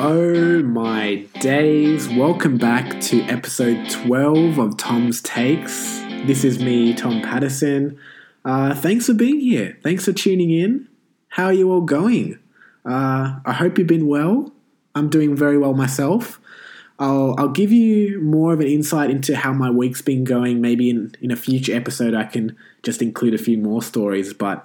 Oh 0.00 0.62
my 0.62 1.26
days. 1.40 2.08
Welcome 2.08 2.56
back 2.56 3.00
to 3.00 3.20
episode 3.22 3.90
12 3.90 4.56
of 4.56 4.76
Tom's 4.76 5.20
Takes. 5.20 5.98
This 6.24 6.44
is 6.44 6.60
me, 6.60 6.94
Tom 6.94 7.20
Patterson. 7.20 7.98
Uh, 8.44 8.76
thanks 8.76 9.06
for 9.06 9.14
being 9.14 9.40
here. 9.40 9.76
Thanks 9.82 10.04
for 10.04 10.12
tuning 10.12 10.52
in. 10.52 10.88
How 11.30 11.46
are 11.46 11.52
you 11.52 11.72
all 11.72 11.80
going? 11.80 12.38
Uh, 12.84 13.40
I 13.44 13.52
hope 13.52 13.76
you've 13.76 13.88
been 13.88 14.06
well. 14.06 14.52
I'm 14.94 15.10
doing 15.10 15.34
very 15.34 15.58
well 15.58 15.74
myself. 15.74 16.40
I'll, 17.00 17.34
I'll 17.36 17.48
give 17.48 17.72
you 17.72 18.20
more 18.20 18.52
of 18.52 18.60
an 18.60 18.68
insight 18.68 19.10
into 19.10 19.34
how 19.34 19.52
my 19.52 19.68
week's 19.68 20.00
been 20.00 20.22
going. 20.22 20.60
Maybe 20.60 20.90
in, 20.90 21.12
in 21.20 21.32
a 21.32 21.36
future 21.36 21.74
episode, 21.74 22.14
I 22.14 22.22
can 22.22 22.56
just 22.84 23.02
include 23.02 23.34
a 23.34 23.38
few 23.38 23.58
more 23.58 23.82
stories. 23.82 24.32
But 24.32 24.64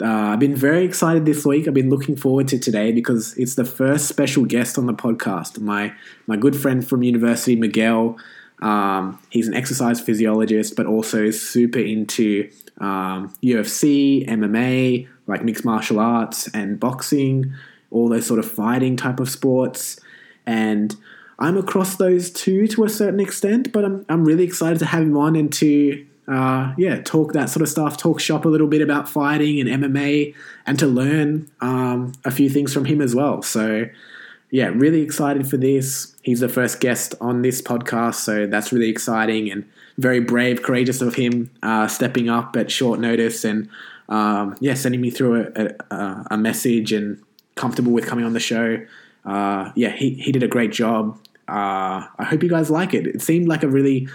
uh, 0.00 0.32
I've 0.32 0.38
been 0.38 0.54
very 0.54 0.84
excited 0.84 1.24
this 1.24 1.44
week. 1.44 1.66
I've 1.66 1.74
been 1.74 1.90
looking 1.90 2.16
forward 2.16 2.48
to 2.48 2.58
today 2.58 2.92
because 2.92 3.36
it's 3.36 3.56
the 3.56 3.64
first 3.64 4.06
special 4.06 4.44
guest 4.44 4.78
on 4.78 4.86
the 4.86 4.94
podcast. 4.94 5.60
My 5.60 5.92
my 6.26 6.36
good 6.36 6.56
friend 6.56 6.86
from 6.86 7.02
university, 7.02 7.56
Miguel. 7.56 8.16
Um, 8.60 9.18
he's 9.30 9.48
an 9.48 9.54
exercise 9.54 10.00
physiologist, 10.00 10.76
but 10.76 10.86
also 10.86 11.30
super 11.30 11.78
into 11.78 12.50
um, 12.78 13.32
UFC, 13.42 14.26
MMA, 14.28 15.08
like 15.26 15.44
mixed 15.44 15.64
martial 15.64 16.00
arts 16.00 16.48
and 16.54 16.78
boxing, 16.78 17.52
all 17.90 18.08
those 18.08 18.26
sort 18.26 18.38
of 18.38 18.50
fighting 18.50 18.96
type 18.96 19.20
of 19.20 19.28
sports. 19.28 19.98
And 20.46 20.94
I'm 21.38 21.56
across 21.56 21.96
those 21.96 22.30
two 22.30 22.66
to 22.68 22.84
a 22.84 22.88
certain 22.88 23.20
extent, 23.20 23.72
but 23.72 23.84
I'm 23.84 24.04
I'm 24.08 24.24
really 24.24 24.44
excited 24.44 24.78
to 24.78 24.86
have 24.86 25.02
him 25.02 25.16
on 25.16 25.34
and 25.34 25.52
to 25.54 26.06
uh, 26.28 26.74
yeah, 26.76 27.00
talk 27.02 27.32
that 27.32 27.48
sort 27.48 27.62
of 27.62 27.68
stuff, 27.68 27.96
talk 27.96 28.20
shop 28.20 28.44
a 28.44 28.48
little 28.48 28.66
bit 28.66 28.82
about 28.82 29.08
fighting 29.08 29.60
and 29.60 29.82
MMA, 29.82 30.34
and 30.66 30.78
to 30.78 30.86
learn 30.86 31.50
um, 31.60 32.12
a 32.24 32.30
few 32.30 32.50
things 32.50 32.72
from 32.72 32.84
him 32.84 33.00
as 33.00 33.14
well. 33.14 33.40
So, 33.40 33.86
yeah, 34.50 34.66
really 34.74 35.00
excited 35.00 35.48
for 35.48 35.56
this. 35.56 36.14
He's 36.22 36.40
the 36.40 36.48
first 36.48 36.80
guest 36.80 37.14
on 37.20 37.40
this 37.40 37.62
podcast, 37.62 38.16
so 38.16 38.46
that's 38.46 38.72
really 38.72 38.90
exciting 38.90 39.50
and 39.50 39.64
very 39.96 40.20
brave, 40.20 40.62
courageous 40.62 41.00
of 41.00 41.14
him 41.14 41.50
uh, 41.62 41.88
stepping 41.88 42.28
up 42.28 42.56
at 42.56 42.70
short 42.70 43.00
notice 43.00 43.44
and 43.44 43.68
um, 44.10 44.56
yeah, 44.60 44.74
sending 44.74 45.00
me 45.00 45.10
through 45.10 45.52
a, 45.54 45.94
a, 45.94 46.26
a, 46.30 46.38
message 46.38 46.92
and 46.92 47.22
comfortable 47.56 47.92
with 47.92 48.06
coming 48.06 48.24
on 48.24 48.32
the 48.32 48.40
show. 48.40 48.78
Uh, 49.26 49.70
yeah, 49.74 49.90
he, 49.90 50.14
he 50.14 50.32
did 50.32 50.42
a 50.42 50.48
great 50.48 50.72
job. 50.72 51.18
Uh, 51.46 52.06
I 52.18 52.24
hope 52.24 52.42
you 52.42 52.48
guys 52.48 52.70
like 52.70 52.94
it. 52.94 53.06
It 53.06 53.20
seemed 53.20 53.48
like 53.48 53.62
a 53.62 53.68
really 53.68 54.08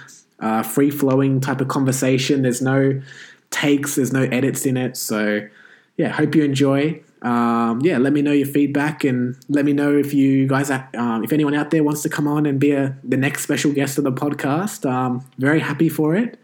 uh, 0.44 0.62
free 0.62 0.90
flowing 0.90 1.40
type 1.40 1.62
of 1.62 1.70
conversation. 1.70 2.42
There's 2.42 2.62
no 2.62 3.02
takes, 3.50 3.96
there's 3.96 4.12
no 4.12 4.24
edits 4.24 4.66
in 4.66 4.76
it. 4.76 4.98
So, 4.98 5.48
yeah, 5.96 6.10
hope 6.10 6.36
you 6.36 6.44
enjoy. 6.44 7.02
Um, 7.22 7.80
yeah, 7.82 7.98
let 7.98 8.12
me 8.12 8.22
know 8.22 8.34
your 8.34 8.48
feedback 8.48 9.06
and 9.06 9.38
let 9.48 9.64
me 9.64 9.72
know 9.72 9.98
if 9.98 10.14
you 10.14 10.46
guys, 10.46 10.70
um, 10.70 11.24
if 11.24 11.32
anyone 11.32 11.56
out 11.56 11.72
there 11.72 11.84
wants 11.84 12.02
to 12.02 12.10
come 12.10 12.28
on 12.28 12.46
and 12.46 12.60
be 12.60 12.74
a, 12.74 12.98
the 13.04 13.16
next 13.16 13.44
special 13.44 13.72
guest 13.72 13.98
of 13.98 14.04
the 14.04 14.12
podcast. 14.12 14.90
Um, 14.90 15.26
very 15.38 15.62
happy 15.62 15.88
for 15.88 16.14
it. 16.16 16.38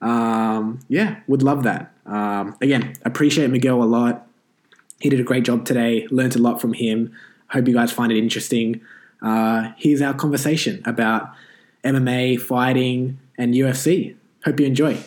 Um, 0.00 0.78
yeah, 0.88 1.20
would 1.26 1.42
love 1.42 1.64
that. 1.64 1.92
Um, 2.06 2.56
again, 2.60 2.94
appreciate 3.04 3.50
Miguel 3.50 3.82
a 3.82 3.84
lot. 3.84 4.28
He 5.00 5.08
did 5.08 5.18
a 5.18 5.24
great 5.24 5.44
job 5.44 5.64
today. 5.64 6.06
Learned 6.10 6.36
a 6.36 6.38
lot 6.38 6.60
from 6.60 6.74
him. 6.74 7.12
Hope 7.48 7.66
you 7.66 7.74
guys 7.74 7.90
find 7.90 8.12
it 8.12 8.18
interesting. 8.18 8.80
Uh, 9.20 9.72
here's 9.76 10.00
our 10.00 10.14
conversation 10.14 10.82
about 10.84 11.30
MMA, 11.84 12.40
fighting, 12.40 13.18
and 13.38 13.54
UFC. 13.54 14.16
Hope 14.44 14.60
you 14.60 14.66
enjoy. 14.66 14.98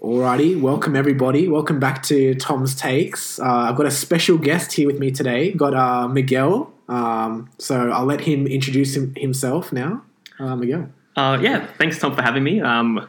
Alrighty, 0.00 0.58
welcome 0.58 0.96
everybody. 0.96 1.48
Welcome 1.48 1.80
back 1.80 2.02
to 2.04 2.34
Tom's 2.36 2.74
Takes. 2.74 3.38
Uh, 3.38 3.44
I've 3.44 3.76
got 3.76 3.84
a 3.86 3.90
special 3.90 4.38
guest 4.38 4.72
here 4.72 4.86
with 4.86 4.98
me 4.98 5.10
today. 5.10 5.52
Got 5.52 5.74
uh, 5.74 6.08
Miguel. 6.08 6.72
Um, 6.88 7.50
so 7.58 7.90
I'll 7.90 8.06
let 8.06 8.22
him 8.22 8.46
introduce 8.46 8.96
him, 8.96 9.12
himself 9.16 9.72
now. 9.72 10.02
Uh, 10.38 10.56
Miguel. 10.56 10.88
Uh, 11.14 11.38
yeah, 11.42 11.66
thanks 11.78 11.98
Tom 11.98 12.14
for 12.14 12.22
having 12.22 12.42
me. 12.42 12.60
Um, 12.60 13.06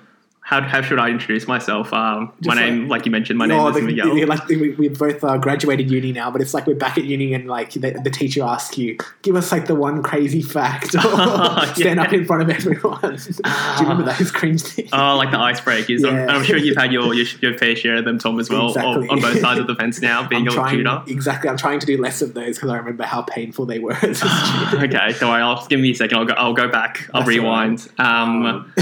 how, 0.50 0.64
how 0.64 0.82
should 0.82 0.98
I 0.98 1.10
introduce 1.10 1.48
myself? 1.48 1.94
Um, 1.94 2.34
my 2.44 2.56
like, 2.56 2.66
name, 2.66 2.88
like 2.88 3.06
you 3.06 3.12
mentioned, 3.12 3.38
my 3.38 3.46
name 3.46 3.68
is 3.68 3.76
the, 3.76 3.82
Miguel. 3.84 4.28
Like 4.28 4.48
we, 4.48 4.72
we 4.72 4.88
both 4.88 5.24
uh, 5.24 5.38
graduated 5.38 5.92
uni 5.92 6.12
now, 6.12 6.32
but 6.32 6.42
it's 6.42 6.56
like 6.56 6.66
we're 6.66 6.74
back 6.74 6.98
at 6.98 7.04
uni 7.04 7.36
and 7.36 7.48
like 7.48 7.74
the, 7.74 7.92
the 8.04 8.10
teacher 8.10 8.42
asks 8.42 8.76
you, 8.76 8.98
give 9.22 9.36
us 9.36 9.52
like 9.52 9.68
the 9.68 9.76
one 9.76 10.02
crazy 10.02 10.42
fact 10.42 10.96
or 10.96 11.02
stand 11.76 12.00
up 12.00 12.12
in 12.14 12.26
front 12.26 12.42
of 12.42 12.50
everyone. 12.50 13.00
Do 13.02 13.10
you 13.14 13.82
remember 13.82 14.12
those 14.12 14.32
cringe 14.32 14.64
things? 14.64 14.90
Oh, 14.92 15.18
like 15.18 15.30
the 15.30 15.38
icebreakers. 15.38 16.00
Yeah. 16.00 16.24
I'm, 16.24 16.38
I'm, 16.38 16.44
sure 16.44 16.58
you've 16.58 16.78
had 16.78 16.92
your, 16.92 17.14
your, 17.14 17.28
your 17.42 17.56
fair 17.56 17.76
share 17.76 17.98
of 17.98 18.06
them, 18.06 18.18
Tom, 18.18 18.40
as 18.40 18.50
well, 18.50 18.70
exactly. 18.70 19.08
on, 19.08 19.18
on, 19.18 19.22
both 19.22 19.40
sides 19.40 19.60
of 19.60 19.68
the 19.68 19.76
fence 19.76 20.02
now, 20.02 20.28
being 20.28 20.46
your 20.46 20.54
trying, 20.54 20.78
tutor. 20.78 21.04
Exactly. 21.06 21.48
I'm 21.48 21.58
trying 21.58 21.80
to 21.80 21.86
do 21.86 22.02
less 22.02 22.24
of 22.24 22.34
those 22.34 22.56
because 22.56 22.72
I 22.72 22.78
remember 22.78 23.04
how 23.04 23.22
painful 23.22 23.68
they 23.68 23.78
were. 23.78 23.94
okay, 24.04 25.14
so 25.14 25.30
I'll 25.30 25.64
give 25.68 25.80
me 25.80 25.92
a 25.92 25.94
second. 25.94 26.18
I'll 26.18 26.26
go, 26.26 26.34
I'll 26.34 26.54
go 26.54 26.68
back. 26.70 27.08
I'll 27.14 27.22
That's 27.22 27.30
rewind. 27.30 27.88
Right. 28.00 28.10
Um, 28.10 28.46
um. 28.48 28.74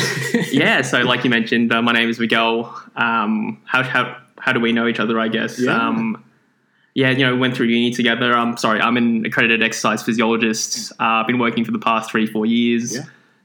yeah, 0.49 0.81
so 0.81 1.01
like 1.01 1.25
you 1.25 1.29
mentioned, 1.29 1.56
uh, 1.71 1.81
my 1.81 1.93
name 1.93 2.09
is 2.09 2.19
Miguel. 2.19 2.65
Um, 2.95 3.61
how 3.65 3.83
how 3.83 4.17
how 4.39 4.53
do 4.53 4.59
we 4.59 4.71
know 4.71 4.87
each 4.87 4.99
other? 4.99 5.19
I 5.19 5.27
guess. 5.27 5.59
Yeah. 5.59 5.75
Um, 5.75 6.23
yeah, 6.93 7.11
you 7.11 7.23
know, 7.23 7.35
went 7.35 7.55
through 7.55 7.67
uni 7.67 7.91
together. 7.91 8.33
I'm 8.33 8.57
sorry, 8.57 8.81
I'm 8.81 8.97
an 8.97 9.23
accredited 9.23 9.61
exercise 9.61 10.01
physiologist. 10.01 10.91
Uh, 10.93 11.21
I've 11.21 11.27
been 11.27 11.37
working 11.37 11.63
for 11.63 11.71
the 11.71 11.77
past 11.77 12.09
three, 12.09 12.25
four 12.25 12.47
years. 12.47 12.95
Yeah. 12.95 13.03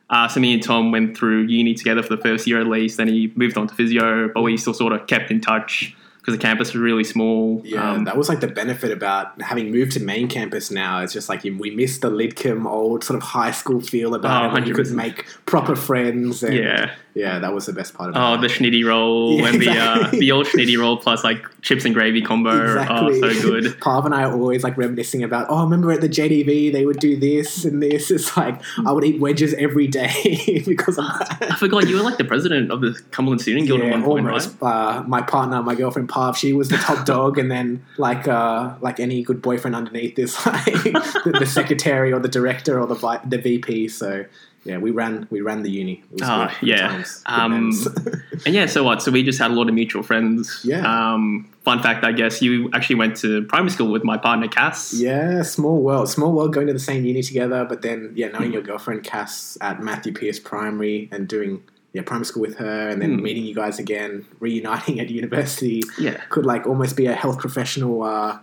Uh, 0.09 0.27
so 0.27 0.41
me 0.41 0.55
and 0.55 0.63
Tom 0.63 0.91
went 0.91 1.17
through 1.17 1.43
uni 1.43 1.75
together 1.75 2.03
for 2.03 2.17
the 2.17 2.23
first 2.23 2.47
year 2.47 2.61
at 2.61 2.67
least. 2.67 2.97
Then 2.97 3.09
he 3.09 3.31
moved 3.35 3.59
on 3.59 3.67
to 3.69 3.75
physio, 3.75 4.29
but 4.29 4.41
we 4.41 4.57
still 4.57 4.73
sort 4.73 4.95
of 4.95 5.07
kept 5.07 5.31
in 5.31 5.43
touch 5.43 5.95
because 6.23 6.35
the 6.35 6.41
campus 6.41 6.73
was 6.73 6.81
really 6.81 7.03
small. 7.03 7.61
Yeah, 7.65 7.93
um, 7.93 8.05
that 8.05 8.17
was 8.17 8.29
like 8.29 8.41
the 8.41 8.47
benefit 8.47 8.93
about 8.93 9.41
having 9.43 9.73
moved 9.73 9.93
to 9.93 10.01
main 10.01 10.29
campus 10.29 10.71
now. 10.71 11.03
It's 11.03 11.13
just 11.13 11.29
like 11.29 11.43
we 11.43 11.71
missed 11.71 12.01
the 12.03 12.11
Lidcombe 12.11 12.65
old 12.65 13.05
sort 13.05 13.17
of 13.17 13.23
high 13.23 13.51
school 13.51 13.81
feel 13.81 14.15
about 14.15 14.53
oh, 14.53 14.57
it. 14.57 14.67
You 14.67 14.75
could 14.75 14.91
make 14.93 15.27
proper 15.47 15.75
friends. 15.75 16.43
And, 16.43 16.55
yeah, 16.55 16.95
yeah, 17.15 17.39
that 17.41 17.53
was 17.53 17.67
the 17.67 17.75
best 17.75 17.93
part 17.93 18.11
of 18.11 18.17
it. 18.17 18.19
Oh, 18.19 18.41
the 18.41 18.47
schnitty 18.47 18.87
roll 18.87 19.33
yeah, 19.39 19.47
and 19.47 19.57
exactly. 19.57 20.11
the 20.11 20.17
uh, 20.17 20.21
the 20.21 20.33
old 20.33 20.47
schnitty 20.47 20.79
roll 20.79 20.97
plus 20.97 21.23
like 21.23 21.45
chips 21.61 21.85
and 21.85 21.95
gravy 21.95 22.23
combo. 22.23 22.63
Exactly. 22.63 23.21
Oh, 23.23 23.33
so 23.33 23.43
good. 23.43 23.81
Pav 23.81 24.07
and 24.07 24.15
I 24.15 24.25
are 24.25 24.33
always 24.33 24.65
like 24.65 24.79
reminiscing 24.79 25.23
about. 25.23 25.47
Oh, 25.51 25.63
remember 25.63 25.93
at 25.93 26.01
the 26.01 26.09
JDV 26.09 26.73
they 26.73 26.87
would 26.87 26.99
do 27.01 27.19
this 27.19 27.67
and 27.67 27.83
this. 27.83 28.11
It's 28.11 28.35
like 28.37 28.61
I 28.87 28.93
would 28.93 29.05
eat 29.05 29.21
wedges 29.21 29.53
every 29.55 29.89
day 29.89 30.63
because 30.67 30.97
of 30.97 31.05
that. 31.05 31.49
I 31.51 31.57
forgot 31.57 31.87
you 31.87 31.97
were 31.97 32.03
like 32.03 32.17
the 32.17 32.25
president 32.25 32.71
of 32.71 32.81
the 32.81 32.99
Cumberland 33.11 33.43
Student 33.43 33.67
Guild 33.67 33.81
yeah, 33.81 33.87
at 33.87 33.93
one 33.93 34.05
point, 34.05 34.27
almost. 34.27 34.57
right? 34.61 34.99
Uh, 34.99 35.03
my 35.03 35.21
partner, 35.21 35.63
my 35.63 35.75
girlfriend 35.75 36.09
Pav, 36.09 36.37
she 36.37 36.55
was 36.55 36.71
the 36.71 36.79
top 36.79 37.05
dog, 37.05 37.37
and 37.37 37.51
then 37.51 37.85
like 37.99 38.27
uh, 38.27 38.75
like 38.81 39.01
any 39.01 39.23
good 39.23 39.43
boyfriend 39.43 39.77
underneath 39.77 40.19
is 40.19 40.35
like 40.47 40.65
the, 40.65 41.37
the, 41.39 41.47
secretary 41.47 42.13
or 42.13 42.21
the 42.21 42.29
director 42.29 42.81
or 42.81 42.87
the 42.87 43.21
the 43.27 43.37
VP. 43.37 43.89
So 43.89 44.25
yeah, 44.65 44.79
we 44.79 44.91
ran 44.93 45.27
we 45.31 45.41
ran 45.41 45.63
the 45.63 45.71
uni. 45.71 46.05
Oh, 46.23 46.49
yeah. 46.63 47.03
Um, 47.27 47.73
and 48.47 48.55
yeah, 48.55 48.67
so 48.67 48.85
what? 48.85 49.03
So 49.03 49.11
we 49.11 49.23
just 49.23 49.39
had 49.41 49.51
a 49.51 49.55
lot 49.55 49.69
of 49.69 49.75
mutual 49.75 50.03
friends. 50.03 50.61
Yeah. 50.63 50.87
Um, 50.87 51.51
fun 51.63 51.83
fact, 51.83 52.05
I 52.05 52.13
guess 52.13 52.41
you 52.41 52.71
actually 52.73 52.97
went 52.97 53.17
to 53.19 53.45
primary 53.45 53.71
school 53.71 53.91
with 53.91 54.05
my 54.05 54.17
partner 54.17 54.47
Cass. 54.47 54.95
Yeah, 54.95 55.43
small 55.43 55.83
world, 55.83 56.09
small 56.09 56.33
world, 56.33 56.53
going 56.53 56.69
to 56.69 56.73
the 56.73 56.79
same 56.79 57.05
uni 57.05 57.23
together. 57.23 57.65
But 57.65 57.83
then, 57.83 58.13
yeah, 58.15 58.29
knowing 58.29 58.53
your 58.53 58.63
girlfriend 58.63 59.03
Cass 59.03 59.59
at 59.61 59.83
Matthew 59.83 60.13
Pierce 60.13 60.39
Primary 60.39 61.09
and 61.11 61.27
doing 61.27 61.65
yeah, 61.93 62.03
primary 62.03 62.25
school 62.25 62.41
with 62.41 62.57
her 62.57 62.89
and 62.89 63.03
then 63.03 63.19
mm. 63.19 63.23
meeting 63.23 63.45
you 63.45 63.55
guys 63.55 63.79
again, 63.79 64.25
reuniting 64.41 64.99
at 64.99 65.11
university. 65.11 65.83
Yeah. 65.99 66.17
Could 66.31 66.47
like 66.47 66.67
almost 66.67 66.97
be 66.97 67.07
a 67.07 67.15
health 67.15 67.39
professional 67.39 68.03
uh, 68.03 68.39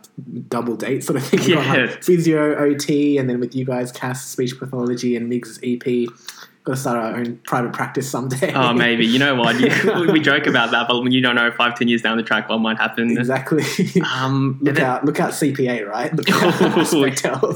double 0.50 0.76
date 0.76 1.04
sort 1.04 1.18
of 1.18 1.24
thing. 1.26 1.40
Yeah. 1.50 1.88
Like 1.88 2.04
physio, 2.04 2.56
OT, 2.56 3.18
and 3.18 3.28
then 3.28 3.40
with 3.40 3.56
you 3.56 3.66
guys, 3.66 3.92
Cass, 3.92 4.24
speech 4.26 4.60
pathology, 4.60 5.16
and 5.16 5.32
Migs 5.32 5.58
EP 5.64 6.08
got 6.64 6.74
to 6.74 6.80
start 6.80 6.98
our 6.98 7.20
own 7.20 7.38
private 7.46 7.74
practice 7.74 8.10
someday. 8.10 8.54
Oh, 8.54 8.74
maybe. 8.86 9.06
You 9.06 9.20
know 9.20 9.36
what? 9.36 9.60
You, 9.60 10.12
we 10.12 10.20
joke 10.20 10.48
about 10.48 10.72
that, 10.72 10.88
but 10.88 11.12
you 11.12 11.22
don't 11.22 11.36
know 11.36 11.52
five, 11.52 11.76
ten 11.76 11.88
years 11.88 12.02
down 12.02 12.18
the 12.18 12.24
track 12.24 12.50
what 12.50 12.60
might 12.60 12.78
happen. 12.78 13.18
Exactly. 13.18 13.64
Um, 14.04 14.60
look 14.62 14.76
then, 14.76 14.86
out! 14.86 15.06
Look 15.06 15.20
out, 15.20 15.32
CPA, 15.32 15.88
right? 15.88 16.14
Look 16.14 16.30
out, 16.30 16.62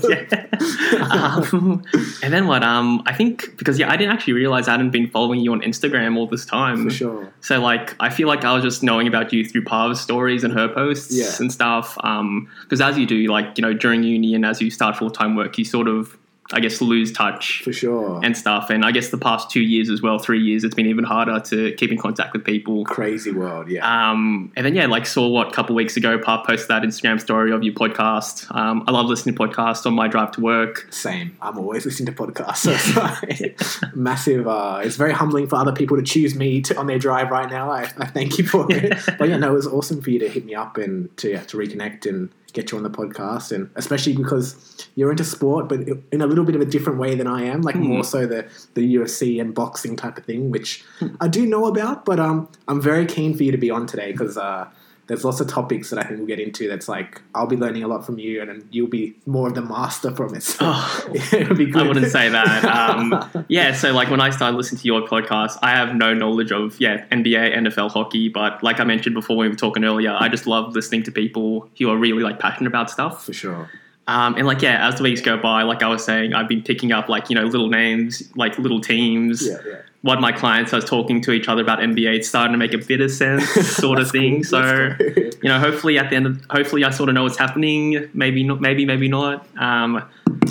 yeah. 0.09 1.47
um, 1.51 1.83
and 2.21 2.33
then 2.33 2.47
what? 2.47 2.63
Um, 2.63 3.03
I 3.05 3.13
think 3.13 3.57
because 3.57 3.77
yeah, 3.77 3.91
I 3.91 3.97
didn't 3.97 4.13
actually 4.13 4.33
realize 4.33 4.67
I 4.67 4.71
hadn't 4.71 4.91
been 4.91 5.09
following 5.09 5.41
you 5.41 5.51
on 5.51 5.61
Instagram 5.61 6.17
all 6.17 6.27
this 6.27 6.45
time. 6.45 6.85
For 6.85 6.95
sure. 6.95 7.33
So 7.41 7.59
like, 7.59 7.95
I 7.99 8.09
feel 8.09 8.27
like 8.27 8.45
I 8.45 8.53
was 8.53 8.63
just 8.63 8.83
knowing 8.83 9.07
about 9.07 9.33
you 9.33 9.45
through 9.45 9.65
Pav's 9.65 9.99
stories 9.99 10.43
and 10.43 10.53
her 10.53 10.67
posts 10.67 11.15
yeah. 11.15 11.31
and 11.39 11.51
stuff. 11.51 11.97
Um, 12.03 12.49
because 12.63 12.81
as 12.81 12.97
you 12.97 13.05
do, 13.05 13.27
like 13.27 13.57
you 13.57 13.61
know, 13.61 13.73
during 13.73 14.03
uni 14.03 14.33
and 14.33 14.45
as 14.45 14.61
you 14.61 14.71
start 14.71 14.95
full 14.95 15.11
time 15.11 15.35
work, 15.35 15.57
you 15.57 15.65
sort 15.65 15.87
of 15.87 16.17
I 16.53 16.59
guess, 16.59 16.81
lose 16.81 17.11
touch 17.11 17.61
for 17.63 17.73
sure. 17.73 18.19
and 18.23 18.37
stuff. 18.37 18.69
And 18.69 18.85
I 18.85 18.91
guess 18.91 19.09
the 19.09 19.17
past 19.17 19.49
two 19.49 19.61
years 19.61 19.89
as 19.89 20.01
well, 20.01 20.19
three 20.19 20.41
years, 20.41 20.63
it's 20.63 20.75
been 20.75 20.85
even 20.85 21.03
harder 21.03 21.39
to 21.39 21.73
keep 21.73 21.91
in 21.91 21.97
contact 21.97 22.33
with 22.33 22.45
people. 22.45 22.85
Crazy 22.85 23.31
world, 23.31 23.69
yeah. 23.69 24.11
Um, 24.11 24.51
and 24.55 24.65
then 24.65 24.75
yeah, 24.75 24.85
like 24.85 25.05
saw 25.05 25.27
what 25.27 25.47
a 25.49 25.51
couple 25.51 25.75
weeks 25.75 25.97
ago, 25.97 26.17
Pav 26.17 26.45
posted 26.45 26.69
that 26.69 26.83
Instagram 26.83 27.19
story 27.19 27.51
of 27.51 27.63
your 27.63 27.73
podcast. 27.73 28.53
Um, 28.55 28.83
I 28.87 28.91
love 28.91 29.07
listening 29.07 29.35
to 29.35 29.41
podcasts 29.41 29.85
on 29.85 29.93
my 29.93 30.07
drive 30.07 30.31
to 30.33 30.41
work. 30.41 30.87
Same. 30.91 31.35
I'm 31.41 31.57
always 31.57 31.85
listening 31.85 32.13
to 32.13 32.23
podcasts. 32.23 32.57
So 32.57 32.71
it's 32.71 33.81
like 33.81 33.95
massive. 33.95 34.47
Uh, 34.47 34.81
it's 34.83 34.95
very 34.95 35.13
humbling 35.13 35.47
for 35.47 35.55
other 35.57 35.73
people 35.73 35.97
to 35.97 36.03
choose 36.03 36.35
me 36.35 36.61
to, 36.61 36.77
on 36.77 36.87
their 36.87 36.99
drive 36.99 37.29
right 37.29 37.49
now. 37.49 37.71
I, 37.71 37.81
I 37.97 38.05
thank 38.05 38.37
you 38.37 38.45
for 38.45 38.65
it. 38.69 38.97
but 39.17 39.29
yeah, 39.29 39.37
no, 39.37 39.51
it 39.51 39.55
was 39.55 39.67
awesome 39.67 40.01
for 40.01 40.09
you 40.09 40.19
to 40.19 40.29
hit 40.29 40.45
me 40.45 40.55
up 40.55 40.77
and 40.77 41.15
to 41.17 41.31
yeah, 41.31 41.43
to 41.43 41.57
reconnect 41.57 42.05
and 42.07 42.29
get 42.53 42.71
you 42.71 42.77
on 42.77 42.83
the 42.83 42.89
podcast, 42.89 43.51
and 43.51 43.69
especially 43.75 44.13
because 44.15 44.87
you're 44.95 45.11
into 45.11 45.23
sport, 45.23 45.67
but 45.67 45.79
in 46.11 46.21
a 46.21 46.27
little 46.27 46.45
bit 46.45 46.55
of 46.55 46.61
a 46.61 46.65
different 46.65 46.99
way 46.99 47.15
than 47.15 47.27
I 47.27 47.43
am, 47.43 47.61
like 47.61 47.75
Mm. 47.75 47.87
more 47.87 48.03
so 48.03 48.25
the 48.27 48.45
the 48.75 48.95
UFC 48.95 49.41
and 49.41 49.53
boxing 49.53 49.95
type 49.95 50.17
of 50.17 50.25
thing, 50.25 50.51
which 50.51 50.83
I 51.19 51.27
do 51.27 51.45
know 51.45 51.65
about. 51.65 52.05
But 52.05 52.19
um, 52.19 52.47
I'm 52.67 52.79
very 52.81 53.05
keen 53.05 53.35
for 53.35 53.43
you 53.43 53.51
to 53.51 53.57
be 53.57 53.69
on 53.71 53.87
today 53.87 54.11
because 54.11 54.37
uh, 54.37 54.67
there's 55.07 55.25
lots 55.25 55.41
of 55.41 55.47
topics 55.47 55.89
that 55.89 55.99
I 55.99 56.03
think 56.03 56.19
we'll 56.19 56.27
get 56.27 56.39
into. 56.39 56.67
That's 56.67 56.87
like 56.87 57.21
I'll 57.35 57.47
be 57.47 57.57
learning 57.57 57.83
a 57.83 57.87
lot 57.87 58.05
from 58.05 58.19
you, 58.19 58.39
and 58.41 58.49
then 58.49 58.67
you'll 58.71 58.87
be 58.87 59.15
more 59.25 59.47
of 59.49 59.55
the 59.55 59.61
master 59.61 60.15
from 60.15 60.33
it. 60.35 60.43
So 60.43 60.57
Oh, 60.61 61.09
it'll 61.33 61.55
be 61.55 61.65
good. 61.65 61.83
I 61.83 61.87
wouldn't 61.87 62.11
say 62.11 62.29
that. 62.29 62.63
Um, 62.83 63.45
yeah, 63.49 63.73
so 63.73 63.91
like 63.93 64.09
when 64.09 64.19
I 64.21 64.29
started 64.29 64.57
listening 64.57 64.79
to 64.81 64.85
your 64.87 65.01
podcast, 65.01 65.57
I 65.61 65.71
have 65.71 65.95
no 65.95 66.13
knowledge 66.13 66.51
of 66.51 66.79
yeah 66.79 67.05
NBA, 67.11 67.55
NFL, 67.57 67.91
hockey, 67.91 68.29
but 68.29 68.61
like 68.63 68.79
I 68.79 68.83
mentioned 68.83 69.15
before 69.15 69.37
when 69.37 69.45
we 69.45 69.49
were 69.49 69.55
talking 69.55 69.83
earlier, 69.83 70.15
I 70.17 70.27
just 70.29 70.47
love 70.47 70.73
listening 70.73 71.03
to 71.03 71.11
people 71.11 71.69
who 71.77 71.89
are 71.89 71.97
really 71.97 72.23
like 72.23 72.39
passionate 72.39 72.67
about 72.67 72.89
stuff. 72.89 73.25
for 73.25 73.33
sure. 73.33 73.69
Um, 74.07 74.35
and 74.35 74.45
like 74.45 74.61
yeah, 74.61 74.87
as 74.87 74.95
the 74.95 75.03
weeks 75.03 75.21
go 75.21 75.37
by, 75.37 75.63
like 75.63 75.81
I 75.81 75.87
was 75.87 76.03
saying, 76.03 76.33
I've 76.33 76.47
been 76.47 76.61
picking 76.63 76.91
up 76.91 77.07
like 77.09 77.29
you 77.29 77.35
know 77.35 77.43
little 77.45 77.69
names, 77.69 78.23
like 78.35 78.57
little 78.59 78.81
teams. 78.81 79.47
Yeah, 79.47 79.57
yeah. 79.65 79.81
What 80.03 80.21
my 80.21 80.31
clients 80.31 80.73
are 80.73 80.81
talking 80.81 81.21
to 81.21 81.31
each 81.31 81.47
other 81.47 81.61
about 81.61 81.79
NBA, 81.79 82.15
it's 82.15 82.29
starting 82.29 82.51
to 82.51 82.57
make 82.57 82.73
a 82.73 82.77
bit 82.77 83.01
of 83.01 83.09
sense, 83.09 83.49
sort 83.77 83.99
of 83.99 84.11
thing. 84.11 84.43
cool. 84.43 84.43
So 84.43 84.95
you 84.99 85.49
know, 85.49 85.59
hopefully 85.59 85.97
at 85.97 86.09
the 86.09 86.15
end 86.15 86.27
of, 86.27 86.45
hopefully 86.49 86.83
I 86.83 86.91
sort 86.91 87.09
of 87.09 87.15
know 87.15 87.23
what's 87.23 87.37
happening. 87.37 88.09
Maybe 88.13 88.43
not, 88.43 88.61
maybe 88.61 88.85
maybe 88.85 89.07
not. 89.07 89.47
Um, 89.57 90.03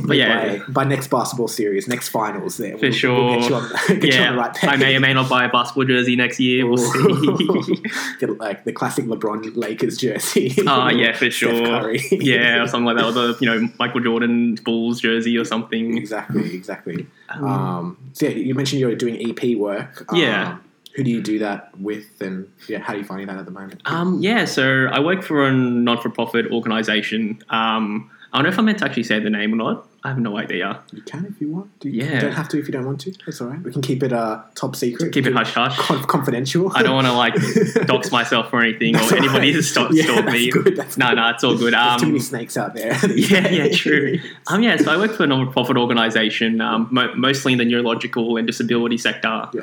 but 0.04 0.16
yeah, 0.16 0.58
by, 0.58 0.64
by 0.68 0.84
next 0.84 1.08
basketball 1.08 1.48
series, 1.48 1.88
next 1.88 2.08
finals, 2.08 2.56
there 2.56 2.76
For 2.78 2.92
sure. 2.92 3.38
get 3.40 3.48
you 3.48 3.54
on, 3.56 3.70
get 3.88 4.02
you 4.04 4.10
yeah, 4.12 4.28
on 4.28 4.36
the 4.36 4.40
right 4.42 4.54
page. 4.54 4.70
I 4.70 4.76
may 4.76 4.96
or 4.96 5.00
may 5.00 5.12
not 5.14 5.28
buy 5.28 5.44
a 5.44 5.48
basketball 5.48 5.84
jersey 5.84 6.16
next 6.16 6.40
year. 6.40 6.66
We'll 6.66 6.78
see. 6.78 7.82
get 8.20 8.38
like 8.38 8.64
the 8.64 8.72
classic 8.72 9.04
LeBron 9.06 9.56
Lakers 9.56 9.96
jersey. 9.98 10.54
Oh 10.66 10.88
yeah, 10.90 11.12
for 11.16 11.30
sure. 11.30 11.94
Yeah, 11.94 12.62
or 12.62 12.68
something 12.68 12.86
like 12.86 12.96
that, 12.96 13.04
or 13.04 13.12
the 13.12 13.36
you 13.40 13.46
know 13.46 13.68
Michael 13.78 14.00
Jordan 14.00 14.56
Bulls 14.64 15.00
jersey 15.00 15.36
or 15.38 15.44
something. 15.44 15.96
exactly, 15.96 16.54
exactly. 16.54 17.06
Um, 17.28 17.44
Um, 17.44 18.10
so 18.12 18.26
yeah, 18.26 18.32
you 18.36 18.54
mentioned 18.54 18.80
you're 18.80 18.94
doing 18.94 19.16
EP 19.30 19.56
work. 19.56 20.04
Um, 20.12 20.18
Yeah. 20.18 20.58
Who 20.94 21.04
do 21.04 21.10
you 21.10 21.22
do 21.22 21.38
that 21.38 21.70
with, 21.80 22.20
and 22.20 22.52
yeah, 22.68 22.80
how 22.80 22.92
are 22.92 22.96
you 22.98 23.04
finding 23.04 23.26
that 23.28 23.38
at 23.38 23.46
the 23.46 23.50
moment? 23.50 23.80
Um, 23.86 24.20
yeah, 24.20 24.44
so 24.44 24.88
I 24.92 25.00
work 25.00 25.22
for 25.22 25.46
a 25.46 25.50
non-for-profit 25.50 26.52
organization. 26.52 27.42
Um, 27.48 28.10
I 28.32 28.38
don't 28.38 28.44
know 28.44 28.48
if 28.50 28.58
I'm 28.58 28.64
meant 28.64 28.78
to 28.78 28.86
actually 28.86 29.02
say 29.02 29.18
the 29.20 29.28
name 29.28 29.52
or 29.52 29.56
not. 29.56 29.86
I 30.04 30.08
have 30.08 30.18
no 30.18 30.38
idea. 30.38 30.80
You 30.90 31.02
can 31.02 31.26
if 31.26 31.38
you 31.40 31.50
want. 31.50 31.78
Do 31.80 31.88
you, 31.90 32.02
Yeah. 32.02 32.14
you 32.14 32.20
don't 32.22 32.32
have 32.32 32.48
to 32.48 32.58
if 32.58 32.66
you 32.66 32.72
don't 32.72 32.86
want 32.86 33.00
to. 33.02 33.12
That's 33.26 33.40
all 33.42 33.48
right. 33.48 33.62
We 33.62 33.70
can 33.72 33.82
keep 33.82 34.02
it 34.02 34.12
uh, 34.12 34.40
top 34.54 34.74
secret. 34.74 35.12
Keep 35.12 35.26
it 35.26 35.34
hush 35.34 35.52
hush. 35.52 35.76
Con- 35.76 36.02
confidential. 36.04 36.72
I 36.74 36.82
don't 36.82 36.94
want 36.94 37.06
to 37.08 37.12
like 37.12 37.34
dox 37.86 38.10
myself 38.10 38.52
or 38.52 38.62
anything, 38.62 38.96
or 38.96 39.00
anybody 39.14 39.48
right. 39.48 39.52
to 39.56 39.62
stalk, 39.62 39.90
Yeah, 39.92 40.04
stalk 40.04 40.24
me. 40.32 40.50
good, 40.50 40.76
that's 40.76 40.96
no, 40.96 41.10
good. 41.10 41.16
no, 41.16 41.28
it's 41.28 41.44
all 41.44 41.56
good. 41.58 41.74
There's 41.74 42.00
too 42.00 42.06
many 42.06 42.18
Um, 42.18 42.24
snakes 42.24 42.56
out 42.56 42.74
there. 42.74 42.98
yeah, 43.14 43.48
yeah, 43.48 43.68
true. 43.72 44.18
Um, 44.46 44.62
yeah, 44.62 44.76
so 44.78 44.90
I 44.90 44.96
work 44.96 45.12
for 45.12 45.24
a 45.24 45.26
non-profit 45.26 45.76
organisation, 45.76 46.60
um, 46.62 46.88
mo- 46.90 47.14
mostly 47.14 47.52
in 47.52 47.58
the 47.58 47.64
neurological 47.66 48.38
and 48.38 48.46
disability 48.46 48.96
sector. 48.98 49.48
Yeah. 49.52 49.62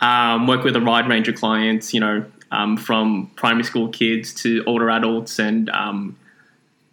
Um, 0.00 0.46
work 0.48 0.64
with 0.64 0.74
a 0.76 0.80
wide 0.80 1.08
range 1.08 1.28
of 1.28 1.36
clients, 1.36 1.94
you 1.94 2.00
know, 2.00 2.24
um, 2.50 2.76
from 2.76 3.30
primary 3.36 3.64
school 3.64 3.88
kids 3.88 4.34
to 4.42 4.62
older 4.66 4.90
adults, 4.90 5.38
and 5.38 5.70
um, 5.70 6.16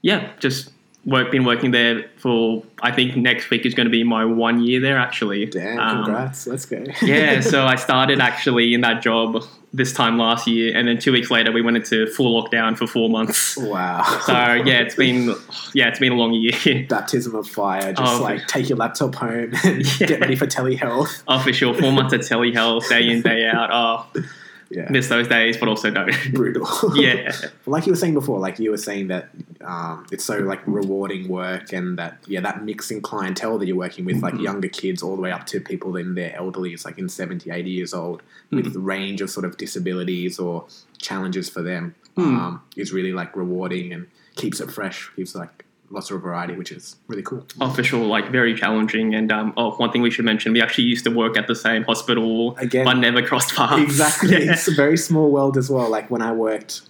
yeah, 0.02 0.30
just 0.40 0.72
work. 1.06 1.32
Been 1.32 1.46
working 1.46 1.72
there 1.72 2.06
for 2.18 2.64
I 2.82 2.92
think 2.92 3.16
next 3.16 3.50
week 3.50 3.66
is 3.66 3.74
going 3.74 3.86
to 3.86 3.92
be 3.92 4.04
my 4.04 4.26
one 4.26 4.62
year 4.62 4.80
there. 4.80 4.98
Actually, 4.98 5.46
Damn, 5.46 5.80
Um, 5.80 6.04
congrats. 6.06 6.48
Let's 6.48 6.66
go. 6.66 6.84
yeah, 7.02 7.40
so 7.42 7.66
I 7.66 7.76
started 7.76 8.20
actually 8.20 8.74
in 8.74 8.82
that 8.82 9.02
job 9.02 9.44
this 9.74 9.92
time 9.92 10.18
last 10.18 10.48
year, 10.48 10.74
and 10.78 10.88
then 10.88 10.98
two 10.98 11.12
weeks 11.12 11.30
later 11.30 11.52
we 11.52 11.62
went 11.62 11.76
into 11.76 12.08
full 12.08 12.42
lockdown 12.42 12.78
for 12.78 12.88
four 12.88 13.10
months. 13.10 13.58
wow. 13.58 14.04
So 14.26 14.32
yeah, 14.34 14.80
it's 14.80 14.96
been 14.96 15.36
yeah, 15.74 15.90
it's 15.90 16.00
been 16.00 16.14
a 16.14 16.16
long 16.16 16.34
year. 16.34 16.86
baptism 16.90 17.36
of 17.36 17.48
fire. 17.48 17.92
Just 17.94 18.20
Oh. 18.20 18.24
like 18.24 18.48
take 18.48 18.70
your 18.70 18.78
laptop 18.78 19.16
home 19.16 19.52
and 19.64 20.00
Yeah. 20.00 20.08
get 20.08 20.20
ready 20.22 20.36
for 20.36 20.48
telehealth. 20.48 21.24
Oh, 21.28 21.40
for 21.40 21.52
sure. 21.54 21.74
Four 21.74 21.92
months 21.92 22.14
of 22.14 22.22
telehealth, 22.22 22.88
day 22.88 23.10
in, 23.10 23.22
day 23.22 23.46
out. 23.48 23.70
Oh, 23.72 24.22
Yeah, 24.70 24.88
miss 24.90 25.08
those 25.10 25.28
days, 25.28 25.58
but 25.58 25.70
also 25.70 25.92
don't. 25.92 26.12
brutal. 26.34 26.68
yeah. 26.96 27.32
like 27.68 27.86
you 27.86 27.92
were 27.92 27.98
saying 27.98 28.14
before, 28.16 28.40
like 28.40 28.58
you 28.60 28.72
were 28.72 28.78
saying 28.78 29.08
that 29.10 29.30
um, 29.62 30.06
it's 30.12 30.24
so 30.26 30.40
like 30.40 30.62
rewarding 30.66 31.28
work, 31.28 31.72
and 31.74 31.98
that 32.00 32.18
yeah, 32.28 32.40
that 32.42 32.64
mixing 32.64 33.02
clientele 33.02 33.58
that 33.60 33.68
you're 33.68 33.76
working 33.78 34.06
with, 34.06 34.22
like 34.24 34.34
Mhm. 34.36 34.44
younger 34.44 34.68
kids 34.68 35.04
all 35.04 35.16
the 35.16 35.22
way 35.22 35.32
up 35.32 35.46
to 35.48 35.60
people 35.60 35.96
in 35.96 36.16
their 36.16 36.36
elderly, 36.36 36.74
is 36.74 36.86
like 36.86 36.98
in 36.98 37.10
70, 37.10 37.52
80 37.52 37.70
years 37.70 37.94
old, 37.94 38.22
with 38.52 38.74
the 38.74 38.80
range 38.80 39.22
of 39.22 39.30
sort 39.30 39.46
of 39.46 39.58
disabilities 39.58 40.40
or 40.40 40.66
challenges 41.00 41.50
for 41.50 41.62
them, 41.62 41.94
Mm. 42.18 42.24
um, 42.38 42.62
is 42.78 42.94
really 42.94 43.12
like 43.12 43.36
rewarding 43.36 43.92
and 43.92 44.08
keeps 44.36 44.62
it 44.62 44.72
fresh. 44.72 45.12
Keeps 45.18 45.36
like 45.36 45.65
lots 45.90 46.10
of 46.12 46.22
variety, 46.22 46.56
which 46.56 46.72
is 46.72 46.98
really 47.08 47.24
cool. 47.24 47.46
Oh, 47.62 47.70
for 47.70 47.84
sure. 47.84 48.06
Like, 48.06 48.30
very 48.32 48.56
challenging. 48.56 49.14
And, 49.16 49.32
um, 49.32 49.54
oh, 49.58 49.72
one 49.76 49.92
thing 49.92 50.02
we 50.02 50.12
should 50.12 50.26
mention 50.26 50.54
we 50.54 50.62
actually 50.62 50.86
used 50.86 51.04
to 51.06 51.12
work 51.12 51.38
at 51.38 51.48
the 51.48 51.56
same 51.56 51.84
hospital, 51.84 52.56
Again. 52.58 52.86
but 52.86 52.96
never 52.96 53.22
crossed 53.22 53.56
paths. 53.56 53.82
Exactly. 53.84 54.32
Yeah. 54.46 54.54
It's 54.54 54.68
a 54.68 54.74
very 54.74 54.98
small 54.98 55.32
world 55.32 55.58
as 55.58 55.70
well. 55.70 55.90
Like 55.90 56.10
when 56.12 56.22
I 56.22 56.32
worked 56.32 56.82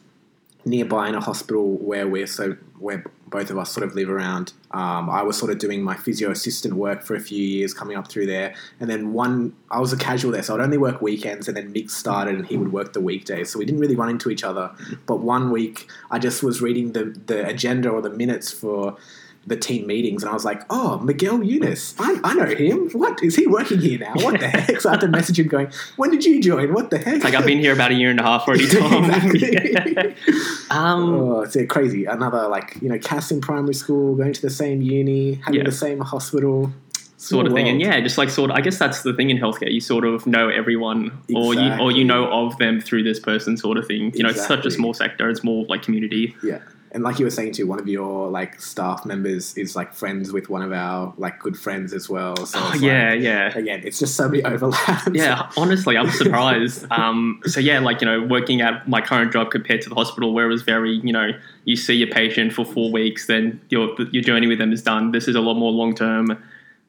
nearby 0.65 1.07
in 1.09 1.15
a 1.15 1.21
hospital 1.21 1.77
where 1.77 2.07
we're 2.07 2.25
so 2.27 2.57
where 2.80 3.03
both 3.27 3.50
of 3.50 3.57
us 3.57 3.72
sort 3.72 3.86
of 3.86 3.95
live 3.95 4.10
around, 4.10 4.54
um, 4.72 5.10
I 5.10 5.24
was 5.24 5.38
sort 5.38 5.51
of 5.51 5.57
doing 5.57 5.81
my 5.81 5.95
physio 5.95 6.31
assistant 6.31 6.75
work 6.75 7.04
for 7.04 7.16
a 7.16 7.19
few 7.19 7.42
years 7.44 7.74
coming 7.74 7.98
up 7.98 8.07
through 8.07 8.27
there. 8.27 8.54
And 8.80 8.89
then 8.89 9.13
one 9.13 9.56
I 9.72 9.80
was 9.80 9.94
a 9.94 9.98
casual 9.98 10.31
there, 10.31 10.44
so 10.44 10.54
I'd 10.56 10.62
only 10.62 10.77
work 10.77 11.01
weekends 11.01 11.48
and 11.48 11.57
then 11.57 11.74
Migs 11.74 11.92
started 11.92 12.36
and 12.36 12.45
he 12.45 12.57
would 12.57 12.72
work 12.72 12.94
the 12.94 13.01
weekdays. 13.01 13.51
So 13.51 13.60
we 13.60 13.66
didn't 13.66 13.81
really 13.81 13.95
run 13.95 14.10
into 14.10 14.30
each 14.30 14.44
other. 14.44 14.72
But 15.06 15.18
one 15.18 15.51
week 15.51 15.89
I 16.12 16.19
just 16.19 16.44
was 16.44 16.62
reading 16.62 16.94
the, 16.94 17.06
the 17.25 17.48
agenda 17.48 17.89
or 17.89 18.01
the 18.01 18.10
minutes 18.10 18.51
for 18.51 18.98
the 19.47 19.56
team 19.56 19.86
meetings, 19.86 20.24
and 20.24 20.30
I 20.30 20.33
was 20.33 20.44
like, 20.45 20.63
"Oh, 20.69 20.97
Miguel 21.00 21.42
Unas, 21.44 21.94
I, 22.00 22.19
I 22.24 22.33
know 22.33 22.45
him. 22.56 22.89
What 22.92 23.21
is 23.24 23.36
he 23.36 23.45
working 23.47 23.80
here 23.80 24.00
now? 24.00 24.13
What 24.15 24.39
the 24.39 24.47
heck?" 24.47 24.81
So 24.81 24.89
I 24.89 24.94
had 24.94 25.01
to 25.01 25.07
message 25.07 25.39
him, 25.39 25.47
going, 25.47 25.71
"When 25.97 26.09
did 26.09 26.25
you 26.25 26.42
join? 26.42 26.74
What 26.74 26.89
the 26.89 26.97
heck?" 26.97 27.24
Like, 27.24 27.36
I've 27.36 27.45
been 27.45 27.59
here 27.59 27.74
about 27.74 27.92
a 27.92 27.94
year 27.95 28.09
and 28.09 28.19
a 28.19 28.24
half 28.24 28.47
already, 28.47 28.68
Tom. 28.68 29.06
Um, 30.71 31.13
oh, 31.13 31.42
it's 31.42 31.56
crazy. 31.71 32.06
Another 32.06 32.47
like 32.47 32.77
you 32.81 32.89
know, 32.89 32.97
Cass 32.97 33.31
in 33.31 33.39
primary 33.39 33.75
school, 33.75 34.15
going 34.15 34.33
to 34.33 34.42
the 34.42 34.50
same 34.50 34.81
uni, 34.81 35.36
having 35.36 35.59
Yeah. 35.59 35.65
the 35.65 35.71
same 35.71 36.00
hospital, 36.00 36.74
sort 37.18 37.45
of 37.45 37.51
Small 37.51 37.56
thing. 37.57 37.69
And 37.69 37.80
yeah, 37.81 38.00
just 38.01 38.18
like 38.18 38.30
sort 38.30 38.50
of, 38.51 38.57
I 38.57 38.62
guess 38.62 38.77
that's 38.77 39.03
the 39.03 39.13
thing 39.13 39.30
in 39.30 39.38
healthcare. 39.38 39.71
You 39.71 39.80
sort 39.80 40.06
of 40.06 40.25
know 40.25 40.50
everyone, 40.50 41.12
or 41.33 41.53
you 41.53 41.71
or 41.80 41.92
you 41.92 42.03
know 42.03 42.27
of 42.31 42.57
them 42.57 42.81
through 42.81 43.03
this 43.03 43.19
person, 43.19 43.57
sort 43.57 43.77
of 43.77 43.88
thing. 43.88 44.12
You 44.15 44.24
know, 44.24 44.30
it's 44.30 44.45
such 44.45 44.65
a 44.65 44.71
small 44.71 44.94
sector. 44.94 45.30
It's 45.30 45.44
more 45.44 45.65
like 45.65 45.83
community. 45.83 46.36
Yeah. 46.44 46.59
And 46.92 47.04
like 47.04 47.20
you 47.20 47.26
were 47.26 47.32
saying 47.32 47.52
too, 47.52 47.68
one 47.68 47.80
of 47.80 47.88
your 47.90 48.30
like 48.30 48.62
staff 48.62 49.06
members 49.06 49.57
is 49.57 49.76
like 49.76 49.94
friends 49.94 50.31
with 50.31 50.50
one 50.50 50.62
of 50.62 50.71
our 50.71 51.14
like 51.18 51.40
good 51.40 51.57
friends 51.57 51.94
as 51.94 52.09
well. 52.09 52.38
So 52.45 52.57
Oh 52.62 52.74
yeah, 52.76 53.09
like, 53.12 53.21
yeah. 53.21 53.57
again, 53.57 53.81
it's 53.83 54.00
just 54.00 54.16
so 54.16 54.30
many 54.30 54.44
overlaps. 54.44 55.07
Yeah, 55.14 55.50
honestly, 55.57 55.98
I'm 55.98 56.09
surprised. 56.12 56.86
um, 56.92 57.42
so 57.45 57.59
yeah, 57.59 57.80
like 57.80 58.00
you 58.00 58.06
know, 58.06 58.24
working 58.24 58.62
at 58.62 58.88
my 58.88 59.02
current 59.02 59.33
job 59.33 59.52
compared 59.52 59.81
to 59.81 59.90
the 59.90 59.95
hospital, 59.95 60.33
where 60.33 60.45
it 60.45 60.50
was 60.50 60.62
very, 60.62 61.02
you 61.04 61.12
know, 61.12 61.31
you 61.66 61.76
see 61.76 61.95
your 61.95 62.07
patient 62.07 62.54
for 62.54 62.64
four 62.64 62.90
weeks, 62.92 63.28
then 63.28 63.59
your 63.69 63.94
your 64.12 64.24
journey 64.24 64.48
with 64.48 64.59
them 64.59 64.71
is 64.71 64.81
done. 64.81 65.12
This 65.12 65.28
is 65.28 65.36
a 65.36 65.42
lot 65.42 65.56
more 65.56 65.74
long 65.74 65.95
term, 65.95 66.31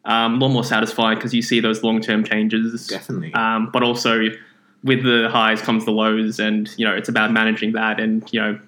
um, 0.04 0.35
a 0.35 0.37
lot 0.38 0.50
more 0.50 0.64
satisfying 0.64 1.18
because 1.18 1.35
you 1.35 1.42
see 1.42 1.59
those 1.59 1.82
long 1.82 2.00
term 2.00 2.23
changes. 2.23 2.87
Definitely. 2.87 3.35
Um, 3.35 3.70
but 3.73 3.82
also, 3.82 4.28
with 4.85 5.02
the 5.02 5.28
highs 5.32 5.61
comes 5.62 5.85
the 5.85 5.90
lows, 5.90 6.38
and 6.38 6.73
you 6.78 6.87
know, 6.87 6.94
it's 6.94 7.09
about 7.09 7.32
managing 7.32 7.73
that, 7.73 7.99
and 7.99 8.23
you 8.32 8.40
know, 8.40 8.61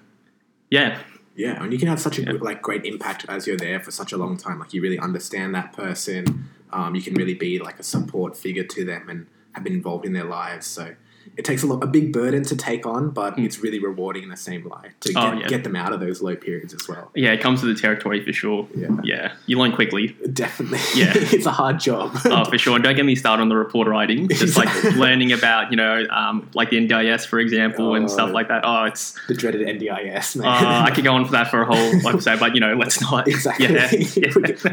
yeah, 0.69 0.99
Yeah, 1.39 1.63
and 1.63 1.71
you 1.71 1.79
can 1.79 1.87
have 1.87 2.01
such 2.01 2.19
a 2.19 2.23
Yeah. 2.23 2.33
like 2.33 2.61
great 2.61 2.83
impact 2.83 3.25
as 3.29 3.47
you're 3.47 3.55
there 3.55 3.79
for 3.79 3.91
such 3.91 4.11
a 4.11 4.17
long 4.17 4.35
time. 4.35 4.59
Like 4.59 4.73
you 4.73 4.81
really 4.81 4.99
understand 4.99 5.55
that 5.55 5.71
person. 5.71 6.49
Um, 6.73 6.95
you 6.95 7.01
can 7.01 7.13
really 7.13 7.33
be 7.33 7.59
like 7.59 7.79
a 7.79 7.83
support 7.83 8.35
figure 8.35 8.65
to 8.65 8.83
them 8.83 9.07
and 9.07 9.25
have 9.53 9.63
been 9.63 9.71
involved 9.71 10.05
in 10.05 10.11
their 10.11 10.25
lives. 10.25 10.67
So 10.67 10.95
it 11.37 11.45
takes 11.45 11.63
a, 11.63 11.67
lot, 11.67 11.83
a 11.83 11.87
big 11.87 12.11
burden 12.13 12.43
to 12.43 12.55
take 12.55 12.85
on, 12.85 13.09
but 13.11 13.37
it's 13.39 13.59
really 13.59 13.79
rewarding 13.79 14.23
in 14.23 14.29
the 14.29 14.37
same 14.37 14.67
light 14.67 14.91
to. 15.01 15.13
Oh, 15.15 15.31
get, 15.31 15.41
yeah. 15.41 15.47
get 15.47 15.63
them 15.63 15.75
out 15.75 15.93
of 15.93 15.99
those 15.99 16.21
low 16.21 16.35
periods 16.35 16.73
as 16.73 16.87
well. 16.87 17.11
Yeah, 17.15 17.31
it 17.31 17.41
comes 17.41 17.63
with 17.63 17.75
the 17.75 17.81
territory 17.81 18.23
for 18.23 18.33
sure. 18.33 18.67
Yeah. 18.75 18.87
Yeah, 19.03 19.33
you 19.45 19.57
learn 19.57 19.71
quickly. 19.73 20.15
Definitely. 20.33 20.79
Yeah. 20.95 21.13
it's 21.15 21.45
a 21.45 21.51
hard 21.51 21.79
job. 21.79 22.17
Oh, 22.25 22.45
for 22.45 22.57
sure. 22.57 22.75
And 22.75 22.83
don't 22.83 22.95
get 22.95 23.05
me 23.05 23.15
started 23.15 23.41
on 23.41 23.49
the 23.49 23.55
report 23.55 23.87
writing. 23.87 24.27
Just 24.29 24.57
like 24.57 24.83
learning 24.95 25.31
about, 25.31 25.71
you 25.71 25.77
know, 25.77 26.05
um, 26.09 26.49
like 26.53 26.69
the 26.69 26.77
NDIS, 26.77 27.25
for 27.25 27.39
example, 27.39 27.95
and 27.95 28.05
Oh. 28.05 28.07
stuff 28.07 28.31
like 28.31 28.47
that. 28.49 28.61
Oh, 28.65 28.85
it's, 28.85 29.15
the 29.27 29.33
dreaded 29.33 29.67
NDIS, 29.67 30.35
man. 30.37 30.47
uh, 30.47 30.83
I 30.85 30.91
could 30.91 31.03
go 31.03 31.13
on 31.13 31.25
for 31.25 31.31
that 31.31 31.49
for 31.49 31.61
a 31.61 31.65
whole 31.65 32.07
episode, 32.09 32.39
but, 32.39 32.53
you 32.55 32.61
know, 32.61 32.73
let's 32.75 32.99
not. 33.01 33.27
exactly. 33.27 33.67
Yeah. 33.67 33.91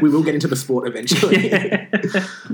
we 0.01 0.09
will 0.09 0.23
get 0.23 0.33
into 0.35 0.47
the 0.47 0.55
sport 0.55 0.87
eventually. 0.87 1.49
yeah. 1.49 1.85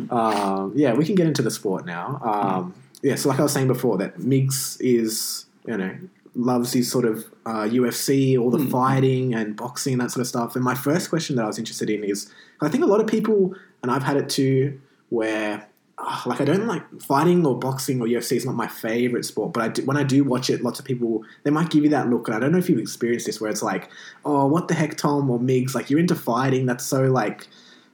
um, 0.09 0.71
yeah, 0.75 0.93
we 0.93 1.05
can 1.05 1.15
get 1.15 1.27
into 1.27 1.41
the 1.41 1.51
sport 1.51 1.85
now. 1.85 2.19
Um, 2.23 2.73
yeah, 3.03 3.15
so 3.15 3.29
like 3.29 3.39
I 3.39 3.43
was 3.43 3.51
saying 3.51 3.67
before, 3.67 3.97
that 3.97 4.17
Migs 4.17 4.77
is, 4.79 5.45
you 5.67 5.77
know, 5.77 5.95
loves 6.35 6.71
these 6.71 6.89
sort 6.91 7.05
of 7.05 7.25
uh, 7.45 7.65
UFC, 7.65 8.39
all 8.39 8.49
the 8.49 8.57
Hmm. 8.57 8.69
fighting 8.69 9.35
and 9.35 9.55
boxing 9.55 9.93
and 9.93 10.01
that 10.01 10.09
sort 10.09 10.21
of 10.21 10.27
stuff. 10.27 10.55
And 10.55 10.63
my 10.63 10.73
first 10.73 11.09
question 11.09 11.35
that 11.35 11.43
I 11.43 11.47
was 11.47 11.59
interested 11.59 11.89
in 11.89 12.03
is, 12.03 12.31
I 12.61 12.69
think 12.69 12.83
a 12.83 12.87
lot 12.87 13.01
of 13.01 13.07
people, 13.07 13.53
and 13.83 13.91
I've 13.91 14.03
had 14.03 14.17
it 14.17 14.29
too, 14.29 14.79
where 15.09 15.67
ah, 15.99 16.23
like 16.25 16.41
I 16.41 16.45
don't 16.45 16.65
like 16.65 16.83
fighting 17.01 17.45
or 17.45 17.59
boxing 17.59 18.01
or 18.01 18.07
UFC 18.07 18.35
is 18.37 18.45
not 18.45 18.55
my 18.55 18.67
favorite 18.67 19.25
sport, 19.25 19.53
but 19.53 19.63
I 19.63 19.67
do, 19.67 19.85
when 19.85 19.97
I 19.97 20.03
do 20.03 20.23
watch 20.23 20.49
it, 20.49 20.63
lots 20.63 20.79
of 20.79 20.85
people 20.85 21.23
they 21.43 21.51
might 21.51 21.69
give 21.69 21.83
you 21.83 21.89
that 21.91 22.09
look, 22.09 22.27
and 22.27 22.35
I 22.35 22.39
don't 22.39 22.51
know 22.51 22.57
if 22.57 22.67
you've 22.69 22.79
experienced 22.79 23.25
this, 23.27 23.39
where 23.39 23.51
it's 23.51 23.61
like, 23.61 23.89
oh, 24.25 24.47
what 24.47 24.69
the 24.69 24.73
heck, 24.73 24.97
Tom 24.97 25.29
or 25.29 25.39
Migs, 25.39 25.75
like 25.75 25.89
you're 25.89 25.99
into 25.99 26.15
fighting, 26.15 26.65
that's 26.65 26.85
so 26.85 27.03
like, 27.03 27.47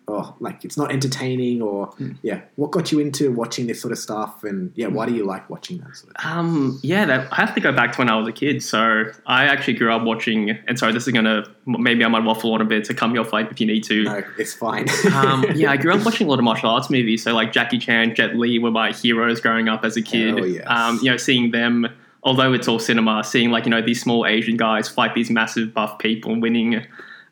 oh, 0.10 0.36
like 0.40 0.66
it's 0.66 0.78
not 0.78 0.92
entertaining, 0.92 1.62
or 1.62 1.94
yeah, 2.22 2.42
what 2.56 2.72
got 2.72 2.92
you 2.92 3.00
into 3.00 3.32
watching 3.32 3.68
this 3.68 3.82
sort 3.82 3.92
of 3.92 3.98
stuff, 3.98 4.44
and 4.44 4.72
yeah, 4.76 4.88
why 4.88 5.06
do 5.06 5.14
you 5.14 5.26
like 5.26 5.50
watching 5.50 5.78
that 5.80 5.96
sort 5.96 6.16
of? 6.16 6.26
Um, 6.26 6.80
yeah, 6.82 7.06
that, 7.06 7.32
I 7.32 7.36
have 7.36 7.54
to 7.56 7.62
go 7.62 7.72
back 7.72 7.94
to 7.94 7.98
when 8.00 8.10
I 8.10 8.16
was 8.16 8.28
a 8.28 8.32
kid. 8.32 8.64
So 8.64 9.06
I 9.26 9.46
actually 9.46 9.76
grew 9.76 9.94
up 9.94 10.04
watching, 10.04 10.52
and 10.68 10.78
sorry, 10.78 10.94
this 10.94 11.08
is 11.08 11.14
going 11.14 11.26
to, 11.26 11.44
maybe 11.66 12.04
I 12.04 12.08
might 12.08 12.24
waffle 12.24 12.54
on 12.54 12.62
a 12.62 12.66
bit, 12.66 12.88
so 12.88 12.94
cut 12.94 13.08
me 13.08 13.20
off 13.20 13.32
like 13.32 13.52
if 13.52 13.62
you 13.62 13.68
need 13.68 13.84
to. 13.86 14.04
No, 14.04 14.24
it's 14.38 14.54
fine. 14.54 14.88
um, 15.14 15.46
yeah, 15.56 15.72
I 15.72 15.78
grew 15.78 15.94
up 15.94 16.06
watching 16.06 16.28
a 16.28 16.30
lot 16.30 16.40
of 16.40 16.46
martial 16.46 16.70
arts 16.70 16.90
movies. 16.90 17.24
So 17.24 17.34
like 17.34 17.52
Jackie 17.52 17.80
Chan, 17.80 18.16
Jet 18.16 18.36
Li 18.36 18.60
were 18.60 18.72
my 18.72 18.92
heroes 18.92 19.40
growing 19.40 19.70
up 19.70 19.84
as 19.84 19.98
a 19.98 20.02
kid. 20.02 20.40
Oh, 20.40 20.44
yes. 20.44 20.64
um, 20.68 21.00
you 21.02 21.12
know, 21.12 21.18
seeing 21.18 21.52
them, 21.52 21.88
although 22.24 22.54
it's 22.54 22.68
all 22.68 22.80
cinema, 22.80 23.24
seeing 23.24 23.52
like 23.52 23.66
you 23.66 23.72
know 23.72 23.82
these 23.82 24.02
small 24.02 24.26
Asian 24.26 24.58
guys 24.58 24.90
fight 24.90 25.14
these 25.14 25.30
massive 25.30 25.74
buff 25.74 26.00
people 26.00 26.34
and 26.34 26.42
winning. 26.42 26.86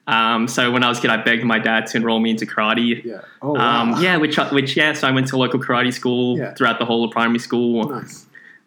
Um, 0.07 0.47
so 0.47 0.71
when 0.71 0.83
I 0.83 0.89
was 0.89 0.99
a 0.99 1.01
kid, 1.01 1.09
I 1.11 1.17
begged 1.17 1.43
my 1.43 1.59
dad 1.59 1.87
to 1.87 1.97
enroll 1.97 2.19
me 2.19 2.29
into 2.31 2.45
karate. 2.45 3.03
yeah. 3.03 3.21
Oh 3.41 3.53
wow. 3.53 3.81
Um, 3.81 4.01
yeah, 4.01 4.17
which 4.17 4.37
which 4.51 4.77
yeah, 4.77 4.93
so 4.93 5.07
I 5.07 5.11
went 5.11 5.27
to 5.27 5.35
a 5.35 5.37
local 5.37 5.59
karate 5.59 5.93
school 5.93 6.37
Yeah. 6.37 6.53
throughout 6.53 6.79
the 6.79 6.85
whole 6.85 7.03
of 7.03 7.11
primary 7.11 7.39
school. 7.39 7.89
Nice. 7.89 8.25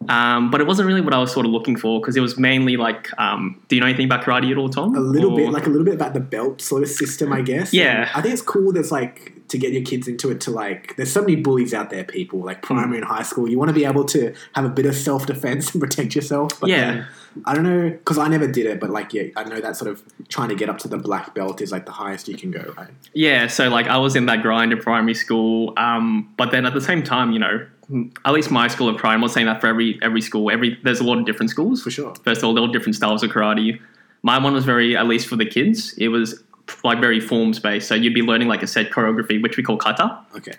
Um, 0.09 0.49
but 0.49 0.61
it 0.61 0.65
wasn't 0.65 0.87
really 0.87 1.01
what 1.01 1.13
I 1.13 1.19
was 1.19 1.31
sort 1.31 1.45
of 1.45 1.51
looking 1.51 1.75
for 1.77 1.99
because 1.99 2.15
it 2.17 2.21
was 2.21 2.35
mainly 2.37 2.75
like, 2.75 3.09
um, 3.19 3.61
do 3.67 3.75
you 3.75 3.81
know 3.81 3.85
anything 3.87 4.05
about 4.05 4.23
karate 4.23 4.49
at 4.51 4.57
all, 4.57 4.67
Tom? 4.69 4.95
a 4.95 4.99
little 4.99 5.31
Or- 5.33 5.37
bit 5.37 5.51
like 5.51 5.67
a 5.67 5.69
little 5.69 5.85
bit 5.85 5.93
about 5.93 6.13
the 6.15 6.19
belt 6.19 6.59
sort 6.59 6.81
of 6.81 6.89
system 6.89 7.31
i 7.31 7.41
guess 7.41 7.71
Yeah. 7.71 8.01
And 8.01 8.09
i 8.15 8.21
think 8.21 8.33
it's 8.33 8.41
cool 8.41 8.71
there's 8.73 8.91
like 8.91 9.33
to 9.51 9.57
get 9.57 9.71
your 9.73 9.83
kids 9.83 10.07
into 10.07 10.31
it 10.31 10.41
to 10.41 10.51
like 10.51 10.95
there's 10.97 11.11
so 11.11 11.21
many 11.21 11.35
bullies 11.35 11.73
out 11.73 11.89
there 11.89 12.03
people 12.03 12.39
like 12.39 12.61
primary 12.61 12.97
and 12.97 13.05
high 13.05 13.21
school 13.23 13.47
you 13.49 13.57
want 13.57 13.69
to 13.69 13.73
be 13.73 13.85
able 13.85 14.03
to 14.05 14.33
have 14.55 14.65
a 14.65 14.69
bit 14.69 14.85
of 14.85 14.95
self-defense 14.95 15.71
and 15.73 15.81
protect 15.85 16.15
yourself 16.15 16.59
but 16.59 16.69
Yeah. 16.69 16.91
then, 16.91 17.07
i 17.45 17.53
don't 17.53 17.63
know 17.63 17.89
because 17.89 18.17
i 18.17 18.27
never 18.27 18.47
did 18.47 18.65
it 18.65 18.79
but 18.79 18.89
like 18.89 19.13
yeah 19.13 19.23
i 19.35 19.43
know 19.43 19.61
that 19.61 19.75
sort 19.77 19.91
of 19.91 20.01
trying 20.29 20.49
to 20.49 20.55
get 20.55 20.69
up 20.69 20.77
to 20.79 20.87
the 20.87 20.97
black 20.97 21.35
belt 21.35 21.61
is 21.61 21.71
like 21.71 21.85
the 21.85 21.91
highest 21.91 22.27
you 22.27 22.35
can 22.37 22.51
go 22.51 22.73
right 22.77 22.89
Yeah, 23.13 23.47
so 23.47 23.69
like 23.69 23.87
I 23.87 23.97
was 23.97 24.15
in 24.15 24.25
that 24.27 24.41
grind 24.41 24.71
in 24.71 24.79
primary 24.79 25.13
school, 25.13 25.73
um, 25.77 26.33
but 26.37 26.51
then 26.51 26.65
at 26.65 26.73
the 26.73 26.81
same 26.81 27.03
time, 27.03 27.31
you 27.31 27.39
know, 27.39 27.65
at 28.25 28.31
least 28.33 28.49
my 28.51 28.67
school 28.69 28.87
of 28.89 28.95
primary, 28.97 29.15
I'm 29.15 29.21
not 29.21 29.31
saying 29.31 29.47
that 29.47 29.59
for 29.61 29.67
every 29.67 29.99
every 30.01 30.21
school. 30.21 30.49
Every 30.49 30.77
there's 30.83 31.01
a 31.01 31.03
lot 31.03 31.17
of 31.19 31.25
different 31.25 31.49
schools. 31.49 31.83
for 31.83 31.91
sure 31.91 32.13
First 32.23 32.39
of 32.39 32.45
all, 32.45 32.53
there 32.53 32.63
were 32.65 32.71
different 32.71 32.95
styles 32.95 33.21
of 33.23 33.29
karate. 33.31 33.79
My 34.23 34.37
one 34.37 34.53
was 34.53 34.63
very, 34.65 34.95
at 34.95 35.07
least 35.07 35.27
for 35.27 35.35
the 35.35 35.45
kids, 35.45 35.93
it 35.97 36.07
was 36.09 36.41
like 36.83 36.99
very 36.99 37.19
forms 37.19 37.59
based. 37.59 37.87
So 37.87 37.95
you'd 37.95 38.13
be 38.13 38.21
learning 38.21 38.47
like 38.47 38.63
a 38.63 38.67
set 38.67 38.89
choreography, 38.91 39.41
which 39.41 39.57
we 39.57 39.63
call 39.63 39.77
kata. 39.77 40.19
okay 40.35 40.53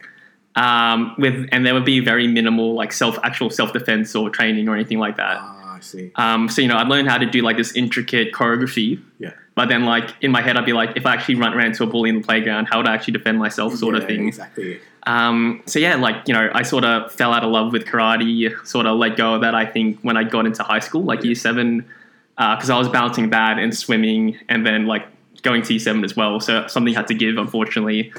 Um, 0.56 1.14
with 1.18 1.48
and 1.52 1.64
there 1.66 1.74
would 1.74 1.84
be 1.86 2.00
very 2.00 2.26
minimal 2.28 2.74
like 2.74 2.92
self 2.92 3.18
actual 3.22 3.50
self 3.50 3.72
defense 3.72 4.14
or 4.14 4.28
training 4.30 4.68
or 4.68 4.74
anything 4.74 4.98
like 4.98 5.16
that. 5.16 5.36
ah 5.40 5.76
i 5.76 5.80
see 5.80 6.10
Um, 6.16 6.48
so 6.48 6.60
you 6.62 6.68
know, 6.68 6.76
I'd 6.76 6.88
learn 6.88 7.06
how 7.06 7.18
to 7.18 7.26
do 7.26 7.40
like 7.42 7.56
this 7.56 7.72
intricate 7.74 8.32
choreography. 8.32 9.00
Yeah. 9.18 9.30
But 9.54 9.68
then, 9.68 9.84
like 9.84 10.08
in 10.22 10.30
my 10.32 10.40
head, 10.40 10.56
I'd 10.56 10.64
be 10.64 10.72
like, 10.72 10.90
if 10.96 11.04
I 11.04 11.12
actually 11.14 11.34
run 11.36 11.54
ran 11.56 11.66
into 11.66 11.82
a 11.84 11.86
bully 11.86 12.08
in 12.10 12.16
the 12.20 12.26
playground, 12.26 12.66
how 12.70 12.78
would 12.78 12.86
I 12.88 12.94
actually 12.94 13.12
defend 13.12 13.38
myself, 13.38 13.74
sort 13.74 13.94
of 13.94 14.02
Yeah, 14.02 14.08
thing. 14.08 14.28
exactly 14.28 14.80
Um, 15.04 15.62
so 15.66 15.78
yeah, 15.78 15.94
like 15.96 16.16
you 16.28 16.34
know, 16.34 16.50
I 16.54 16.62
sort 16.62 16.84
of 16.84 17.12
fell 17.12 17.32
out 17.34 17.44
of 17.44 17.50
love 17.50 17.72
with 17.72 17.84
karate. 17.84 18.30
Sort 18.66 18.86
of 18.86 18.96
let 18.98 19.16
go 19.16 19.34
of 19.34 19.40
that. 19.42 19.54
I 19.54 19.66
think 19.74 19.98
when 20.02 20.16
I 20.16 20.24
got 20.24 20.46
into 20.46 20.62
high 20.62 20.78
school, 20.88 21.02
like 21.02 21.22
year 21.24 21.34
seven, 21.34 21.84
because 22.36 22.70
I 22.70 22.78
was 22.78 22.88
balancing 22.88 23.30
that 23.30 23.58
and 23.58 23.76
swimming, 23.76 24.38
and 24.48 24.64
then 24.66 24.86
like 24.86 25.04
going 25.42 25.62
T7 25.62 26.04
as 26.04 26.16
well. 26.16 26.40
So 26.40 26.66
something 26.68 26.94
had 26.94 27.08
to 27.08 27.14
give, 27.14 27.36
unfortunately. 27.36 28.12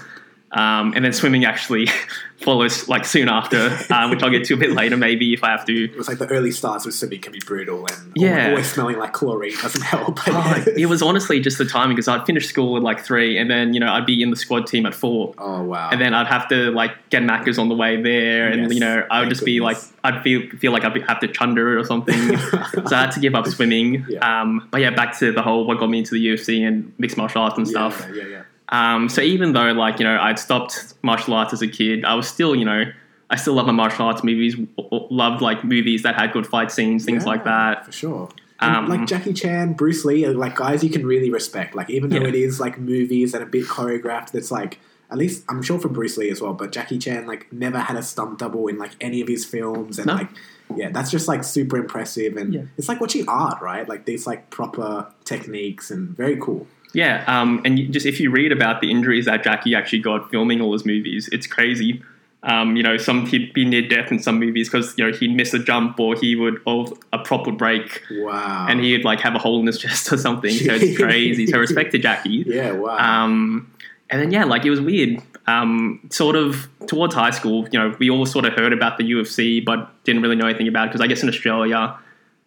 Um, 0.53 0.93
and 0.95 1.03
then 1.03 1.13
swimming 1.13 1.45
actually 1.45 1.87
follows 2.41 2.87
like 2.87 3.05
soon 3.05 3.29
after, 3.29 3.57
uh, 3.89 4.07
which 4.09 4.21
I'll 4.21 4.29
get 4.29 4.43
to 4.45 4.53
a 4.53 4.57
bit 4.57 4.71
later, 4.71 4.97
maybe 4.97 5.33
if 5.33 5.43
I 5.43 5.49
have 5.49 5.65
to. 5.65 5.85
it 5.85 5.95
was 5.97 6.07
like 6.07 6.19
the 6.19 6.27
early 6.27 6.51
starts 6.51 6.85
with 6.85 6.93
swimming 6.93 7.21
can 7.21 7.31
be 7.31 7.39
brutal 7.45 7.85
and 7.87 8.11
Yeah. 8.15 8.49
always 8.49 8.71
smelling 8.71 8.97
like 8.99 9.13
chlorine 9.13 9.55
doesn't 9.61 9.81
help 9.81 10.19
Oh, 10.27 10.63
it 10.77 10.85
was 10.87 11.01
honestly 11.01 11.39
just 11.39 11.57
the 11.57 11.65
timing 11.65 11.95
because 11.95 12.07
I'd 12.07 12.25
finish 12.25 12.47
school 12.47 12.77
at 12.77 12.83
like 12.83 12.99
three, 12.99 13.37
and 13.37 13.49
then 13.49 13.73
you 13.73 13.79
know 13.79 13.91
I'd 13.91 14.05
be 14.05 14.21
in 14.21 14.29
the 14.29 14.35
squad 14.35 14.67
team 14.67 14.85
at 14.85 14.93
four, 14.93 15.33
oh 15.37 15.63
wow 15.63 15.89
and 15.91 15.99
then 15.99 16.13
I'd 16.13 16.27
have 16.27 16.47
to 16.49 16.69
like 16.71 17.09
get 17.09 17.23
Macca's 17.23 17.57
on 17.57 17.69
the 17.69 17.75
way 17.75 18.01
there, 18.01 18.47
and 18.49 18.63
Yes, 18.63 18.73
you 18.73 18.79
know 18.79 19.05
I 19.09 19.19
would 19.19 19.25
thank 19.25 19.33
just 19.35 19.45
be 19.45 19.59
like. 19.59 19.77
I'd 20.05 20.21
feel 20.21 20.41
feel 20.59 20.73
like 20.73 20.83
I'd 20.83 20.93
be- 20.93 20.99
have 21.01 21.21
to 21.21 21.29
chunder 21.29 21.77
it 21.77 21.81
or 21.81 21.85
something, 21.85 22.37
so 22.37 22.93
I 22.95 23.01
had 23.03 23.11
to 23.11 23.21
give 23.21 23.35
up 23.35 23.47
swimming. 23.47 24.05
Yeah. 24.09 24.41
Um, 24.41 24.67
but 24.69 24.81
yeah, 24.81 24.89
back 24.89 25.17
to 25.19 25.31
the 25.31 25.41
whole 25.41 25.65
what 25.65 25.79
got 25.79 25.89
me 25.89 25.99
into 25.99 26.13
the 26.13 26.27
UFC 26.27 26.67
and 26.67 26.91
mixed 26.97 27.15
martial 27.15 27.41
arts 27.41 27.57
and 27.57 27.65
stuff. 27.65 28.05
yeah 28.13 28.23
yeah 28.23 28.27
yeah 28.27 28.41
Um, 28.69 29.09
so 29.09 29.21
even 29.21 29.53
though 29.53 29.71
like 29.73 29.99
you 29.99 30.05
know 30.05 30.17
I'd 30.19 30.39
stopped 30.39 30.93
martial 31.01 31.33
arts 31.33 31.53
as 31.53 31.61
a 31.61 31.67
kid, 31.67 32.05
I 32.05 32.15
was 32.15 32.27
still 32.27 32.55
you 32.55 32.65
know 32.65 32.83
I 33.29 33.35
still 33.35 33.53
love 33.53 33.65
my 33.65 33.71
martial 33.73 34.05
arts 34.05 34.23
movies. 34.23 34.55
Loved 34.91 35.41
like 35.41 35.63
movies 35.63 36.03
that 36.03 36.15
had 36.15 36.31
good 36.33 36.47
fight 36.47 36.71
scenes, 36.71 37.05
things 37.05 37.23
Yeah, 37.23 37.29
like 37.29 37.43
that. 37.45 37.85
for 37.85 37.91
sure. 37.91 38.29
Um, 38.59 38.87
like 38.87 39.05
Jackie 39.07 39.33
Chan, 39.33 39.73
Bruce 39.73 40.05
Lee, 40.05 40.25
are 40.25 40.33
like 40.33 40.55
guys 40.55 40.83
you 40.83 40.89
can 40.89 41.05
really 41.05 41.29
respect. 41.29 41.75
Like 41.75 41.89
even 41.89 42.09
though 42.09 42.21
Yeah. 42.21 42.27
it 42.29 42.35
is 42.35 42.59
like 42.59 42.79
movies 42.79 43.33
and 43.33 43.43
a 43.43 43.45
bit 43.47 43.65
choreographed, 43.65 44.31
that's 44.31 44.51
like 44.51 44.79
at 45.11 45.17
least 45.17 45.43
I'm 45.49 45.61
sure 45.61 45.77
for 45.79 45.89
Bruce 45.89 46.15
Lee 46.17 46.29
as 46.29 46.41
well. 46.41 46.53
But 46.53 46.71
Jackie 46.71 46.97
Chan 46.97 47.27
like 47.27 47.51
never 47.51 47.79
had 47.79 47.97
a 47.97 48.01
stunt 48.03 48.39
double 48.39 48.67
in 48.67 48.77
like 48.77 48.91
any 49.01 49.19
of 49.19 49.27
his 49.27 49.43
films, 49.43 49.97
and 49.99 50.07
No. 50.07 50.13
like 50.15 50.29
yeah, 50.75 50.89
that's 50.91 51.11
just 51.11 51.27
like 51.27 51.43
super 51.43 51.75
impressive. 51.77 52.37
And 52.37 52.53
Yeah. 52.53 52.61
it's 52.77 52.87
like 52.87 53.01
watching 53.01 53.27
art, 53.27 53.61
right? 53.61 53.87
Like 53.89 54.05
these 54.05 54.25
like 54.25 54.49
proper 54.49 55.07
techniques 55.25 55.91
and 55.91 56.15
very 56.15 56.37
cool. 56.37 56.65
Yeah, 56.93 57.23
um, 57.27 57.61
and 57.65 57.79
you, 57.79 57.87
just 57.87 58.05
if 58.05 58.19
you 58.19 58.29
read 58.31 58.51
about 58.51 58.81
the 58.81 58.91
injuries 58.91 59.25
that 59.25 59.43
Jackie 59.43 59.73
actually 59.75 59.99
got 59.99 60.29
filming 60.29 60.61
all 60.61 60.73
his 60.73 60.85
movies, 60.85 61.27
it's 61.31 61.47
crazy. 61.47 62.03
Um, 62.43 62.75
you 62.75 62.83
know, 62.83 62.97
some 62.97 63.25
he'd 63.25 63.53
be 63.53 63.63
near 63.63 63.87
death 63.87 64.11
in 64.11 64.19
some 64.19 64.37
movies 64.37 64.67
because 64.69 64.97
you 64.97 65.05
know 65.05 65.17
he'd 65.17 65.33
miss 65.33 65.53
a 65.53 65.59
jump 65.59 65.97
or 65.99 66.13
he 66.15 66.35
would 66.35 66.61
or 66.65 66.87
a 67.13 67.17
prop 67.19 67.45
would 67.45 67.57
break 67.57 68.03
Wow. 68.11 68.67
and 68.69 68.81
he'd 68.81 69.05
like 69.05 69.21
have 69.21 69.33
a 69.33 69.39
hole 69.39 69.59
in 69.61 69.65
his 69.65 69.77
chest 69.83 70.11
or 70.11 70.17
something. 70.17 70.51
So 70.51 70.73
it's 70.73 70.97
crazy. 70.97 71.47
so 71.47 71.57
respect 71.57 71.91
to 71.93 71.99
Jackie. 71.99 72.43
yeah, 72.47 72.71
wow. 72.71 72.97
Um, 72.97 73.71
and 74.09 74.21
then 74.21 74.31
yeah, 74.31 74.43
like 74.43 74.65
it 74.65 74.69
was 74.69 74.81
weird. 74.81 75.21
Um, 75.47 76.01
sort 76.11 76.35
of 76.35 76.67
towards 76.87 77.15
high 77.15 77.31
school, 77.31 77.67
you 77.71 77.79
know, 77.79 77.95
we 77.97 78.09
all 78.09 78.25
sort 78.25 78.45
of 78.45 78.53
heard 78.53 78.71
about 78.73 78.97
the 78.97 79.09
UFC, 79.09 79.63
but 79.63 79.91
didn't 80.03 80.21
really 80.21 80.35
know 80.35 80.45
anything 80.47 80.67
about 80.67 80.85
it 80.85 80.87
because 80.89 81.01
I 81.01 81.07
guess 81.07 81.23
in 81.23 81.29
Australia, 81.29 81.97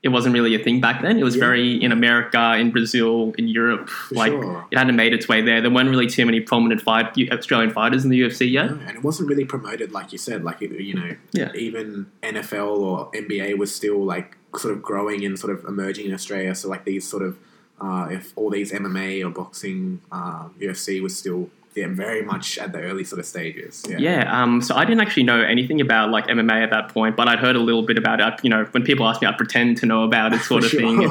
it 0.07 0.13
wasn't 0.17 0.33
really 0.39 0.55
a 0.55 0.63
thing 0.67 0.79
back 0.87 0.99
then. 1.03 1.15
It 1.23 1.25
was 1.31 1.35
Yeah. 1.37 1.47
very 1.49 1.69
in 1.87 1.91
America, 2.01 2.45
in 2.63 2.69
Brazil, 2.77 3.35
in 3.41 3.47
Europe. 3.61 3.85
like 4.23 4.33
sure. 4.33 4.65
it 4.71 4.79
hadn't 4.79 4.97
made 5.05 5.13
its 5.19 5.27
way 5.33 5.41
there. 5.49 5.59
There 5.61 5.71
weren't 5.77 5.91
really 5.95 6.07
too 6.17 6.25
many 6.31 6.41
prominent 6.41 6.81
fight 6.89 7.07
Australian 7.39 7.71
fighters 7.79 8.03
in 8.05 8.11
the 8.15 8.19
UFC 8.23 8.41
yet. 8.59 8.71
No, 8.71 8.79
and 8.89 8.97
it 8.99 9.03
wasn't 9.09 9.29
really 9.29 9.45
promoted, 9.55 9.89
like 9.99 10.09
you 10.15 10.19
said. 10.29 10.39
Like 10.49 10.59
you 10.61 10.95
know, 11.01 11.11
Yeah. 11.41 11.51
even 11.69 12.07
NFL 12.23 12.79
or 12.89 13.11
NBA 13.23 13.49
was 13.63 13.71
still 13.81 14.01
like 14.15 14.29
sort 14.57 14.73
of 14.75 14.81
growing 14.91 15.21
and 15.27 15.39
sort 15.39 15.53
of 15.57 15.65
emerging 15.73 16.07
in 16.09 16.15
Australia. 16.15 16.55
So 16.55 16.65
like 16.75 16.85
these 16.93 17.05
sort 17.15 17.23
of, 17.29 17.33
uh, 17.81 18.09
if 18.19 18.33
all 18.37 18.51
these 18.59 18.73
MMA 18.73 19.23
or 19.27 19.31
boxing, 19.31 20.01
uh, 20.13 20.45
UFC 20.61 21.01
was 21.07 21.15
still 21.23 21.51
yeah 21.77 21.87
very 21.89 22.23
much 22.23 22.59
at 22.59 22.73
the 22.73 22.81
early 22.81 23.05
sort 23.05 23.19
of 23.21 23.27
stages. 23.27 23.85
Yeah. 23.89 23.99
Yeah, 23.99 24.43
um, 24.43 24.63
so 24.63 24.75
I 24.75 24.85
didn't 24.85 25.01
actually 25.01 25.25
know 25.25 25.41
anything 25.41 25.81
about 25.81 26.11
like 26.11 26.27
MMA 26.27 26.63
at 26.63 26.71
that 26.71 26.89
point, 26.89 27.17
but 27.17 27.29
I'd 27.29 27.39
heard 27.39 27.57
a 27.57 27.61
little 27.61 27.83
bit 27.83 27.99
about 27.99 28.21
it. 28.21 28.41
You 28.43 28.51
know, 28.51 28.65
when 28.73 28.83
people 28.83 29.07
ask 29.07 29.21
me, 29.21 29.29
I'd 29.29 29.37
pretend 29.37 29.77
to 29.79 29.87
know 29.87 30.03
about 30.05 30.33
it, 30.33 30.41
sort 30.53 30.65
of 30.65 30.71
For 30.71 30.79
thing. 30.79 31.05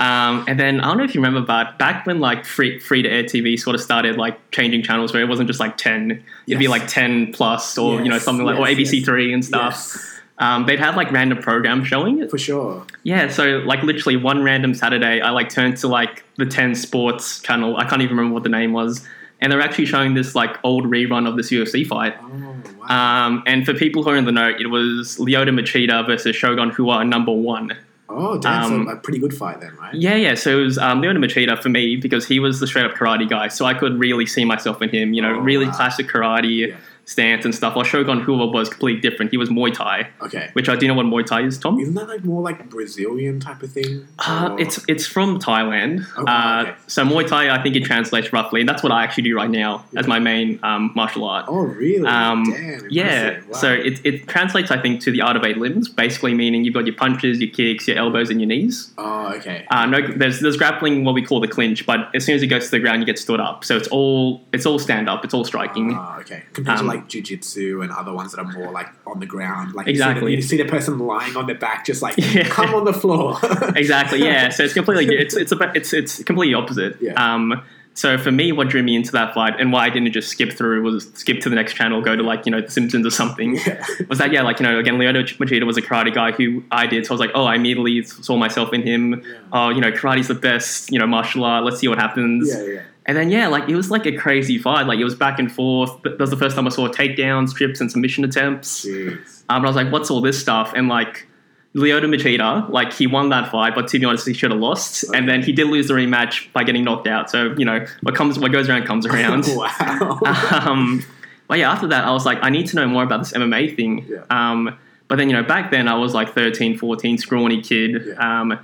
Um, 0.00 0.44
and 0.48 0.58
then 0.58 0.80
I 0.80 0.88
don't 0.88 0.98
know 0.98 1.04
if 1.04 1.14
you 1.14 1.20
remember, 1.20 1.46
but 1.46 1.78
back 1.78 2.06
when 2.06 2.20
like 2.20 2.44
free 2.44 2.78
free 2.78 3.02
to 3.02 3.08
air 3.08 3.24
TV 3.24 3.58
sort 3.58 3.74
of 3.74 3.82
started 3.82 4.16
like 4.16 4.38
changing 4.50 4.82
channels, 4.82 5.12
where 5.12 5.22
it 5.22 5.28
wasn't 5.28 5.48
just 5.48 5.60
like 5.60 5.76
ten, 5.76 6.22
it'd 6.46 6.58
be 6.58 6.68
like 6.68 6.86
ten 6.86 7.32
plus, 7.32 7.76
or 7.76 8.00
you 8.02 8.08
know 8.08 8.18
something 8.18 8.46
like 8.46 8.58
or 8.58 8.66
ABC 8.66 8.94
yes. 8.98 9.04
Three 9.04 9.32
and 9.32 9.44
stuff. 9.44 9.74
Yes, 9.74 10.10
Um, 10.38 10.66
they'd 10.66 10.80
have 10.80 10.96
like 10.96 11.12
random 11.12 11.38
programs 11.38 11.86
showing 11.86 12.20
it. 12.20 12.30
for 12.30 12.38
sure. 12.38 12.84
Yeah, 13.04 13.28
so 13.28 13.58
like 13.66 13.82
literally 13.82 14.16
one 14.16 14.42
random 14.42 14.74
Saturday, 14.74 15.20
I 15.20 15.30
like 15.30 15.48
turned 15.48 15.76
to 15.78 15.88
like 15.88 16.24
the 16.36 16.46
Ten 16.46 16.74
Sports 16.74 17.40
channel. 17.40 17.76
I 17.76 17.84
can't 17.88 18.02
even 18.02 18.16
remember 18.16 18.34
what 18.34 18.42
the 18.42 18.48
name 18.48 18.72
was, 18.72 19.06
and 19.40 19.50
they're 19.52 19.60
actually 19.60 19.86
showing 19.86 20.14
this 20.14 20.34
like 20.34 20.56
old 20.64 20.84
rerun 20.86 21.28
of 21.28 21.36
this 21.36 21.50
UFC 21.50 21.86
fight. 21.86 22.14
Oh. 22.20 22.56
wow. 22.78 23.26
Um, 23.26 23.42
and 23.46 23.64
for 23.64 23.74
people 23.74 24.02
who 24.02 24.10
are 24.10 24.16
in 24.16 24.24
the 24.24 24.32
know, 24.32 24.48
it 24.48 24.68
was 24.70 25.16
Lyoto 25.18 25.50
Machida 25.50 26.06
versus 26.06 26.34
Shogun 26.36 26.70
Rua 26.70 27.04
number 27.04 27.32
one. 27.32 27.76
oh, 28.08 28.38
damn, 28.38 28.72
um, 28.72 28.86
so 28.86 28.92
a 28.92 28.96
pretty 28.96 29.18
good 29.18 29.34
fight 29.34 29.60
then, 29.60 29.74
right? 29.76 29.94
Yeah, 29.94 30.14
yeah. 30.14 30.34
So 30.34 30.58
it 30.58 30.62
was 30.64 30.78
um, 30.78 31.00
Lyoto 31.02 31.18
Machida 31.24 31.60
for 31.60 31.68
me 31.68 31.96
because 31.96 32.26
he 32.26 32.38
was 32.38 32.60
the 32.60 32.66
straight 32.66 32.84
up 32.86 32.92
karate 32.92 33.28
guy. 33.28 33.48
So 33.48 33.64
I 33.64 33.74
could 33.74 33.98
really 33.98 34.26
see 34.26 34.44
myself 34.44 34.80
in 34.82 34.88
him. 34.90 35.14
You 35.14 35.22
know, 35.22 35.34
Oh, 35.34 35.38
really 35.40 35.66
wow. 35.66 35.72
classic 35.76 36.06
karate 36.08 36.68
Yeah. 36.68 36.76
Stance 37.06 37.44
and 37.44 37.54
stuff. 37.54 37.74
While 37.76 37.84
Shogun 37.84 38.24
Rua 38.24 38.46
was 38.46 38.68
completely 38.68 39.00
different. 39.00 39.30
He 39.30 39.36
was 39.36 39.48
Muay 39.50 39.72
Thai, 39.74 40.08
Okay. 40.22 40.48
which 40.54 40.68
I 40.68 40.76
do 40.76 40.86
know 40.88 40.94
what 40.94 41.06
Muay 41.06 41.24
Thai 41.26 41.42
is, 41.42 41.58
Tom. 41.58 41.78
Isn't 41.78 41.94
that 41.94 42.08
like 42.08 42.24
more 42.24 42.42
like 42.42 42.68
Brazilian 42.70 43.40
type 43.40 43.62
of 43.62 43.70
thing? 43.72 44.06
Uh, 44.18 44.56
it's 44.58 44.82
it's 44.88 45.06
from 45.06 45.38
Thailand. 45.38 46.06
Oh, 46.16 46.24
uh, 46.26 46.62
okay. 46.62 46.74
So 46.86 47.04
Muay 47.04 47.26
Thai, 47.26 47.54
I 47.54 47.62
think 47.62 47.76
it 47.76 47.84
translates 47.84 48.32
roughly, 48.32 48.60
and 48.60 48.68
that's 48.68 48.82
what 48.82 48.92
I 48.92 49.02
actually 49.04 49.24
do 49.24 49.36
right 49.36 49.50
now 49.50 49.84
as 49.96 50.06
my 50.06 50.18
main 50.18 50.58
um, 50.62 50.92
martial 50.94 51.24
art. 51.24 51.46
Oh, 51.48 51.60
really? 51.62 52.06
Um, 52.06 52.44
Damn. 52.44 52.86
Yeah. 52.90 53.40
Wow. 53.48 53.58
so 53.58 53.72
it, 53.72 54.00
it 54.04 54.26
translates, 54.28 54.70
I 54.70 54.80
think, 54.80 55.00
to 55.02 55.10
the 55.10 55.20
art 55.20 55.36
of 55.36 55.44
eight 55.44 55.58
limbs, 55.58 55.88
basically 55.88 56.34
meaning 56.34 56.64
you've 56.64 56.74
got 56.74 56.86
your 56.86 56.94
punches, 56.96 57.40
your 57.40 57.50
kicks, 57.50 57.86
your 57.88 57.98
elbows, 57.98 58.30
and 58.30 58.40
your 58.40 58.48
knees. 58.48 58.92
Oh, 58.98 59.34
okay. 59.34 59.66
Uh, 59.70 59.86
no, 59.86 60.00
there's 60.06 60.40
there's 60.40 60.56
grappling, 60.56 61.04
what 61.04 61.14
we 61.14 61.22
call 61.22 61.40
the 61.40 61.48
clinch, 61.48 61.84
but 61.86 62.08
as 62.14 62.24
soon 62.24 62.34
as 62.36 62.42
it 62.42 62.46
goes 62.46 62.64
to 62.66 62.70
the 62.70 62.78
ground, 62.78 63.00
you 63.00 63.06
get 63.06 63.18
stood 63.18 63.40
up. 63.40 63.64
So 63.64 63.76
it's 63.76 63.88
all 63.88 64.42
it's 64.52 64.64
all 64.66 64.78
stand 64.78 65.08
up, 65.08 65.24
it's 65.24 65.34
all 65.34 65.44
striking. 65.44 65.92
Ah, 65.94 66.18
okay. 66.20 66.42
Compared 66.52 66.78
Um, 66.78 66.84
to 66.86 66.88
like 66.93 66.93
jujitsu 67.02 67.82
and 67.82 67.92
other 67.92 68.12
ones 68.12 68.32
that 68.32 68.40
are 68.40 68.50
more 68.52 68.70
like 68.72 68.88
on 69.06 69.20
the 69.20 69.26
ground, 69.26 69.74
like 69.74 69.86
Exactly. 69.86 70.34
You 70.34 70.40
see, 70.42 70.56
the, 70.56 70.62
you 70.62 70.64
see 70.64 70.70
the 70.70 70.76
person 70.78 70.98
lying 70.98 71.36
on 71.36 71.46
their 71.46 71.58
back, 71.58 71.84
just 71.86 72.02
like 72.02 72.14
Yeah. 72.18 72.48
come 72.48 72.74
on 72.74 72.84
the 72.84 72.92
floor. 72.92 73.38
exactly, 73.76 74.20
yeah. 74.22 74.48
So 74.50 74.64
it's 74.64 74.74
completely 74.74 75.14
it's 75.16 75.34
it's 75.36 75.52
it's 75.52 75.92
it's 75.92 76.22
completely 76.24 76.54
opposite. 76.54 76.96
Yeah. 77.00 77.12
Um, 77.14 77.62
so 77.96 78.18
for 78.18 78.32
me, 78.32 78.50
what 78.50 78.68
drew 78.70 78.82
me 78.82 78.96
into 78.96 79.12
that 79.12 79.34
fight 79.34 79.60
and 79.60 79.72
why 79.72 79.84
I 79.86 79.88
didn't 79.90 80.10
just 80.10 80.28
skip 80.28 80.52
through 80.52 80.82
was 80.82 81.08
skip 81.14 81.38
to 81.42 81.48
the 81.48 81.54
next 81.54 81.74
channel, 81.74 82.02
go 82.02 82.16
to 82.16 82.24
like 82.24 82.44
you 82.44 82.50
know 82.50 82.60
The 82.60 82.68
Simpsons 82.70 83.06
or 83.06 83.10
something. 83.10 83.56
yeah. 83.64 83.84
was 84.08 84.18
that 84.18 84.32
yeah 84.32 84.42
like 84.42 84.58
you 84.58 84.66
know 84.66 84.78
again 84.80 84.94
Lyoto 84.94 85.22
Machida 85.38 85.64
was 85.64 85.76
a 85.76 85.82
karate 85.82 86.12
guy 86.12 86.32
who 86.32 86.64
I 86.72 86.88
did 86.88 87.06
so 87.06 87.12
I 87.12 87.14
was 87.14 87.20
like 87.20 87.30
oh 87.34 87.44
I 87.44 87.54
immediately 87.54 88.02
saw 88.02 88.36
myself 88.36 88.72
in 88.72 88.82
him 88.82 89.22
Yeah. 89.24 89.38
oh 89.52 89.68
you 89.68 89.80
know 89.80 89.92
karate's 89.92 90.26
the 90.26 90.34
best 90.34 90.90
you 90.90 90.98
know 90.98 91.06
martial 91.06 91.44
art 91.44 91.62
let's 91.64 91.78
see 91.78 91.86
what 91.86 91.98
happens 91.98 92.48
Yeah, 92.52 92.64
yeah. 92.64 92.82
And 93.06 93.16
then 93.16 93.30
yeah 93.30 93.48
like 93.48 93.68
it 93.68 93.76
was 93.76 93.90
like 93.90 94.06
a 94.06 94.16
crazy 94.16 94.58
fight 94.58 94.86
like 94.86 94.98
it 94.98 95.04
was 95.04 95.14
back 95.14 95.38
and 95.38 95.50
forth 95.52 95.90
but 96.02 96.12
that 96.12 96.20
was 96.20 96.30
the 96.30 96.36
first 96.36 96.56
time 96.56 96.66
I 96.66 96.70
saw 96.70 96.88
takedowns 96.88 97.54
trips 97.54 97.80
and 97.80 97.90
submission 97.90 98.24
attempts 98.24 98.84
Jeez. 98.84 99.44
um, 99.48 99.56
and 99.56 99.66
I 99.66 99.68
was 99.68 99.76
like 99.76 99.92
what's 99.92 100.10
all 100.10 100.20
this 100.20 100.38
stuff 100.38 100.72
and 100.74 100.88
like 100.88 101.26
Lyoto 101.74 102.04
Machida 102.04 102.68
like 102.70 102.92
he 102.92 103.06
won 103.06 103.30
that 103.30 103.50
fight 103.50 103.74
but 103.74 103.88
to 103.88 103.98
be 103.98 104.04
honest 104.04 104.26
he 104.26 104.32
should 104.32 104.50
have 104.50 104.60
lost 104.60 105.04
and 105.14 105.28
then 105.28 105.42
he 105.42 105.52
did 105.52 105.66
lose 105.66 105.88
the 105.88 105.94
rematch 105.94 106.52
by 106.52 106.64
getting 106.64 106.84
knocked 106.84 107.06
out 107.06 107.30
so 107.30 107.54
you 107.58 107.64
know 107.64 107.84
what 108.02 108.14
comes 108.14 108.38
what 108.38 108.52
goes 108.52 108.68
around 108.68 108.86
comes 108.86 109.06
around 109.06 109.44
wow. 109.48 110.20
um, 110.50 111.04
but 111.46 111.58
yeah, 111.58 111.70
after 111.70 111.86
that, 111.88 112.04
I 112.04 112.10
was 112.10 112.24
like, 112.24 112.38
I 112.42 112.50
need 112.50 112.66
to 112.68 112.76
know 112.76 112.86
more 112.86 113.02
about 113.02 113.18
this 113.18 113.32
MMA 113.32 113.76
thing. 113.76 114.06
Yeah. 114.08 114.24
Um, 114.30 114.78
but 115.08 115.16
then, 115.16 115.28
you 115.28 115.36
know, 115.36 115.42
back 115.42 115.70
then 115.70 115.88
I 115.88 115.94
was 115.94 116.14
like 116.14 116.34
13, 116.34 116.78
14, 116.78 117.18
scrawny 117.18 117.60
kid. 117.60 118.02
Yeah. 118.06 118.40
Um, 118.40 118.58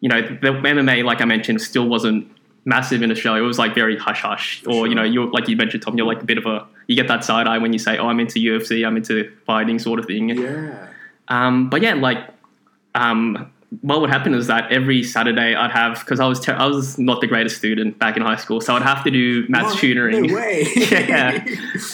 you 0.00 0.08
know, 0.08 0.20
the 0.20 0.48
MMA, 0.48 1.04
like 1.04 1.20
I 1.20 1.24
mentioned, 1.24 1.60
still 1.60 1.88
wasn't 1.88 2.28
massive 2.64 3.02
in 3.02 3.10
Australia. 3.10 3.42
It 3.42 3.46
was 3.46 3.58
like 3.58 3.74
very 3.74 3.96
hush 3.96 4.20
hush. 4.20 4.62
Or, 4.66 4.86
you 4.86 4.94
know, 4.94 5.02
you're 5.02 5.28
like 5.30 5.48
you 5.48 5.56
mentioned, 5.56 5.82
Tom, 5.82 5.96
you're 5.96 6.06
like 6.06 6.22
a 6.22 6.26
bit 6.26 6.38
of 6.38 6.46
a, 6.46 6.66
you 6.86 6.96
get 6.96 7.08
that 7.08 7.24
side 7.24 7.46
eye 7.46 7.58
when 7.58 7.72
you 7.72 7.78
say, 7.78 7.98
oh, 7.98 8.08
I'm 8.08 8.20
into 8.20 8.38
UFC, 8.38 8.86
I'm 8.86 8.96
into 8.96 9.30
fighting 9.46 9.78
sort 9.78 9.98
of 9.98 10.06
thing. 10.06 10.28
yeah. 10.30 10.88
Um, 11.28 11.70
but 11.70 11.82
yeah, 11.82 11.94
like, 11.94 12.18
um, 12.94 13.50
what 13.80 14.02
would 14.02 14.10
happen 14.10 14.34
is 14.34 14.48
that 14.48 14.70
every 14.70 15.02
Saturday 15.02 15.54
I'd 15.54 15.70
have 15.70 16.00
because 16.00 16.20
I 16.20 16.26
was 16.26 16.38
ter- 16.38 16.54
I 16.54 16.66
was 16.66 16.98
not 16.98 17.22
the 17.22 17.26
greatest 17.26 17.56
student 17.56 17.98
back 17.98 18.16
in 18.16 18.22
high 18.22 18.36
school, 18.36 18.60
so 18.60 18.76
I'd 18.76 18.82
have 18.82 19.02
to 19.04 19.10
do 19.10 19.46
maths 19.48 19.80
tutoring. 19.80 20.26
No 20.26 20.34
way. 20.36 20.66
Yeah. 20.76 21.42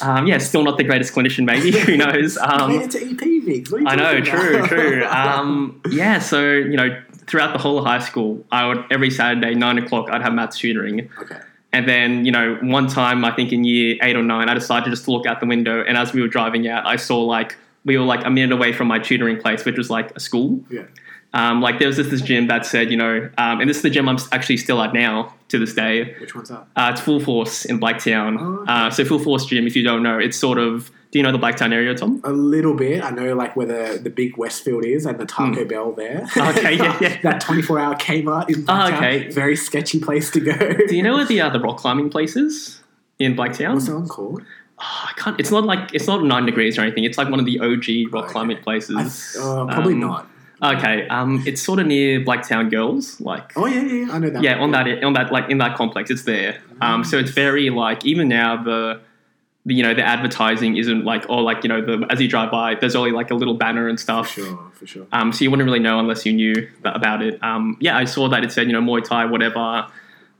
Um, 0.03 0.27
yeah, 0.27 0.39
still 0.39 0.65
not 0.65 0.77
the 0.77 0.83
greatest 0.83 1.15
clinician, 1.15 1.45
maybe. 1.45 1.71
Who 1.79 1.97
knows? 1.97 2.37
Um, 2.37 2.89
to 2.89 2.99
EP 2.99 3.17
Migs. 3.17 3.71
What 3.71 3.79
are 3.79 3.85
you 3.85 3.87
I 3.87 3.95
know, 3.95 4.21
true, 4.21 4.67
true. 4.67 5.05
Um, 5.09 5.81
yeah, 5.91 6.19
so 6.19 6.51
you 6.51 6.77
know, 6.77 7.01
throughout 7.29 7.53
the 7.53 7.59
whole 7.59 7.79
of 7.79 7.85
high 7.85 7.99
school, 7.99 8.45
I 8.51 8.67
would 8.67 8.85
every 8.91 9.11
Saturday 9.11 9.55
nine 9.55 9.79
o'clock 9.79 10.11
I'd 10.11 10.23
have 10.23 10.33
maths 10.33 10.59
tutoring, 10.59 11.11
okay. 11.21 11.41
and 11.73 11.89
then 11.89 12.25
you 12.25 12.33
know 12.33 12.57
one 12.63 12.89
time 12.89 13.25
I 13.25 13.35
think 13.35 13.53
in 13.53 13.65
year 13.65 13.97
eight 14.03 14.17
or 14.17 14.23
nine 14.23 14.49
I 14.49 14.55
decided 14.55 14.85
to 14.85 14.91
just 14.91 15.05
to 15.05 15.13
look 15.13 15.27
out 15.27 15.41
the 15.41 15.47
window, 15.47 15.83
and 15.83 15.97
as 15.97 16.13
we 16.13 16.21
were 16.21 16.29
driving 16.29 16.69
out, 16.69 16.87
I 16.87 16.97
saw 16.97 17.21
like 17.21 17.57
we 17.85 17.97
were 17.97 18.05
like 18.05 18.25
a 18.25 18.31
minute 18.31 18.53
away 18.53 18.73
from 18.73 18.89
my 18.89 18.99
tutoring 18.99 19.41
place, 19.41 19.65
which 19.65 19.77
was 19.77 19.91
like 19.91 20.11
a 20.17 20.21
school. 20.21 20.61
Yeah. 20.71 20.85
Um, 21.35 21.61
like 21.61 21.79
there 21.79 21.89
was 21.89 21.99
this, 21.99 22.09
this 22.09 22.23
gym 22.23 22.47
that 22.49 22.65
said, 22.65 22.91
you 22.91 22.97
know, 22.97 23.29
um, 23.37 23.61
and 23.61 23.69
this 23.69 23.77
is 23.79 23.83
the 23.83 23.91
gym 23.91 24.09
I'm 24.09 24.17
actually 24.33 24.57
still 24.57 24.81
at 24.81 24.95
now 24.95 25.35
to 25.49 25.59
this 25.59 25.75
day. 25.75 26.15
Which 26.21 26.35
one's 26.35 26.49
that? 26.49 26.67
Uh, 26.75 26.91
it's 26.93 27.03
Full 27.03 27.21
Force 27.21 27.67
in 27.67 27.79
Blacktown. 27.79 28.39
Oh, 28.41 28.63
okay. 28.63 28.73
uh, 28.73 28.91
so 28.91 29.05
Full 29.05 29.19
Force 29.19 29.45
Gym, 29.45 29.67
if 29.67 29.77
you 29.77 29.83
don't 29.85 30.03
know, 30.03 30.19
it's 30.19 30.37
sort 30.39 30.59
of. 30.59 30.91
Do 31.11 31.19
you 31.19 31.23
know 31.23 31.33
the 31.33 31.39
Blacktown 31.39 31.73
area, 31.73 31.95
Tom? 31.95 32.21
A 32.25 32.31
little 32.33 32.75
bit. 32.75 33.03
I 33.03 33.09
know 33.11 33.35
like 33.35 33.57
where 33.57 33.65
the, 33.67 33.99
the 33.99 34.11
big 34.11 34.37
Westfield 34.37 34.85
is 34.85 35.07
and 35.07 35.19
the 35.19 35.25
Taco 35.25 35.65
Bell 35.65 35.93
there. 35.93 36.27
Okay, 36.37 36.77
yeah, 36.77 36.99
yeah. 37.01 37.19
that 37.23 37.41
24 37.41 37.79
hour 37.79 37.95
Kmart 37.95 38.51
in 38.51 38.65
Blacktown. 38.67 38.93
okay. 38.95 39.29
Very 39.31 39.57
sketchy 39.57 40.01
place 40.01 40.31
to 40.33 40.41
go. 40.41 40.53
Do 40.87 40.95
you 40.95 41.03
know 41.03 41.15
where 41.15 41.25
the 41.25 41.41
uh, 41.41 41.49
the 41.51 41.61
rock 41.61 41.79
climbing 41.79 42.11
place 42.11 42.37
is 42.37 42.83
in 43.19 43.35
Blacktown? 43.35 43.73
What's 43.75 43.87
that 43.87 43.95
one 43.97 44.09
called? 44.09 44.43
Oh, 44.81 45.05
I 45.09 45.13
can't. 45.17 45.41
It's 45.41 45.51
not 45.51 45.65
like 45.65 45.95
it's 45.95 46.07
not 46.07 46.23
nine 46.25 46.45
degrees 46.45 46.79
or 46.79 46.83
anything. 46.83 47.05
It's 47.05 47.17
like 47.17 47.31
one 47.31 47.41
of 47.41 47.47
the 47.47 47.59
OG 47.59 48.13
rock 48.13 48.25
Okay. 48.25 48.33
climbing 48.33 48.59
places. 48.59 49.35
I, 49.39 49.43
uh, 49.43 49.65
probably 49.67 49.95
Um, 49.95 50.01
not. 50.01 50.31
Okay, 50.63 51.07
um, 51.09 51.43
it's 51.47 51.63
sort 51.63 51.79
of 51.79 51.87
near 51.87 52.21
Blacktown 52.21 52.71
Girls, 52.71 53.21
like 53.21 53.53
Oh 53.57 53.67
yeah, 53.67 53.83
yeah, 53.83 54.13
I 54.13 54.19
know 54.19 54.31
that. 54.31 54.43
yeah, 54.43 54.55
one. 54.59 54.75
on 54.75 54.85
that 54.87 55.05
on 55.05 55.13
that 55.13 55.33
like 55.33 55.51
in 55.51 55.59
that 55.59 55.77
complex, 55.77 56.11
it's 56.11 56.25
there. 56.25 56.61
Um, 56.81 57.05
so 57.05 57.17
it's 57.19 57.31
very 57.31 57.71
like 57.71 58.05
even 58.05 58.29
now 58.29 58.61
the, 58.63 59.01
the 59.67 59.75
you 59.75 59.83
know 59.85 59.95
the 59.95 60.03
advertising 60.03 60.77
isn't 60.77 61.05
like 61.05 61.25
or 61.29 61.43
like 61.43 61.63
you 61.63 61.69
know 61.69 61.81
the 61.81 62.07
as 62.11 62.21
you 62.21 62.29
drive 62.29 62.51
by, 62.51 62.75
there's 62.75 62.97
only 62.97 63.13
like 63.13 63.31
a 63.31 63.35
little 63.35 63.55
banner 63.55 63.89
and 63.89 63.99
For 63.99 64.03
stuff. 64.03 64.31
sure, 64.31 64.59
for 64.73 64.87
sure. 64.87 65.07
Um, 65.13 65.33
so 65.33 65.45
you 65.45 65.51
wouldn't 65.51 65.67
really 65.67 65.79
know 65.79 66.01
unless 66.01 66.27
you 66.27 66.33
knew 66.33 66.55
th- 66.55 66.71
about 66.85 67.23
it. 67.23 67.41
Um, 67.43 67.77
yeah, 67.81 67.97
I 67.97 68.05
saw 68.05 68.29
that 68.29 68.43
it 68.43 68.51
said 68.51 68.67
you 68.67 68.73
know 68.73 68.81
Muay 68.83 69.05
Thai, 69.05 69.27
whatever, 69.27 69.87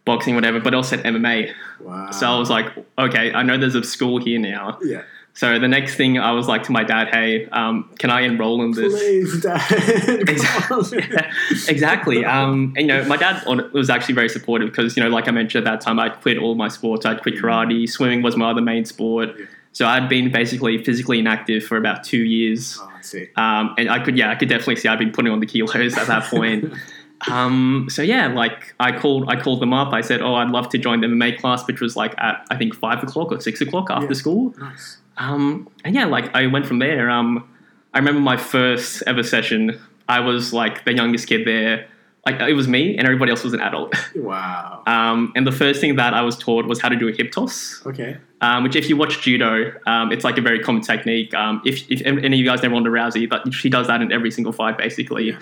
boxing, 0.05 0.35
whatever, 0.35 0.59
but 0.59 0.73
it 0.75 0.77
also 0.77 0.97
said 0.97 1.05
MMA. 1.05 1.53
Wow. 1.81 2.11
So 2.11 2.27
I 2.27 2.39
was 2.39 2.51
like, 2.51 2.67
okay, 2.99 3.33
I 3.33 3.45
know 3.45 3.57
there's 3.57 3.77
a 3.77 3.85
school 3.85 4.19
here 4.21 4.41
now. 4.41 4.79
yeah. 4.83 5.03
So 5.39 5.57
the 5.57 5.69
next 5.69 5.95
thing 5.95 6.19
I 6.19 6.33
was 6.33 6.49
like 6.49 6.65
to 6.65 6.73
my 6.73 6.83
dad, 6.83 7.15
hey, 7.15 7.47
um, 7.51 7.89
can 8.01 8.11
I 8.11 8.23
enroll 8.23 8.61
in 8.61 8.73
this? 8.73 8.93
Please, 8.93 9.41
Dad. 9.41 9.61
On. 10.73 10.85
exactly. 11.69 12.25
Um, 12.25 12.75
and, 12.77 12.79
you 12.79 12.87
know, 12.89 13.05
my 13.05 13.17
dad 13.17 13.47
was 13.73 13.89
actually 13.89 14.17
very 14.17 14.29
supportive 14.29 14.69
because, 14.71 14.97
you 14.97 15.03
know, 15.05 15.09
like 15.09 15.29
I 15.29 15.31
mentioned 15.31 15.65
at 15.65 15.71
that 15.71 15.81
time, 15.81 16.01
I'd 16.01 16.21
quit 16.23 16.39
all 16.39 16.57
my 16.57 16.67
sports. 16.67 17.07
I'd 17.07 17.23
quit 17.23 17.37
karate. 17.37 17.89
Swimming 17.89 18.21
was 18.21 18.37
my 18.37 18.51
other 18.51 18.61
main 18.61 18.85
sport. 18.85 19.31
So 19.71 19.87
I'd 19.87 20.09
been 20.09 20.33
basically 20.33 20.83
physically 20.83 21.21
inactive 21.21 21.63
for 21.63 21.77
about 21.77 22.03
two 22.03 22.25
years. 22.25 22.77
Oh, 22.81 22.93
I 22.99 23.01
see. 23.03 23.29
Um, 23.37 23.77
and 23.79 23.89
I 23.89 24.01
could, 24.05 24.19
yeah, 24.19 24.33
I 24.33 24.35
could 24.35 24.49
definitely 24.49 24.75
see 24.75 24.89
I'd 24.89 24.99
been 24.99 25.13
putting 25.13 25.31
on 25.31 25.39
the 25.39 25.47
kilos 25.47 25.97
at 25.97 26.09
that 26.09 26.25
point. 26.25 26.73
um, 27.31 27.87
so 27.89 28.03
yeah, 28.03 28.27
like 28.27 28.75
I 28.81 28.91
called, 28.91 29.29
I 29.29 29.41
called 29.41 29.61
them 29.61 29.73
up. 29.73 29.93
I 29.93 30.01
said, 30.01 30.21
oh, 30.21 30.35
I'd 30.35 30.51
love 30.51 30.69
to 30.71 30.79
join 30.79 31.01
the 31.01 31.07
MMA 31.07 31.39
class, 31.39 31.65
which 31.69 31.81
was 31.81 31.95
like 31.95 32.15
at 32.19 32.45
I 32.51 32.57
think 32.57 32.75
five 32.75 33.05
o'clock 33.05 33.31
or 33.31 33.41
six 33.41 33.61
o'clock 33.61 33.89
after 33.89 34.09
Yeah. 34.09 34.13
school. 34.15 34.53
Nice. 34.59 34.99
Um, 35.19 35.69
and 35.85 35.95
yeah, 35.95 36.07
like 36.07 36.35
I 36.35 36.47
went 36.47 36.67
from 36.67 36.79
there. 36.79 37.11
Um, 37.11 37.49
I 37.95 37.99
remember 37.99 38.21
my 38.21 38.37
first 38.37 39.03
ever 39.07 39.23
session. 39.23 39.81
I 40.09 40.21
was 40.21 40.53
like 40.53 40.85
the 40.85 40.95
youngest 40.95 41.29
kid 41.29 41.47
there. 41.47 41.89
Like 42.27 42.41
it 42.41 42.53
was 42.55 42.69
me, 42.69 42.97
and 42.97 43.07
everybody 43.07 43.31
else 43.31 43.43
was 43.45 43.53
an 43.55 43.61
adult. 43.61 43.95
Wow. 44.17 44.83
Um, 44.87 45.33
and 45.37 45.47
the 45.47 45.53
first 45.53 45.81
thing 45.81 45.97
that 45.97 46.13
I 46.15 46.23
was 46.23 46.37
taught 46.37 46.67
was 46.67 46.81
how 46.81 46.89
to 46.89 46.97
do 46.97 47.09
a 47.09 47.13
hip 47.13 47.31
toss, 47.33 47.81
Okay. 47.87 48.17
um, 48.41 48.65
which 48.65 48.77
if 48.77 48.89
you 48.89 48.97
watch 48.97 49.23
judo, 49.23 49.73
um, 49.87 50.13
it's 50.13 50.25
like 50.25 50.37
a 50.37 50.41
very 50.43 50.61
common 50.61 50.83
technique. 50.83 51.33
Um, 51.35 51.63
if, 51.65 51.89
if 51.91 52.03
any 52.05 52.27
of 52.27 52.33
you 52.35 52.45
guys 52.45 52.63
know 52.63 52.69
Ronda 52.71 52.91
Rousey, 52.91 53.29
but 53.29 53.53
she 53.55 53.71
does 53.71 53.87
that 53.87 54.03
in 54.03 54.13
every 54.13 54.31
single 54.31 54.53
fight 54.53 54.77
basically. 54.77 55.37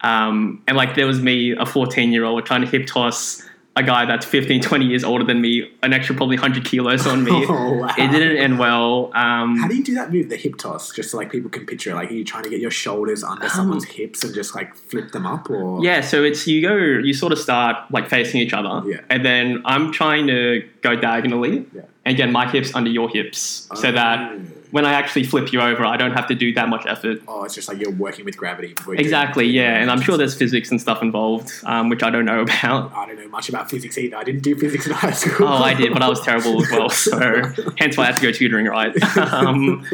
Um, 0.00 0.62
and 0.66 0.76
like 0.76 0.94
there 0.96 1.06
was 1.06 1.20
me, 1.20 1.52
a 1.52 1.66
14 1.66 2.12
year 2.12 2.24
old, 2.24 2.44
trying 2.46 2.62
to 2.62 2.66
hip 2.66 2.86
toss 2.86 3.42
a 3.76 3.82
guy 3.82 4.06
that's 4.06 4.24
15, 4.24 4.62
20 4.62 4.86
years 4.86 5.02
older 5.02 5.24
than 5.24 5.40
me, 5.40 5.68
an 5.82 5.92
extra 5.92 6.14
probably 6.14 6.36
100 6.36 6.64
kilos 6.64 7.06
on 7.08 7.24
me. 7.24 7.32
Oh, 7.48 7.72
wow. 7.74 7.88
It 7.98 8.08
didn't 8.12 8.36
end 8.36 8.58
well. 8.58 9.10
Um, 9.14 9.56
How 9.58 9.66
do 9.68 9.74
you 9.74 9.82
do 9.82 9.94
that 9.96 10.12
move, 10.12 10.28
the 10.28 10.36
hip 10.36 10.56
toss? 10.58 10.92
Just 10.92 11.10
so 11.10 11.16
like 11.16 11.30
people 11.32 11.50
can 11.50 11.66
picture 11.66 11.90
it. 11.90 11.94
Like, 11.94 12.10
are 12.10 12.14
you 12.14 12.24
trying 12.24 12.44
to 12.44 12.50
get 12.50 12.60
your 12.60 12.70
shoulders 12.70 13.24
under 13.24 13.48
someone's 13.48 13.84
hips 13.84 14.22
and 14.22 14.32
just 14.34 14.54
like 14.54 14.74
flip 14.76 15.10
them 15.12 15.26
up, 15.26 15.50
or 15.50 15.78
Um, 15.78 15.82
Yeah, 15.84 16.00
so 16.02 16.22
it's 16.22 16.46
you 16.46 16.62
go, 16.62 16.76
you 16.76 17.12
sort 17.14 17.32
of 17.32 17.38
start 17.38 17.76
like 17.90 18.08
facing 18.08 18.40
each 18.40 18.52
other, 18.52 18.88
Yeah. 18.88 19.00
and 19.10 19.24
then 19.24 19.62
I'm 19.64 19.90
trying 19.92 20.26
to 20.28 20.62
go 20.82 20.94
diagonally 20.94 21.66
Yeah. 21.74 21.82
and 22.04 22.16
get 22.16 22.30
my 22.30 22.48
hips 22.48 22.74
under 22.74 22.90
your 22.90 23.08
hips, 23.08 23.68
so 23.74 23.90
that 23.90 24.32
Oh. 24.32 24.40
When 24.74 24.84
I 24.84 24.94
actually 24.94 25.22
flip 25.22 25.52
you 25.52 25.60
over, 25.60 25.84
I 25.84 25.96
don't 25.96 26.14
have 26.14 26.26
to 26.26 26.34
do 26.34 26.52
that 26.54 26.68
much 26.68 26.84
effort. 26.84 27.22
Oh, 27.28 27.44
it's 27.44 27.54
just 27.54 27.68
like 27.68 27.78
you're 27.78 27.92
working 27.92 28.24
with 28.24 28.36
gravity. 28.36 28.74
Exactly, 28.88 29.46
yeah, 29.46 29.76
and 29.76 29.88
I'm 29.88 30.00
sure 30.00 30.16
there's 30.16 30.34
physics 30.34 30.68
and 30.72 30.80
stuff 30.80 31.00
involved, 31.00 31.52
um, 31.62 31.90
which 31.90 32.02
I 32.02 32.10
don't 32.10 32.24
know 32.24 32.40
about. 32.42 32.92
I 32.92 33.06
don't 33.06 33.16
know 33.16 33.28
much 33.28 33.48
about 33.48 33.70
physics 33.70 33.96
either. 33.96 34.16
I 34.16 34.24
didn't 34.24 34.42
do 34.42 34.56
physics 34.56 34.88
in 34.88 34.92
high 34.92 35.12
school. 35.12 35.46
Oh, 35.46 35.62
I 35.62 35.74
did, 35.74 35.92
but 35.92 36.02
I 36.02 36.08
was 36.08 36.20
terrible 36.24 36.60
as 36.60 36.72
well, 36.72 36.90
so 36.90 37.44
hence 37.78 37.96
why 37.96 38.02
I 38.02 38.06
had 38.06 38.16
to 38.16 38.22
go 38.22 38.32
tutoring, 38.32 38.66
right? 38.66 38.92
um, 39.16 39.86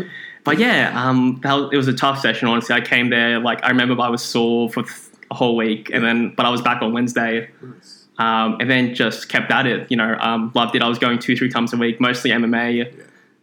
but 0.45 0.59
yeah, 0.59 0.93
um, 0.95 1.39
that 1.43 1.53
was, 1.53 1.69
it 1.75 1.77
was 1.77 1.89
a 1.89 1.93
tough 1.93 2.19
session. 2.19 2.49
Honestly, 2.49 2.75
I 2.75 2.81
came 2.81 3.11
there 3.11 3.39
like 3.39 3.63
I 3.63 3.69
remember 3.69 4.01
I 4.01 4.09
was 4.09 4.23
sore 4.23 4.71
for 4.71 4.85
a 5.31 5.35
whole 5.35 5.57
week, 5.57 5.91
and 5.93 6.03
then 6.03 6.33
but 6.35 6.47
I 6.47 6.49
was 6.49 6.63
back 6.63 6.81
on 6.81 6.95
Wednesday. 6.95 7.51
Nice. 7.61 8.07
um, 8.17 8.57
and 8.61 8.71
then 8.71 8.95
just 8.95 9.29
kept 9.29 9.51
at 9.51 9.67
it. 9.67 9.91
You 9.91 9.99
know, 9.99 10.17
um, 10.21 10.53
loved 10.55 10.75
it. 10.75 10.81
I 10.81 10.89
was 10.89 10.99
going 10.99 11.19
two, 11.19 11.37
three 11.37 11.51
times 11.51 11.75
a 11.75 11.77
week, 11.77 12.01
mostly 12.01 12.31
MMA. 12.31 12.95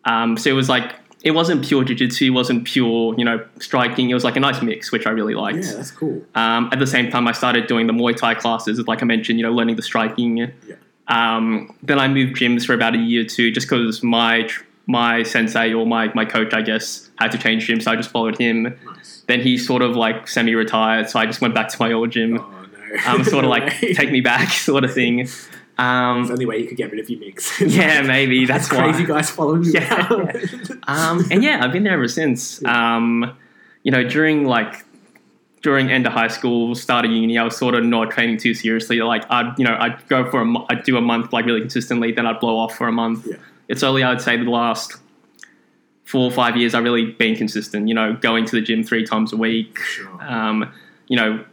Um, 0.05 0.35
so 0.35 0.49
it 0.49 0.53
was 0.53 0.67
like 0.67 0.95
it 1.27 1.31
wasn't 1.31 1.65
pure 1.65 1.83
jiu-jitsu, 1.83 2.27
it 2.27 2.29
wasn't 2.29 2.63
pure, 2.63 3.13
you 3.17 3.25
know, 3.25 3.45
striking. 3.59 4.09
It 4.09 4.13
was 4.13 4.23
like 4.23 4.37
a 4.37 4.39
nice 4.39 4.61
mix, 4.61 4.93
which 4.93 5.05
I 5.05 5.09
really 5.09 5.35
liked. 5.35 5.65
Yeah, 5.65 5.73
that's 5.73 5.91
cool. 5.91 6.23
Um, 6.35 6.69
at 6.71 6.79
the 6.79 6.87
same 6.87 7.11
time, 7.11 7.27
I 7.27 7.33
started 7.33 7.67
doing 7.67 7.85
the 7.85 7.91
Muay 7.91 8.15
Thai 8.15 8.35
classes, 8.35 8.79
like 8.87 9.01
I 9.01 9.05
mentioned, 9.05 9.37
you 9.37 9.45
know, 9.45 9.51
learning 9.51 9.75
the 9.75 9.81
striking. 9.81 10.37
Yeah. 10.37 10.75
Um, 11.09 11.75
then 11.83 11.99
I 11.99 12.07
moved 12.07 12.37
gyms 12.37 12.65
for 12.65 12.73
about 12.73 12.95
a 12.95 12.97
year 12.97 13.23
or 13.23 13.25
two, 13.25 13.51
just 13.51 13.67
because 13.67 14.01
my 14.01 14.49
my 14.85 15.23
sensei 15.23 15.73
or 15.73 15.85
my 15.85 16.13
my 16.13 16.23
coach, 16.23 16.53
I 16.53 16.61
guess, 16.61 17.11
had 17.17 17.33
to 17.33 17.37
change 17.37 17.65
gym, 17.65 17.81
so 17.81 17.91
I 17.91 17.97
just 17.97 18.09
followed 18.09 18.37
him. 18.37 18.77
Nice. 18.85 19.25
Then 19.27 19.41
he 19.41 19.57
sort 19.57 19.81
of 19.81 19.97
like 19.97 20.29
semi-retired, 20.29 21.09
so 21.09 21.19
I 21.19 21.25
just 21.25 21.41
went 21.41 21.53
back 21.53 21.67
to 21.67 21.77
my 21.77 21.91
old 21.91 22.11
gym. 22.11 22.39
Oh 22.39 22.65
no. 22.71 23.11
Um, 23.11 23.23
sort 23.25 23.43
of 23.43 23.49
like 23.49 23.77
take 23.79 24.11
me 24.11 24.21
back, 24.21 24.49
sort 24.69 24.85
of 24.85 24.93
thing. 24.93 25.27
Um, 25.77 26.25
the 26.25 26.33
only 26.33 26.45
way 26.45 26.57
you 26.57 26.67
could 26.67 26.77
get 26.77 26.91
rid 26.91 26.99
of 26.99 27.09
your 27.09 27.19
mix. 27.19 27.61
yeah, 27.61 28.01
maybe 28.01 28.45
that's 28.47 28.71
why. 28.71 28.89
crazy 28.89 29.05
guys 29.05 29.29
following 29.29 29.63
you. 29.63 29.73
Yeah, 29.73 30.11
around. 30.11 30.83
Um, 30.87 31.25
and 31.29 31.43
yeah, 31.43 31.63
I've 31.63 31.71
been 31.71 31.83
there 31.83 31.93
ever 31.93 32.07
since. 32.07 32.63
Um, 32.65 33.37
you 33.83 33.91
know, 33.91 34.07
during 34.07 34.45
like 34.45 34.85
during 35.61 35.91
end 35.91 36.07
of 36.07 36.13
high 36.13 36.29
school, 36.29 36.75
start 36.75 37.05
of 37.05 37.11
uni, 37.11 37.37
I 37.37 37.43
was 37.43 37.57
sort 37.57 37.75
of 37.75 37.83
not 37.83 38.11
training 38.11 38.37
too 38.37 38.53
seriously. 38.53 39.01
Like 39.01 39.29
I'd 39.29 39.57
you 39.59 39.65
know 39.65 39.77
I'd 39.79 40.07
go 40.07 40.29
for 40.31 40.41
a 40.41 40.53
I'd 40.69 40.83
do 40.83 40.97
a 40.97 41.01
month 41.01 41.33
like 41.33 41.45
really 41.45 41.61
consistently, 41.61 42.11
then 42.11 42.25
I'd 42.25 42.39
blow 42.39 42.57
off 42.57 42.75
for 42.75 42.87
a 42.87 42.91
month. 42.91 43.27
Yeah. 43.27 43.35
It's 43.67 43.83
only 43.83 44.03
I'd 44.03 44.21
say 44.21 44.37
the 44.37 44.49
last 44.49 44.95
four 46.05 46.23
or 46.23 46.31
five 46.31 46.55
years 46.55 46.73
I've 46.73 46.85
really 46.85 47.11
been 47.11 47.35
consistent. 47.35 47.87
You 47.87 47.93
know, 47.93 48.13
going 48.13 48.45
to 48.45 48.55
the 48.55 48.61
gym 48.61 48.83
three 48.83 49.05
times 49.05 49.33
a 49.33 49.37
week. 49.37 49.77
Sure. 49.79 50.23
Um, 50.23 50.71
you 51.07 51.17
know, 51.17 51.43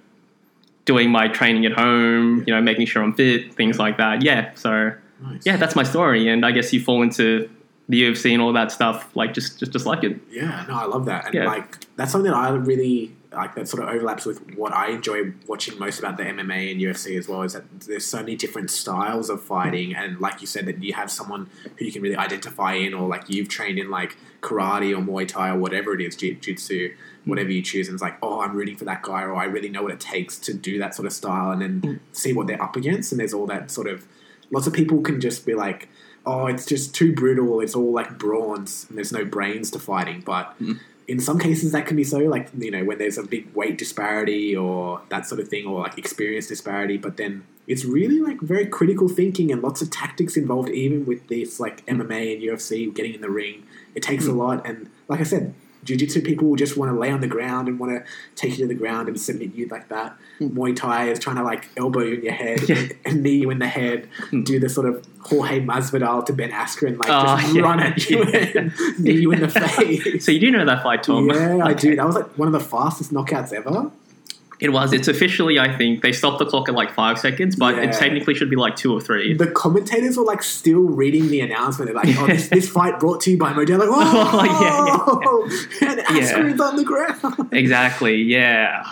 doing 0.84 1.10
my 1.10 1.28
training 1.28 1.66
at 1.66 1.72
home. 1.72 2.44
You 2.46 2.54
know, 2.54 2.60
making 2.60 2.86
sure 2.86 3.02
I'm 3.02 3.14
fit, 3.14 3.54
things 3.54 3.78
like 3.78 3.96
that. 3.98 4.22
Yeah, 4.22 4.52
so 4.54 4.92
Nice. 5.22 5.42
yeah, 5.44 5.56
that's 5.56 5.76
my 5.76 5.82
story, 5.84 6.28
and 6.28 6.44
I 6.44 6.50
guess 6.52 6.72
you 6.72 6.80
fall 6.80 7.02
into 7.02 7.48
the 7.88 8.02
UFC 8.02 8.32
and 8.32 8.40
all 8.40 8.52
that 8.54 8.72
stuff, 8.72 9.14
like 9.14 9.34
just 9.34 9.58
just 9.58 9.72
just 9.72 9.86
like 9.86 10.04
it. 10.04 10.18
Yeah, 10.30 10.64
no, 10.68 10.74
I 10.74 10.84
love 10.86 11.04
that, 11.06 11.26
and 11.26 11.34
Yeah. 11.34 11.46
like 11.46 11.78
that's 11.96 12.12
something 12.12 12.30
that 12.30 12.36
I 12.36 12.48
really 12.50 13.14
like. 13.32 13.54
That 13.56 13.68
sort 13.68 13.82
of 13.82 13.88
overlaps 13.90 14.24
with 14.24 14.40
what 14.56 14.72
I 14.72 14.90
enjoy 14.90 15.32
watching 15.46 15.78
most 15.78 15.98
about 15.98 16.16
the 16.16 16.24
MMA 16.24 16.70
and 16.72 16.80
UFC 16.80 17.16
as 17.18 17.28
well. 17.28 17.42
Is 17.42 17.52
that 17.52 17.64
there's 17.80 18.06
so 18.06 18.18
many 18.18 18.36
different 18.36 18.70
styles 18.70 19.28
of 19.28 19.42
fighting, 19.42 19.94
and 19.94 20.18
like 20.20 20.40
you 20.40 20.46
said, 20.46 20.66
that 20.66 20.82
you 20.82 20.94
have 20.94 21.10
someone 21.10 21.48
who 21.76 21.84
you 21.84 21.92
can 21.92 22.00
really 22.02 22.16
identify 22.16 22.74
in, 22.74 22.94
or 22.94 23.08
like 23.08 23.28
you've 23.28 23.48
trained 23.48 23.78
in 23.78 23.90
like 23.90 24.16
karate 24.40 24.96
or 24.96 25.00
Muay 25.02 25.26
Thai 25.28 25.50
or 25.50 25.58
whatever 25.58 25.94
it 25.94 26.00
is, 26.00 26.16
jiu- 26.16 26.34
jitsu, 26.36 26.94
whatever 27.24 27.50
you 27.50 27.62
choose, 27.62 27.88
and 27.88 27.94
it's 27.94 28.02
like, 28.02 28.16
oh, 28.22 28.40
I'm 28.40 28.54
rooting 28.54 28.76
for 28.76 28.84
that 28.84 29.02
guy, 29.02 29.22
or 29.22 29.34
I 29.34 29.44
really 29.44 29.68
know 29.68 29.82
what 29.82 29.92
it 29.92 30.00
takes 30.00 30.38
to 30.40 30.54
do 30.54 30.78
that 30.78 30.94
sort 30.94 31.06
of 31.06 31.12
style, 31.12 31.50
and 31.50 31.62
then 31.62 31.80
mm. 31.80 32.00
see 32.12 32.32
what 32.32 32.46
they're 32.46 32.62
up 32.62 32.76
against, 32.76 33.12
and 33.12 33.20
there's 33.20 33.34
all 33.34 33.46
that 33.46 33.70
sort 33.70 33.86
of. 33.86 34.06
Lots 34.50 34.66
of 34.66 34.72
people 34.72 35.00
can 35.00 35.20
just 35.20 35.46
be 35.46 35.54
like, 35.54 35.88
oh, 36.26 36.46
it's 36.46 36.66
just 36.66 36.94
too 36.94 37.14
brutal. 37.14 37.60
It's 37.60 37.74
all 37.74 37.92
like 37.92 38.18
brawns, 38.18 38.88
and 38.88 38.98
there's 38.98 39.12
no 39.12 39.24
brains 39.24 39.70
to 39.72 39.78
fighting. 39.78 40.22
But 40.24 40.54
mm. 40.60 40.78
in 41.08 41.20
some 41.20 41.38
cases, 41.38 41.72
that 41.72 41.86
can 41.86 41.96
be 41.96 42.04
so. 42.04 42.18
Like 42.18 42.50
you 42.56 42.70
know, 42.70 42.84
when 42.84 42.98
there's 42.98 43.18
a 43.18 43.22
big 43.22 43.54
weight 43.54 43.78
disparity 43.78 44.56
or 44.56 45.02
that 45.08 45.26
sort 45.26 45.40
of 45.40 45.48
thing, 45.48 45.66
or 45.66 45.80
like 45.80 45.98
experience 45.98 46.46
disparity. 46.46 46.96
But 46.96 47.16
then 47.16 47.46
it's 47.66 47.84
really 47.84 48.20
like 48.20 48.40
very 48.40 48.66
critical 48.66 49.08
thinking 49.08 49.50
and 49.50 49.62
lots 49.62 49.80
of 49.80 49.90
tactics 49.90 50.36
involved. 50.36 50.68
Even 50.68 51.06
with 51.06 51.28
this 51.28 51.58
like 51.58 51.84
MMA 51.86 52.34
and 52.34 52.42
UFC 52.42 52.94
getting 52.94 53.14
in 53.14 53.20
the 53.20 53.30
ring, 53.30 53.66
it 53.94 54.02
takes 54.02 54.26
a 54.26 54.30
mm. 54.30 54.36
lot. 54.36 54.66
And 54.66 54.90
like 55.08 55.20
I 55.20 55.24
said. 55.24 55.54
Jiu-jitsu 55.84 56.22
people 56.22 56.54
just 56.56 56.76
want 56.76 56.90
to 56.92 56.98
lay 56.98 57.10
on 57.10 57.20
the 57.20 57.26
ground 57.26 57.68
and 57.68 57.78
want 57.78 57.92
to 57.92 58.04
take 58.36 58.52
you 58.52 58.58
to 58.58 58.66
the 58.66 58.74
ground 58.74 59.08
and 59.08 59.20
submit 59.20 59.54
you 59.54 59.66
like 59.68 59.88
that. 59.88 60.16
Hmm. 60.38 60.48
Muay 60.58 60.74
Thai 60.74 61.10
is 61.10 61.18
trying 61.18 61.36
to 61.36 61.42
like 61.42 61.68
elbow 61.76 62.00
you 62.00 62.14
in 62.16 62.22
your 62.24 62.32
head 62.32 62.68
Yeah. 62.68 62.88
and 63.04 63.22
knee 63.22 63.36
you 63.36 63.50
in 63.50 63.58
the 63.58 63.66
head, 63.68 64.08
hmm. 64.30 64.42
do 64.42 64.58
the 64.58 64.68
sort 64.68 64.88
of 64.88 65.04
Jorge 65.20 65.60
Masvidal 65.60 66.24
to 66.26 66.32
Ben 66.32 66.50
Askren, 66.50 66.98
like 66.98 67.08
Oh, 67.08 67.22
just 67.22 67.46
ah, 67.46 67.52
yeah. 67.52 67.62
run 67.62 67.80
at 67.80 68.10
you 68.10 68.24
Yeah. 68.32 68.50
and 68.56 68.98
knee 68.98 69.12
you 69.20 69.32
in 69.32 69.40
the 69.40 69.48
face. 69.76 70.24
So 70.24 70.32
you 70.32 70.40
do 70.40 70.50
know 70.50 70.64
that 70.64 70.82
fight, 70.82 71.02
Tom? 71.02 71.28
yeah, 71.30 71.58
I 71.64 71.72
do. 71.74 71.94
That 71.96 72.06
was 72.06 72.14
like 72.16 72.26
one 72.38 72.48
of 72.48 72.52
the 72.52 72.60
fastest 72.60 73.12
knockouts 73.12 73.52
ever. 73.52 73.90
It 74.64 74.72
was. 74.72 74.92
It's 74.94 75.08
officially, 75.08 75.58
I 75.58 75.76
think, 75.76 76.02
they 76.02 76.10
stopped 76.12 76.38
the 76.38 76.46
clock 76.46 76.68
at 76.70 76.74
like 76.74 76.92
five 76.94 77.18
seconds, 77.18 77.54
but 77.54 77.74
Yeah. 77.76 77.82
it 77.82 77.92
technically 77.92 78.34
should 78.34 78.48
be 78.48 78.56
like 78.56 78.76
two 78.76 78.92
or 78.92 79.00
three. 79.00 79.34
The 79.34 79.48
commentators 79.48 80.16
were 80.16 80.24
like 80.24 80.42
still 80.42 80.80
reading 80.80 81.28
the 81.28 81.40
announcement. 81.40 81.88
They're 81.92 81.94
like, 82.02 82.16
"Oh, 82.18 82.26
this, 82.26 82.48
this 82.56 82.68
fight 82.68 82.98
brought 82.98 83.20
to 83.22 83.30
you 83.30 83.36
by 83.38 83.52
Modelo." 83.52 83.86
Like, 83.88 84.50
Oh, 85.06 85.48
yeah, 85.82 85.90
and 85.90 86.00
Askren's 86.00 86.60
on 86.60 86.76
the 86.76 86.84
ground. 86.84 87.48
Exactly. 87.52 88.16
Yeah. 88.22 88.82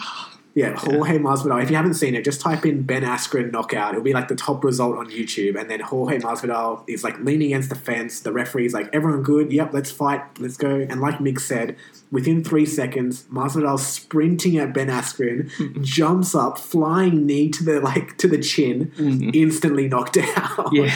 Yeah, 0.54 0.76
Jorge 0.76 1.18
Masvidal. 1.18 1.62
If 1.62 1.70
you 1.70 1.76
haven't 1.76 1.94
seen 1.94 2.14
it, 2.14 2.24
just 2.24 2.40
type 2.40 2.66
in 2.66 2.82
Ben 2.82 3.02
Askren 3.02 3.52
knockout. 3.52 3.94
It'll 3.94 4.04
be 4.04 4.12
like 4.12 4.28
the 4.28 4.36
top 4.36 4.62
result 4.64 4.98
on 4.98 5.10
YouTube. 5.10 5.58
And 5.58 5.70
then 5.70 5.80
Jorge 5.80 6.18
Masvidal 6.18 6.84
is 6.86 7.02
like 7.02 7.18
leaning 7.20 7.48
against 7.48 7.70
the 7.70 7.74
fence. 7.74 8.20
The 8.20 8.32
referee's 8.32 8.74
like, 8.74 8.90
everyone 8.92 9.22
good? 9.22 9.50
Yep, 9.50 9.72
let's 9.72 9.90
fight. 9.90 10.20
Let's 10.38 10.58
go. 10.58 10.86
And 10.88 11.00
like 11.00 11.18
Migs 11.18 11.40
said, 11.40 11.76
within 12.10 12.44
three 12.44 12.66
seconds, 12.66 13.24
Masvidal 13.32 13.78
sprinting 13.78 14.58
at 14.58 14.74
Ben 14.74 14.88
Askren, 14.88 15.50
jumps 15.82 16.34
up, 16.34 16.58
flying 16.58 17.24
knee 17.24 17.48
to 17.48 17.64
the 17.64 17.80
like 17.80 18.18
to 18.18 18.28
the 18.28 18.38
chin, 18.38 18.92
mm-hmm. 18.96 19.30
instantly 19.32 19.88
knocked 19.88 20.18
out. 20.36 20.68
Yeah. 20.72 20.94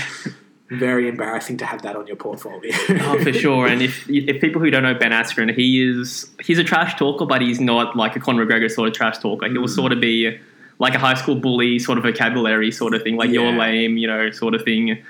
Very 0.69 1.09
embarrassing 1.09 1.59
to 1.59 1.67
have 1.67 1.83
that 1.83 1.95
on 1.95 2.09
your 2.09 2.17
portfolio. 2.17 2.73
Oh, 2.89 3.23
for 3.23 3.33
sure. 3.45 3.69
And 3.69 3.83
if 3.83 4.09
if 4.11 4.41
people 4.41 4.61
who 4.61 4.69
don't 4.71 4.83
know 4.83 4.95
Ben 4.95 5.13
Askren, 5.13 5.55
he 5.55 5.81
is 5.81 6.29
he's 6.43 6.59
a 6.59 6.65
trash 6.65 6.97
talker, 6.97 7.25
but 7.25 7.41
he's 7.41 7.61
not 7.61 7.97
like 7.97 8.17
a 8.17 8.21
Conor 8.21 8.47
McGregor 8.47 8.71
sort 8.71 8.89
of 8.89 8.95
trash 8.95 9.19
talker. 9.19 9.49
He 9.49 9.59
will 9.59 9.69
sort 9.69 9.93
of 9.93 10.01
be 10.01 10.39
like 10.79 10.95
a 10.95 10.99
high 10.99 11.15
school 11.15 11.37
bully 11.37 11.79
sort 11.79 11.99
of 11.99 12.05
vocabulary 12.05 12.73
sort 12.73 12.95
of 12.95 13.03
thing, 13.03 13.17
like 13.17 13.31
you're 13.31 13.53
lame, 13.53 13.97
you 13.97 14.07
know, 14.07 14.31
sort 14.33 14.55
of 14.55 14.63
thing. 14.63 15.03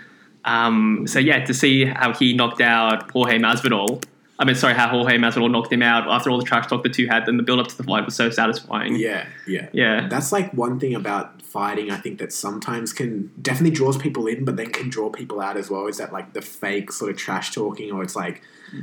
Um, 0.45 1.07
so 1.07 1.19
yeah, 1.19 1.45
to 1.45 1.55
see 1.55 1.87
how 1.87 2.13
he 2.13 2.35
knocked 2.35 2.61
out 2.61 3.11
Jorge 3.11 3.39
Masvidal. 3.39 4.05
I 4.39 4.45
mean, 4.45 4.55
sorry, 4.55 4.75
how 4.75 4.89
Jorge 4.89 5.17
Masvidal 5.17 5.51
knocked 5.51 5.73
him 5.73 5.83
out 5.83 6.07
after 6.09 6.31
all 6.31 6.39
the 6.39 6.45
trash 6.45 6.67
talk 6.67 6.83
the 6.83 6.91
two 6.91 7.07
had, 7.07 7.25
then 7.25 7.39
the 7.39 7.43
build 7.43 7.59
up 7.59 7.69
to 7.69 7.77
the 7.77 7.85
fight 7.85 8.05
was 8.05 8.15
so 8.15 8.29
satisfying. 8.29 8.97
Yeah, 8.97 9.27
yeah. 9.47 9.69
Yeah. 9.73 10.09
That's 10.09 10.31
like 10.31 10.53
one 10.53 10.79
thing 10.79 10.95
about 10.95 11.41
fighting, 11.41 11.91
I 11.91 11.97
think 11.97 12.19
that 12.19 12.35
sometimes 12.35 12.93
can 12.93 13.31
definitely 13.41 13.75
draws 13.75 13.97
people 13.97 14.27
in, 14.27 14.45
but 14.45 14.57
then 14.57 14.71
can 14.73 14.91
draw 14.91 15.09
people 15.09 15.41
out 15.41 15.57
as 15.57 15.71
well. 15.71 15.87
Is 15.87 15.97
that 15.97 16.13
like 16.13 16.35
the 16.35 16.43
fake 16.43 16.93
sort 16.93 17.11
of 17.11 17.17
trash 17.17 17.53
talking, 17.53 17.91
or 17.93 18.03
it's 18.03 18.15
like 18.15 18.43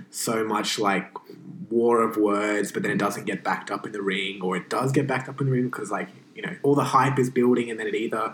so 0.10 0.44
much 0.44 0.80
like 0.80 1.12
war 1.70 2.02
of 2.02 2.18
words, 2.18 2.72
but 2.72 2.82
then 2.82 2.92
it 2.92 2.98
doesn't 2.98 3.26
get 3.26 3.44
backed 3.44 3.70
up 3.70 3.86
in 3.86 3.92
the 3.92 4.02
ring, 4.02 4.42
or 4.42 4.58
it 4.58 4.72
does 4.72 4.92
get 4.92 5.06
backed 5.06 5.30
up 5.30 5.40
in 5.40 5.46
the 5.46 5.52
ring 5.52 5.66
because 5.66 5.92
like 5.92 6.10
you 6.34 6.42
know 6.42 6.56
all 6.64 6.74
the 6.74 6.84
hype 6.84 7.20
is 7.20 7.30
building, 7.30 7.70
and 7.70 7.80
then 7.80 7.86
it 7.86 7.94
either 7.94 8.34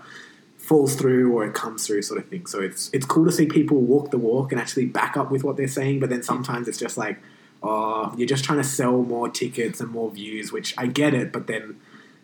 falls 0.70 0.96
through 0.96 1.34
or 1.34 1.46
it 1.46 1.56
comes 1.56 1.88
through 1.88 2.04
sort 2.04 2.20
of 2.20 2.30
thing. 2.30 2.46
So 2.46 2.62
it's 2.62 2.92
it's 2.94 3.06
cool 3.06 3.26
to 3.26 3.32
see 3.32 3.48
people 3.48 3.82
walk 3.82 4.12
the 4.12 4.20
walk 4.20 4.52
and 4.52 4.62
actually 4.62 4.86
back 4.86 5.18
up 5.18 5.32
with 5.32 5.44
what 5.44 5.58
they're 5.58 5.68
saying, 5.68 6.00
but 6.00 6.10
then 6.12 6.22
sometimes 6.22 6.68
it's 6.68 6.78
just 6.78 6.96
like, 6.96 7.18
oh, 7.64 8.14
you're 8.16 8.28
just 8.28 8.44
trying 8.44 8.60
to 8.60 8.64
sell 8.64 9.02
more 9.02 9.28
tickets 9.28 9.82
and 9.82 9.90
more 9.90 10.12
views, 10.12 10.52
which 10.52 10.76
I 10.78 10.86
get 10.86 11.16
it, 11.16 11.34
but 11.34 11.48
then 11.48 11.80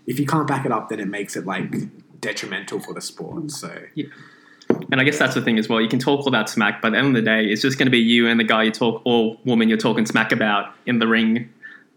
if 0.06 0.20
you 0.20 0.28
can't 0.28 0.48
back 0.48 0.64
it 0.64 0.72
up, 0.72 0.90
then 0.90 1.00
it 1.00 1.08
makes 1.08 1.36
it 1.36 1.48
like 1.48 1.74
detrimental 2.22 2.80
for 2.80 2.94
the 2.94 3.02
sport. 3.02 3.50
So 3.50 3.72
And 4.92 5.02
I 5.02 5.04
guess 5.04 5.18
that's 5.18 5.34
the 5.34 5.42
thing 5.42 5.58
as 5.58 5.68
well. 5.68 5.82
You 5.82 5.90
can 5.90 6.00
talk 6.00 6.20
all 6.26 6.32
that 6.32 6.48
smack, 6.48 6.82
but 6.84 6.90
at 6.90 6.92
the 6.92 6.98
end 7.00 7.08
of 7.08 7.14
the 7.16 7.22
day, 7.22 7.46
it's 7.46 7.64
just 7.64 7.80
going 7.80 7.88
to 7.88 7.92
be 7.92 8.00
you 8.00 8.28
and 8.28 8.40
the 8.40 8.44
guy 8.44 8.64
you 8.64 8.72
talk, 8.72 9.02
or 9.06 9.38
woman 9.44 9.70
you're 9.70 9.78
talking 9.78 10.06
smack 10.06 10.32
about 10.32 10.76
in 10.86 11.00
the 11.00 11.08
ring, 11.08 11.50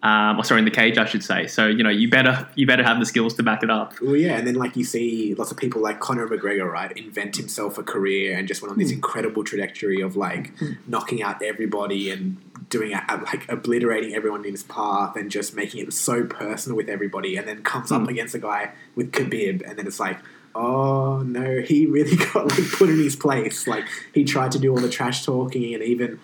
um, 0.02 0.38
or 0.38 0.44
sorry, 0.44 0.60
in 0.60 0.64
the 0.64 0.70
cage, 0.70 0.96
I 0.96 1.06
should 1.06 1.24
say. 1.24 1.48
So 1.48 1.66
you 1.66 1.82
know, 1.82 1.90
you 1.90 2.08
better 2.08 2.46
you 2.54 2.66
better 2.66 2.84
have 2.84 3.00
the 3.00 3.06
skills 3.06 3.34
to 3.34 3.42
back 3.42 3.64
it 3.64 3.70
up. 3.70 4.00
Well, 4.00 4.14
yeah, 4.14 4.36
and 4.36 4.46
then 4.46 4.54
like 4.54 4.76
you 4.76 4.84
see 4.84 5.34
lots 5.34 5.50
of 5.50 5.56
people 5.56 5.82
like 5.82 5.98
Conor 5.98 6.28
McGregor, 6.28 6.70
right, 6.70 6.96
invent 6.96 7.36
himself 7.36 7.78
a 7.78 7.82
career 7.82 8.38
and 8.38 8.46
just 8.46 8.62
went 8.62 8.70
on 8.70 8.78
this 8.78 8.90
hmm. 8.90 8.96
incredible 8.96 9.42
trajectory 9.42 10.00
of 10.00 10.14
like 10.14 10.56
hmm. 10.58 10.74
knocking 10.86 11.20
out 11.22 11.42
everybody 11.42 12.10
and 12.10 12.36
doing 12.68 12.92
a, 12.92 13.20
like 13.24 13.48
obliterating 13.48 14.14
everyone 14.14 14.44
in 14.44 14.52
his 14.52 14.62
path 14.62 15.16
and 15.16 15.30
just 15.30 15.56
making 15.56 15.84
it 15.84 15.92
so 15.92 16.22
personal 16.22 16.76
with 16.76 16.88
everybody, 16.88 17.36
and 17.36 17.48
then 17.48 17.64
comes 17.64 17.90
up 17.90 18.02
hmm. 18.02 18.08
against 18.08 18.36
a 18.36 18.38
guy 18.38 18.70
with 18.94 19.10
Khabib, 19.10 19.68
and 19.68 19.78
then 19.78 19.86
it's 19.86 20.00
like. 20.00 20.18
Oh 20.54 21.18
no, 21.18 21.60
he 21.60 21.86
really 21.86 22.16
got 22.32 22.50
like 22.50 22.70
put 22.72 22.88
in 22.88 22.96
his 22.96 23.14
place. 23.14 23.68
Like 23.68 23.84
he 24.12 24.24
tried 24.24 24.50
to 24.52 24.58
do 24.58 24.72
all 24.72 24.80
the 24.80 24.88
trash 24.88 25.24
talking 25.24 25.72
and 25.72 25.84
even 25.84 26.18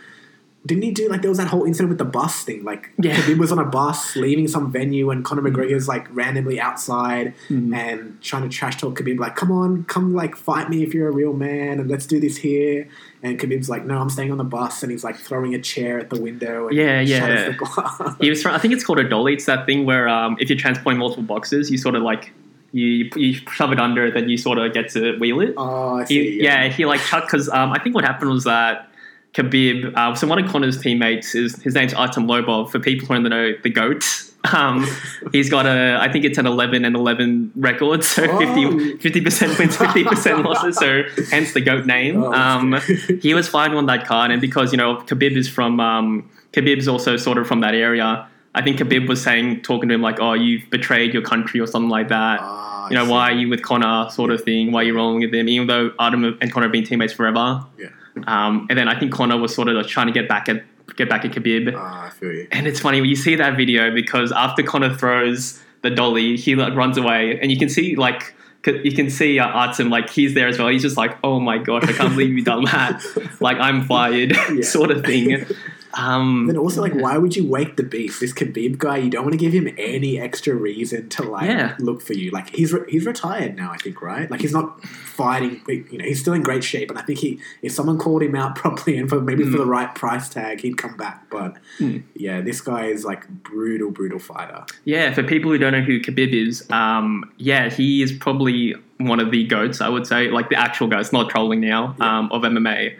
didn't 0.67 0.83
he 0.83 0.93
do 0.93 1.09
like 1.11 1.21
there 1.21 1.29
was 1.31 1.37
that 1.37 1.49
whole 1.49 1.65
incident 1.65 1.91
with 1.91 1.99
the 1.99 2.05
bus 2.07 2.43
thing? 2.43 2.65
Like 2.65 2.91
Yeah. 2.99 3.15
Khabib 3.17 3.37
was 3.39 3.53
on 3.53 3.59
a 3.59 3.65
bus 3.67 4.17
leaving 4.17 4.49
some 4.49 4.73
venue 4.73 5.11
and 5.11 5.23
Conor 5.25 5.43
McGregor's 5.43 5.89
like 5.89 6.07
randomly 6.15 6.59
outside 6.59 7.35
and 7.51 8.19
trying 8.23 8.43
to 8.43 8.49
trash 8.49 8.77
talk 8.79 8.99
Khabib 8.99 9.19
like, 9.19 9.37
come 9.37 9.53
on, 9.53 9.85
come 9.85 10.15
like 10.15 10.37
fight 10.37 10.71
me 10.71 10.83
if 10.83 10.95
you're 10.95 11.09
a 11.09 11.13
real 11.13 11.35
man 11.35 11.81
and 11.81 11.91
let's 11.91 12.07
do 12.07 12.19
this 12.19 12.39
here. 12.39 12.89
And 13.23 13.39
Khabib's 13.39 13.69
like, 13.69 13.85
no, 13.85 13.99
I'm 13.99 14.09
staying 14.09 14.33
on 14.33 14.39
the 14.39 14.45
bus 14.45 14.83
and 14.83 14.91
he's 14.91 15.05
like 15.05 15.17
throwing 15.17 15.55
a 15.55 15.61
chair 15.61 15.99
at 15.99 16.09
the 16.11 16.21
window 16.21 16.69
and 16.69 16.77
Yeah, 16.77 17.01
yeah. 17.01 17.49
the 17.49 17.53
glass. 17.55 18.17
He 18.21 18.31
was. 18.31 18.41
trying- 18.41 18.55
I 18.55 18.59
think 18.59 18.73
it's 18.73 18.85
called 18.85 19.01
a 19.01 19.09
dolly. 19.09 19.35
It's 19.35 19.45
that 19.47 19.67
thing 19.67 19.85
where 19.85 20.09
um, 20.09 20.37
if 20.41 20.49
you're 20.49 20.59
transporting 20.59 20.99
multiple 20.99 21.25
boxes, 21.25 21.71
you 21.71 21.77
sort 21.79 21.95
of 21.95 22.03
like 22.03 22.33
you 22.73 23.09
you 23.17 23.35
shove 23.53 23.71
it 23.73 23.79
under, 23.79 24.11
then 24.11 24.29
you 24.29 24.37
sort 24.37 24.59
of 24.59 24.73
get 24.73 24.89
to 24.91 25.17
wheel 25.19 25.41
it. 25.41 25.55
oh, 25.57 25.99
I 25.99 26.05
see. 26.07 26.39
He, 26.39 26.43
yeah, 26.43 26.69
he 26.69 26.87
like 26.87 27.01
chucked 27.03 27.27
because 27.29 27.49
um, 27.51 27.71
I 27.73 27.79
think 27.79 27.95
what 27.95 28.05
happened 28.05 28.31
was 28.31 28.45
that 28.45 28.91
Khabib, 29.35 29.93
uh, 29.97 30.15
so 30.15 30.27
one 30.27 30.43
of 30.43 30.51
Conor's 30.51 30.81
teammates 30.81 31.35
is 31.35 31.61
his 31.63 31.75
name's 31.75 31.93
Artem 31.93 32.27
Lobov. 32.27 32.71
For 32.71 32.79
people 32.79 33.07
who 33.09 33.15
don't 33.15 33.25
know 33.31 33.53
the 33.63 33.71
goat, 33.71 34.05
Um, 34.53 34.87
he's 35.33 35.49
got 35.49 35.65
a, 35.65 35.97
I 35.99 36.13
think 36.13 36.27
it's 36.27 36.37
an 36.37 36.47
11 36.47 36.85
and 36.85 36.95
11 36.95 37.53
record, 37.57 38.05
so 38.05 38.27
Oh. 38.29 38.99
50 39.01 39.21
percent 39.23 39.59
wins, 39.59 39.75
50 39.79 40.05
percent 40.05 40.45
losses. 40.45 40.77
So 40.77 41.03
hence 41.31 41.55
the 41.55 41.63
goat 41.63 41.87
name. 41.87 42.23
Oh, 42.23 42.31
um, 42.31 42.79
he 43.23 43.33
was 43.33 43.49
fighting 43.49 43.75
on 43.79 43.87
that 43.87 44.07
card, 44.07 44.31
and 44.31 44.43
because 44.43 44.71
you 44.71 44.77
know 44.77 44.97
Khabib 44.97 45.35
is 45.35 45.49
from, 45.49 45.81
um, 45.81 46.29
Khabib's 46.53 46.87
also 46.89 47.17
sort 47.17 47.39
of 47.39 47.47
from 47.47 47.61
that 47.61 47.75
area. 47.75 48.29
I 48.55 48.61
think 48.61 48.77
Khabib 48.79 49.09
was 49.09 49.23
saying, 49.23 49.63
talking 49.63 49.89
to 49.89 49.95
him 49.95 50.03
like, 50.03 50.21
"Oh, 50.21 50.35
you've 50.35 50.69
betrayed 50.69 51.15
your 51.15 51.23
country" 51.23 51.59
or 51.59 51.67
something 51.67 51.89
like 51.89 52.09
that. 52.09 52.41
Ah, 52.43 52.89
you 52.91 52.97
know, 52.97 53.07
why 53.11 53.31
are 53.31 53.33
you 53.33 53.49
with 53.49 53.63
Conor, 53.63 54.11
sort 54.11 54.31
of 54.31 54.43
thing? 54.43 54.73
Why 54.73 54.81
are 54.83 54.85
you 54.85 54.95
rolling 54.95 55.21
with 55.21 55.33
him? 55.33 55.49
Even 55.49 55.69
though 55.69 55.91
Artem 55.99 56.37
and 56.43 56.53
Conor 56.53 56.67
have 56.67 56.73
been 56.73 56.85
teammates 56.85 57.15
forever. 57.15 57.65
Yeah. 57.79 57.89
Um, 58.27 58.67
and 58.71 58.79
then 58.79 58.89
I 58.89 58.99
think 58.99 59.13
Conor 59.13 59.37
was 59.39 59.55
sort 59.55 59.69
of 59.69 59.75
like 59.77 59.87
trying 59.87 60.07
to 60.07 60.13
get 60.13 60.29
back 60.29 60.49
at 60.49 60.63
get 60.97 61.09
back 61.09 61.25
at 61.25 61.33
Khabib. 61.33 61.75
Ah, 61.77 62.07
I 62.07 62.11
feel 62.11 62.33
you. 62.33 62.47
And 62.53 62.67
it's 62.67 62.81
funny 62.81 63.01
when 63.01 63.11
you 63.11 63.17
see 63.17 63.35
that 63.37 63.57
video 63.57 63.93
because 63.93 64.33
after 64.33 64.63
Conor 64.63 64.95
throws 64.95 65.61
the 65.83 65.91
dolly, 65.91 66.37
he 66.37 66.55
like 66.55 66.75
runs 66.75 66.97
away, 66.97 67.39
and 67.41 67.51
you 67.51 67.59
can 67.59 67.69
see 67.69 67.97
like 67.97 68.35
you 68.67 68.93
can 68.93 69.11
see 69.11 69.39
uh, 69.39 69.47
Artem 69.47 69.91
like 69.91 70.09
he's 70.09 70.33
there 70.35 70.49
as 70.49 70.59
well. 70.59 70.69
He's 70.69 70.83
just 70.83 70.97
like, 70.97 71.19
oh 71.23 71.39
my 71.39 71.59
gosh, 71.59 71.85
I 71.85 71.93
can't 71.93 72.11
believe 72.11 72.31
you 72.33 72.43
done 72.45 72.65
that. 72.65 73.03
like 73.41 73.59
I'm 73.59 73.85
fired, 73.85 74.33
Yeah. 74.53 74.63
sort 74.63 74.91
of 74.91 75.05
thing. 75.05 75.45
Um, 75.97 76.47
Then 76.47 76.57
also, 76.57 76.81
like, 76.81 76.95
why 76.95 77.17
would 77.19 77.37
you 77.37 77.47
wake 77.47 77.77
the 77.77 77.83
beast? 77.83 78.21
This 78.21 78.33
Khabib 78.33 78.79
guy, 78.79 78.97
you 78.99 79.11
don't 79.11 79.23
want 79.23 79.33
to 79.33 79.39
give 79.39 79.53
him 79.53 79.69
any 79.79 80.19
extra 80.19 80.55
reason 80.55 81.09
to 81.11 81.23
like 81.23 81.47
Yeah. 81.49 81.75
look 81.79 82.03
for 82.03 82.15
you. 82.15 82.31
Like, 82.31 82.55
he's 82.55 82.73
re- 82.73 82.85
he's 82.89 83.07
retired 83.07 83.57
now, 83.57 83.71
I 83.71 83.77
think, 83.77 84.03
right? 84.03 84.31
Like, 84.31 84.41
he's 84.41 84.53
not 84.53 84.85
fighting. 84.85 85.61
You 85.69 85.99
know, 85.99 86.05
he's 86.05 86.21
still 86.21 86.33
in 86.35 86.43
great 86.43 86.65
shape, 86.65 86.91
and 86.91 86.99
I 86.99 87.03
think 87.03 87.21
he, 87.21 87.39
if 87.63 87.73
someone 87.73 87.99
called 87.99 88.23
him 88.23 88.35
out 88.35 88.57
properly 88.63 88.97
and 88.99 89.09
for 89.09 89.21
maybe 89.21 89.45
for 89.45 89.59
the 89.59 89.67
right 89.67 89.95
price 89.95 90.29
tag, 90.29 90.61
he'd 90.61 90.77
come 90.77 90.97
back. 90.97 91.31
But 91.31 91.57
Mm. 91.79 92.03
yeah, 92.15 92.41
this 92.41 92.61
guy 92.61 92.87
is 92.87 93.05
like 93.05 93.29
brutal, 93.29 93.91
brutal 93.91 94.19
fighter. 94.19 94.65
Yeah, 94.85 95.13
for 95.15 95.23
people 95.23 95.51
who 95.51 95.59
don't 95.59 95.73
know 95.73 95.81
who 95.83 96.01
Khabib 96.01 96.33
is, 96.33 96.69
um, 96.71 97.31
yeah, 97.39 97.71
he 97.71 98.03
is 98.03 98.13
probably 98.13 98.75
one 98.99 99.21
of 99.21 99.31
the 99.31 99.45
goats. 99.45 99.81
I 99.81 99.89
would 99.89 100.07
say, 100.07 100.29
like 100.31 100.49
the 100.51 100.57
actual 100.57 100.87
goats, 100.89 101.13
not 101.13 101.31
trolling 101.31 101.61
now 101.61 101.95
Yeah. 101.99 102.19
um, 102.19 102.29
of 102.33 102.43
MMA. 102.43 102.95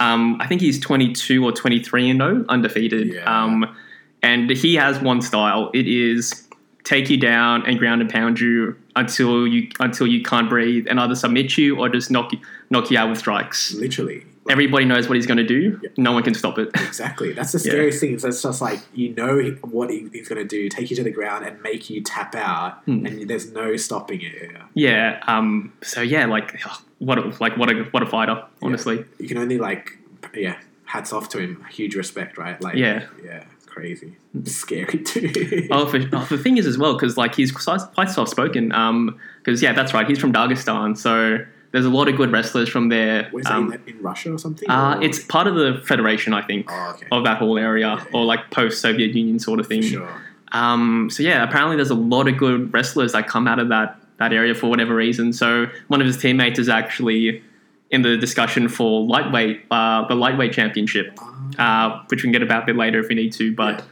Um, 0.00 0.38
I 0.40 0.46
think 0.46 0.60
he's 0.60 0.80
22 0.80 1.44
or 1.44 1.52
23 1.52 2.10
and 2.10 2.18
no, 2.18 2.44
undefeated. 2.48 3.14
Yeah. 3.14 3.42
Um, 3.42 3.76
and 4.22 4.50
he 4.50 4.74
has 4.74 5.00
one 5.00 5.22
style. 5.22 5.70
It 5.72 5.86
is 5.86 6.48
take 6.84 7.10
you 7.10 7.16
down 7.16 7.64
and 7.66 7.78
ground 7.78 8.00
and 8.00 8.10
pound 8.10 8.40
you 8.40 8.76
until 8.96 9.46
you 9.46 9.68
until 9.78 10.06
you 10.06 10.22
can't 10.22 10.48
breathe, 10.48 10.86
and 10.88 10.98
either 10.98 11.14
submit 11.14 11.56
you 11.56 11.78
or 11.78 11.88
just 11.88 12.10
knock 12.10 12.32
you, 12.32 12.38
knock 12.70 12.90
you 12.90 12.98
out 12.98 13.10
with 13.10 13.18
strikes. 13.18 13.74
Literally, 13.74 14.24
Everybody 14.48 14.86
knows 14.86 15.06
what 15.08 15.16
he's 15.16 15.26
going 15.26 15.36
to 15.38 15.46
do. 15.46 15.78
Yeah. 15.82 15.90
No 15.98 16.12
one 16.12 16.22
can 16.22 16.34
stop 16.34 16.58
it. 16.58 16.70
Exactly. 16.80 17.32
That's 17.32 17.52
the 17.52 17.58
Yeah. 17.58 17.70
scariest 17.72 18.00
thing. 18.00 18.14
Is 18.14 18.24
it's 18.24 18.42
just 18.42 18.60
like 18.62 18.80
you 18.94 19.14
know 19.14 19.38
what 19.62 19.90
he, 19.90 20.08
he's 20.12 20.28
going 20.28 20.40
to 20.40 20.48
do: 20.48 20.68
take 20.68 20.90
you 20.90 20.96
to 20.96 21.04
the 21.04 21.10
ground 21.10 21.44
and 21.46 21.60
make 21.62 21.90
you 21.90 22.00
tap 22.02 22.34
out, 22.34 22.82
Hmm. 22.84 23.04
and 23.06 23.28
there's 23.28 23.52
no 23.52 23.76
stopping 23.76 24.20
it. 24.22 24.50
Yeah. 24.52 24.64
Yeah. 24.74 25.22
Um. 25.26 25.72
So 25.82 26.00
yeah, 26.00 26.26
like 26.26 26.58
what 26.98 27.18
a, 27.18 27.32
like 27.40 27.56
what 27.56 27.70
a 27.70 27.84
what 27.90 28.02
a 28.02 28.06
fighter. 28.06 28.42
Honestly. 28.62 29.04
you 29.18 29.28
can 29.28 29.38
only 29.38 29.58
like 29.58 29.98
yeah 30.34 30.56
hats 30.84 31.12
off 31.12 31.28
to 31.30 31.38
him 31.38 31.64
huge 31.70 31.94
respect 31.94 32.36
right 32.36 32.60
like 32.60 32.74
Yeah. 32.76 33.06
yeah 33.24 33.44
crazy 33.66 34.16
scary 34.44 34.98
too 35.04 35.68
Oh, 35.70 35.86
for, 35.86 35.98
oh, 36.12 36.26
the 36.28 36.36
thing 36.36 36.56
is 36.58 36.66
as 36.66 36.76
well 36.76 36.94
because 36.94 37.16
like 37.16 37.34
he's 37.36 37.52
quite 37.52 37.80
quite 37.94 38.10
soft 38.10 38.30
spoken. 38.30 38.72
Um, 38.72 39.18
because 39.38 39.62
yeah, 39.62 39.72
that's 39.72 39.94
right. 39.94 40.06
He's 40.08 40.18
from 40.18 40.32
Dagestan, 40.32 40.98
so 40.98 41.38
there's 41.72 41.84
a 41.84 41.90
lot 41.90 42.08
of 42.08 42.16
good 42.16 42.32
wrestlers 42.32 42.68
from 42.68 42.88
there. 42.88 43.28
Where's 43.30 43.46
that 43.46 43.52
Um, 43.54 43.72
in, 43.72 43.80
in 43.86 44.02
Russia 44.02 44.32
or 44.32 44.38
something 44.38 44.68
uh, 44.68 44.96
Or- 44.96 45.02
it's 45.02 45.18
part 45.20 45.46
of 45.46 45.54
the 45.54 45.80
federation, 45.84 46.34
I 46.34 46.42
think, 46.42 46.66
oh, 46.70 46.90
okay 46.94 47.06
of 47.12 47.24
that 47.24 47.38
whole 47.38 47.58
area, 47.58 47.96
Yeah. 47.96 48.04
or 48.12 48.24
like 48.24 48.50
post-Soviet 48.50 49.14
Union 49.14 49.38
sort 49.38 49.60
of 49.60 49.66
thing. 49.66 49.82
sure 49.82 50.08
Um, 50.52 51.08
so 51.10 51.22
yeah, 51.22 51.44
apparently 51.44 51.76
there's 51.76 51.90
a 51.90 51.94
lot 52.16 52.26
of 52.26 52.36
good 52.36 52.72
wrestlers 52.74 53.12
that 53.12 53.28
come 53.28 53.46
out 53.46 53.58
of 53.60 53.68
that 53.68 53.96
that 54.18 54.32
area 54.34 54.54
for 54.54 54.66
whatever 54.68 54.94
reason. 54.94 55.32
So 55.32 55.66
one 55.88 56.00
of 56.02 56.06
his 56.06 56.18
teammates 56.18 56.58
is 56.58 56.68
actually 56.68 57.42
in 57.90 58.02
the 58.02 58.18
discussion 58.18 58.68
for 58.68 59.02
lightweight, 59.06 59.62
uh, 59.70 60.06
the 60.08 60.14
lightweight 60.14 60.52
championship, 60.52 61.18
uh, 61.58 62.00
which 62.08 62.22
we 62.22 62.26
can 62.26 62.32
get 62.32 62.42
about 62.42 62.64
a 62.64 62.66
bit 62.66 62.76
later 62.76 62.98
if 63.00 63.08
we 63.08 63.14
need 63.14 63.32
to. 63.32 63.54
But 63.54 63.76
yeah, 63.76 63.84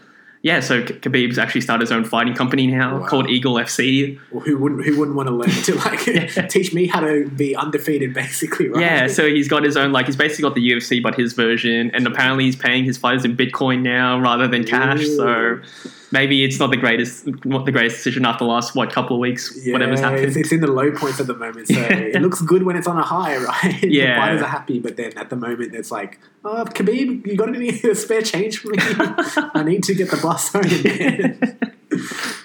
so 0.60 0.82
K- 0.84 0.94
Khabib's 0.94 1.38
actually 1.38 1.60
started 1.62 1.82
his 1.82 1.92
own 1.92 2.04
fighting 2.04 2.34
company 2.34 2.66
now 2.66 3.00
Wow. 3.00 3.06
called 3.06 3.28
Eagle 3.28 3.54
FC. 3.54 4.18
well, 4.30 4.40
who 4.44 4.56
wouldn't 4.56 4.84
who 4.84 4.96
wouldn't 4.98 5.16
want 5.16 5.28
to 5.28 5.34
learn 5.34 5.50
to 5.50 5.74
like 5.76 6.06
Yeah. 6.36 6.46
teach 6.46 6.72
me 6.72 6.86
how 6.86 7.00
to 7.00 7.28
be 7.28 7.54
undefeated 7.56 8.14
basically 8.14 8.68
right 8.68 8.80
Yeah, 8.80 9.06
so 9.08 9.28
he's 9.28 9.48
got 9.48 9.64
his 9.64 9.76
own 9.76 9.92
like 9.92 10.06
he's 10.06 10.16
basically 10.16 10.42
got 10.42 10.54
the 10.54 10.70
UFC 10.70 11.02
but 11.02 11.14
his 11.16 11.32
version, 11.32 11.90
and 11.94 12.06
apparently 12.06 12.44
he's 12.44 12.56
paying 12.56 12.84
his 12.84 12.96
fighters 12.96 13.24
in 13.24 13.36
Bitcoin 13.36 13.82
now 13.82 14.18
rather 14.20 14.46
than 14.48 14.64
cash. 14.64 15.04
So 15.06 15.26
Ooh. 15.28 15.62
Maybe 16.10 16.44
it's 16.44 16.58
not 16.58 16.70
the 16.70 16.76
greatest 16.76 17.26
not 17.44 17.64
the 17.66 17.72
greatest 17.72 17.96
decision 17.96 18.24
after 18.24 18.44
the 18.44 18.50
last 18.50 18.74
what 18.74 18.90
couple 18.92 19.16
of 19.16 19.20
weeks, 19.20 19.56
yeah, 19.62 19.72
whatever's 19.72 20.00
happened. 20.00 20.24
It's, 20.24 20.36
it's 20.36 20.52
in 20.52 20.60
the 20.60 20.66
low 20.66 20.90
points 20.92 21.20
at 21.20 21.26
the 21.26 21.34
moment, 21.34 21.68
so 21.68 21.74
it 21.80 22.20
looks 22.22 22.40
good 22.40 22.62
when 22.62 22.76
it's 22.76 22.86
on 22.86 22.96
a 22.98 23.02
high, 23.02 23.36
right? 23.44 23.80
the 23.80 23.88
Yeah. 23.88 24.20
fighters 24.20 24.42
are 24.42 24.48
happy, 24.48 24.78
but 24.78 24.96
then 24.96 25.16
at 25.16 25.30
the 25.30 25.36
moment 25.36 25.74
it's 25.74 25.90
like, 25.90 26.18
oh, 26.44 26.64
Khabib, 26.66 27.26
you 27.26 27.36
got 27.36 27.54
any 27.54 27.72
spare 27.94 28.22
change 28.22 28.58
for 28.58 28.68
me? 28.68 28.76
I 28.80 29.62
need 29.64 29.82
to 29.84 29.94
get 29.94 30.10
the 30.10 30.16
bus 30.18 30.52
home. 30.52 31.72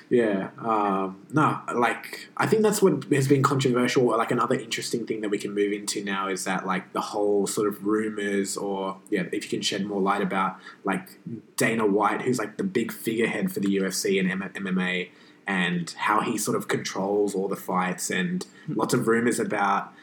Yeah, 0.10 0.50
um, 0.60 1.26
no, 1.32 1.60
like 1.74 2.28
I 2.38 2.46
think 2.46 2.62
that's 2.62 2.84
what 2.84 3.06
has 3.06 3.28
been 3.28 3.42
controversial. 3.42 4.06
Like 4.06 4.30
another 4.30 4.54
interesting 4.54 5.08
thing 5.08 5.22
that 5.22 5.30
we 5.30 5.40
can 5.40 5.56
move 5.56 5.74
into 5.74 6.04
now 6.04 6.28
is 6.28 6.44
that 6.44 6.68
like 6.68 6.94
the 6.94 7.02
whole 7.02 7.48
sort 7.48 7.68
of 7.68 7.86
rumors, 7.86 8.56
or 8.56 8.98
yeah, 9.10 9.24
if 9.32 9.46
you 9.46 9.50
can 9.50 9.62
shed 9.62 9.86
more 9.86 10.02
light 10.02 10.22
about 10.22 10.58
like 10.84 11.20
Dana 11.58 11.86
White, 11.88 12.22
who's 12.22 12.38
like 12.38 12.58
the 12.58 12.64
big 12.64 12.92
figurehead 12.92 13.52
for 13.52 13.60
the 13.60 13.76
UFC 13.78 14.20
and 14.20 14.30
MMA, 14.54 15.10
and 15.48 15.90
how 15.98 16.22
he 16.22 16.38
sort 16.38 16.56
of 16.56 16.68
controls 16.68 17.34
all 17.34 17.48
the 17.48 17.56
fights, 17.56 18.12
and 18.12 18.46
lots 18.68 18.94
of 18.94 19.08
rumors 19.08 19.40
about 19.40 19.94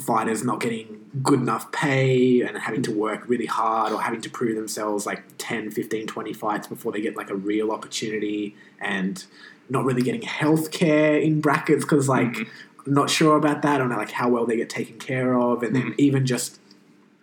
fighters 0.00 0.42
not 0.44 0.60
getting 0.60 1.04
good 1.22 1.40
enough 1.40 1.70
pay 1.72 2.40
and 2.42 2.56
having 2.58 2.82
to 2.82 2.92
work 2.92 3.28
really 3.28 3.46
hard 3.46 3.92
or 3.92 4.00
having 4.00 4.20
to 4.20 4.30
prove 4.30 4.54
themselves 4.56 5.06
like 5.06 5.22
10 5.38 5.70
15 5.70 6.06
20 6.06 6.32
fights 6.32 6.66
before 6.68 6.92
they 6.92 7.00
get 7.00 7.16
like 7.16 7.30
a 7.30 7.34
real 7.34 7.72
opportunity 7.72 8.54
and 8.80 9.24
not 9.68 9.84
really 9.84 10.02
getting 10.02 10.22
health 10.22 10.70
care 10.70 11.16
in 11.18 11.40
brackets 11.40 11.84
because 11.84 12.08
like 12.08 12.28
Mhm. 12.32 12.46
I'm 12.86 12.94
not 12.94 13.10
sure 13.10 13.36
about 13.36 13.62
that 13.62 13.80
or 13.80 13.88
like 13.88 14.12
how 14.12 14.28
well 14.28 14.46
they 14.46 14.56
get 14.56 14.70
taken 14.70 14.98
care 14.98 15.36
of 15.38 15.62
and 15.62 15.74
then 15.76 15.90
Mhm. 15.90 15.94
even 15.98 16.26
just 16.26 16.59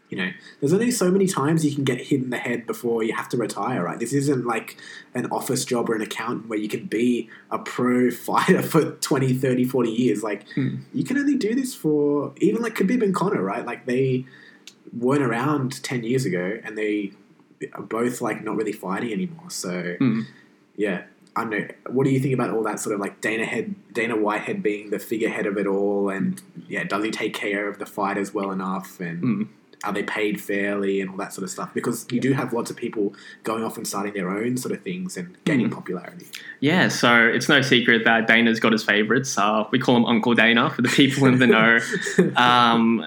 you 0.09 0.17
know 0.17 0.29
there's 0.59 0.71
only 0.73 0.89
so 0.91 1.11
many 1.11 1.27
times 1.27 1.65
you 1.65 1.75
can 1.75 1.83
get 1.83 1.99
hit 1.99 2.21
in 2.21 2.29
the 2.29 2.37
head 2.37 2.65
before 2.65 3.03
you 3.03 3.13
have 3.13 3.27
to 3.27 3.35
retire 3.37 3.83
right 3.83 3.99
this 3.99 4.13
isn't 4.13 4.45
like 4.45 4.77
an 5.13 5.25
office 5.31 5.65
job 5.65 5.89
or 5.89 5.95
an 5.95 6.01
accountant 6.01 6.47
where 6.47 6.57
you 6.59 6.69
can 6.69 6.85
be 6.85 7.29
a 7.51 7.59
pro 7.59 8.09
fighter 8.27 8.61
for 8.61 8.91
20 8.91 9.33
30 9.33 9.65
40 9.65 9.89
years 9.91 10.23
like 10.23 10.47
Hmm. 10.55 10.77
you 10.93 11.03
can 11.03 11.17
only 11.17 11.35
do 11.35 11.53
this 11.55 11.75
for 11.75 12.33
even 12.37 12.61
like 12.61 12.75
Khabib 12.75 13.03
and 13.03 13.13
Conor, 13.13 13.41
right? 13.41 13.65
Like 13.65 13.85
they 13.85 14.25
weren't 14.97 15.23
around 15.23 15.83
ten 15.83 16.03
years 16.03 16.25
ago, 16.25 16.59
and 16.63 16.77
they 16.77 17.11
are 17.73 17.81
both 17.81 18.21
like 18.21 18.43
not 18.43 18.55
really 18.55 18.71
fighting 18.71 19.11
anymore. 19.11 19.49
So 19.49 19.95
Hmm. 19.99 20.21
yeah, 20.77 21.03
I 21.35 21.41
don't 21.41 21.49
know. 21.51 21.67
What 21.89 22.05
do 22.05 22.11
you 22.11 22.19
think 22.19 22.33
about 22.33 22.51
all 22.51 22.63
that 22.63 22.79
sort 22.79 22.93
of 22.95 23.01
like 23.01 23.19
Dana 23.19 23.45
head, 23.45 23.75
Dana 23.93 24.15
Whitehead 24.15 24.63
being 24.63 24.89
the 24.89 24.99
figurehead 24.99 25.45
of 25.45 25.57
it 25.57 25.67
all, 25.67 26.09
and 26.09 26.41
yeah, 26.69 26.83
does 26.85 27.03
he 27.03 27.11
take 27.11 27.33
care 27.33 27.67
of 27.67 27.77
the 27.79 27.85
fighters 27.85 28.33
well 28.33 28.51
enough, 28.51 28.99
and 29.01 29.19
Hmm. 29.19 29.43
Are 29.83 29.93
they 29.93 30.03
paid 30.03 30.41
fairly, 30.41 31.01
and 31.01 31.09
all 31.09 31.17
that 31.17 31.33
sort 31.33 31.43
of 31.43 31.49
stuff? 31.49 31.73
Because 31.73 32.05
you 32.11 32.19
do 32.19 32.33
have 32.33 32.51
lots 32.53 32.69
of 32.71 32.75
people 32.77 33.13
going 33.43 33.63
off 33.63 33.77
and 33.77 33.87
starting 33.87 34.13
their 34.13 34.29
own 34.29 34.57
sort 34.57 34.73
of 34.73 34.81
things 34.81 35.17
and 35.17 35.35
gaining 35.45 35.67
Hmm. 35.67 35.73
popularity. 35.73 36.25
Yeah, 36.59 36.87
so 36.87 37.15
it's 37.27 37.47
no 37.47 37.61
secret 37.61 38.03
that 38.05 38.27
Dana's 38.27 38.59
got 38.59 38.71
his 38.71 38.83
favorites. 38.83 39.37
Uh, 39.37 39.65
we 39.71 39.79
call 39.79 39.95
him 39.97 40.05
Uncle 40.05 40.33
Dana 40.33 40.69
for 40.71 40.81
the 40.81 40.89
people 40.89 41.27
in 41.27 41.39
the 41.39 41.47
know. 41.47 41.79
Um, 42.35 43.05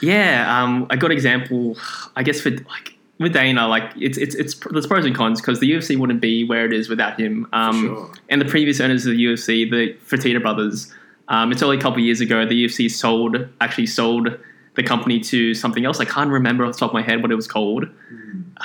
yeah, 0.00 0.62
um, 0.62 0.86
a 0.90 0.96
good 0.96 1.12
example, 1.12 1.76
I 2.16 2.22
guess, 2.22 2.40
for 2.40 2.50
like 2.50 2.94
with 3.18 3.32
Dana, 3.32 3.68
like 3.68 3.90
it's 3.96 4.16
it's 4.18 4.34
it's 4.34 4.54
there's 4.70 4.86
pros 4.86 5.04
and 5.04 5.14
cons 5.14 5.40
because 5.40 5.60
the 5.60 5.70
UFC 5.70 5.96
wouldn't 5.96 6.20
be 6.20 6.44
where 6.44 6.64
it 6.64 6.72
is 6.72 6.88
without 6.88 7.18
him. 7.20 7.46
Um, 7.52 7.80
sure. 7.86 8.12
And 8.28 8.40
the 8.40 8.44
previous 8.46 8.80
owners 8.80 9.06
of 9.06 9.12
the 9.16 9.24
UFC, 9.24 9.70
the 9.70 9.94
Fertitta 10.06 10.40
brothers, 10.40 10.92
um, 11.28 11.52
it's 11.52 11.62
only 11.62 11.76
a 11.76 11.80
couple 11.80 11.98
of 11.98 12.04
years 12.04 12.20
ago 12.20 12.44
the 12.46 12.64
UFC 12.64 12.90
sold 12.90 13.36
actually 13.60 13.86
sold 13.86 14.36
the 14.74 14.82
company 14.82 15.18
to 15.20 15.54
something 15.54 15.84
else. 15.84 16.00
I 16.00 16.04
can't 16.04 16.30
remember 16.30 16.64
off 16.64 16.74
the 16.74 16.78
top 16.78 16.90
of 16.90 16.94
my 16.94 17.02
head 17.02 17.22
what 17.22 17.30
it 17.30 17.34
was 17.34 17.48
called. 17.48 17.84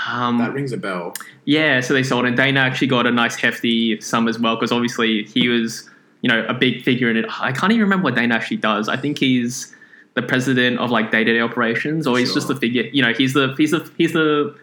Um, 0.08 0.38
That 0.40 0.54
rings 0.54 0.72
a 0.72 0.78
bell. 0.78 1.14
yeah, 1.46 1.80
so 1.82 1.94
they 1.94 2.04
sold, 2.04 2.26
and 2.26 2.36
Dana 2.36 2.60
actually 2.60 2.88
got 2.88 3.06
a 3.06 3.12
nice 3.12 3.36
hefty 3.36 4.00
sum 4.02 4.28
as 4.28 4.40
well 4.40 4.56
because 4.56 4.72
obviously 4.72 5.24
he 5.24 5.48
was, 5.50 5.90
you 6.22 6.30
know, 6.30 6.46
a 6.48 6.54
big 6.54 6.84
figure 6.84 7.10
in 7.10 7.18
it. 7.18 7.26
I 7.40 7.52
can't 7.52 7.72
even 7.72 7.82
remember 7.84 8.06
what 8.06 8.16
Dana 8.16 8.36
actually 8.36 8.58
does. 8.58 8.90
I 8.90 8.98
think 8.98 9.18
he's 9.20 9.74
the 10.16 10.22
president 10.22 10.80
of 10.80 10.90
like 10.92 11.12
day 11.12 11.24
to 11.24 11.34
day 11.34 11.40
operations, 11.42 12.06
or 12.08 12.18
he's 12.18 12.34
just 12.34 12.48
the 12.48 12.56
figure. 12.56 12.84
You 12.92 13.02
know, 13.04 13.14
he's 13.14 13.34
the 13.34 13.54
he's 13.58 13.72
the 13.72 13.90
he's 13.98 14.14
the 14.14 14.56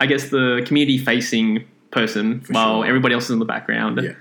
I 0.00 0.06
guess 0.06 0.30
the 0.30 0.62
community 0.66 0.98
facing 0.98 1.64
person 1.90 2.40
For 2.42 2.52
while 2.52 2.80
sure. 2.82 2.86
everybody 2.86 3.14
else 3.14 3.24
is 3.24 3.30
in 3.30 3.38
the 3.38 3.44
background. 3.44 4.00
Yeah. 4.02 4.12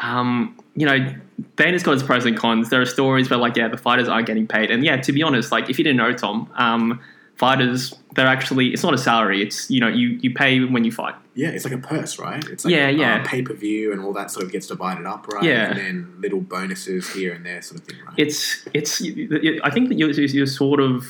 Um, 0.00 0.58
you 0.74 0.86
know, 0.86 1.14
Dana's 1.56 1.82
got 1.82 1.94
its 1.94 2.02
pros 2.02 2.24
and 2.24 2.36
cons. 2.36 2.70
There 2.70 2.80
are 2.80 2.86
stories 2.86 3.28
where 3.30 3.38
like 3.38 3.56
yeah, 3.56 3.68
the 3.68 3.76
fighters 3.76 4.08
aren't 4.08 4.26
getting 4.26 4.46
paid, 4.46 4.70
and 4.70 4.84
yeah, 4.84 4.96
to 4.98 5.12
be 5.12 5.22
honest, 5.22 5.52
like 5.52 5.68
if 5.68 5.78
you 5.78 5.84
didn't 5.84 5.98
know 5.98 6.12
Tom, 6.12 6.50
um, 6.54 7.00
fighters 7.36 7.94
they're 8.14 8.26
actually 8.26 8.68
it's 8.72 8.82
not 8.82 8.94
a 8.94 8.98
salary. 8.98 9.42
It's 9.42 9.70
you 9.70 9.80
know 9.80 9.88
you 9.88 10.18
you 10.22 10.32
pay 10.32 10.60
when 10.64 10.84
you 10.84 10.92
fight. 10.92 11.14
Yeah, 11.34 11.48
it's 11.48 11.64
like 11.64 11.72
a 11.74 11.78
purse, 11.78 12.18
right? 12.18 12.46
It's 12.48 12.64
like 12.64 12.72
Yeah, 12.74 12.88
yeah. 12.90 13.16
Uh, 13.22 13.26
pay 13.26 13.42
per 13.42 13.54
view 13.54 13.92
and 13.92 14.02
all 14.02 14.12
that 14.12 14.30
sort 14.30 14.44
of 14.44 14.52
gets 14.52 14.66
divided 14.66 15.06
up, 15.06 15.26
right? 15.28 15.42
Yeah. 15.42 15.70
and 15.70 15.78
then 15.78 16.14
little 16.18 16.40
bonuses 16.40 17.10
here 17.12 17.32
and 17.32 17.44
there, 17.44 17.62
sort 17.62 17.80
of 17.80 17.86
thing, 17.86 17.96
right? 18.06 18.14
It's 18.18 18.66
it's 18.74 19.00
I 19.64 19.70
think 19.70 19.88
that 19.88 19.96
you're, 19.98 20.10
you're 20.10 20.46
sort 20.46 20.80
of 20.80 21.06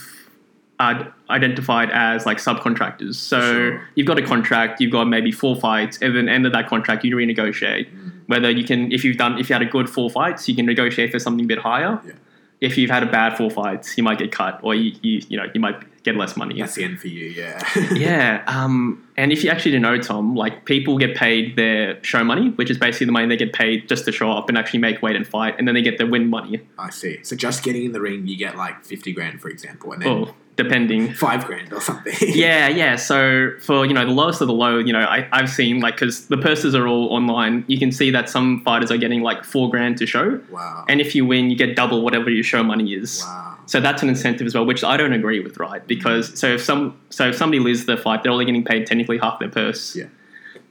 uh, 0.78 1.04
identified 1.30 1.90
as 1.92 2.24
like 2.26 2.38
subcontractors. 2.38 3.14
So 3.16 3.40
Sure. 3.40 3.88
you've 3.94 4.06
got 4.06 4.18
a 4.18 4.22
contract, 4.22 4.80
you've 4.80 4.92
got 4.92 5.04
maybe 5.08 5.30
four 5.32 5.56
fights, 5.56 5.98
and 6.00 6.16
then 6.16 6.28
end 6.28 6.46
of 6.46 6.52
that 6.52 6.68
contract 6.68 7.04
you 7.04 7.14
renegotiate. 7.16 7.92
Mm. 7.92 8.11
Whether 8.26 8.50
you 8.50 8.64
can, 8.64 8.92
if 8.92 9.04
you've 9.04 9.16
done, 9.16 9.38
if 9.38 9.48
you 9.48 9.54
had 9.54 9.62
a 9.62 9.66
good 9.66 9.88
four 9.88 10.10
fights, 10.10 10.48
you 10.48 10.54
can 10.54 10.66
negotiate 10.66 11.12
for 11.12 11.18
something 11.18 11.44
a 11.44 11.48
bit 11.48 11.58
higher. 11.58 12.00
Yeah. 12.04 12.12
If 12.60 12.78
you've 12.78 12.90
had 12.90 13.02
a 13.02 13.06
bad 13.06 13.36
four 13.36 13.50
fights, 13.50 13.98
you 13.98 14.04
might 14.04 14.18
get 14.18 14.30
cut, 14.30 14.60
or 14.62 14.74
you, 14.74 14.94
you, 15.02 15.20
you 15.28 15.36
know 15.36 15.46
you 15.52 15.60
might 15.60 16.02
get 16.04 16.16
less 16.16 16.36
money. 16.36 16.60
That's 16.60 16.74
the 16.74 16.84
end 16.84 17.00
for 17.00 17.08
you, 17.08 17.26
yeah. 17.26 17.60
yeah, 17.92 18.44
um, 18.46 19.04
and 19.16 19.32
if 19.32 19.42
you 19.42 19.50
actually 19.50 19.72
didn't 19.72 19.82
know, 19.82 19.98
Tom, 19.98 20.36
like 20.36 20.64
people 20.64 20.98
get 20.98 21.16
paid 21.16 21.56
their 21.56 22.02
show 22.04 22.22
money, 22.22 22.50
which 22.50 22.70
is 22.70 22.78
basically 22.78 23.06
the 23.06 23.12
money 23.12 23.26
they 23.26 23.36
get 23.36 23.52
paid 23.52 23.88
just 23.88 24.04
to 24.04 24.12
show 24.12 24.30
up 24.30 24.48
and 24.48 24.56
actually 24.56 24.78
make 24.78 25.02
weight 25.02 25.16
and 25.16 25.26
fight, 25.26 25.56
and 25.58 25.66
then 25.66 25.74
they 25.74 25.82
get 25.82 25.98
their 25.98 26.06
win 26.06 26.28
money. 26.28 26.60
I 26.78 26.90
see. 26.90 27.22
So 27.24 27.34
just 27.34 27.64
getting 27.64 27.84
in 27.84 27.92
the 27.92 28.00
ring, 28.00 28.26
you 28.26 28.36
get 28.36 28.56
like 28.56 28.84
fifty 28.84 29.12
grand, 29.12 29.40
for 29.40 29.48
example, 29.48 29.92
and 29.92 30.02
then 30.02 30.08
Oh, 30.08 30.34
depending. 30.56 31.12
five 31.14 31.44
grand 31.46 31.72
or 31.72 31.80
something. 31.80 32.12
Yeah, 32.20 32.68
yeah. 32.68 32.96
So 32.96 33.50
for 33.60 33.84
you 33.86 33.92
know 33.94 34.04
the 34.04 34.12
lowest 34.12 34.40
of 34.40 34.46
the 34.48 34.52
low, 34.54 34.78
you 34.78 34.92
know 34.92 35.00
I, 35.00 35.26
I've 35.32 35.50
seen 35.50 35.80
like 35.80 35.94
because 35.96 36.26
the 36.28 36.36
purses 36.38 36.74
are 36.74 36.86
all 36.86 37.08
online, 37.12 37.64
you 37.68 37.78
can 37.78 37.90
see 37.92 38.10
that 38.10 38.28
some 38.28 38.62
fighters 38.64 38.90
are 38.90 38.96
getting 38.98 39.22
like 39.22 39.44
four 39.44 39.70
grand 39.70 39.96
to 39.98 40.06
show, 40.06 40.40
Wow. 40.50 40.84
and 40.88 41.00
if 41.00 41.14
you 41.14 41.24
win, 41.26 41.50
you 41.50 41.56
get 41.56 41.74
double 41.76 42.02
whatever 42.02 42.30
your 42.30 42.44
show 42.44 42.62
money 42.62 42.92
is. 42.94 43.22
wow. 43.24 43.48
So 43.66 43.80
that's 43.80 44.02
an 44.02 44.08
incentive 44.08 44.46
as 44.46 44.54
well, 44.54 44.66
which 44.66 44.82
I 44.84 44.96
don't 44.96 45.12
agree 45.12 45.40
with, 45.40 45.56
right? 45.58 45.86
Because 45.86 46.38
so 46.38 46.48
if 46.54 46.62
some 46.62 46.98
so 47.10 47.28
if 47.28 47.36
somebody 47.36 47.60
loses 47.60 47.86
their 47.86 47.96
fight, 47.96 48.22
they're 48.22 48.32
only 48.32 48.44
getting 48.44 48.64
paid 48.64 48.86
technically 48.86 49.18
half 49.18 49.38
their 49.38 49.48
purse. 49.48 49.94
Yeah. 49.96 50.06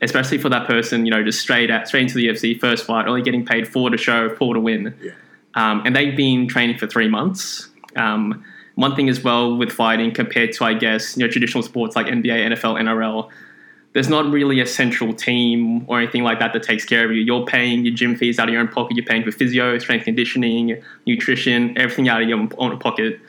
Especially 0.04 0.38
for 0.40 0.50
that 0.50 0.68
person, 0.68 1.06
you 1.06 1.12
know, 1.12 1.24
just 1.24 1.40
straight 1.40 1.70
at 1.70 1.88
straight 1.88 2.04
into 2.04 2.16
the 2.16 2.28
UFC 2.28 2.60
first 2.60 2.86
fight, 2.86 3.08
only 3.08 3.22
getting 3.22 3.46
paid 3.46 3.68
four 3.68 3.90
to 3.90 3.98
show, 3.98 4.36
four 4.36 4.54
to 4.56 4.60
win. 4.60 4.96
Yeah. 5.02 5.12
Um, 5.54 5.84
and 5.86 5.96
they've 5.96 6.16
been 6.16 6.48
training 6.48 6.78
for 6.80 6.88
three 6.88 7.08
months. 7.08 7.70
Um, 7.96 8.44
one 8.76 8.96
thing 8.96 9.10
as 9.10 9.24
well 9.24 9.56
with 9.56 9.72
fighting 9.72 10.12
compared 10.14 10.54
to 10.54 10.66
I 10.66 10.74
guess 10.74 11.18
you 11.18 11.26
know 11.26 11.32
traditional 11.32 11.64
sports 11.64 11.96
like 11.96 12.08
NBA, 12.08 12.52
NFL, 12.52 12.80
NRL, 12.80 13.30
there's 13.94 14.10
not 14.10 14.32
really 14.32 14.60
a 14.62 14.66
central 14.66 15.14
team 15.14 15.86
or 15.90 16.00
anything 16.00 16.24
like 16.24 16.40
that 16.40 16.54
that 16.54 16.64
takes 16.64 16.86
care 16.86 17.06
of 17.06 17.12
you. 17.12 17.22
You're 17.22 17.46
paying 17.46 17.86
your 17.86 17.94
gym 17.94 18.16
fees 18.16 18.40
out 18.40 18.48
of 18.48 18.54
your 18.54 18.62
own 18.62 18.70
pocket. 18.70 18.96
You're 18.96 19.06
paying 19.06 19.24
for 19.24 19.32
physio, 19.32 19.78
strength 19.80 20.06
conditioning, 20.06 20.82
nutrition, 21.06 21.78
everything 21.78 22.08
out 22.08 22.22
of 22.22 22.30
your 22.30 22.48
own 22.58 22.80
pocket. 22.80 23.20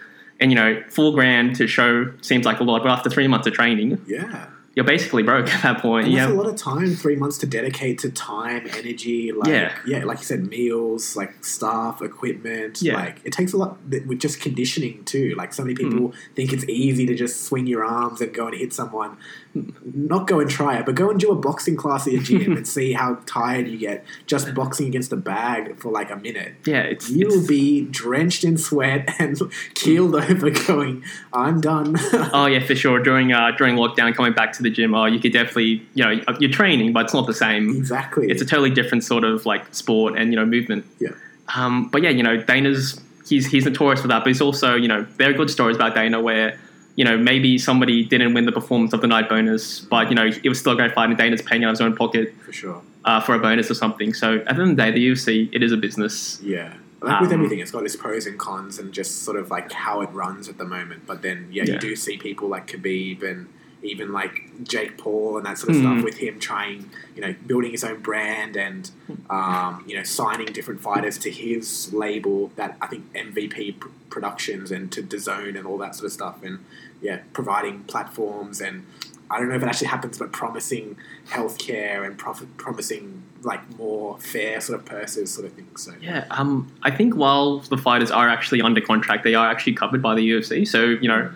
And 0.40 0.50
you 0.50 0.56
know, 0.56 0.82
four 0.88 1.12
grand 1.12 1.56
to 1.56 1.66
show 1.66 2.12
seems 2.20 2.44
like 2.44 2.60
a 2.60 2.64
lot, 2.64 2.82
but 2.82 2.90
after 2.90 3.10
three 3.10 3.28
months 3.28 3.46
of 3.46 3.54
training, 3.54 4.00
Yeah. 4.06 4.46
You're 4.74 4.84
basically 4.86 5.22
broke 5.22 5.48
at 5.54 5.62
that 5.62 5.82
point. 5.82 6.06
And 6.06 6.16
that's 6.16 6.30
a 6.30 6.34
lot 6.34 6.46
of 6.46 6.56
time, 6.56 6.94
three 6.94 7.16
months 7.16 7.38
to 7.38 7.46
dedicate 7.46 7.98
to 8.00 8.10
time, 8.10 8.66
energy, 8.78 9.30
like 9.32 9.48
Yeah. 9.48 9.76
yeah, 9.86 10.04
like 10.04 10.18
you 10.18 10.24
said, 10.24 10.48
meals, 10.48 11.14
like 11.16 11.44
staff, 11.44 12.00
equipment. 12.00 12.80
Yeah. 12.80 12.94
Like 12.96 13.20
it 13.24 13.32
takes 13.32 13.52
a 13.52 13.56
lot 13.58 13.78
with 13.86 14.18
just 14.18 14.40
conditioning 14.40 15.04
too. 15.04 15.34
Like 15.36 15.52
so 15.52 15.62
many 15.62 15.74
Mm. 15.74 15.90
people 15.90 16.14
think 16.34 16.52
it's 16.52 16.64
easy 16.68 17.04
to 17.06 17.14
just 17.14 17.42
swing 17.44 17.66
your 17.66 17.84
arms 17.84 18.20
and 18.20 18.32
go 18.32 18.46
and 18.46 18.56
hit 18.56 18.72
someone. 18.72 19.16
Not 19.54 20.26
go 20.28 20.40
and 20.40 20.48
try 20.48 20.78
it, 20.78 20.86
but 20.86 20.94
go 20.94 21.10
and 21.10 21.20
do 21.20 21.30
a 21.30 21.34
boxing 21.34 21.76
class 21.76 22.06
at 22.06 22.12
your 22.14 22.22
gym 22.22 22.56
and 22.56 22.66
see 22.76 22.94
how 22.94 23.18
tired 23.26 23.68
you 23.68 23.76
get 23.76 24.04
just 24.26 24.54
boxing 24.54 24.86
against 24.86 25.12
a 25.12 25.16
bag 25.16 25.76
for 25.78 25.92
like 25.92 26.10
a 26.10 26.16
minute. 26.16 26.54
yeah, 26.64 26.80
it's, 26.80 27.10
You 27.10 27.26
will 27.26 27.34
it's- 27.34 27.48
be 27.48 27.82
drenched 27.82 28.44
in 28.44 28.56
sweat 28.56 29.08
and 29.18 29.38
keeled 29.74 30.14
over, 30.14 30.48
going, 30.50 31.02
"I'm 31.32 31.60
done." 31.60 31.96
Oh 32.34 32.46
yeah, 32.46 32.64
for 32.64 32.74
sure. 32.74 33.02
During 33.02 33.32
uh, 33.32 33.50
during 33.58 33.76
lockdown, 33.76 34.14
coming 34.14 34.32
back 34.32 34.52
to 34.54 34.62
the 34.62 34.70
gym, 34.70 34.94
oh, 34.94 35.04
you 35.04 35.18
could 35.20 35.32
definitely, 35.32 35.86
you 35.94 36.04
know, 36.04 36.22
you're 36.40 36.50
training, 36.50 36.92
but 36.94 37.04
it's 37.04 37.14
not 37.14 37.26
the 37.26 37.34
same. 37.34 37.68
exactly. 37.76 38.30
It's 38.30 38.40
a 38.40 38.46
totally 38.46 38.70
different 38.70 39.04
sort 39.04 39.24
of 39.24 39.44
like 39.44 39.74
sport 39.74 40.16
and 40.16 40.32
you 40.32 40.36
know 40.38 40.46
movement. 40.46 40.86
Yeah. 40.98 41.10
Um, 41.54 41.88
but 41.88 42.02
yeah, 42.02 42.10
you 42.10 42.22
know, 42.22 42.38
Dana's 42.38 42.98
he's 43.28 43.46
he's 43.46 43.66
notorious 43.66 44.00
for 44.00 44.08
that, 44.08 44.20
but 44.20 44.28
he's 44.28 44.40
also, 44.40 44.74
you 44.76 44.88
know, 44.88 45.02
there 45.18 45.28
are 45.28 45.34
good 45.34 45.50
stories 45.50 45.76
about 45.76 45.94
Dana 45.94 46.20
where, 46.20 46.58
you 46.96 47.04
know, 47.04 47.16
maybe 47.16 47.56
somebody 47.58 48.04
didn't 48.04 48.34
win 48.34 48.44
the 48.44 48.52
performance 48.52 48.92
of 48.92 49.00
the 49.00 49.06
night 49.06 49.28
bonus, 49.28 49.80
but 49.80 50.08
you 50.10 50.14
know, 50.14 50.26
it 50.42 50.48
was 50.48 50.58
still 50.60 50.72
a 50.72 50.76
great 50.76 50.92
fight, 50.92 51.08
and 51.08 51.16
Dana's 51.18 51.42
paying 51.42 51.64
out 51.64 51.68
of 51.68 51.72
his 51.74 51.80
own 51.80 51.96
pocket 51.96 52.34
for 52.44 52.52
sure. 52.52 52.82
uh, 53.04 53.20
for 53.20 53.34
a 53.34 53.38
bonus 53.38 53.70
or 53.70 53.74
something. 53.74 54.12
So 54.14 54.36
at 54.46 54.56
the 54.56 54.62
end 54.62 54.70
of 54.72 54.76
the 54.76 54.82
day, 54.82 54.90
the 54.90 55.08
UFC 55.08 55.48
it 55.52 55.62
is 55.62 55.72
a 55.72 55.76
business. 55.76 56.38
Yeah. 56.42 56.74
Like 57.00 57.20
with 57.20 57.30
Um, 57.32 57.34
everything, 57.38 57.58
it's 57.58 57.70
got 57.72 57.84
its 57.84 57.96
pros 57.96 58.26
and 58.26 58.38
cons 58.38 58.78
and 58.78 58.92
just 58.92 59.22
sort 59.24 59.36
of 59.36 59.50
like 59.50 59.72
how 59.72 60.02
it 60.02 60.10
runs 60.12 60.48
at 60.48 60.58
the 60.58 60.64
moment. 60.64 61.04
But 61.06 61.22
then, 61.22 61.48
yeah, 61.50 61.64
Yeah. 61.66 61.72
you 61.74 61.78
do 61.80 61.96
see 61.96 62.16
people 62.16 62.48
like 62.48 62.68
Khabib 62.68 63.22
and 63.28 63.48
even 63.82 64.12
like 64.12 64.42
Jake 64.62 64.96
Paul 64.98 65.36
and 65.38 65.46
that 65.46 65.58
sort 65.58 65.70
of 65.70 65.76
Mm. 65.76 65.80
stuff 65.80 66.04
with 66.04 66.18
him 66.18 66.38
trying, 66.38 66.90
you 67.16 67.22
know, 67.22 67.34
building 67.46 67.72
his 67.72 67.82
own 67.84 68.00
brand 68.00 68.56
and, 68.56 68.90
um, 69.28 69.84
you 69.86 69.96
know, 69.96 70.02
signing 70.04 70.46
different 70.46 70.80
fighters 70.80 71.18
to 71.18 71.30
his 71.30 71.92
label 71.92 72.52
that 72.56 72.76
I 72.80 72.86
think 72.86 73.04
MVP 73.14 73.72
pr- 73.72 73.88
Productions 74.10 74.70
and 74.70 74.92
to 74.92 75.02
DAZN 75.02 75.56
and 75.56 75.66
all 75.66 75.78
that 75.78 75.94
sort 75.96 76.04
of 76.04 76.12
stuff. 76.12 76.42
And 76.42 76.58
yeah, 77.00 77.20
providing 77.32 77.80
platforms 77.84 78.60
and 78.60 78.84
I 79.30 79.38
don't 79.38 79.48
know 79.48 79.54
if 79.54 79.62
it 79.62 79.66
actually 79.66 79.86
happens, 79.86 80.18
but 80.18 80.30
promising 80.32 80.96
healthcare 81.30 82.04
and 82.04 82.18
profit, 82.18 82.54
promising 82.58 83.22
like 83.42 83.60
more 83.78 84.18
fair 84.18 84.60
sort 84.60 84.78
of 84.78 84.84
purses 84.84 85.32
sort 85.32 85.46
of 85.46 85.54
thing. 85.54 85.66
So 85.76 85.94
Yeah, 86.02 86.26
um, 86.30 86.70
I 86.82 86.90
think 86.90 87.14
while 87.16 87.60
the 87.60 87.78
fighters 87.78 88.10
are 88.10 88.28
actually 88.28 88.60
under 88.60 88.82
contract, 88.82 89.24
they 89.24 89.34
are 89.34 89.48
actually 89.50 89.72
covered 89.72 90.02
by 90.02 90.14
the 90.14 90.28
UFC. 90.30 90.66
So 90.68 90.84
you 90.84 91.08
know, 91.08 91.30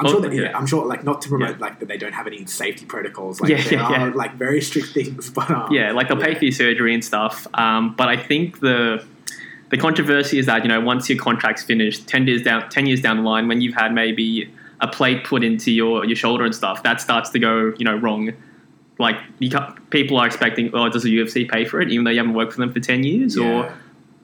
I'm 0.00 0.06
Oh, 0.06 0.10
sure 0.12 0.20
that 0.22 0.32
yeah, 0.32 0.42
yeah. 0.42 0.56
I'm 0.58 0.66
sure 0.66 0.84
like 0.86 1.04
not 1.04 1.20
to 1.22 1.28
promote 1.28 1.50
Yeah. 1.50 1.56
like 1.66 1.78
that 1.78 1.86
they 1.88 1.96
don't 1.98 2.12
have 2.14 2.26
any 2.26 2.44
safety 2.46 2.86
protocols. 2.86 3.40
Like 3.40 3.50
Yeah, 3.50 3.62
there 3.62 3.72
yeah, 3.78 4.06
are 4.08 4.10
like 4.12 4.34
very 4.34 4.60
strict 4.60 4.88
things, 4.88 5.30
but 5.38 5.50
um, 5.50 5.72
yeah, 5.72 5.92
like 5.92 6.08
they'll 6.08 6.16
pay 6.16 6.34
for 6.34 6.44
your 6.44 6.52
surgery 6.52 6.94
and 6.94 7.04
stuff. 7.04 7.46
Um, 7.54 7.94
but 7.96 8.08
I 8.08 8.16
think 8.16 8.60
the 8.60 9.04
the 9.68 9.76
controversy 9.76 10.38
is 10.38 10.46
that 10.46 10.62
you 10.64 10.68
know 10.68 10.80
once 10.80 11.08
your 11.08 11.18
contract's 11.18 11.62
finished, 11.62 12.08
ten 12.08 12.26
years 12.26 12.42
down 12.42 12.68
ten 12.70 12.86
years 12.86 13.00
down 13.00 13.18
the 13.18 13.22
line, 13.22 13.46
when 13.46 13.60
you've 13.60 13.74
had 13.76 13.92
maybe 13.94 14.52
a 14.80 14.88
plate 14.88 15.24
put 15.24 15.44
into 15.44 15.70
your 15.70 16.04
your 16.06 16.16
shoulder 16.16 16.44
and 16.44 16.54
stuff, 16.54 16.82
that 16.82 17.00
starts 17.00 17.30
to 17.30 17.38
go 17.38 17.72
you 17.78 17.84
know 17.84 17.94
wrong. 17.96 18.32
Like 18.98 19.16
people 19.90 20.18
are 20.18 20.26
expecting, 20.26 20.70
oh, 20.74 20.88
does 20.90 21.04
the 21.04 21.16
UFC 21.18 21.48
pay 21.48 21.64
for 21.64 21.80
it, 21.80 21.90
even 21.90 22.04
though 22.04 22.10
you 22.10 22.18
haven't 22.18 22.34
worked 22.34 22.52
for 22.52 22.60
them 22.60 22.72
for 22.72 22.80
ten 22.80 23.02
years, 23.02 23.38
or 23.38 23.72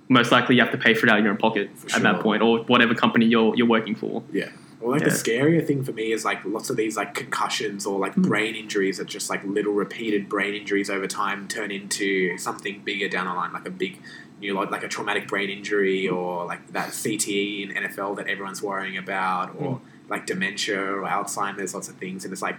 most 0.08 0.30
likely 0.32 0.54
you 0.56 0.60
have 0.62 0.70
to 0.72 0.78
pay 0.78 0.92
for 0.94 1.06
it 1.06 1.10
out 1.10 1.18
of 1.18 1.24
your 1.24 1.32
own 1.32 1.38
pocket 1.38 1.70
For 1.76 1.86
at 1.86 1.92
sure. 1.92 2.00
that 2.02 2.20
point, 2.20 2.42
or 2.42 2.58
whatever 2.64 2.94
company 2.94 3.26
you're 3.26 3.54
you're 3.56 3.66
working 3.68 3.94
for. 3.94 4.22
yeah. 4.32 4.48
Well, 4.86 4.92
like 4.94 5.02
Yeah. 5.02 5.08
the 5.08 5.14
scarier 5.16 5.66
thing 5.66 5.82
for 5.82 5.90
me 5.92 6.12
is 6.12 6.24
like 6.24 6.44
lots 6.44 6.70
of 6.70 6.76
these 6.76 6.96
like 6.96 7.12
concussions 7.12 7.86
or 7.86 7.98
like 7.98 8.14
Hmm. 8.14 8.22
brain 8.22 8.54
injuries 8.54 8.98
that 8.98 9.08
just 9.08 9.28
like 9.28 9.42
little 9.44 9.72
repeated 9.72 10.28
brain 10.28 10.54
injuries 10.54 10.88
over 10.88 11.08
time 11.08 11.48
turn 11.48 11.72
into 11.72 12.38
something 12.38 12.82
bigger 12.84 13.08
down 13.08 13.26
the 13.26 13.32
line, 13.34 13.52
like 13.52 13.66
a 13.66 13.70
big 13.70 13.98
new 14.40 14.54
like, 14.54 14.70
like 14.70 14.84
a 14.84 14.88
traumatic 14.88 15.26
brain 15.26 15.50
injury 15.50 16.06
or 16.08 16.44
like 16.46 16.72
that 16.72 16.90
CTE 16.90 17.64
in 17.64 17.70
NFL 17.76 18.14
that 18.18 18.28
everyone's 18.28 18.62
worrying 18.62 18.96
about 18.96 19.56
or 19.58 19.76
Hmm. 19.78 19.84
like 20.08 20.24
dementia 20.24 20.80
or 20.80 21.02
Alzheimer's, 21.02 21.74
lots 21.74 21.88
of 21.88 21.96
things, 21.96 22.22
and 22.24 22.32
it's 22.32 22.42
like 22.42 22.56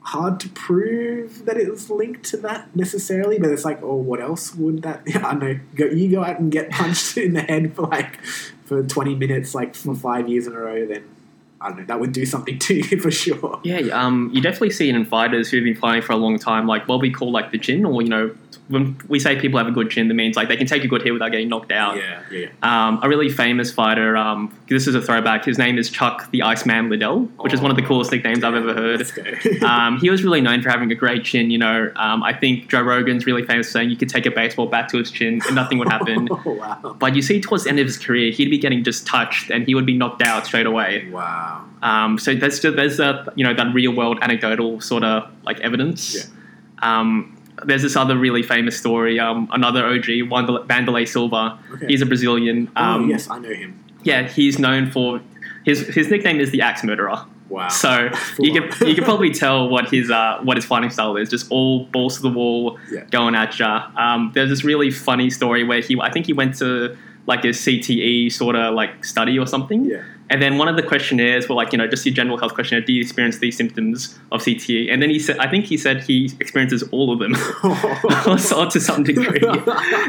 hard 0.00 0.40
to 0.40 0.48
prove 0.50 1.44
that 1.46 1.56
it 1.56 1.70
was 1.70 1.88
linked 1.88 2.24
to 2.24 2.36
that 2.36 2.74
necessarily, 2.76 3.38
but 3.38 3.48
it's 3.50 3.64
like, 3.64 3.80
oh, 3.82 3.94
what 3.94 4.20
else 4.20 4.54
would 4.56 4.82
that? 4.82 5.02
I 5.14 5.18
don't 5.20 5.38
know. 5.38 5.58
Go, 5.76 5.84
you 5.86 6.10
go 6.10 6.24
out 6.24 6.40
and 6.40 6.50
get 6.50 6.68
punched 6.70 7.16
in 7.26 7.32
the 7.34 7.42
head 7.42 7.74
for 7.76 7.82
like 7.82 8.22
for 8.64 8.82
twenty 8.82 9.14
minutes, 9.14 9.54
like 9.54 9.76
for 9.76 9.94
five 9.94 10.28
years 10.28 10.48
in 10.48 10.52
a 10.54 10.58
row, 10.58 10.84
then 10.84 11.04
I 11.64 11.68
don't 11.68 11.78
know. 11.78 11.84
That 11.86 11.98
would 11.98 12.12
do 12.12 12.26
something 12.26 12.58
to 12.66 12.74
you 12.74 13.00
for 13.00 13.10
sure. 13.10 13.60
Yeah, 13.64 13.78
um, 13.92 14.30
you 14.32 14.40
definitely 14.42 14.70
see 14.70 14.88
it 14.88 14.94
in 14.94 15.04
fighters 15.04 15.50
who've 15.50 15.64
been 15.64 15.74
fighting 15.74 16.02
for 16.02 16.12
a 16.12 16.16
long 16.16 16.38
time, 16.38 16.66
like 16.66 16.86
what 16.86 17.00
we 17.00 17.10
call 17.10 17.32
like 17.32 17.50
the 17.50 17.58
chin, 17.58 17.84
or 17.84 18.02
you 18.02 18.08
know, 18.08 18.34
when 18.68 18.98
we 19.08 19.18
say 19.18 19.38
people 19.38 19.58
have 19.58 19.68
a 19.68 19.72
good 19.72 19.90
chin, 19.90 20.08
that 20.08 20.14
means 20.14 20.36
like 20.36 20.48
they 20.48 20.56
can 20.56 20.66
take 20.66 20.84
a 20.84 20.88
good 20.88 21.02
hit 21.02 21.12
without 21.12 21.30
getting 21.30 21.48
knocked 21.48 21.70
out. 21.70 21.96
Yeah, 21.96 22.22
yeah, 22.30 22.48
yeah. 22.62 22.88
Um, 22.88 22.98
a 23.02 23.08
really 23.08 23.28
famous 23.28 23.70
fighter, 23.70 24.16
um, 24.16 24.56
this 24.68 24.86
is 24.86 24.94
a 24.94 25.02
throwback. 25.02 25.44
His 25.44 25.58
name 25.58 25.76
is 25.76 25.90
Chuck 25.90 26.30
the 26.30 26.42
Iceman 26.42 26.88
Liddell, 26.88 27.20
which 27.40 27.52
is 27.52 27.60
one 27.60 27.70
of 27.70 27.76
the 27.76 27.82
coolest 27.82 28.10
nicknames 28.10 28.42
I've 28.42 28.54
ever 28.54 28.74
heard. 28.74 29.06
Um, 29.74 29.98
he 29.98 30.10
was 30.10 30.22
really 30.22 30.40
known 30.40 30.62
for 30.62 30.68
having 30.68 30.90
a 30.92 30.94
great 30.94 31.24
chin. 31.24 31.50
You 31.50 31.58
know, 31.58 31.90
um, 31.96 32.22
I 32.22 32.32
think 32.32 32.68
Joe 32.68 32.82
Rogan's 32.82 33.26
really 33.26 33.44
famous 33.44 33.70
saying 33.70 33.90
you 33.90 33.96
could 33.96 34.08
take 34.08 34.26
a 34.26 34.30
baseball 34.30 34.66
bat 34.66 34.88
to 34.90 34.98
his 34.98 35.10
chin 35.10 35.40
and 35.46 35.54
nothing 35.54 35.78
would 35.78 35.88
happen. 35.88 36.28
oh, 36.46 36.52
wow. 36.52 36.96
But 36.98 37.16
you 37.16 37.22
see, 37.22 37.40
towards 37.40 37.64
the 37.64 37.70
end 37.70 37.78
of 37.80 37.86
his 37.86 37.96
career, 37.96 38.30
he'd 38.30 38.50
be 38.50 38.58
getting 38.58 38.84
just 38.84 39.06
touched 39.06 39.50
and 39.50 39.66
he 39.66 39.74
would 39.74 39.86
be 39.86 39.96
knocked 39.96 40.22
out 40.22 40.46
straight 40.46 40.66
away. 40.66 41.08
Wow. 41.10 41.64
Um, 41.82 42.18
so 42.18 42.34
there's 42.34 42.60
there's 42.60 43.00
a 43.00 43.32
you 43.36 43.44
know 43.44 43.54
that 43.54 43.74
real 43.74 43.94
world 43.94 44.18
anecdotal 44.22 44.80
sort 44.80 45.04
of 45.04 45.30
like 45.44 45.60
evidence. 45.60 46.14
Yeah. 46.14 47.00
There's 47.64 47.82
this 47.82 47.96
other 47.96 48.16
really 48.16 48.42
famous 48.42 48.78
story. 48.78 49.20
Um, 49.20 49.48
another 49.52 49.86
OG, 49.86 50.04
Wanderlei 50.28 51.06
Silva. 51.06 51.58
Okay. 51.74 51.86
He's 51.86 52.02
a 52.02 52.06
Brazilian. 52.06 52.70
Um, 52.76 53.04
oh, 53.04 53.08
yes, 53.08 53.30
I 53.30 53.38
know 53.38 53.50
him. 53.50 53.82
Yeah, 54.02 54.28
he's 54.28 54.58
known 54.58 54.90
for 54.90 55.20
his 55.64 55.86
his 55.88 56.10
nickname 56.10 56.40
is 56.40 56.50
the 56.50 56.60
Axe 56.62 56.82
Murderer. 56.84 57.24
Wow. 57.48 57.68
So 57.68 58.10
you 58.38 58.52
can 58.52 58.88
you 58.88 58.94
can 58.94 59.04
probably 59.04 59.30
tell 59.32 59.68
what 59.68 59.88
his 59.88 60.10
uh, 60.10 60.40
what 60.42 60.56
his 60.56 60.64
fighting 60.66 60.90
style 60.90 61.16
is. 61.16 61.30
Just 61.30 61.50
all 61.50 61.84
balls 61.86 62.16
to 62.16 62.22
the 62.22 62.30
wall, 62.30 62.78
Yeah. 62.90 63.04
going 63.10 63.34
at 63.34 63.58
ya. 63.58 63.88
Um, 63.96 64.32
there's 64.34 64.50
this 64.50 64.64
really 64.64 64.90
funny 64.90 65.30
story 65.30 65.62
where 65.64 65.80
he 65.80 65.98
I 66.00 66.10
think 66.10 66.26
he 66.26 66.32
went 66.32 66.56
to 66.58 66.96
like 67.26 67.44
a 67.44 67.48
CTE 67.48 68.30
sort 68.30 68.56
of 68.56 68.74
like 68.74 69.04
study 69.04 69.38
or 69.38 69.46
something. 69.46 69.84
Yeah. 69.86 70.02
And 70.30 70.40
then 70.40 70.56
one 70.56 70.68
of 70.68 70.76
the 70.76 70.82
questionnaires 70.82 71.48
were 71.48 71.54
like, 71.54 71.72
you 71.72 71.78
know, 71.78 71.86
just 71.86 72.04
your 72.06 72.14
general 72.14 72.38
health 72.38 72.54
questionnaire. 72.54 72.84
Do 72.84 72.92
you 72.94 73.00
experience 73.02 73.38
these 73.38 73.56
symptoms 73.56 74.18
of 74.32 74.40
CTE? 74.40 74.90
And 74.90 75.02
then 75.02 75.10
he 75.10 75.18
said, 75.18 75.38
I 75.38 75.50
think 75.50 75.66
he 75.66 75.76
said 75.76 76.02
he 76.02 76.30
experiences 76.40 76.82
all 76.92 77.12
of 77.12 77.18
them, 77.18 77.34
also 78.26 78.68
to 78.68 78.80
some 78.80 79.04
degree. 79.04 79.38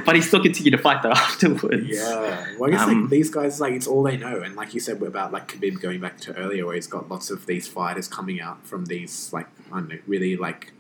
but 0.05 0.15
he 0.15 0.21
still 0.21 0.41
continued 0.41 0.71
to 0.71 0.77
fight 0.77 1.03
that 1.03 1.11
afterwards. 1.17 1.87
Yeah, 1.87 2.47
well, 2.57 2.69
I 2.69 2.71
guess 2.71 2.81
Um, 2.87 3.01
like 3.01 3.09
these 3.09 3.29
guys, 3.29 3.59
like 3.59 3.73
it's 3.73 3.87
all 3.87 4.03
they 4.03 4.15
know, 4.15 4.41
and 4.41 4.55
like 4.55 4.73
you 4.73 4.79
said 4.79 5.01
about 5.01 5.33
like 5.33 5.49
Khabib 5.51 5.81
going 5.81 5.99
back 5.99 6.17
to 6.21 6.35
earlier, 6.37 6.65
where 6.65 6.75
he's 6.75 6.87
got 6.87 7.09
lots 7.09 7.29
of 7.29 7.45
these 7.45 7.67
fighters 7.67 8.07
coming 8.07 8.39
out 8.39 8.65
from 8.65 8.85
these 8.85 9.31
like 9.33 9.47
I 9.71 9.79
don't 9.79 9.89
know, 9.89 9.99
really 10.07 10.37
like 10.37 10.71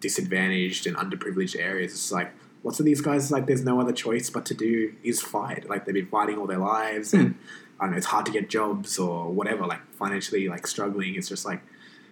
disadvantaged 0.00 0.86
and 0.86 0.96
underprivileged 0.96 1.58
areas. 1.58 1.92
It's 1.92 2.10
like 2.12 2.32
lots 2.64 2.78
of 2.80 2.86
these 2.86 3.00
guys, 3.00 3.30
like 3.30 3.46
there's 3.46 3.64
no 3.64 3.80
other 3.80 3.92
choice 3.92 4.30
but 4.30 4.46
to 4.46 4.54
do 4.54 4.94
is 5.02 5.20
fight. 5.20 5.68
Like 5.68 5.84
they've 5.84 5.94
been 5.94 6.06
fighting 6.06 6.38
all 6.38 6.46
their 6.46 6.58
lives, 6.58 7.12
hmm. 7.12 7.18
and 7.18 7.34
I 7.80 7.84
don't 7.84 7.92
know, 7.92 7.96
it's 7.96 8.06
hard 8.06 8.26
to 8.26 8.32
get 8.32 8.48
jobs 8.48 8.98
or 8.98 9.30
whatever. 9.30 9.66
Like 9.66 9.80
financially, 9.94 10.48
like 10.48 10.66
struggling. 10.66 11.14
It's 11.14 11.28
just 11.28 11.44
like. 11.44 11.62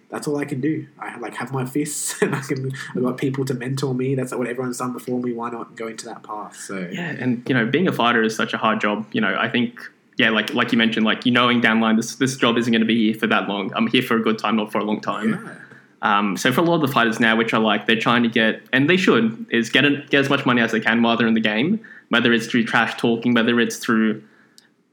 That's 0.09 0.27
all 0.27 0.35
I 0.39 0.43
can 0.43 0.59
do. 0.59 0.87
I 0.99 1.17
like 1.19 1.35
have 1.35 1.53
my 1.53 1.63
fists, 1.63 2.21
and 2.21 2.35
I 2.35 2.41
can. 2.41 2.73
I've 2.93 3.01
got 3.01 3.17
people 3.17 3.45
to 3.45 3.53
mentor 3.53 3.95
me. 3.95 4.13
That's 4.13 4.33
what 4.35 4.45
everyone's 4.45 4.77
done 4.77 4.91
before 4.91 5.21
me. 5.21 5.31
Why 5.31 5.49
not 5.49 5.77
go 5.77 5.87
into 5.87 6.03
that 6.07 6.21
path? 6.21 6.57
So 6.57 6.85
Yeah, 6.91 7.11
and 7.11 7.47
you 7.47 7.55
know, 7.55 7.65
being 7.65 7.87
a 7.87 7.93
fighter 7.93 8.21
is 8.21 8.35
such 8.35 8.53
a 8.53 8.57
hard 8.57 8.81
job. 8.81 9.07
You 9.13 9.21
know, 9.21 9.33
I 9.39 9.47
think 9.47 9.79
yeah, 10.17 10.29
like 10.29 10.53
like 10.53 10.73
you 10.73 10.77
mentioned, 10.77 11.05
like 11.05 11.25
you 11.25 11.31
knowing 11.31 11.61
down 11.61 11.79
line 11.79 11.95
this 11.95 12.15
this 12.15 12.35
job 12.35 12.57
isn't 12.57 12.71
going 12.71 12.81
to 12.81 12.85
be 12.85 13.11
here 13.11 13.19
for 13.19 13.27
that 13.27 13.47
long. 13.47 13.71
I'm 13.73 13.87
here 13.87 14.03
for 14.03 14.17
a 14.17 14.21
good 14.21 14.37
time, 14.37 14.57
not 14.57 14.71
for 14.71 14.79
a 14.79 14.83
long 14.83 14.99
time. 14.99 15.41
yeah. 15.45 15.53
Um, 16.01 16.35
so 16.35 16.51
for 16.51 16.61
a 16.61 16.63
lot 16.63 16.75
of 16.75 16.81
the 16.81 16.87
fighters 16.87 17.19
now, 17.19 17.35
which 17.35 17.53
are 17.53 17.59
like 17.59 17.85
they're 17.85 17.99
trying 17.99 18.23
to 18.23 18.29
get, 18.29 18.61
and 18.73 18.89
they 18.89 18.97
should, 18.97 19.45
is 19.51 19.69
get 19.69 19.85
a, 19.85 20.03
get 20.09 20.21
as 20.21 20.29
much 20.29 20.45
money 20.45 20.61
as 20.61 20.71
they 20.71 20.79
can 20.79 21.01
while 21.01 21.15
they're 21.15 21.27
in 21.27 21.35
the 21.35 21.39
game. 21.41 21.79
Whether 22.09 22.33
it's 22.33 22.47
through 22.47 22.65
trash 22.65 22.97
talking, 22.97 23.33
whether 23.33 23.59
it's 23.59 23.77
through 23.77 24.23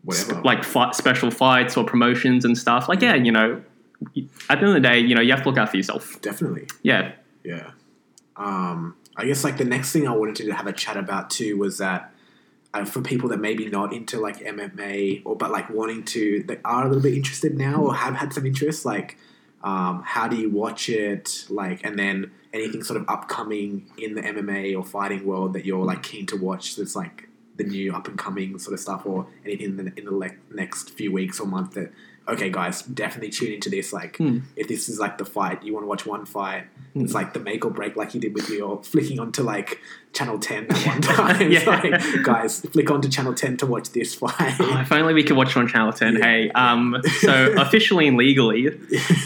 whatever. 0.04 0.34
sp- 0.36 0.44
like 0.44 0.64
fight, 0.64 0.94
special 0.94 1.30
fights 1.30 1.76
or 1.76 1.84
promotions 1.84 2.44
and 2.44 2.56
stuff. 2.56 2.88
Like 2.88 3.00
yeah, 3.00 3.14
you 3.14 3.32
know, 3.32 3.62
at 4.14 4.16
the 4.16 4.52
end 4.52 4.64
of 4.64 4.74
the 4.74 4.80
day, 4.80 4.98
you 4.98 5.14
know, 5.14 5.20
you 5.20 5.32
have 5.32 5.42
to 5.42 5.48
look 5.48 5.59
out 5.59 5.70
for 5.70 5.76
yourself. 5.76 6.20
definitely. 6.20 6.68
Yeah, 6.82 7.12
Yeah. 7.42 7.70
Um, 8.36 8.94
I 9.16 9.24
guess 9.24 9.42
like 9.42 9.59
the 9.59 9.64
next 9.64 9.90
thing 9.90 10.06
I 10.06 10.12
wanted 10.12 10.36
to 10.36 10.50
have 10.52 10.68
a 10.68 10.72
chat 10.72 10.96
about 10.96 11.28
too 11.30 11.59
was 11.59 11.78
that 11.78 12.14
uh, 12.72 12.84
for 12.84 13.02
people 13.02 13.28
that 13.30 13.40
maybe 13.40 13.66
not 13.66 13.92
into 13.92 14.20
like 14.20 14.38
MMA 14.38 15.22
or 15.24 15.34
but 15.34 15.50
like 15.50 15.68
wanting 15.70 16.04
to 16.04 16.44
that 16.44 16.61
are 16.64 16.84
a 16.84 16.88
little 16.88 17.02
bit 17.02 17.14
interested 17.14 17.56
now 17.56 17.82
or 17.82 17.94
have 17.94 18.14
had 18.14 18.32
some 18.32 18.46
interest, 18.46 18.84
like 18.84 19.18
um, 19.62 20.02
how 20.04 20.28
do 20.28 20.36
you 20.36 20.50
watch 20.50 20.88
it? 20.88 21.46
Like 21.48 21.84
and 21.84 21.98
then 21.98 22.30
anything 22.52 22.82
sort 22.82 23.00
of 23.00 23.09
upcoming 23.09 23.90
in 23.98 24.14
the 24.14 24.22
MMA 24.22 24.76
or 24.76 24.84
fighting 24.84 25.26
world 25.26 25.52
that 25.52 25.64
you're 25.66 25.84
like 25.84 26.02
keen 26.02 26.24
to 26.26 26.36
watch 26.36 26.76
that's 26.76 26.96
like 26.96 27.28
the 27.56 27.64
new 27.64 27.92
up 27.94 28.06
and 28.09 28.16
coming 28.16 28.59
sort 28.59 28.72
of 28.72 28.80
stuff 28.80 29.02
or 29.04 29.26
anything 29.44 29.66
in 29.66 29.76
the, 29.76 29.92
in 29.98 30.04
the 30.04 30.14
le- 30.14 30.30
next 30.54 30.90
few 30.90 31.11
weeks 31.12 31.40
or 31.40 31.46
month 31.46 31.72
that 31.74 31.92
okay 32.28 32.48
guys 32.50 32.82
definitely 32.82 33.28
tune 33.30 33.52
into 33.52 33.68
this 33.68 33.92
like 33.92 34.16
Hmm. 34.16 34.38
if 34.56 34.68
this 34.68 34.88
is 34.88 34.98
like 35.00 35.18
the 35.18 35.24
fight 35.24 35.62
you 35.64 35.74
want 35.74 35.82
to 35.84 35.88
watch 35.88 36.06
one 36.06 36.24
fight 36.24 36.64
it's 37.03 37.14
like 37.14 37.32
the 37.32 37.40
make 37.40 37.64
or 37.64 37.70
break 37.70 37.96
like 37.96 38.14
you 38.14 38.20
did 38.20 38.34
with 38.34 38.49
your 38.51 38.82
flicking 38.82 39.18
onto 39.20 39.42
like 39.42 39.80
channel 40.12 40.38
10 40.38 40.66
that 40.68 40.86
one 40.86 41.01
time 41.38 41.51
Yeah. 41.51 41.64
like 41.64 42.22
guys 42.24 42.61
flick 42.61 42.90
onto 42.90 43.09
channel 43.09 43.34
10 43.34 43.59
to 43.59 43.66
watch 43.66 43.90
this 43.90 44.14
fight 44.14 44.55
Oh, 44.61 44.80
if 44.80 44.90
only 44.92 45.14
we 45.14 45.22
could 45.22 45.36
watch 45.36 45.51
it 45.51 45.57
on 45.57 45.68
Channel 45.68 45.92
Ten. 45.92 46.16
Yeah. 46.16 46.24
Hey, 46.24 46.51
um, 46.53 46.96
so 47.20 47.53
officially 47.59 48.09
and 48.09 48.16
legally, 48.16 48.64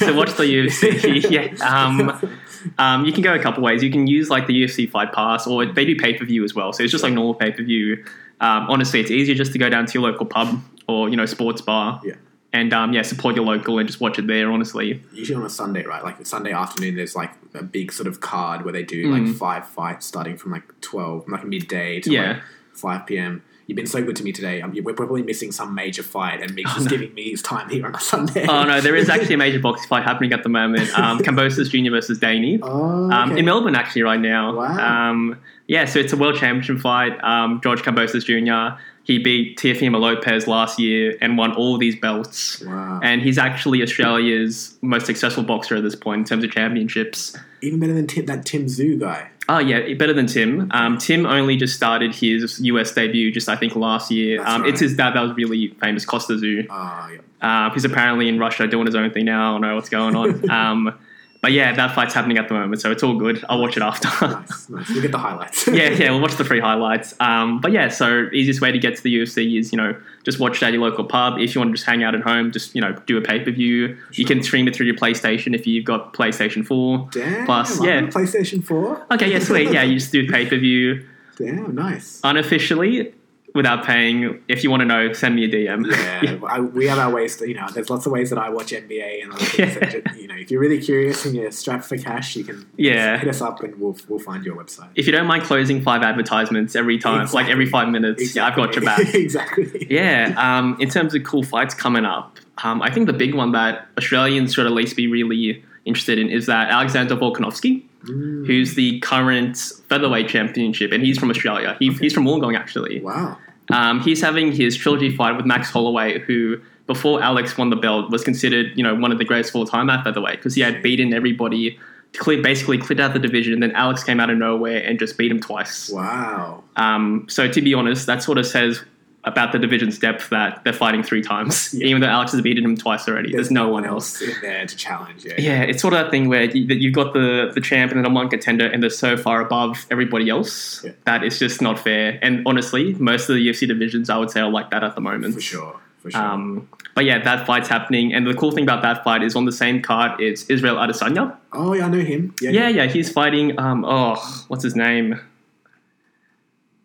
to 0.00 0.12
watch 0.12 0.34
the 0.36 0.44
UFC, 0.44 1.30
yeah, 1.30 1.54
um, 1.66 2.32
um, 2.78 3.04
you 3.04 3.12
can 3.12 3.22
go 3.22 3.34
a 3.34 3.38
couple 3.38 3.62
ways. 3.62 3.82
You 3.82 3.90
can 3.90 4.06
use 4.06 4.28
like 4.30 4.46
the 4.46 4.62
UFC 4.62 4.88
Fight 4.90 5.12
Pass, 5.12 5.46
or 5.46 5.64
they 5.66 5.84
do 5.84 5.96
pay 5.96 6.14
per 6.14 6.24
view 6.24 6.44
as 6.44 6.54
well. 6.54 6.72
So 6.72 6.82
it's 6.82 6.92
just 6.92 7.02
like 7.04 7.12
normal 7.12 7.34
pay 7.34 7.50
per 7.52 7.62
view. 7.62 8.04
Um, 8.40 8.66
honestly, 8.68 9.00
it's 9.00 9.10
easier 9.10 9.34
just 9.34 9.52
to 9.52 9.58
go 9.58 9.68
down 9.68 9.86
to 9.86 9.92
your 9.98 10.02
local 10.10 10.26
pub 10.26 10.60
or 10.88 11.08
you 11.08 11.16
know 11.16 11.26
sports 11.26 11.60
bar, 11.60 12.00
Yeah. 12.04 12.14
And 12.54 12.72
um, 12.74 12.92
yeah, 12.92 13.00
support 13.02 13.34
your 13.34 13.44
local 13.46 13.78
and 13.78 13.88
just 13.88 14.00
watch 14.00 14.18
it 14.18 14.26
there. 14.26 14.52
Honestly, 14.52 15.02
usually 15.12 15.36
on 15.36 15.44
a 15.44 15.50
sunday 15.50 15.84
right 15.84 16.04
like 16.04 16.24
sunday 16.26 16.52
afternoon 16.52 16.96
there's 16.96 17.16
like 17.16 17.30
a 17.54 17.62
big 17.62 17.92
sort 17.92 18.06
of 18.06 18.20
card 18.20 18.64
where 18.64 18.72
they 18.72 18.82
do 18.82 19.06
Mm. 19.06 19.26
like 19.26 19.36
five 19.36 19.66
fights 19.68 20.04
starting 20.06 20.36
from 20.36 20.52
like 20.52 20.64
12 20.82 21.28
like 21.28 21.44
midday 21.44 22.00
to 22.00 22.10
Yeah. 22.10 22.32
like 22.32 22.42
5 22.74 23.06
p.m 23.06 23.42
You've 23.68 23.76
been 23.76 23.86
so 23.86 24.02
good 24.02 24.16
to 24.16 24.24
me 24.24 24.32
today. 24.32 24.60
Um, 24.60 24.76
we're 24.82 24.92
probably 24.92 25.22
missing 25.22 25.52
some 25.52 25.72
major 25.72 26.02
fight, 26.02 26.42
and 26.42 26.50
Migs 26.50 26.74
just 26.74 26.86
no. 26.86 26.90
giving 26.90 27.14
me 27.14 27.30
his 27.30 27.40
time 27.42 27.70
here 27.70 27.86
on 27.86 27.94
a 27.94 28.00
Sunday. 28.00 28.44
oh 28.48 28.64
no, 28.64 28.80
there 28.80 28.96
is 28.96 29.08
actually 29.14 29.36
a 29.36 29.38
major 29.38 29.60
boxing 29.60 29.86
fight 29.88 30.02
happening 30.02 30.32
at 30.32 30.42
the 30.42 30.48
moment. 30.48 30.90
Um, 30.98 31.18
Kambosos 31.26 31.70
Junior 31.70 31.92
versus 31.92 32.18
Daney. 32.18 32.58
Oh, 32.60 33.08
um, 33.12 33.38
in 33.38 33.44
Melbourne 33.44 33.76
actually 33.76 34.02
right 34.02 34.18
now. 34.20 34.56
Wow. 34.56 35.10
Um, 35.10 35.38
yeah, 35.68 35.84
so 35.84 36.00
it's 36.00 36.12
a 36.12 36.16
world 36.16 36.34
championship 36.36 36.80
fight. 36.80 37.12
Um, 37.22 37.60
George 37.62 37.82
Kambosos 37.82 38.24
Jr. 38.24 38.76
He 39.04 39.18
beat 39.18 39.58
Teofimo 39.58 39.98
Lopez 40.00 40.46
last 40.46 40.78
year 40.78 41.16
and 41.20 41.36
won 41.36 41.52
all 41.54 41.76
these 41.76 41.96
belts. 41.96 42.60
Wow. 42.60 43.00
And 43.02 43.20
he's 43.20 43.36
actually 43.36 43.82
Australia's 43.82 44.76
most 44.80 45.06
successful 45.06 45.42
boxer 45.42 45.76
at 45.76 45.82
this 45.82 45.96
point 45.96 46.20
in 46.20 46.24
terms 46.24 46.44
of 46.44 46.52
championships. 46.52 47.36
Even 47.62 47.80
better 47.80 47.94
than 47.94 48.06
Tim, 48.06 48.26
that 48.26 48.46
Tim 48.46 48.66
Tszyu 48.66 49.00
guy. 49.00 49.28
Oh 49.48 49.58
yeah, 49.58 49.92
better 49.94 50.12
than 50.12 50.26
Tim. 50.26 50.70
Um, 50.70 50.98
Tim 50.98 51.26
only 51.26 51.56
just 51.56 51.74
started 51.74 52.14
his 52.14 52.60
US 52.60 52.92
debut 52.92 53.32
just 53.32 53.48
I 53.48 53.56
think 53.56 53.74
last 53.74 54.10
year. 54.10 54.40
Um, 54.44 54.64
It's 54.64 54.80
his 54.80 54.96
dad 54.96 55.14
that 55.14 55.22
was 55.22 55.32
really 55.36 55.68
famous, 55.80 56.06
Kostya 56.06 56.36
Tszyu. 56.36 56.66
Oh, 56.70 57.08
yeah. 57.12 57.18
Uh, 57.66 57.74
he's 57.74 57.84
apparently 57.84 58.28
in 58.28 58.38
Russia 58.38 58.68
doing 58.68 58.86
his 58.86 58.94
own 58.94 59.10
thing 59.10 59.24
now. 59.24 59.50
I 59.50 59.52
don't 59.54 59.60
know 59.62 59.74
what's 59.74 59.88
going 59.88 60.14
on. 60.14 60.48
um, 60.50 60.98
but 61.42 61.50
yeah, 61.50 61.72
that 61.74 61.92
fight's 61.92 62.14
happening 62.14 62.38
at 62.38 62.46
the 62.46 62.54
moment, 62.54 62.80
so 62.80 62.92
it's 62.92 63.02
all 63.02 63.18
good. 63.18 63.44
I'll 63.48 63.60
watch 63.60 63.76
it 63.76 63.82
after. 63.82 64.08
Nice, 64.24 64.70
nice. 64.70 64.88
We'll 64.88 65.02
get 65.02 65.10
the 65.10 65.18
highlights. 65.18 65.66
yeah, 65.72 65.90
yeah, 65.90 66.10
we'll 66.12 66.20
watch 66.20 66.36
the 66.36 66.44
free 66.44 66.60
highlights. 66.60 67.14
Um, 67.18 67.60
but 67.60 67.72
yeah, 67.72 67.88
so 67.88 68.28
easiest 68.32 68.60
way 68.60 68.70
to 68.70 68.78
get 68.78 68.94
to 68.96 69.02
the 69.02 69.12
UFC 69.12 69.58
is 69.58 69.72
you 69.72 69.76
know 69.76 70.00
just 70.22 70.38
watch 70.38 70.62
it 70.62 70.62
at 70.62 70.72
your 70.72 70.82
local 70.82 71.04
pub. 71.04 71.40
If 71.40 71.54
you 71.54 71.60
want 71.60 71.72
to 71.72 71.74
just 71.74 71.84
hang 71.84 72.04
out 72.04 72.14
at 72.14 72.22
home, 72.22 72.52
just 72.52 72.76
you 72.76 72.80
know 72.80 72.92
do 73.06 73.18
a 73.18 73.20
pay 73.20 73.40
per 73.40 73.50
view. 73.50 73.98
You 74.12 74.24
can 74.24 74.40
stream 74.42 74.68
it 74.68 74.76
through 74.76 74.86
your 74.86 74.94
PlayStation 74.94 75.52
if 75.52 75.66
you've 75.66 75.84
got 75.84 76.14
PlayStation 76.14 76.64
Four. 76.64 77.08
Damn. 77.10 77.44
Plus, 77.44 77.80
I'm 77.80 77.86
yeah. 77.86 78.00
PlayStation 78.02 78.62
4. 78.64 79.06
Okay, 79.14 79.32
yeah, 79.32 79.40
sweet. 79.40 79.72
Yeah, 79.72 79.82
you 79.82 79.98
just 79.98 80.12
do 80.12 80.28
pay 80.32 80.46
per 80.46 80.58
view 80.58 81.04
Damn, 81.36 81.74
nice. 81.74 82.20
unofficially 82.22 83.14
without 83.54 83.84
paying. 83.84 84.42
If 84.48 84.62
you 84.64 84.70
want 84.70 84.80
to 84.80 84.84
know, 84.86 85.12
send 85.12 85.34
me 85.36 85.44
a 85.44 85.48
DM. 85.48 85.86
Yeah, 86.22 86.38
I, 86.46 86.60
we 86.60 86.86
have 86.86 86.98
our 86.98 87.10
ways 87.12 87.36
to, 87.38 87.48
you 87.48 87.54
know, 87.54 87.66
there's 87.74 87.90
lots 87.90 88.06
of 88.06 88.12
ways 88.12 88.30
that 88.30 88.38
I 88.38 88.48
watch 88.50 88.70
NBA 88.72 89.22
and 89.22 89.32
other 89.32 89.44
things. 89.44 89.74
Yeah. 89.82 90.00
that, 90.00 90.20
you 90.20 90.26
know, 90.28 90.34
if 90.36 90.50
you're 90.50 90.60
really 90.60 90.80
curious 90.80 91.24
and 91.26 91.34
you're 91.34 91.50
strapped 91.52 91.84
for 91.84 91.96
cash, 91.96 92.36
you 92.36 92.44
can 92.44 92.66
Yeah. 92.76 93.18
hit 93.18 93.28
us 93.28 93.40
up 93.40 93.62
and 93.62 93.78
we'll, 93.80 93.96
we'll 94.08 94.18
find 94.18 94.44
your 94.44 94.56
website. 94.56 94.88
If 94.94 95.06
you 95.06 95.12
don't 95.12 95.26
mind 95.26 95.42
closing 95.44 95.82
five 95.82 96.02
advertisements 96.02 96.74
every 96.76 96.98
time, 96.98 97.26
like 97.32 97.48
every 97.48 97.66
five 97.66 97.88
minutes, 97.88 98.34
yeah, 98.36 98.46
I've 98.46 98.56
got 98.56 98.74
your 98.74 98.84
back. 98.84 99.00
exactly. 99.14 99.86
Yeah, 99.90 100.34
um, 100.36 100.76
in 100.80 100.88
terms 100.88 101.14
of 101.14 101.24
cool 101.24 101.42
fights 101.42 101.74
coming 101.74 102.04
up, 102.04 102.38
um, 102.64 102.80
I 102.82 102.90
think 102.90 103.06
the 103.06 103.12
big 103.12 103.34
one 103.34 103.52
that 103.52 103.88
Australians 103.98 104.54
should 104.54 104.66
at 104.66 104.72
least 104.72 104.96
be 104.96 105.06
really 105.08 105.64
interested 105.84 106.18
in 106.18 106.28
is 106.30 106.46
that 106.46 106.70
Alexander 106.70 107.16
Volkanovski, 107.16 107.84
Mm, 108.02 108.44
who's 108.48 108.74
the 108.74 108.98
current 108.98 109.56
featherweight 109.88 110.26
championship, 110.28 110.90
and 110.90 111.04
he's 111.04 111.16
from 111.18 111.30
Australia. 111.30 111.76
He, 111.78 111.92
He's 111.92 112.12
from 112.12 112.24
Wollongong, 112.24 112.58
actually. 112.58 113.00
wow. 113.00 113.38
Um, 113.72 114.00
he's 114.00 114.20
having 114.20 114.52
his 114.52 114.76
trilogy 114.76 115.14
fight 115.14 115.36
with 115.36 115.46
Max 115.46 115.70
Holloway, 115.70 116.20
who 116.20 116.60
before 116.86 117.22
Alex 117.22 117.56
won 117.56 117.70
the 117.70 117.76
belt 117.76 118.10
was 118.10 118.22
considered, 118.22 118.76
you 118.76 118.82
know, 118.82 118.94
one 118.94 119.12
of 119.12 119.18
the 119.18 119.24
greatest 119.24 119.50
of 119.50 119.56
all 119.56 119.66
time 119.66 119.88
at 119.88 120.04
featherweight 120.04 120.36
because 120.36 120.54
he 120.54 120.60
had 120.60 120.82
beaten 120.82 121.14
everybody, 121.14 121.78
clear, 122.18 122.42
basically 122.42 122.78
cleared 122.78 123.00
out 123.00 123.12
the 123.12 123.18
division. 123.18 123.60
Then 123.60 123.72
Alex 123.72 124.04
came 124.04 124.20
out 124.20 124.30
of 124.30 124.38
nowhere 124.38 124.82
and 124.82 124.98
just 124.98 125.16
beat 125.16 125.30
him 125.30 125.40
twice. 125.40 125.90
Wow. 125.90 126.62
Um, 126.76 127.26
so 127.28 127.48
to 127.48 127.62
be 127.62 127.72
honest, 127.72 128.06
that 128.06 128.22
sort 128.22 128.38
of 128.38 128.46
says 128.46 128.84
about 129.24 129.52
the 129.52 129.58
division's 129.58 129.98
depth 130.00 130.30
that 130.30 130.64
they're 130.64 130.72
fighting 130.72 131.02
three 131.02 131.22
times, 131.22 131.72
Yeah. 131.78 131.86
even 131.86 132.00
though 132.02 132.08
Alex 132.08 132.32
has 132.32 132.40
beaten 132.40 132.64
him 132.64 132.76
twice 132.76 133.06
already. 133.08 133.30
There's, 133.32 133.50
no 133.52 133.68
one 133.68 133.84
else. 133.84 134.20
in 134.20 134.32
there 134.42 134.66
to 134.66 134.76
challenge. 134.76 135.24
Yeah. 135.24 135.34
Yeah, 135.38 135.62
it's 135.62 135.80
sort 135.80 135.94
of 135.94 136.00
that 136.00 136.10
thing 136.10 136.28
where 136.28 136.44
you, 136.44 136.66
that 136.66 136.78
you've 136.82 136.94
got 136.94 137.12
the 137.12 137.52
the 137.54 137.60
champ 137.60 137.92
and 137.92 137.98
the 137.98 138.02
number 138.02 138.18
one 138.18 138.28
contender, 138.28 138.66
and 138.66 138.82
they're 138.82 138.90
so 138.90 139.16
far 139.16 139.40
above 139.40 139.86
everybody 139.90 140.28
else 140.28 140.82
Yeah. 140.84 140.90
that 141.04 141.22
it's 141.22 141.38
just 141.38 141.62
not 141.62 141.78
fair. 141.78 142.18
And 142.20 142.42
honestly, 142.46 142.94
most 142.94 143.28
of 143.28 143.36
the 143.36 143.48
UFC 143.48 143.68
divisions, 143.68 144.10
I 144.10 144.16
would 144.16 144.30
say, 144.30 144.40
are 144.40 144.50
like 144.50 144.70
that 144.70 144.82
at 144.82 144.94
the 144.96 145.00
moment. 145.00 145.34
For 145.34 145.40
sure. 145.40 145.76
For 146.00 146.10
sure. 146.10 146.20
Um, 146.20 146.68
but 146.96 147.04
yeah, 147.04 147.22
that 147.22 147.46
fight's 147.46 147.68
happening, 147.68 148.12
and 148.12 148.26
the 148.26 148.34
cool 148.34 148.50
thing 148.50 148.64
about 148.64 148.82
that 148.82 149.04
fight 149.04 149.22
is 149.22 149.36
on 149.36 149.44
the 149.44 149.52
same 149.52 149.80
card 149.82 150.20
it's 150.20 150.42
Israel 150.50 150.76
Adesanya. 150.76 151.36
oh, 151.52 151.74
yeah, 151.74 151.86
I 151.86 151.88
know 151.88 152.00
him. 152.00 152.34
Yeah. 152.40 152.50
Yeah, 152.50 152.68
yeah, 152.68 152.86
he's 152.86 153.08
fighting. 153.12 153.56
Um, 153.58 153.84
oh, 153.86 154.16
what's 154.48 154.64
his 154.64 154.74
name? 154.74 155.20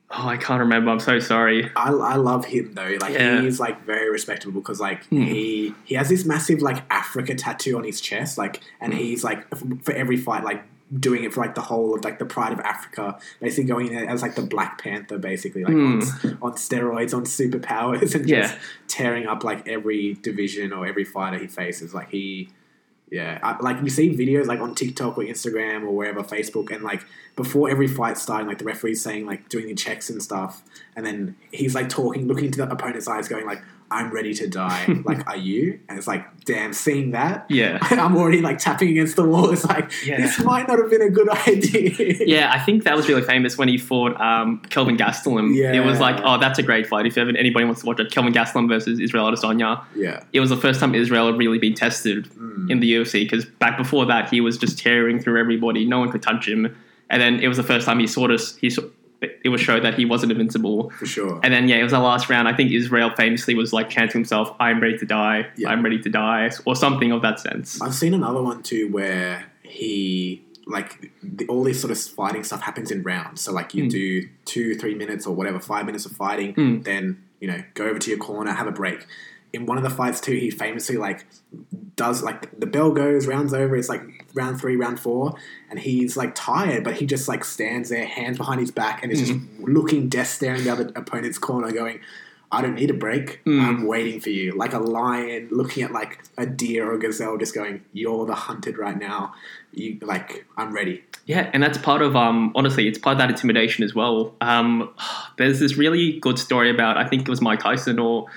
Oh, 0.09 0.27
I 0.27 0.37
can't 0.37 0.61
remember. 0.61 0.89
I'm 0.89 1.01
so 1.01 1.19
sorry. 1.19 1.69
I, 1.75 1.89
I 1.91 2.15
love 2.15 2.45
him 2.45 2.73
though. 2.73 2.97
Like 3.01 3.13
Yeah. 3.13 3.41
he's 3.41 3.59
like 3.59 3.85
very 3.85 4.09
respectable 4.09 4.61
because 4.61 4.79
like 4.79 5.03
Hmm. 5.07 5.21
he 5.21 5.73
he 5.83 5.95
has 5.95 6.07
this 6.07 6.23
massive 6.25 6.61
like 6.61 6.83
Africa 6.89 7.35
tattoo 7.35 7.77
on 7.77 7.83
his 7.83 7.99
chest. 7.99 8.37
Like 8.37 8.61
and 8.79 8.93
Hmm. 8.93 8.99
he's 8.99 9.23
like 9.23 9.45
for 9.83 9.91
every 9.93 10.15
fight 10.17 10.43
like 10.45 10.63
doing 10.97 11.25
it 11.25 11.33
for 11.33 11.41
like 11.41 11.53
the 11.55 11.59
whole 11.61 11.93
of 11.93 12.05
like 12.05 12.19
the 12.19 12.25
pride 12.25 12.53
of 12.53 12.61
Africa. 12.61 13.19
Basically 13.41 13.65
going 13.65 13.87
in 13.91 14.07
as 14.07 14.21
like 14.21 14.35
the 14.35 14.41
Black 14.43 14.81
Panther, 14.81 15.17
basically 15.17 15.65
like 15.65 15.73
on, 15.73 16.01
on 16.41 16.53
steroids, 16.53 17.13
on 17.13 17.25
superpowers, 17.25 18.01
and 18.15 18.23
Hmm. 18.23 18.29
Yeah. 18.29 18.41
just 18.43 18.55
tearing 18.87 19.27
up 19.27 19.43
like 19.43 19.67
every 19.67 20.13
division 20.21 20.71
or 20.71 20.87
every 20.87 21.03
fighter 21.03 21.37
he 21.37 21.47
faces. 21.47 21.93
Like 21.93 22.09
he. 22.11 22.49
Yeah, 23.09 23.39
I, 23.41 23.61
like 23.61 23.81
you 23.83 23.89
see 23.89 24.09
videos 24.15 24.47
like 24.47 24.59
on 24.59 24.75
TikTok 24.75 25.17
or 25.17 25.23
Instagram 25.23 25.83
or 25.83 25.91
wherever, 25.95 26.23
Facebook, 26.23 26.71
and 26.71 26.83
like 26.83 27.05
before 27.37 27.69
every 27.69 27.87
fight 27.87 28.17
starting, 28.17 28.47
like 28.47 28.57
the 28.57 28.65
referee's 28.65 29.01
saying 29.01 29.25
like 29.25 29.47
doing 29.47 29.67
the 29.67 29.75
checks 29.75 30.09
and 30.09 30.21
stuff, 30.21 30.61
and 30.97 31.05
then 31.05 31.37
he's 31.51 31.73
like 31.75 31.87
talking, 31.87 32.27
looking 32.27 32.45
into 32.45 32.57
the 32.57 32.69
opponent's 32.69 33.07
eyes, 33.07 33.29
going 33.29 33.45
like, 33.45 33.61
"I'm 33.89 34.11
ready 34.11 34.33
to 34.33 34.47
die." 34.49 34.83
like, 35.05 35.25
are 35.29 35.37
you? 35.37 35.79
And 35.87 35.97
it's 35.97 36.07
like, 36.07 36.25
damn, 36.43 36.73
seeing 36.73 37.11
that, 37.11 37.45
Yeah. 37.49 37.77
I'm 37.83 38.17
already 38.17 38.41
like 38.41 38.57
tapping 38.57 38.89
against 38.89 39.15
the 39.15 39.23
wall. 39.23 39.51
It's 39.51 39.63
like 39.63 39.91
Yeah. 40.05 40.17
this 40.17 40.39
might 40.39 40.67
not 40.67 40.79
have 40.79 40.89
been 40.89 41.03
a 41.03 41.09
good 41.09 41.29
idea. 41.29 42.15
Yeah, 42.25 42.51
I 42.51 42.59
think 42.59 42.83
that 42.85 42.95
was 42.97 43.07
really 43.07 43.21
famous 43.21 43.57
when 43.57 43.67
he 43.69 43.77
fought 43.77 44.19
um, 44.19 44.59
Kelvin 44.69 44.97
Gastelum. 44.97 45.55
Yeah. 45.55 45.71
it 45.73 45.85
was 45.85 45.99
like, 45.99 46.19
oh, 46.25 46.37
that's 46.39 46.57
a 46.59 46.63
great 46.63 46.87
fight. 46.87 47.05
If 47.05 47.17
ever 47.17 47.29
anybody 47.37 47.63
wants 47.65 47.81
to 47.81 47.87
watch 47.87 47.99
it, 47.99 48.11
Kelvin 48.11 48.33
Gastelum 48.33 48.67
versus 48.67 48.99
Israel 48.99 49.31
Adesanya. 49.31 49.83
yeah. 49.95 50.23
It 50.33 50.39
was 50.41 50.49
the 50.49 50.57
first 50.57 50.79
time 50.79 50.95
Israel 50.95 51.27
had 51.27 51.37
really 51.37 51.59
been 51.59 51.75
tested 51.75 52.27
Mm. 52.37 52.71
in 52.71 52.79
the 52.79 52.91
UFC 52.95 53.23
because 53.23 53.45
back 53.45 53.77
before 53.77 54.05
that 54.07 54.29
he 54.29 54.41
was 54.41 54.57
just 54.57 54.79
tearing 54.79 55.19
through 55.19 55.39
everybody. 55.39 55.85
No 55.85 55.99
one 55.99 56.11
could 56.11 56.21
touch 56.23 56.47
him, 56.47 56.75
and 57.09 57.21
then 57.21 57.39
it 57.39 57.47
was 57.47 57.57
the 57.57 57.63
first 57.63 57.85
time 57.85 57.99
he 57.99 58.07
sort 58.07 58.31
of 58.31 58.41
he 58.59 58.69
it 59.21 59.49
was 59.49 59.59
showed 59.61 59.83
that 59.83 59.95
he 59.95 60.05
wasn't 60.05 60.31
invincible. 60.31 60.89
for 60.91 61.05
sure. 61.05 61.39
And 61.43 61.53
then 61.53 61.67
yeah, 61.67 61.77
it 61.77 61.83
was 61.83 61.91
the 61.91 61.99
last 61.99 62.29
round. 62.29 62.47
I 62.47 62.53
think 62.53 62.71
Israel 62.71 63.11
famously 63.15 63.55
was 63.55 63.73
like 63.73 63.89
chanting 63.89 64.13
himself, 64.19 64.55
"I'm 64.59 64.79
ready 64.79 64.97
to 64.99 65.05
die. 65.05 65.47
Yeah. 65.55 65.69
I'm 65.69 65.83
ready 65.83 65.99
to 65.99 66.09
die," 66.09 66.51
or 66.65 66.75
something 66.75 67.11
of 67.11 67.21
that 67.23 67.39
sense. 67.39 67.81
I've 67.81 67.95
seen 67.95 68.13
another 68.13 68.41
one 68.41 68.61
too 68.63 68.89
where 68.91 69.45
he 69.63 70.43
like 70.65 71.11
the, 71.23 71.47
all 71.47 71.63
this 71.63 71.79
sort 71.79 71.91
of 71.91 71.97
fighting 71.99 72.43
stuff 72.43 72.61
happens 72.61 72.91
in 72.91 73.01
rounds. 73.03 73.41
So 73.41 73.53
like 73.53 73.73
you 73.73 73.85
Mm. 73.85 73.89
do 73.89 74.27
two, 74.45 74.75
three 74.75 74.95
minutes 74.95 75.25
or 75.25 75.33
whatever, 75.33 75.59
five 75.59 75.85
minutes 75.85 76.05
of 76.05 76.11
fighting, 76.11 76.53
Mm. 76.55 76.83
then 76.83 77.23
you 77.39 77.47
know 77.47 77.63
go 77.73 77.85
over 77.85 77.99
to 77.99 78.09
your 78.09 78.19
corner, 78.19 78.51
have 78.51 78.67
a 78.67 78.71
break. 78.71 79.05
In 79.57 79.65
one 79.65 79.77
of 79.77 79.83
the 79.83 79.89
fights 79.89 80.21
too, 80.21 80.35
he 80.35 80.49
famously 80.51 80.97
like 80.97 81.25
does 81.95 82.21
like 82.21 82.57
the 82.59 82.67
bell 82.67 82.91
goes, 82.91 83.25
rounds 83.27 83.53
over. 83.53 83.75
It's 83.75 83.89
like 83.89 84.01
round 84.35 84.61
three, 84.61 84.75
round 84.75 84.99
four, 84.99 85.35
and 85.69 85.79
he's 85.79 86.15
like 86.15 86.35
tired, 86.35 86.83
but 86.83 86.95
he 86.95 87.05
just 87.05 87.27
like 87.27 87.43
stands 87.43 87.89
there, 87.89 88.05
hands 88.05 88.37
behind 88.37 88.61
his 88.61 88.71
back, 88.71 89.03
and 89.03 89.11
is 89.11 89.27
just 89.27 89.39
looking 89.59 90.07
death 90.07 90.27
staring 90.27 90.63
the 90.63 90.69
other 90.69 90.91
opponent's 90.95 91.37
corner, 91.37 91.71
going. 91.71 91.99
I 92.49 92.61
don't 92.61 92.75
need 92.75 92.89
a 92.89 92.93
break. 92.93 93.43
Mm. 93.43 93.61
I'm 93.61 93.87
waiting 93.87 94.21
for 94.21 94.29
you. 94.29 94.53
Like 94.53 94.71
a 94.71 94.79
lion 94.79 95.49
looking 95.51 95.83
at 95.83 95.91
like 95.91 96.23
a 96.37 96.45
deer 96.45 96.89
or 96.89 96.93
a 96.93 96.99
gazelle, 96.99 97.37
just 97.37 97.53
going, 97.53 97.83
"You're 97.91 98.25
the 98.25 98.35
hunted 98.35 98.77
right 98.77 98.97
now. 98.97 99.33
You 99.73 99.97
like, 100.01 100.45
I'm 100.55 100.73
ready." 100.73 101.03
Yeah, 101.25 101.49
and 101.51 101.61
that's 101.61 101.77
part 101.77 102.01
of 102.01 102.15
um 102.15 102.53
honestly, 102.55 102.87
it's 102.87 102.97
part 102.97 103.15
of 103.15 103.17
that 103.17 103.29
intimidation 103.29 103.83
as 103.83 103.93
well. 103.93 104.33
Um, 104.39 104.93
there's 105.37 105.59
this 105.59 105.75
really 105.75 106.19
good 106.19 106.39
story 106.39 106.69
about 106.69 106.97
I 106.97 107.05
think 107.05 107.23
it 107.23 107.29
was 107.29 107.41
Mike 107.41 107.59
Tyson 107.59 107.99
or 107.99 108.27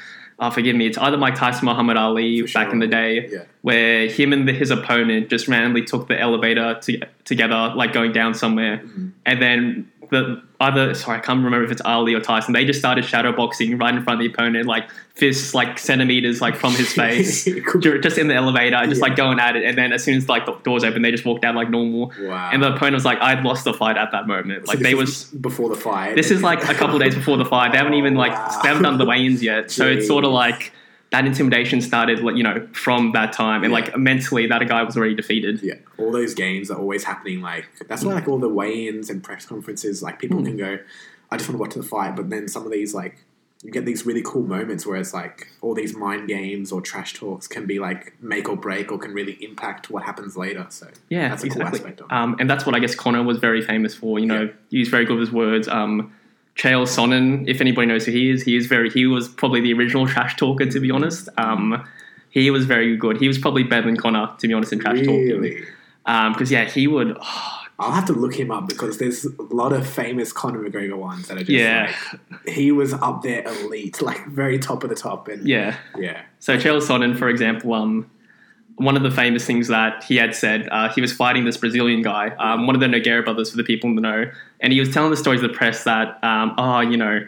uh, 0.41 0.51
forgive 0.51 0.75
me, 0.75 0.87
it's 0.87 0.99
either 0.99 1.17
Mike 1.19 1.35
Tyson, 1.37 1.67
Muhammad 1.67 1.97
Ali 1.97 2.41
For 2.41 2.53
back 2.55 2.67
sure. 2.67 2.73
in 2.73 2.79
the 2.81 2.87
day, 2.87 3.29
Yeah. 3.31 3.39
where 3.63 4.09
him 4.09 4.33
and 4.33 4.49
the, 4.49 4.53
his 4.53 4.71
opponent 4.71 5.29
just 5.29 5.47
randomly 5.49 5.83
took 5.85 6.09
the 6.09 6.19
elevator 6.19 6.79
to, 6.83 7.01
together, 7.25 7.73
like 7.77 7.93
going 7.93 8.13
down 8.13 8.33
somewhere, 8.35 8.79
Mhm. 8.85 9.13
and 9.27 9.43
then 9.43 9.89
the 10.11 10.43
other 10.61 10.93
sorry, 10.95 11.19
I 11.19 11.21
can't 11.21 11.43
remember 11.43 11.65
if 11.65 11.71
it's 11.71 11.81
Ali 11.85 12.15
or 12.15 12.21
Tyson. 12.21 12.53
They 12.53 12.65
just 12.65 12.79
started 12.79 13.05
shadow 13.05 13.33
boxing 13.33 13.79
right 13.79 13.95
in 13.95 14.03
front 14.03 14.21
of 14.21 14.27
the 14.27 14.33
opponent, 14.33 14.67
like 14.67 14.91
fists 15.15 15.55
like 15.55 15.79
centimeters 15.79 16.41
like 16.41 16.57
from 16.57 16.73
his 16.75 16.93
face. 16.93 17.45
just 17.81 18.19
in 18.19 18.29
the 18.29 18.35
elevator, 18.35 18.85
just 18.87 19.01
like 19.01 19.17
going 19.17 19.39
at 19.39 19.57
it, 19.57 19.65
and 19.65 19.79
then 19.79 19.93
as 19.93 20.05
soon 20.05 20.17
as 20.17 20.29
like 20.29 20.47
the 20.47 20.53
doors 20.65 20.85
open, 20.85 21.03
they 21.03 21.11
just 21.11 21.25
walked 21.25 21.45
out 21.45 21.55
like 21.55 21.71
normal. 21.71 22.13
Wow. 22.21 22.51
And 22.53 22.63
the 22.63 22.75
opponent 22.75 22.95
was 22.95 23.05
like, 23.05 23.19
I'd 23.21 23.43
lost 23.45 23.65
the 23.65 23.73
fight 23.73 23.97
at 23.97 24.13
that 24.13 24.27
moment. 24.27 24.69
Like 24.69 24.79
this 24.79 24.87
they 24.87 24.95
was. 24.95 25.25
before 25.25 25.69
the 25.69 25.77
fight. 25.77 26.15
This 26.17 26.31
is 26.31 26.43
like 26.43 26.63
a 26.69 26.75
couple 26.75 26.99
days 26.99 27.15
before 27.15 27.37
the 27.39 27.45
fight. 27.47 27.73
They 27.73 27.79
haven't 27.79 27.95
even 27.95 28.15
like 28.15 28.33
Wow. 28.33 28.61
they 28.63 28.69
haven't 28.69 28.83
done 28.83 28.99
the 28.99 29.07
weigh-ins 29.07 29.43
yet. 29.43 29.71
So 29.71 29.87
it's 29.87 30.07
sort 30.07 30.25
of 30.25 30.33
like 30.33 30.73
that 31.13 31.27
intimidation 31.27 31.81
started, 31.81 32.21
like 32.21 32.37
you 32.37 32.43
know, 32.43 32.67
from 32.73 33.13
that 33.13 33.33
time, 33.33 33.65
and 33.65 33.73
Yeah. 33.73 33.79
like 33.81 33.99
mentally, 33.99 34.47
that 34.47 34.63
a 34.63 34.65
guy 34.65 34.83
was 34.83 34.97
already 34.97 35.15
defeated. 35.15 35.61
Yeah, 35.63 35.75
all 35.99 36.13
those 36.13 36.35
games 36.35 36.71
are 36.71 36.79
always 36.79 37.05
happening. 37.05 37.41
Like 37.41 37.67
that's 37.89 38.05
why, 38.05 38.15
like 38.15 38.29
all 38.29 38.39
the 38.39 38.49
weigh-ins 38.49 39.11
and 39.11 39.23
press 39.23 39.45
conferences, 39.47 40.03
like 40.03 40.19
people 40.21 40.39
Mm. 40.41 40.45
can 40.47 40.57
go, 40.57 40.79
"I 41.31 41.37
just 41.37 41.49
want 41.49 41.57
to 41.57 41.61
watch 41.63 41.75
the 41.75 41.83
fight," 41.83 42.15
but 42.17 42.31
then 42.31 42.47
some 42.49 42.65
of 42.65 42.71
these 42.73 42.95
like 42.95 43.25
you 43.63 43.71
get 43.71 43.85
these 43.85 44.07
really 44.07 44.23
cool 44.25 44.43
moments 44.43 44.87
where 44.87 44.97
it's 44.99 45.13
like 45.13 45.49
all 45.61 45.75
these 45.75 45.95
mind 45.95 46.27
games 46.29 46.73
or 46.73 46.81
trash 46.81 47.13
talks 47.13 47.47
can 47.47 47.67
be 47.67 47.79
like 47.79 48.15
make 48.23 48.49
or 48.49 48.57
break 48.57 48.91
or 48.91 48.97
can 48.97 49.13
really 49.13 49.33
impact 49.45 49.91
what 49.91 50.03
happens 50.05 50.35
later. 50.35 50.65
So 50.71 50.87
Yeah, 51.11 51.29
that's 51.29 51.45
a 51.45 51.49
cool 51.51 51.57
exactly. 51.61 51.81
aspect 51.81 52.01
of 52.01 52.07
it. 52.07 52.13
Um, 52.13 52.37
and 52.41 52.49
that's 52.49 52.65
what 52.65 52.75
I 52.75 52.79
guess 52.79 52.95
Conor 52.95 53.23
was 53.23 53.37
very 53.39 53.61
famous 53.61 53.95
for. 53.95 54.19
You 54.19 54.25
know, 54.27 54.43
Yeah. 54.45 54.51
he's 54.71 54.89
very 54.89 55.05
good 55.05 55.19
with 55.19 55.29
his 55.29 55.33
words. 55.33 55.69
Um, 55.69 56.11
Chael 56.61 56.83
Sonnen, 56.87 57.49
if 57.49 57.61
anybody 57.61 57.87
knows 57.87 58.05
who 58.05 58.13
he 58.13 58.29
is, 58.31 58.43
he 58.43 58.55
is 58.57 58.67
very. 58.67 58.91
He 58.91 59.07
was 59.07 59.29
probably 59.29 59.61
the 59.63 59.73
original 59.73 60.07
trash 60.07 60.37
talker, 60.37 60.67
to 60.67 60.81
be 60.81 60.91
honest. 60.91 61.29
Um, 61.39 61.83
he 62.29 62.51
was 62.51 62.67
very 62.67 62.97
good. 62.97 63.17
He 63.19 63.29
was 63.29 63.39
probably 63.39 63.63
better 63.65 63.87
than 63.87 63.97
Conor, 63.97 64.29
to 64.39 64.47
be 64.49 64.53
honest, 64.53 64.73
in 64.73 64.79
trash 64.79 64.99
talking. 64.99 65.29
really, 65.29 65.65
Because 66.05 66.51
yeah, 66.53 66.65
he 66.67 66.87
would. 66.87 67.17
I'll 67.79 67.93
have 67.93 68.05
to 68.07 68.13
look 68.13 68.35
him 68.35 68.51
up 68.51 68.69
because 68.69 68.99
there's 68.99 69.25
a 69.25 69.31
lot 69.55 69.73
of 69.73 69.87
famous 69.87 70.35
Conor 70.35 70.59
McGregor 70.69 70.99
ones 70.99 71.29
that 71.29 71.39
are 71.39 71.41
just 71.41 71.49
Yeah. 71.51 71.91
like 72.13 72.47
he 72.55 72.73
was 72.73 72.93
up 72.93 73.23
there 73.23 73.43
elite, 73.49 74.03
like 74.11 74.27
very 74.27 74.59
top 74.59 74.85
of 74.85 74.91
the 74.91 74.95
top, 74.97 75.29
and 75.29 75.49
yeah. 75.49 75.77
yeah, 75.97 76.21
So 76.41 76.59
Chael 76.59 76.83
Sonnen, 76.83 77.19
for 77.19 77.31
example, 77.31 77.73
um, 77.73 78.11
one 78.77 78.99
of 78.99 79.03
the 79.03 79.11
famous 79.11 79.47
things 79.47 79.69
that 79.69 80.05
he 80.05 80.17
had 80.17 80.35
said, 80.35 80.69
uh, 80.71 80.91
he 80.91 81.01
was 81.01 81.11
fighting 81.15 81.47
this 81.47 81.57
Brazilian 81.57 82.03
guy, 82.03 82.29
um, 82.39 82.67
one 82.67 82.75
of 82.77 82.81
the 82.83 82.87
Nogueira 82.87 83.25
brothers, 83.25 83.51
for 83.51 83.57
the 83.57 83.65
people 83.65 83.89
in 83.89 83.97
the 83.97 84.03
know, 84.03 84.31
and 84.61 84.73
he 84.73 84.81
was 84.81 84.93
telling 84.93 85.11
the 85.11 85.17
story 85.17 85.37
to 85.39 85.43
the 85.43 85.53
press 85.53 85.85
that, 85.85 86.23
um, 86.23 86.55
oh, 86.59 86.81
you 86.81 86.97
know, 86.97 87.27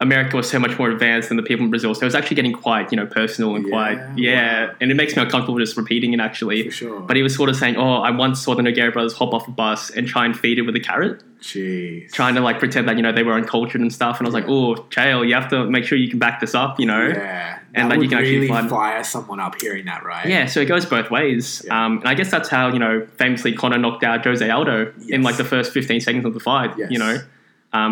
America 0.00 0.36
was 0.36 0.48
so 0.48 0.60
much 0.60 0.78
more 0.78 0.90
advanced 0.90 1.28
than 1.28 1.36
the 1.36 1.42
people 1.42 1.64
in 1.64 1.70
Brazil. 1.70 1.92
So 1.92 2.02
it 2.02 2.04
was 2.04 2.14
actually 2.14 2.36
getting 2.36 2.52
quite, 2.52 2.92
you 2.92 2.96
know, 2.96 3.06
personal 3.06 3.56
and 3.56 3.64
Yeah, 3.66 3.70
quite, 3.70 3.98
yeah. 4.16 4.66
wow. 4.66 4.74
And 4.80 4.92
it 4.92 4.94
makes 4.94 5.16
me 5.16 5.22
uncomfortable 5.22 5.58
just 5.58 5.76
repeating 5.76 6.12
it 6.12 6.20
actually. 6.20 6.66
for 6.66 6.70
sure. 6.70 7.00
But 7.00 7.16
he 7.16 7.22
was 7.24 7.34
sort 7.34 7.48
of 7.50 7.56
saying, 7.56 7.76
oh, 7.76 7.94
I 7.94 8.12
once 8.12 8.40
saw 8.40 8.54
the 8.54 8.62
Nogueira 8.62 8.92
brothers 8.92 9.14
hop 9.14 9.34
off 9.34 9.48
a 9.48 9.50
bus 9.50 9.90
and 9.90 10.06
try 10.06 10.24
and 10.24 10.38
feed 10.38 10.58
it 10.58 10.62
with 10.62 10.76
a 10.76 10.80
carrot, 10.80 11.24
Jeez, 11.40 12.12
trying 12.12 12.36
to 12.36 12.40
like 12.40 12.60
pretend 12.60 12.88
that, 12.88 12.96
you 12.96 13.02
know, 13.02 13.10
they 13.10 13.24
were 13.24 13.32
uncultured 13.34 13.80
and 13.80 13.92
stuff. 13.92 14.18
And 14.18 14.26
I 14.26 14.28
was 14.28 14.34
like, 14.34 14.46
oh, 14.46 14.76
Chael, 14.90 15.26
you 15.26 15.34
have 15.34 15.48
to 15.50 15.64
make 15.68 15.84
sure 15.84 15.98
you 15.98 16.08
can 16.08 16.20
back 16.20 16.38
this 16.40 16.54
up, 16.54 16.78
you 16.78 16.86
know? 16.86 17.08
yeah, 17.08 17.57
and 17.78 17.90
that 17.90 17.96
that 17.96 18.02
you 18.02 18.08
can 18.08 18.18
actually 18.18 18.34
really 18.36 18.48
find- 18.48 18.68
fire 18.70 19.02
someone 19.04 19.40
up 19.40 19.60
hearing 19.60 19.84
that, 19.86 20.04
right? 20.04 20.26
Yeah, 20.26 20.46
so 20.46 20.60
it 20.60 20.66
goes 20.66 20.84
both 20.86 21.10
ways. 21.10 21.62
Yeah. 21.66 21.84
Um, 21.86 21.98
and 21.98 22.08
I 22.08 22.14
guess 22.14 22.30
that's 22.30 22.48
how, 22.48 22.72
you 22.72 22.78
know, 22.78 23.06
famously 23.16 23.52
Conor 23.52 23.78
knocked 23.78 24.04
out 24.04 24.24
Jose 24.24 24.48
Aldo 24.48 24.92
in 25.08 25.22
like 25.22 25.36
the 25.36 25.44
first 25.44 25.72
15 25.72 26.00
seconds 26.00 26.24
of 26.24 26.34
the 26.34 26.40
fight, 26.40 26.72
Yes. 26.76 26.90
you 26.90 26.98
know, 26.98 27.18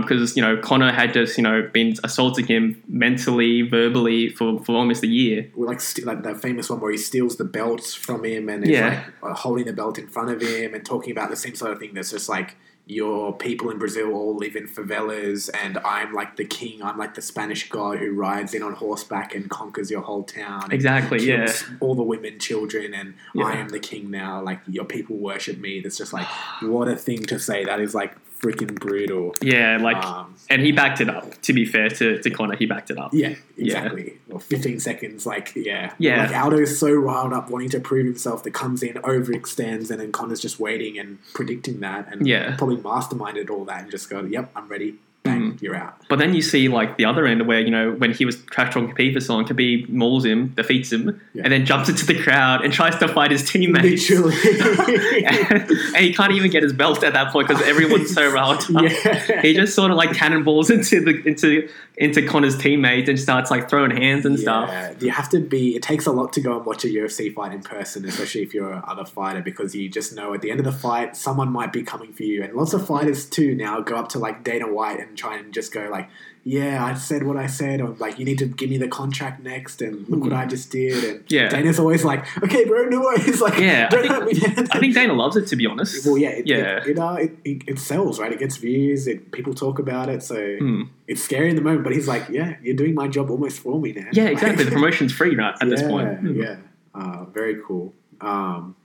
because, 0.00 0.36
you 0.36 0.42
know, 0.42 0.56
Conor 0.56 0.90
had 0.92 1.12
just, 1.12 1.36
you 1.36 1.42
know, 1.44 1.68
been 1.72 1.94
assaulting 2.02 2.46
him 2.46 2.82
mentally, 2.88 3.62
verbally 3.62 4.30
for, 4.30 4.58
for 4.64 4.74
almost 4.76 5.02
a 5.02 5.06
year. 5.06 5.50
Well, 5.54 5.68
like 5.68 5.80
st- 5.80 6.06
like 6.06 6.22
that 6.22 6.40
famous 6.40 6.70
one 6.70 6.80
where 6.80 6.90
he 6.92 6.96
steals 6.98 7.36
the 7.36 7.44
belt 7.44 7.84
from 7.84 8.24
him 8.24 8.48
and 8.48 8.66
Yeah. 8.66 9.04
like 9.22 9.32
uh, 9.32 9.34
holding 9.34 9.66
the 9.66 9.72
belt 9.72 9.98
in 9.98 10.08
front 10.08 10.30
of 10.30 10.40
him 10.40 10.74
and 10.74 10.84
talking 10.84 11.12
about 11.12 11.28
the 11.30 11.36
same 11.36 11.54
sort 11.54 11.72
of 11.72 11.78
thing. 11.78 11.92
That's 11.94 12.10
just 12.10 12.28
like 12.28 12.56
your 12.88 13.36
people 13.36 13.70
in 13.70 13.78
Brazil 13.78 14.12
all 14.14 14.36
live 14.36 14.54
in 14.54 14.68
favelas, 14.68 15.50
and 15.60 15.76
I'm 15.78 16.12
like 16.12 16.36
the 16.36 16.44
king. 16.44 16.82
I'm 16.82 16.96
like 16.96 17.14
the 17.14 17.22
Spanish 17.22 17.68
god 17.68 17.98
who 17.98 18.12
rides 18.12 18.54
in 18.54 18.62
on 18.62 18.74
horseback 18.74 19.34
and 19.34 19.50
conquers 19.50 19.90
your 19.90 20.02
whole 20.02 20.22
town. 20.22 20.70
Exactly, 20.70 21.26
yeah. 21.26 21.52
All 21.80 21.96
the 21.96 22.04
women, 22.04 22.38
children, 22.38 22.94
and 22.94 23.14
Yeah. 23.34 23.46
I 23.46 23.52
am 23.54 23.70
the 23.70 23.80
king 23.80 24.10
now. 24.10 24.40
Like 24.40 24.60
your 24.68 24.84
people 24.84 25.16
worship 25.16 25.58
me. 25.58 25.80
That's 25.80 25.98
just 25.98 26.12
like 26.12 26.28
what 26.62 26.86
a 26.86 26.94
thing 26.96 27.24
to 27.24 27.40
say. 27.40 27.64
That 27.64 27.80
is 27.80 27.92
like 27.94 28.14
freaking 28.40 28.74
brutal. 28.78 29.34
Yeah, 29.40 29.78
like, 29.78 29.96
Um, 29.96 30.34
and 30.50 30.62
he 30.62 30.72
backed 30.72 31.00
it 31.00 31.08
up. 31.08 31.40
To 31.42 31.52
be 31.52 31.64
fair 31.64 31.88
to, 31.88 32.20
to 32.22 32.30
Conor, 32.30 32.56
he 32.56 32.66
backed 32.66 32.90
it 32.90 32.98
up. 32.98 33.10
Yeah, 33.12 33.34
exactly. 33.56 34.18
Or 34.30 34.38
15 34.40 34.78
seconds, 34.80 35.26
like, 35.26 35.52
yeah. 35.56 35.92
Yeah. 35.98 36.26
Like, 36.26 36.32
Aldo's 36.36 36.78
so 36.78 36.92
riled 36.92 37.32
up, 37.32 37.50
wanting 37.50 37.70
to 37.70 37.80
prove 37.80 38.06
himself, 38.06 38.42
that 38.44 38.52
comes 38.52 38.82
in, 38.82 38.94
overextends, 38.94 39.90
and 39.90 40.00
then 40.00 40.12
Conor's 40.12 40.40
just 40.40 40.60
waiting 40.60 40.98
and 40.98 41.18
predicting 41.34 41.80
that, 41.80 42.08
and 42.12 42.26
Yeah. 42.26 42.56
probably 42.56 42.76
masterminded 42.76 43.50
all 43.50 43.64
that 43.64 43.82
and 43.82 43.90
just 43.90 44.08
go, 44.10 44.22
yep, 44.24 44.50
I'm 44.54 44.68
ready. 44.68 44.96
Bang, 45.26 45.52
Mm. 45.52 45.62
you're 45.62 45.76
out. 45.76 45.94
But 46.08 46.18
then 46.18 46.34
you 46.34 46.42
see 46.42 46.68
like 46.68 46.96
the 46.96 47.04
other 47.04 47.26
end 47.26 47.46
where, 47.46 47.60
you 47.60 47.70
know, 47.70 47.92
when 47.92 48.12
he 48.12 48.24
was 48.24 48.36
trash 48.46 48.72
talking 48.72 48.92
Khabib 48.94 49.14
for 49.14 49.20
so 49.20 49.34
long, 49.34 49.44
Khabib 49.44 49.88
mauls 49.88 50.24
him, 50.24 50.48
defeats 50.48 50.92
him, 50.92 51.20
Yeah. 51.34 51.42
and 51.44 51.52
then 51.52 51.64
jumps 51.66 51.88
into 51.88 52.06
the 52.06 52.20
crowd 52.20 52.64
and 52.64 52.72
tries 52.72 52.96
to 52.98 53.08
fight 53.08 53.30
his 53.30 53.48
teammates. 53.50 54.08
Literally. 54.10 55.24
and 55.26 55.96
he 55.96 56.12
can't 56.12 56.32
even 56.32 56.50
get 56.50 56.62
his 56.62 56.72
belt 56.72 57.02
at 57.04 57.12
that 57.14 57.32
point 57.32 57.48
because 57.48 57.62
everyone's 57.66 58.12
so 58.12 58.30
riled 58.32 58.58
up. 58.76 58.82
yeah. 58.82 59.42
He 59.42 59.54
just 59.54 59.74
sort 59.74 59.90
of 59.90 59.96
like 59.96 60.12
cannonballs 60.14 60.70
into 60.70 61.00
the 61.00 61.22
into 61.26 61.68
into 61.98 62.26
Conor's 62.26 62.58
teammates 62.58 63.08
and 63.08 63.18
starts 63.18 63.50
like 63.50 63.70
throwing 63.70 63.90
hands 63.90 64.26
and 64.26 64.38
stuff. 64.38 64.70
You 65.02 65.10
have 65.10 65.28
to 65.30 65.40
be. 65.40 65.74
It 65.76 65.82
takes 65.82 66.06
a 66.06 66.12
lot 66.12 66.32
to 66.34 66.40
go 66.40 66.56
and 66.56 66.66
watch 66.66 66.84
a 66.84 66.88
UFC 66.88 67.32
fight 67.34 67.52
in 67.52 67.62
person, 67.62 68.04
especially 68.04 68.42
if 68.42 68.52
you're 68.54 68.70
a 68.72 68.84
other 68.86 69.04
fighter, 69.04 69.40
because 69.40 69.74
you 69.74 69.88
just 69.88 70.14
know 70.14 70.34
at 70.34 70.42
the 70.42 70.50
end 70.50 70.60
of 70.60 70.66
the 70.66 70.72
fight, 70.72 71.16
someone 71.16 71.50
might 71.50 71.72
be 71.72 71.82
coming 71.82 72.12
for 72.12 72.22
you. 72.22 72.42
And 72.42 72.52
lots 72.54 72.72
of 72.74 72.86
fighters 72.86 73.24
too 73.24 73.54
now 73.54 73.80
go 73.80 73.96
up 73.96 74.08
to 74.10 74.18
like 74.18 74.44
Dana 74.44 74.70
White 74.72 75.00
and 75.00 75.15
try 75.16 75.36
and 75.38 75.52
just 75.52 75.72
go 75.72 75.88
like, 75.90 76.08
"Yeah, 76.44 76.84
I 76.84 76.94
said 76.94 77.22
what 77.24 77.36
I 77.36 77.46
said," 77.46 77.80
or 77.80 77.88
like, 77.98 78.18
"You 78.18 78.24
need 78.24 78.38
to 78.38 78.46
give 78.46 78.70
me 78.70 78.78
the 78.78 78.88
contract 78.88 79.42
next," 79.42 79.82
and 79.82 80.08
look 80.08 80.20
what 80.22 80.32
I 80.32 80.46
just 80.46 80.70
did. 80.70 81.02
And 81.04 81.24
Yeah. 81.28 81.48
Dana's 81.48 81.78
always 81.78 82.04
like, 82.04 82.24
"Okay, 82.42 82.64
bro, 82.64 82.84
no 82.84 83.00
worries." 83.00 83.40
Like, 83.46 83.58
Yeah, 83.58 83.88
I 83.92 83.96
think-. 84.32 84.74
I 84.76 84.78
think 84.80 84.94
Dana 84.94 85.12
loves 85.14 85.36
it 85.36 85.46
to 85.48 85.56
be 85.56 85.66
honest. 85.66 86.06
Well, 86.06 86.18
yeah, 86.18 86.28
it, 86.30 86.46
yeah. 86.46 86.78
it, 86.78 86.86
it, 86.88 86.98
uh, 86.98 87.16
it, 87.44 87.62
it, 87.66 87.78
sells, 87.78 88.18
right? 88.20 88.32
It 88.32 88.38
gets 88.38 88.56
views. 88.56 89.06
It 89.06 89.32
people 89.32 89.54
talk 89.54 89.78
about 89.78 90.08
it, 90.08 90.22
so 90.22 90.36
Hmm. 90.58 90.82
it's 91.08 91.22
scary 91.22 91.50
in 91.50 91.56
the 91.56 91.62
moment. 91.62 91.84
But 91.84 91.92
he's 91.94 92.08
like, 92.08 92.28
"Yeah, 92.28 92.56
you're 92.62 92.76
doing 92.76 92.94
my 92.94 93.08
job 93.08 93.30
almost 93.30 93.60
for 93.60 93.80
me 93.80 93.92
now." 93.92 94.08
Yeah, 94.12 94.26
exactly. 94.26 94.64
The 94.64 94.70
promotion's 94.70 95.12
free 95.12 95.34
right, 95.36 95.54
at 95.60 95.68
this 95.68 95.82
point. 95.92 96.18
Hmm. 96.20 96.40
Yeah, 96.40 96.56
uh, 96.94 97.24
very 97.26 97.56
cool. 97.66 97.92
Um, 98.20 98.76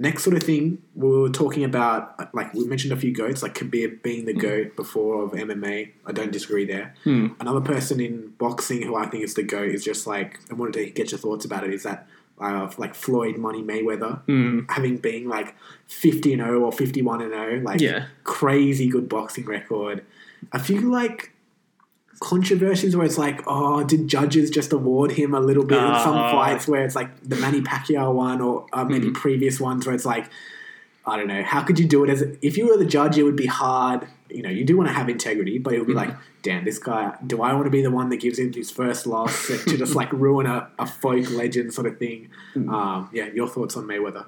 next 0.00 0.24
sort 0.24 0.34
of 0.36 0.42
thing, 0.42 0.82
we 0.94 1.08
were 1.08 1.28
talking 1.28 1.62
about, 1.62 2.34
like 2.34 2.52
we 2.54 2.64
mentioned 2.66 2.92
a 2.92 2.96
few 2.96 3.12
goats, 3.12 3.42
like 3.42 3.54
Khabib 3.54 4.02
being 4.02 4.24
the 4.24 4.32
goat 4.32 4.74
before 4.74 5.22
of 5.24 5.32
MMA. 5.32 5.90
I 6.06 6.12
don't 6.12 6.32
disagree 6.32 6.64
there. 6.64 6.94
Hmm. 7.04 7.28
Another 7.38 7.60
person 7.60 8.00
in 8.00 8.28
boxing 8.38 8.82
who 8.82 8.96
I 8.96 9.06
think 9.06 9.22
is 9.24 9.34
the 9.34 9.42
goat 9.42 9.68
is 9.68 9.84
just 9.84 10.06
like 10.06 10.40
I 10.50 10.54
wanted 10.54 10.74
to 10.74 10.90
get 10.90 11.12
your 11.12 11.18
thoughts 11.18 11.44
about 11.44 11.64
it. 11.64 11.72
Is 11.74 11.82
that 11.84 12.06
uh, 12.40 12.70
like 12.78 12.94
Floyd 12.94 13.36
Money 13.36 13.62
Mayweather 13.62 14.22
Hmm. 14.24 14.60
having 14.70 14.96
been 14.96 15.28
like 15.28 15.54
fifty 15.86 16.32
and 16.32 16.40
zero 16.42 16.60
or 16.64 16.72
fifty 16.72 17.02
one 17.02 17.20
and 17.20 17.32
zero, 17.32 17.60
like 17.60 17.80
Yeah. 17.80 18.06
crazy 18.24 18.88
good 18.88 19.08
boxing 19.08 19.44
record. 19.44 20.02
A 20.52 20.58
few 20.58 20.80
like 20.90 21.32
controversies 22.20 22.94
where 22.94 23.06
it's 23.06 23.18
like, 23.18 23.42
oh, 23.46 23.82
did 23.82 24.06
judges 24.06 24.50
just 24.50 24.72
award 24.72 25.12
him 25.12 25.34
a 25.34 25.40
little 25.40 25.64
bit 25.64 25.78
in 25.78 25.94
some 26.04 26.16
Ah. 26.16 26.30
fights 26.32 26.68
where 26.68 26.84
it's 26.84 26.94
like 26.94 27.08
the 27.28 27.36
Manny 27.36 27.60
Pacquiao 27.62 28.12
one 28.14 28.40
or 28.40 28.66
uh, 28.72 28.84
maybe 28.84 29.06
Hmm. 29.08 29.12
previous 29.14 29.58
ones 29.58 29.86
where 29.86 29.94
it's 29.94 30.04
like, 30.04 30.26
I 31.06 31.16
don't 31.16 31.28
know, 31.28 31.42
how 31.42 31.62
could 31.62 31.78
you 31.78 31.86
do 31.88 32.04
it 32.04 32.10
as 32.10 32.22
if 32.42 32.58
you 32.58 32.66
were 32.68 32.76
the 32.76 32.84
judge? 32.84 33.16
It 33.16 33.22
would 33.22 33.36
be 33.36 33.46
hard. 33.46 34.06
You 34.28 34.42
know, 34.42 34.50
you 34.50 34.64
do 34.64 34.76
want 34.76 34.88
to 34.90 34.94
have 34.94 35.08
integrity, 35.08 35.58
but 35.58 35.72
it 35.72 35.78
would 35.78 35.86
be 35.88 35.94
Hmm. 35.94 35.98
like, 35.98 36.14
damn, 36.42 36.64
this 36.64 36.78
guy. 36.78 37.14
Do 37.26 37.40
I 37.42 37.54
want 37.54 37.64
to 37.64 37.70
be 37.70 37.82
the 37.82 37.90
one 37.90 38.10
that 38.10 38.18
gives 38.20 38.38
him 38.38 38.52
his 38.52 38.70
first 38.70 39.06
loss 39.06 39.48
to 39.48 39.76
just 39.78 39.94
like 39.94 40.12
ruin 40.26 40.46
a, 40.46 40.68
a 40.78 40.86
folk 40.86 41.30
legend 41.30 41.72
sort 41.72 41.86
of 41.86 41.98
thing? 41.98 42.28
Hmm. 42.52 42.68
Um, 42.68 43.08
yeah, 43.12 43.28
your 43.34 43.48
thoughts 43.48 43.76
on 43.78 43.86
Mayweather? 43.86 44.26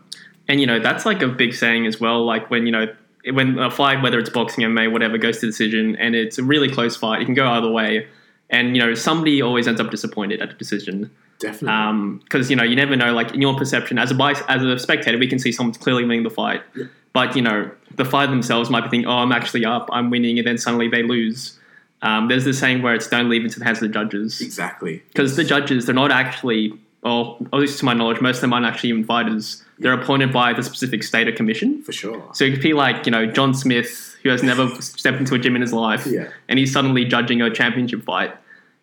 And 0.49 0.61
you 0.61 0.67
know 0.67 0.81
that's 0.81 1.07
like 1.07 1.23
a 1.23 1.29
big 1.29 1.55
saying 1.55 1.87
as 1.87 2.01
well. 2.01 2.25
Like 2.25 2.51
when 2.51 2.65
you 2.67 2.73
know 2.73 2.87
when 3.31 3.59
a 3.59 3.71
fight, 3.71 4.03
whether 4.03 4.19
it's 4.19 4.31
boxing, 4.31 4.65
MMA, 4.65 4.91
whatever, 4.91 5.19
goes 5.19 5.39
to 5.41 5.47
decision, 5.47 5.97
and 5.97 6.15
it's 6.15 6.39
a 6.39 6.43
really 6.43 6.69
close 6.69 6.97
fight, 6.97 7.23
it 7.23 7.25
can 7.27 7.35
go 7.35 7.49
either 7.49 7.71
way. 7.71 8.07
And 8.51 8.77
you 8.77 8.83
know 8.83 8.95
somebody 8.95 9.41
always 9.41 9.67
ends 9.67 9.81
up 9.81 9.91
disappointed 9.91 10.43
at 10.43 10.51
the 10.51 10.55
decision 10.57 11.11
Definitely. 11.39 12.19
because 12.25 12.51
you 12.51 12.57
know 12.57 12.65
you 12.65 12.77
never 12.77 12.95
know. 12.97 13.13
Like 13.15 13.33
in 13.33 13.41
your 13.41 13.57
perception 13.57 13.99
as 13.99 14.11
a 14.11 14.15
bias, 14.15 14.41
as 14.49 14.63
a 14.63 14.79
spectator, 14.79 15.17
we 15.19 15.27
can 15.27 15.39
see 15.39 15.53
someone's 15.53 15.79
clearly 15.79 16.05
winning 16.05 16.23
the 16.23 16.31
fight, 16.31 16.63
Yeah. 16.75 16.85
but 17.15 17.35
you 17.35 17.41
know 17.43 17.71
the 17.95 18.05
fighter 18.05 18.31
themselves 18.31 18.69
might 18.69 18.83
be 18.83 18.89
thinking, 18.91 19.09
"Oh, 19.09 19.19
I'm 19.19 19.33
actually 19.33 19.65
up, 19.65 19.89
I'm 19.93 20.11
winning," 20.11 20.39
and 20.39 20.47
then 20.47 20.59
suddenly 20.59 20.89
they 20.89 21.03
lose. 21.03 21.59
Um, 22.03 22.29
there's 22.29 22.45
the 22.45 22.53
saying 22.53 22.83
where 22.83 22.95
it's 22.95 23.07
don't 23.09 23.31
leave 23.31 23.45
it 23.45 23.53
to 23.53 23.59
the 23.61 23.65
hands 23.65 23.79
of 23.81 23.89
the 23.89 23.95
judges 23.95 24.41
exactly. 24.41 25.03
because 25.09 25.37
the 25.37 25.45
judges 25.45 25.87
they're 25.87 25.95
not 25.95 26.11
actually 26.11 26.75
or 27.05 27.37
at 27.53 27.59
least 27.59 27.79
to 27.79 27.85
my 27.85 27.95
knowledge 27.95 28.21
most 28.21 28.37
of 28.37 28.41
them 28.43 28.53
aren't 28.53 28.67
actually 28.67 28.89
even 28.91 29.05
fighters 29.05 29.65
they're 29.83 29.93
appointed 30.01 30.33
by 30.33 30.53
the 30.53 30.63
specific 30.63 31.03
state 31.03 31.29
or 31.29 31.33
commission 31.33 31.83
For 31.83 31.93
sure. 31.93 32.29
so 32.33 32.45
it 32.45 32.53
could 32.53 32.63
be 32.63 32.73
like 32.75 33.07
you 33.07 33.13
know 33.13 33.27
john 33.27 33.53
smith 33.55 34.17
who 34.23 34.29
has 34.31 34.43
never 34.43 34.69
stepped 34.81 35.19
into 35.19 35.35
a 35.35 35.39
gym 35.39 35.57
in 35.57 35.63
his 35.63 35.73
life 35.73 36.07
Yeah. 36.07 36.29
and 36.49 36.59
he's 36.59 36.73
suddenly 36.73 37.05
judging 37.05 37.43
a 37.43 37.51
championship 37.51 38.03
fight 38.05 38.33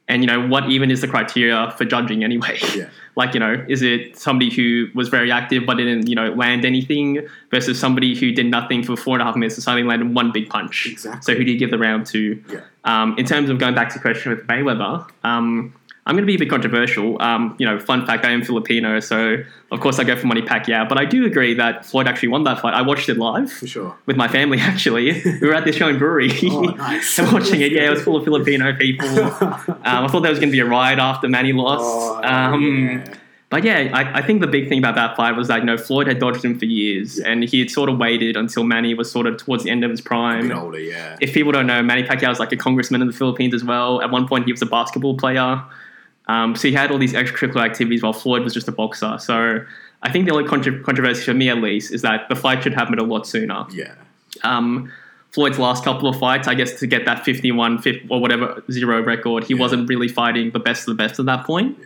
and 0.07 0.23
you 0.23 0.27
know 0.27 0.45
what 0.47 0.69
even 0.69 0.91
is 0.91 1.01
the 1.01 1.07
criteria 1.07 1.73
for 1.77 1.85
judging 1.85 2.23
anyway 2.23 2.57
Yeah. 2.75 2.89
like 3.15 3.33
you 3.33 3.39
know 3.39 3.63
is 3.69 3.81
it 3.81 4.17
somebody 4.17 4.49
who 4.49 4.87
was 4.95 5.07
very 5.09 5.31
active 5.31 5.65
but 5.65 5.75
didn't 5.77 6.07
you 6.07 6.15
know 6.15 6.29
land 6.33 6.65
anything 6.65 7.25
versus 7.51 7.79
somebody 7.79 8.15
who 8.19 8.31
did 8.31 8.47
nothing 8.47 8.83
for 8.83 8.95
four 8.97 9.15
and 9.15 9.21
a 9.21 9.25
half 9.25 9.35
minutes 9.35 9.55
and 9.55 9.63
suddenly 9.63 9.87
landed 9.87 10.13
one 10.13 10.31
big 10.31 10.49
punch 10.49 10.87
Exactly. 10.91 11.21
so 11.21 11.35
who 11.37 11.43
do 11.45 11.51
you 11.51 11.59
give 11.59 11.71
the 11.71 11.77
round 11.77 12.05
to 12.07 12.21
Yeah. 12.51 12.61
um, 12.85 13.15
in 13.17 13.25
terms 13.25 13.49
of 13.49 13.59
going 13.59 13.75
back 13.75 13.89
to 13.89 13.93
the 13.95 14.01
question 14.01 14.31
with 14.31 14.45
Mayweather, 14.47 15.07
um, 15.23 15.73
I'm 16.09 16.15
going 16.15 16.23
to 16.23 16.27
be 16.27 16.33
a 16.33 16.39
bit 16.39 16.49
controversial. 16.49 17.21
Um, 17.21 17.55
you 17.59 17.67
know, 17.67 17.79
fun 17.79 18.03
fact: 18.03 18.25
I 18.25 18.31
am 18.31 18.43
Filipino, 18.43 18.99
so 18.99 19.43
of 19.71 19.79
course 19.79 19.99
I 19.99 20.03
go 20.03 20.15
for 20.15 20.25
Manny 20.25 20.41
Pacquiao. 20.41 20.89
But 20.89 20.97
I 20.97 21.05
do 21.05 21.23
agree 21.23 21.53
that 21.53 21.85
Floyd 21.85 22.07
actually 22.07 22.29
won 22.29 22.45
that 22.45 22.59
fight. 22.59 22.73
I 22.73 22.81
watched 22.81 23.09
it 23.09 23.19
live 23.19 23.51
For 23.51 23.67
sure. 23.67 23.95
with 24.07 24.17
my 24.17 24.27
family. 24.27 24.57
Actually, 24.69 25.21
we 25.23 25.47
were 25.47 25.53
at 25.53 25.65
this 25.65 25.75
show 25.75 25.87
in 25.87 25.99
Brewery 25.99 26.31
Oh, 26.45 26.61
nice. 26.61 27.19
and 27.19 27.31
watching 27.31 27.61
it. 27.61 27.71
Yeah, 27.71 27.85
it 27.85 27.89
was 27.91 28.01
full 28.01 28.15
of 28.15 28.23
Filipino 28.23 28.75
people. 28.75 29.07
Um, 29.89 30.05
I 30.05 30.07
thought 30.07 30.21
there 30.21 30.31
was 30.31 30.39
going 30.39 30.49
to 30.49 30.55
be 30.55 30.59
a 30.59 30.65
riot 30.65 30.99
after 30.99 31.27
Manny 31.27 31.53
lost. 31.53 31.83
Oh, 31.83 32.21
um, 32.23 32.85
yeah. 32.87 33.13
But 33.49 33.63
yeah, 33.63 33.89
I, 33.93 34.19
I 34.19 34.21
think 34.21 34.41
the 34.41 34.47
big 34.47 34.69
thing 34.69 34.77
about 34.77 34.95
that 34.95 35.15
fight 35.15 35.35
was 35.35 35.47
that 35.47 35.59
you 35.59 35.65
know 35.65 35.77
Floyd 35.77 36.07
had 36.07 36.19
dodged 36.19 36.45
him 36.45 36.57
for 36.59 36.65
years, 36.65 37.17
and 37.17 37.43
he 37.43 37.59
had 37.59 37.71
sort 37.71 37.89
of 37.89 37.97
waited 37.97 38.37
until 38.37 38.63
Manny 38.63 38.93
was 38.93 39.11
sort 39.11 39.25
of 39.25 39.37
towards 39.37 39.63
the 39.63 39.71
end 39.71 39.83
of 39.83 39.89
his 39.89 40.01
prime 40.01 40.51
older, 40.51 40.79
yeah. 40.79 41.17
if 41.19 41.33
people 41.33 41.51
don't 41.51 41.65
know, 41.65 41.81
Manny 41.81 42.03
Pacquiao 42.03 42.31
is 42.31 42.39
like 42.39 42.51
a 42.51 42.57
congressman 42.57 43.01
in 43.01 43.07
the 43.07 43.13
Philippines 43.13 43.53
as 43.53 43.63
well. 43.63 44.01
At 44.01 44.11
one 44.11 44.27
point, 44.27 44.45
he 44.45 44.51
was 44.51 44.61
a 44.61 44.67
basketball 44.67 45.17
player. 45.17 45.63
Um, 46.29 46.55
so 46.55 46.67
he 46.67 46.73
had 46.73 46.91
all 46.91 46.99
these 46.99 47.13
extracurricular 47.13 47.65
activities 47.65 48.03
while 48.03 48.13
Floyd 48.13 48.43
was 48.43 48.53
just 48.53 48.67
a 48.67 48.71
boxer. 48.71 49.17
So 49.19 49.65
I 50.03 50.11
think 50.11 50.25
the 50.27 50.31
only 50.31 50.47
contro- 50.47 50.81
controversy 50.83 51.23
for 51.25 51.33
me, 51.33 51.49
at 51.49 51.57
least, 51.57 51.91
is 51.91 52.01
that 52.03 52.29
the 52.29 52.35
fight 52.35 52.61
should 52.63 52.73
happen 52.73 52.99
a 52.99 53.03
lot 53.03 53.25
sooner. 53.27 53.65
yeah. 53.71 53.93
Um, 54.43 54.91
Floyd's 55.31 55.59
last 55.59 55.83
couple 55.83 56.07
of 56.09 56.17
fights, 56.19 56.47
I 56.47 56.53
guess, 56.55 56.79
to 56.79 56.87
get 56.87 57.05
that 57.05 57.23
51 57.25 57.79
50, 57.79 58.07
or 58.09 58.19
whatever 58.21 58.63
zero 58.71 59.01
record, 59.03 59.43
he 59.43 59.53
Yeah. 59.53 59.59
wasn't 59.59 59.87
really 59.89 60.07
fighting 60.07 60.51
the 60.51 60.59
best 60.59 60.87
of 60.87 60.95
the 60.97 61.03
best 61.03 61.19
at 61.19 61.25
that 61.27 61.45
point. 61.45 61.77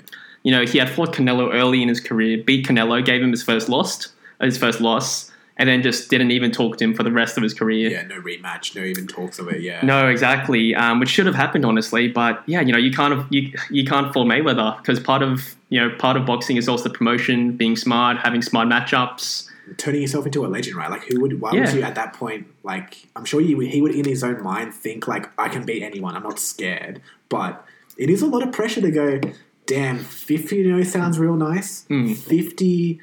You 0.43 0.51
know, 0.51 0.65
he 0.65 0.77
had 0.77 0.89
fought 0.89 1.13
Canelo 1.13 1.53
early 1.53 1.81
in 1.81 1.87
his 1.89 1.99
career, 2.01 2.37
beat 2.45 2.65
Canelo, 2.67 3.03
gave 3.03 3.21
him 3.21 3.31
his 3.31 3.43
first 3.43 3.67
loss, 3.69 4.09
his 4.41 4.57
first 4.57 4.79
loss, 4.81 5.31
and 5.57 5.69
then 5.69 5.81
just 5.83 6.09
didn't 6.09 6.31
even 6.31 6.51
talk 6.51 6.77
to 6.77 6.83
him 6.83 6.93
for 6.93 7.03
the 7.03 7.11
rest 7.11 7.37
of 7.37 7.43
his 7.43 7.53
career. 7.53 7.89
Yeah, 7.91 8.03
no 8.03 8.19
rematch, 8.21 8.75
no 8.75 8.81
even 8.83 9.07
talks 9.07 9.37
of 9.39 9.47
it, 9.49 9.61
yeah. 9.61 9.83
No, 9.85 10.07
exactly. 10.07 10.73
Um, 10.75 10.99
which 10.99 11.09
should 11.09 11.25
have 11.25 11.35
happened, 11.35 11.65
honestly. 11.65 12.07
But 12.07 12.43
yeah, 12.47 12.61
you 12.61 12.71
know, 12.71 12.77
you 12.79 12.91
can't 12.91 13.31
you 13.31 13.51
you 13.69 13.85
can't 13.85 14.11
fall 14.13 14.25
Mayweather 14.25 14.77
because 14.77 14.99
part 14.99 15.21
of 15.21 15.55
you 15.69 15.79
know 15.79 15.95
part 15.97 16.17
of 16.17 16.25
boxing 16.25 16.57
is 16.57 16.67
also 16.67 16.89
promotion, 16.89 17.55
being 17.55 17.75
smart, 17.75 18.17
having 18.17 18.41
smart 18.41 18.67
matchups. 18.67 19.49
Turning 19.77 20.01
yourself 20.01 20.25
into 20.25 20.45
a 20.45 20.47
legend, 20.47 20.75
right? 20.75 20.91
Like, 20.91 21.03
who 21.05 21.21
would, 21.21 21.39
why 21.39 21.53
Yeah. 21.53 21.61
would 21.61 21.73
you 21.73 21.83
at 21.83 21.95
that 21.95 22.11
point, 22.11 22.47
like, 22.63 23.07
I'm 23.15 23.23
sure 23.23 23.39
you, 23.39 23.57
he 23.61 23.81
would 23.81 23.95
in 23.95 24.03
his 24.03 24.21
own 24.21 24.43
mind 24.43 24.73
think, 24.73 25.07
like, 25.07 25.29
I 25.39 25.47
can 25.47 25.63
beat 25.65 25.81
anyone, 25.81 26.17
I'm 26.17 26.23
not 26.23 26.37
scared. 26.37 27.01
But 27.29 27.65
it 27.97 28.09
is 28.09 28.21
a 28.21 28.27
lot 28.27 28.43
of 28.43 28.51
pressure 28.51 28.81
to 28.81 28.91
go, 28.91 29.21
damn, 29.65 29.99
50, 29.99 30.57
you 30.57 30.69
know, 30.75 30.83
sounds 30.83 31.17
real 31.17 31.37
nice. 31.37 31.85
Hmm. 31.85 32.11
50, 32.11 32.99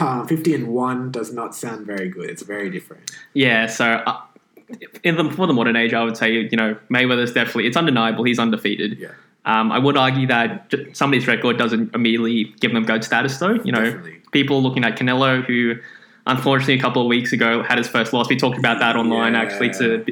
uh, 0.00 0.26
50 0.26 0.54
and 0.54 0.68
1 0.68 1.10
does 1.12 1.32
not 1.32 1.54
sound 1.54 1.86
very 1.86 2.08
good. 2.08 2.28
It's 2.30 2.42
very 2.42 2.70
different. 2.70 3.10
Yeah, 3.34 3.66
so 3.66 3.84
uh, 4.06 4.20
in 5.02 5.16
the 5.16 5.30
for 5.30 5.46
the 5.46 5.52
modern 5.52 5.76
age, 5.76 5.92
I 5.94 6.02
would 6.04 6.16
say 6.16 6.32
you 6.32 6.56
know 6.56 6.76
Mayweather's 6.90 7.32
definitely 7.32 7.66
it's 7.66 7.76
undeniable 7.76 8.24
he's 8.24 8.38
undefeated. 8.38 8.98
Yeah. 8.98 9.12
Um, 9.46 9.70
I 9.72 9.78
would 9.78 9.96
argue 9.98 10.26
that 10.28 10.72
somebody's 10.94 11.26
record 11.26 11.58
doesn't 11.58 11.94
immediately 11.94 12.44
give 12.60 12.72
them 12.72 12.82
GOAT 12.84 13.04
status, 13.04 13.36
though. 13.36 13.54
You 13.62 13.72
know, 13.72 13.84
Definitely. 13.84 14.22
people 14.32 14.62
looking 14.62 14.84
at 14.84 14.96
Canelo, 14.98 15.44
who 15.44 15.74
unfortunately 16.26 16.74
a 16.74 16.80
couple 16.80 17.02
of 17.02 17.08
weeks 17.08 17.32
ago 17.34 17.62
had 17.62 17.76
his 17.76 17.86
first 17.86 18.14
loss. 18.14 18.26
We 18.30 18.36
talked 18.36 18.58
about 18.58 18.78
that 18.78 18.96
online, 18.96 19.34
Yeah. 19.34 19.42
actually, 19.42 19.70
to 19.74 20.04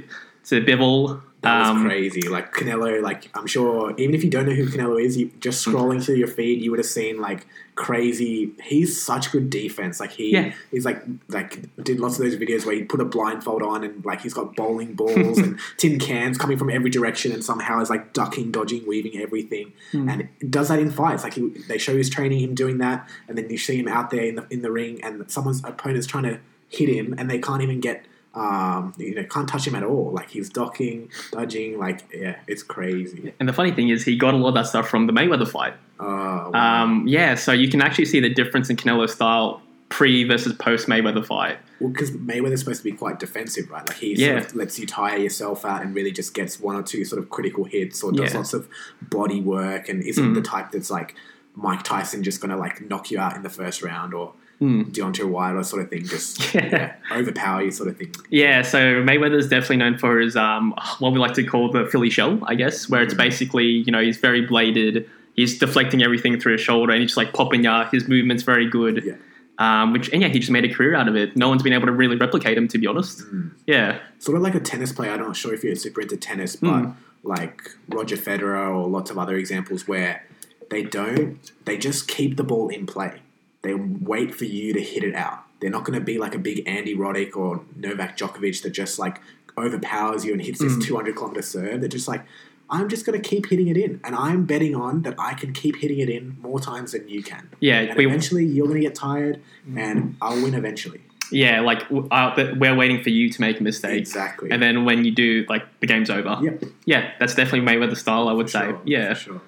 to 0.48 0.60
Bivol. 0.60 1.22
That 1.42 1.66
Um, 1.66 1.82
was 1.82 1.90
crazy. 1.92 2.22
Like 2.28 2.52
Canelo, 2.54 3.02
like 3.02 3.28
I'm 3.34 3.46
sure, 3.48 3.92
even 3.98 4.14
if 4.14 4.22
you 4.22 4.30
don't 4.30 4.46
know 4.46 4.54
who 4.54 4.66
Canelo 4.66 5.02
is, 5.02 5.16
you 5.16 5.30
just 5.40 5.66
scrolling 5.66 6.02
through 6.02 6.14
your 6.14 6.28
feed, 6.28 6.62
you 6.62 6.70
would 6.70 6.78
have 6.78 6.86
seen 6.86 7.20
like 7.20 7.46
crazy. 7.74 8.52
He's 8.62 9.00
such 9.02 9.32
good 9.32 9.50
defense. 9.50 9.98
Like 9.98 10.12
he 10.12 10.30
Yeah. 10.32 10.52
is 10.70 10.84
like 10.84 11.02
like 11.28 11.68
did 11.82 11.98
lots 11.98 12.16
of 12.18 12.24
those 12.24 12.36
videos 12.36 12.64
where 12.64 12.74
he 12.76 12.84
put 12.84 13.00
a 13.00 13.04
blindfold 13.04 13.62
on 13.62 13.82
and 13.82 14.04
like 14.04 14.20
he's 14.20 14.34
got 14.34 14.54
bowling 14.54 14.94
balls 14.94 15.38
and 15.44 15.58
tin 15.78 15.98
cans 15.98 16.38
coming 16.38 16.56
from 16.58 16.70
every 16.70 16.90
direction 16.90 17.32
and 17.32 17.44
somehow 17.44 17.80
is 17.80 17.90
like 17.90 18.12
ducking, 18.12 18.52
dodging, 18.52 18.86
weaving 18.86 19.20
everything, 19.20 19.72
Hmm. 19.90 20.08
and 20.08 20.28
does 20.48 20.68
that 20.68 20.78
in 20.78 20.90
fights. 20.92 21.24
Like 21.24 21.34
he, 21.34 21.48
they 21.68 21.78
show 21.78 21.96
his 21.96 22.08
training, 22.08 22.38
him 22.40 22.54
doing 22.54 22.78
that, 22.78 23.08
and 23.26 23.36
then 23.36 23.50
you 23.50 23.58
see 23.58 23.76
him 23.78 23.88
out 23.88 24.10
there 24.10 24.22
in 24.24 24.36
the 24.36 24.46
in 24.50 24.62
the 24.62 24.70
ring, 24.70 25.02
and 25.02 25.28
someone's 25.30 25.62
opponent's 25.64 26.06
trying 26.06 26.24
to 26.24 26.38
hit 26.68 26.88
him, 26.88 27.14
and 27.18 27.28
they 27.28 27.38
can't 27.40 27.62
even 27.62 27.80
get 27.80 28.04
um, 28.34 28.94
you 28.96 29.14
know, 29.14 29.24
can't 29.24 29.48
touch 29.48 29.66
him 29.66 29.74
at 29.74 29.82
all. 29.82 30.10
Like 30.12 30.30
he's 30.30 30.48
docking, 30.48 31.10
dodging, 31.32 31.78
like 31.78 32.00
yeah, 32.14 32.36
it's 32.46 32.62
crazy. 32.62 33.34
And 33.38 33.48
the 33.48 33.52
funny 33.52 33.72
thing 33.72 33.88
is, 33.90 34.04
he 34.04 34.16
got 34.16 34.34
a 34.34 34.36
lot 34.36 34.48
of 34.50 34.54
that 34.54 34.66
stuff 34.66 34.88
from 34.88 35.06
the 35.06 35.12
Mayweather 35.12 35.48
fight. 35.48 35.74
Uh, 36.00 36.50
Um, 36.56 37.06
yeah, 37.06 37.34
so 37.34 37.52
you 37.52 37.68
can 37.68 37.82
actually 37.82 38.06
see 38.06 38.20
the 38.20 38.30
difference 38.32 38.70
in 38.70 38.76
Canelo's 38.76 39.12
style 39.12 39.60
pre 39.88 40.24
versus 40.24 40.54
post 40.54 40.88
Mayweather 40.88 41.24
fight. 41.24 41.58
well, 41.78 41.90
because 41.90 42.12
Mayweather's 42.12 42.60
supposed 42.60 42.80
to 42.80 42.84
be 42.84 42.92
quite 42.92 43.18
defensive, 43.18 43.70
right? 43.70 43.86
Like 43.86 43.98
he 43.98 44.14
Yeah. 44.14 44.38
sort 44.40 44.46
of 44.50 44.54
lets 44.56 44.78
you 44.78 44.86
tire 44.86 45.18
yourself 45.18 45.64
out 45.66 45.82
and 45.82 45.94
really 45.94 46.12
just 46.12 46.32
gets 46.32 46.58
one 46.60 46.76
or 46.76 46.82
two 46.82 47.04
sort 47.04 47.20
of 47.22 47.28
critical 47.28 47.64
hits 47.64 48.02
or 48.02 48.12
does 48.12 48.32
Yeah. 48.32 48.38
lots 48.38 48.54
of 48.54 48.68
body 49.02 49.40
work 49.42 49.88
and 49.90 50.02
isn't 50.02 50.32
Mm. 50.32 50.34
the 50.34 50.40
type 50.42 50.70
that's 50.70 50.90
like 50.90 51.14
Mike 51.54 51.82
Tyson 51.82 52.22
just 52.22 52.40
gonna 52.40 52.56
like 52.56 52.80
knock 52.88 53.10
you 53.10 53.18
out 53.18 53.36
in 53.36 53.42
the 53.42 53.50
first 53.50 53.82
round 53.82 54.14
or 54.14 54.32
Mm. 54.62 54.92
Deontay 54.92 55.28
Wilder 55.28 55.62
sort 55.64 55.82
of 55.82 55.90
thing, 55.90 56.04
just 56.06 56.54
Yeah. 56.54 56.66
yeah, 57.10 57.18
overpower 57.18 57.62
you 57.62 57.70
sort 57.72 57.88
of 57.88 57.96
thing. 57.96 58.14
Yeah, 58.30 58.62
so 58.62 58.78
Mayweather's 59.02 59.48
definitely 59.48 59.78
known 59.78 59.98
for 59.98 60.18
his 60.20 60.36
um, 60.36 60.72
what 61.00 61.12
we 61.12 61.18
like 61.18 61.34
to 61.34 61.44
call 61.44 61.70
the 61.72 61.86
Philly 61.86 62.10
shell, 62.10 62.38
I 62.46 62.54
guess, 62.54 62.88
where 62.88 63.02
it's 63.02 63.14
Mm. 63.14 63.18
basically 63.18 63.64
you 63.66 63.90
know 63.90 64.00
he's 64.00 64.18
very 64.18 64.46
bladed, 64.46 65.08
he's 65.34 65.58
deflecting 65.58 66.02
everything 66.02 66.38
through 66.40 66.52
his 66.52 66.60
shoulder, 66.60 66.92
and 66.92 67.00
he's 67.02 67.10
just 67.10 67.16
like 67.16 67.32
popping 67.32 67.64
ya. 67.64 67.88
His 67.90 68.06
movement's 68.08 68.44
very 68.44 68.68
good. 68.68 69.02
Yeah. 69.04 69.14
Um, 69.58 69.92
which 69.92 70.08
and 70.12 70.22
yeah, 70.22 70.28
he 70.28 70.38
just 70.38 70.50
made 70.50 70.64
a 70.64 70.72
career 70.72 70.94
out 70.94 71.08
of 71.08 71.14
it. 71.16 71.36
No 71.36 71.48
one's 71.48 71.62
been 71.62 71.74
able 71.74 71.86
to 71.86 71.92
really 71.92 72.16
replicate 72.16 72.56
him, 72.56 72.68
to 72.68 72.78
be 72.78 72.86
honest. 72.86 73.20
Mm. 73.32 73.50
Yeah, 73.66 73.98
sort 74.18 74.36
of 74.36 74.42
like 74.42 74.54
a 74.54 74.60
tennis 74.60 74.92
player. 74.92 75.10
I'm 75.12 75.20
not 75.20 75.36
sure 75.36 75.52
if 75.52 75.62
you're 75.64 75.76
super 75.76 76.00
into 76.00 76.16
tennis, 76.16 76.56
but 76.56 76.68
Mm. 76.82 76.94
like 77.24 77.70
Roger 77.88 78.16
Federer 78.16 78.68
or 78.74 78.88
lots 78.88 79.10
of 79.10 79.18
other 79.18 79.36
examples 79.36 79.86
where 79.86 80.24
they 80.70 80.82
don't, 80.82 81.38
they 81.66 81.76
just 81.76 82.08
keep 82.08 82.36
the 82.36 82.44
ball 82.44 82.68
in 82.70 82.86
play. 82.86 83.20
They 83.62 83.74
wait 83.74 84.34
for 84.34 84.44
you 84.44 84.72
to 84.72 84.80
hit 84.82 85.04
it 85.04 85.14
out. 85.14 85.44
They're 85.60 85.70
not 85.70 85.84
going 85.84 85.98
to 85.98 86.04
be 86.04 86.18
like 86.18 86.34
a 86.34 86.38
big 86.38 86.66
Andy 86.66 86.96
Roddick 86.96 87.36
or 87.36 87.64
Novak 87.76 88.16
Djokovic 88.18 88.62
that 88.62 88.70
just 88.70 88.98
like 88.98 89.20
overpowers 89.56 90.24
you 90.24 90.32
and 90.32 90.42
hits 90.42 90.60
Mm. 90.60 90.76
this 90.78 90.86
200 90.86 91.14
kilometer 91.14 91.42
serve. 91.42 91.80
They're 91.80 91.88
just 91.88 92.08
like, 92.08 92.24
I'm 92.70 92.88
just 92.88 93.04
going 93.04 93.20
to 93.20 93.28
keep 93.28 93.50
hitting 93.50 93.68
it 93.68 93.76
in, 93.76 94.00
and 94.02 94.14
I'm 94.16 94.44
betting 94.46 94.74
on 94.74 95.02
that 95.02 95.14
I 95.18 95.34
can 95.34 95.52
keep 95.52 95.76
hitting 95.76 95.98
it 95.98 96.08
in 96.08 96.36
more 96.40 96.58
times 96.58 96.92
than 96.92 97.06
you 97.06 97.22
can. 97.22 97.50
Yeah, 97.60 97.80
And 97.80 97.96
we, 97.98 98.06
eventually, 98.06 98.46
you're 98.46 98.66
going 98.66 98.80
to 98.80 98.86
get 98.86 98.94
tired, 98.94 99.40
and 99.76 100.16
I'll 100.22 100.42
win 100.42 100.54
eventually. 100.54 101.02
yeah, 101.30 101.60
like 101.60 101.82
uh, 101.90 102.54
we're 102.56 102.74
waiting 102.74 103.02
for 103.02 103.10
you 103.10 103.28
to 103.30 103.40
make 103.42 103.60
a 103.60 103.62
mistake, 103.62 103.98
Exactly. 104.00 104.50
and 104.50 104.62
then 104.62 104.84
when 104.86 105.04
you 105.04 105.10
do, 105.12 105.44
like 105.50 105.64
the 105.80 105.86
game's 105.86 106.08
over. 106.08 106.38
Yep. 106.42 106.64
Yeah, 106.86 107.10
that's 107.20 107.34
definitely 107.34 107.60
Mayweather 107.70 107.96
style. 107.96 108.28
I 108.28 108.32
would 108.32 108.48
say. 108.48 108.60
Sure, 108.68 108.80
Yeah, 108.86 109.14
for 109.14 109.20
sure. 109.20 109.40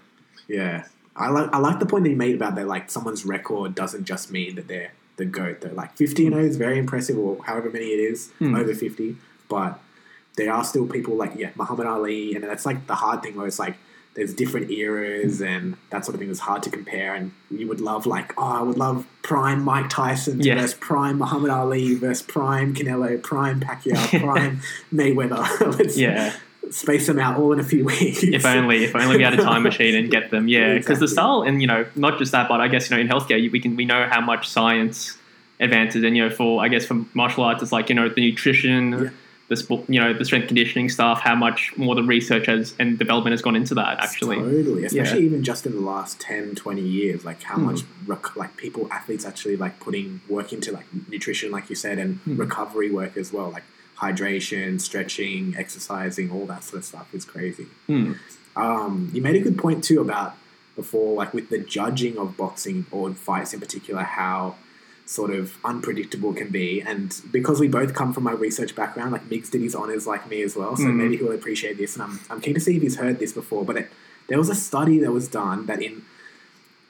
Yeah, 0.47 0.85
I 1.17 1.29
like 1.31 1.53
I 1.53 1.59
like 1.59 1.79
the 1.79 1.87
point 1.87 2.05
that 2.05 2.11
you 2.11 2.17
made 2.17 2.35
about 2.35 2.55
that. 2.57 2.67
Like 2.67 2.91
someone's 2.91 3.25
record 3.25 3.75
doesn't 3.75 4.05
just 4.05 4.31
mean 4.31 4.57
that 4.57 4.69
they're 4.69 4.93
the 5.17 5.25
goat. 5.25 5.61
They're 5.61 5.73
like 5.73 5.97
fifty 5.97 6.27
and 6.27 6.35
zero 6.35 6.45
is 6.45 6.57
very 6.57 6.79
impressive, 6.79 7.17
or 7.19 7.43
however 7.45 7.71
many 7.71 7.87
it 7.87 8.01
is 8.01 8.31
Hmm. 8.39 8.55
over 8.57 8.75
fifty. 8.75 9.17
But 9.49 9.79
there 10.37 10.53
are 10.53 10.65
still 10.65 10.87
people 10.87 11.15
like 11.17 11.33
yeah, 11.37 11.51
Muhammad 11.55 11.87
Ali, 11.87 12.35
and 12.35 12.43
that's 12.43 12.67
like 12.67 12.87
the 12.89 12.97
hard 12.97 13.23
thing 13.23 13.37
where 13.37 13.47
it's 13.47 13.59
like 13.61 13.77
there's 14.15 14.33
different 14.33 14.71
eras 14.71 15.41
and 15.43 15.77
that 15.91 16.05
sort 16.05 16.15
of 16.15 16.21
thing 16.21 16.31
is 16.31 16.39
hard 16.41 16.63
to 16.65 16.71
compare. 16.71 17.15
And 17.15 17.33
you 17.51 17.67
would 17.69 17.81
love 17.81 18.07
like 18.07 18.33
oh, 18.37 18.43
I 18.43 18.63
would 18.63 18.77
love 18.79 19.07
prime 19.23 19.63
Mike 19.63 19.91
Tyson 19.91 20.41
Yeah. 20.41 20.55
versus 20.57 20.75
prime 20.75 21.19
Muhammad 21.19 21.51
Ali 21.51 21.95
versus 21.95 22.23
prime 22.27 22.75
Canelo, 22.75 23.21
prime 23.23 23.61
Pacquiao, 23.61 24.21
prime 24.21 24.61
Mayweather. 24.93 25.97
Yeah. 25.97 26.33
Space 26.71 27.07
them 27.07 27.19
out 27.19 27.39
all 27.39 27.53
in 27.53 27.61
a 27.61 27.65
few 27.65 27.85
weeks. 27.93 28.23
If 28.23 28.45
only, 28.45 28.85
if 28.85 28.95
only 28.97 29.17
we 29.17 29.23
had 29.23 29.35
a 29.35 29.43
time 29.43 29.63
machine 29.63 29.95
and 29.95 30.11
get 30.11 30.31
them. 30.31 30.49
Yeah, 30.49 30.75
because 30.75 30.99
the 30.99 31.05
Exactly. 31.05 31.09
style, 31.09 31.43
and 31.43 31.61
you 31.61 31.67
know, 31.69 31.87
not 31.95 32.19
just 32.19 32.33
that, 32.33 32.49
but 32.49 32.61
I 32.61 32.69
guess 32.69 32.91
you 32.91 32.97
know, 32.97 33.01
in 33.01 33.09
healthcare, 33.09 33.51
we 33.51 33.61
can 33.61 33.77
we 33.77 33.85
know 33.85 34.07
how 34.11 34.21
much 34.21 34.49
science 34.49 35.17
advances, 35.61 36.03
and 36.03 36.17
you 36.17 36.25
know, 36.25 36.31
for 36.35 36.63
I 36.65 36.69
guess 36.69 36.85
for 36.87 37.05
martial 37.15 37.45
arts, 37.45 37.63
it's 37.63 37.73
like 37.73 37.89
you 37.89 37.95
know 37.95 38.09
the 38.09 38.21
nutrition, 38.21 38.93
Yeah. 38.93 39.11
the 39.49 39.57
sport, 39.57 39.85
you 39.89 40.01
know, 40.01 40.13
the 40.15 40.25
strength 40.25 40.47
conditioning 40.49 40.89
stuff, 40.89 41.21
how 41.21 41.35
much 41.35 41.77
more 41.77 41.95
the 41.95 42.03
research 42.03 42.47
has 42.47 42.75
and 42.79 42.99
development 42.99 43.33
has 43.33 43.43
gone 43.43 43.55
into 43.57 43.75
that. 43.75 43.99
Actually, 44.01 44.37
totally 44.37 44.85
especially 44.85 45.25
even 45.27 45.43
just 45.45 45.67
in 45.67 45.73
the 45.73 45.81
last 45.81 46.19
10 46.21 46.55
20 46.55 46.81
years 46.81 47.25
like 47.25 47.43
how 47.43 47.57
Hmm. 47.57 47.67
much 47.67 47.81
rec- 48.07 48.37
like 48.37 48.57
people 48.57 48.89
athletes 48.91 49.25
actually 49.27 49.57
like 49.57 49.79
putting 49.81 50.21
work 50.29 50.53
into 50.53 50.73
like 50.73 50.87
nutrition 51.11 51.51
like 51.51 51.69
you 51.71 51.77
said 51.77 51.99
and 51.99 52.17
Hmm. 52.25 52.37
recovery 52.37 52.91
work 52.91 53.17
as 53.19 53.33
well 53.33 53.51
like 53.51 53.65
hydration 54.01 54.81
stretching 54.81 55.55
exercising 55.57 56.31
all 56.31 56.47
that 56.47 56.65
sort 56.65 56.79
of 56.79 56.85
stuff 56.85 57.13
is 57.15 57.25
crazy 57.25 57.67
Hmm. 57.87 58.13
um, 58.57 59.11
you 59.13 59.21
made 59.23 59.37
a 59.37 59.41
good 59.41 59.59
point 59.59 59.85
too 59.85 60.01
about 60.01 60.35
before 60.77 61.15
like 61.15 61.33
with 61.33 61.49
the 61.51 61.59
judging 61.59 62.19
of 62.19 62.37
boxing 62.37 62.87
or 62.91 63.13
fights 63.15 63.55
in 63.55 63.61
particular 63.61 64.03
how 64.03 64.57
sort 65.07 65.31
of 65.31 65.57
unpredictable 65.65 66.31
it 66.33 66.37
can 66.39 66.49
be 66.49 66.81
and 66.81 67.21
because 67.31 67.61
we 67.61 67.69
both 67.69 67.95
come 67.95 68.13
from 68.13 68.25
my 68.25 68.33
research 68.33 68.75
background 68.75 69.13
like 69.13 69.29
Migs 69.29 69.51
did 69.51 69.61
his 69.61 69.75
honors 69.75 70.07
like 70.07 70.29
me 70.29 70.43
as 70.43 70.57
well 70.57 70.77
so 70.77 70.85
Mhm. 70.85 70.95
maybe 70.97 71.17
he'll 71.19 71.33
appreciate 71.33 71.77
this 71.79 71.95
and 71.95 72.03
I'm, 72.03 72.21
I'm 72.31 72.41
keen 72.41 72.55
to 72.55 72.61
see 72.61 72.77
if 72.77 72.83
he's 72.83 72.97
heard 72.97 73.19
this 73.19 73.33
before 73.33 73.65
but 73.65 73.77
it, 73.77 73.91
there 74.29 74.39
was 74.39 74.49
a 74.49 74.55
study 74.55 74.99
that 75.01 75.13
was 75.13 75.29
done 75.29 75.67
that 75.67 75.83
in 75.83 76.03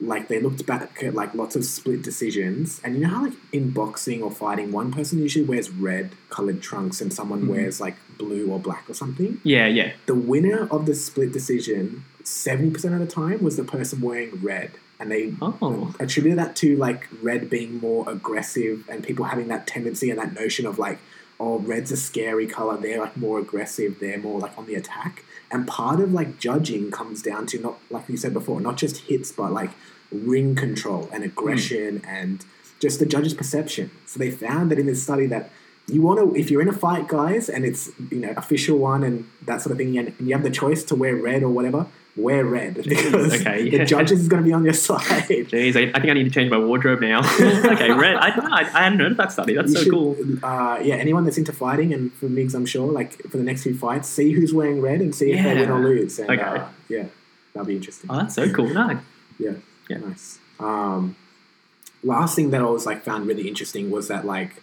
like 0.01 0.27
they 0.27 0.39
looked 0.41 0.65
back 0.65 1.01
at 1.03 1.13
like 1.15 1.33
lots 1.33 1.55
of 1.55 1.63
split 1.63 2.01
decisions. 2.01 2.81
And 2.83 2.95
you 2.95 3.01
know 3.01 3.07
how 3.09 3.23
like 3.25 3.33
in 3.53 3.69
boxing 3.71 4.21
or 4.21 4.29
fighting 4.31 4.71
one 4.71 4.91
person 4.91 5.19
usually 5.19 5.45
wears 5.45 5.69
red 5.69 6.11
colored 6.29 6.61
trunks 6.61 6.99
and 7.01 7.13
someone 7.13 7.43
Mhm. 7.43 7.47
wears 7.47 7.79
like 7.79 7.95
blue 8.17 8.47
or 8.51 8.59
black 8.59 8.89
or 8.89 8.93
something? 8.93 9.39
Yeah, 9.43 9.67
yeah, 9.67 9.93
the 10.05 10.15
winner 10.15 10.67
of 10.69 10.85
the 10.85 10.95
split 10.95 11.31
decision 11.31 12.03
70% 12.23 12.93
of 12.93 12.99
the 12.99 13.05
time 13.05 13.41
was 13.43 13.55
the 13.55 13.63
person 13.63 14.01
wearing 14.01 14.31
red. 14.41 14.71
And 14.99 15.11
they 15.11 15.33
oh, 15.41 15.93
attributed 15.99 16.39
that 16.39 16.55
to 16.57 16.75
like 16.77 17.07
red 17.21 17.49
being 17.49 17.79
more 17.79 18.09
aggressive 18.09 18.83
and 18.89 19.03
people 19.03 19.25
having 19.25 19.47
that 19.49 19.67
tendency 19.67 20.09
and 20.09 20.17
that 20.19 20.33
notion 20.33 20.65
of 20.65 20.79
like 20.79 20.99
oh 21.39 21.59
red's 21.59 21.91
a 21.91 21.97
scary 21.97 22.47
color 22.47 22.77
they're 22.77 22.99
like 22.99 23.17
more 23.17 23.39
aggressive 23.39 23.99
they're 23.99 24.17
more 24.17 24.39
like 24.39 24.57
on 24.57 24.65
the 24.65 24.75
attack. 24.75 25.23
And 25.51 25.67
part 25.67 25.99
of 25.99 26.11
like 26.11 26.39
judging 26.39 26.91
comes 26.91 27.21
down 27.21 27.45
to 27.47 27.59
not 27.59 27.77
like 27.89 28.09
you 28.09 28.17
said 28.17 28.33
before 28.33 28.59
not 28.61 28.77
just 28.77 28.97
hits 29.09 29.31
but 29.31 29.51
like 29.51 29.71
ring 30.11 30.55
control 30.55 31.09
and 31.11 31.23
hmm. 31.23 31.29
aggression 31.29 32.01
and 32.07 32.45
just 32.79 32.99
the 32.99 33.05
judge's 33.05 33.33
perception. 33.33 33.91
So 34.05 34.19
they 34.19 34.31
found 34.31 34.71
that 34.71 34.79
in 34.79 34.85
this 34.85 35.03
study 35.03 35.25
that 35.27 35.49
you 35.87 36.01
want 36.01 36.19
to 36.19 36.35
if 36.39 36.49
you're 36.49 36.61
in 36.61 36.67
a 36.67 36.73
fight 36.73 37.07
guys 37.07 37.49
and 37.49 37.63
it's 37.63 37.91
you 38.09 38.19
know 38.19 38.33
official 38.37 38.77
one 38.77 39.03
and 39.03 39.29
that 39.43 39.61
sort 39.61 39.71
of 39.71 39.77
thing 39.77 39.97
and 39.97 40.15
you 40.19 40.33
have 40.33 40.43
the 40.43 40.49
choice 40.49 40.83
to 40.85 40.95
wear 40.95 41.15
red 41.15 41.43
or 41.43 41.49
whatever 41.49 41.85
wear 42.17 42.45
red 42.45 42.75
because 42.83 43.41
okay, 43.41 43.69
the 43.69 43.83
judges 43.83 44.21
is 44.21 44.27
going 44.29 44.41
to 44.41 44.47
be 44.47 44.53
on 44.53 44.63
your 44.63 44.73
side 44.87 45.01
jeez, 45.27 45.75
I, 45.75 45.89
I 45.95 45.99
think 45.99 46.11
I 46.11 46.13
need 46.13 46.23
to 46.23 46.29
change 46.29 46.49
my 46.49 46.57
wardrobe 46.57 47.01
now. 47.01 47.19
okay, 47.39 47.91
red. 47.91 48.15
I, 48.15 48.29
I, 48.29 48.59
I 48.61 48.83
hadn't 48.83 48.99
heard 48.99 49.11
of 49.11 49.17
that 49.17 49.31
study. 49.33 49.53
That's 49.55 49.69
You 49.71 49.77
so 49.77 49.83
should, 49.83 49.91
cool. 49.93 50.15
Uh, 50.43 50.79
yeah, 50.81 50.95
anyone 50.95 51.25
that's 51.25 51.37
into 51.37 51.51
fighting, 51.51 51.93
and 51.93 52.13
for 52.13 52.27
Migs, 52.27 52.53
I'm 52.55 52.65
sure, 52.65 52.89
like 52.91 53.21
for 53.29 53.37
the 53.37 53.43
next 53.43 53.63
few 53.63 53.77
fights, 53.77 54.07
see 54.07 54.31
who's 54.31 54.53
wearing 54.53 54.79
red 54.81 55.01
and 55.01 55.13
see 55.13 55.31
if 55.31 55.43
they 55.43 55.55
win 55.55 55.69
or 55.69 55.79
Yeah. 55.79 55.85
lose. 56.01 56.19
And, 56.19 56.29
Okay. 56.29 56.41
uh, 56.41 56.67
yeah, 56.87 57.05
that'll 57.53 57.67
be 57.67 57.75
interesting. 57.75 58.09
Oh, 58.09 58.17
that's 58.17 58.35
so 58.35 58.49
cool. 58.51 58.69
No, 58.73 58.99
yeah, 59.37 59.51
yeah. 59.89 59.97
nice. 59.97 60.39
Um, 60.59 61.17
last 62.03 62.35
thing 62.35 62.51
that 62.51 62.61
I 62.61 62.65
was 62.65 62.85
like 62.85 63.03
found 63.03 63.27
really 63.27 63.47
interesting 63.47 63.91
was 63.91 64.07
that 64.07 64.25
like 64.25 64.61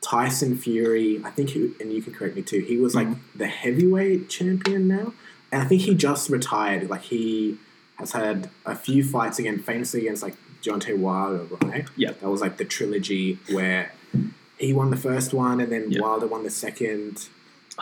Tyson 0.00 0.56
Fury, 0.56 1.20
I 1.24 1.30
think, 1.30 1.50
he, 1.50 1.72
and 1.80 1.92
you 1.92 2.00
can 2.00 2.14
correct 2.14 2.36
me 2.36 2.42
too. 2.42 2.60
He 2.60 2.76
was 2.78 2.94
like 2.94 3.08
Mhm. 3.08 3.18
the 3.34 3.46
heavyweight 3.48 4.28
champion 4.30 4.86
now, 4.88 5.12
and 5.52 5.62
I 5.62 5.64
think 5.64 5.82
he 5.82 5.94
just 5.94 6.28
retired. 6.30 6.88
Like 6.90 7.02
he 7.02 7.58
has 7.98 8.12
had 8.12 8.50
a 8.64 8.74
few 8.74 9.02
fights 9.04 9.38
again, 9.38 9.58
famously 9.58 10.00
against 10.02 10.22
like 10.22 10.34
Deontay 10.62 10.98
Wilder, 10.98 11.44
right? 11.62 11.86
Yeah. 11.96 12.12
that 12.12 12.28
was 12.28 12.40
like 12.40 12.56
the 12.58 12.64
trilogy 12.64 13.38
where 13.50 13.92
he 14.58 14.72
won 14.72 14.90
the 14.90 14.96
first 14.96 15.32
one, 15.34 15.60
and 15.60 15.70
then 15.72 15.90
Yeah. 15.90 16.00
Wilder 16.00 16.26
won 16.26 16.42
the 16.42 16.50
second. 16.50 17.28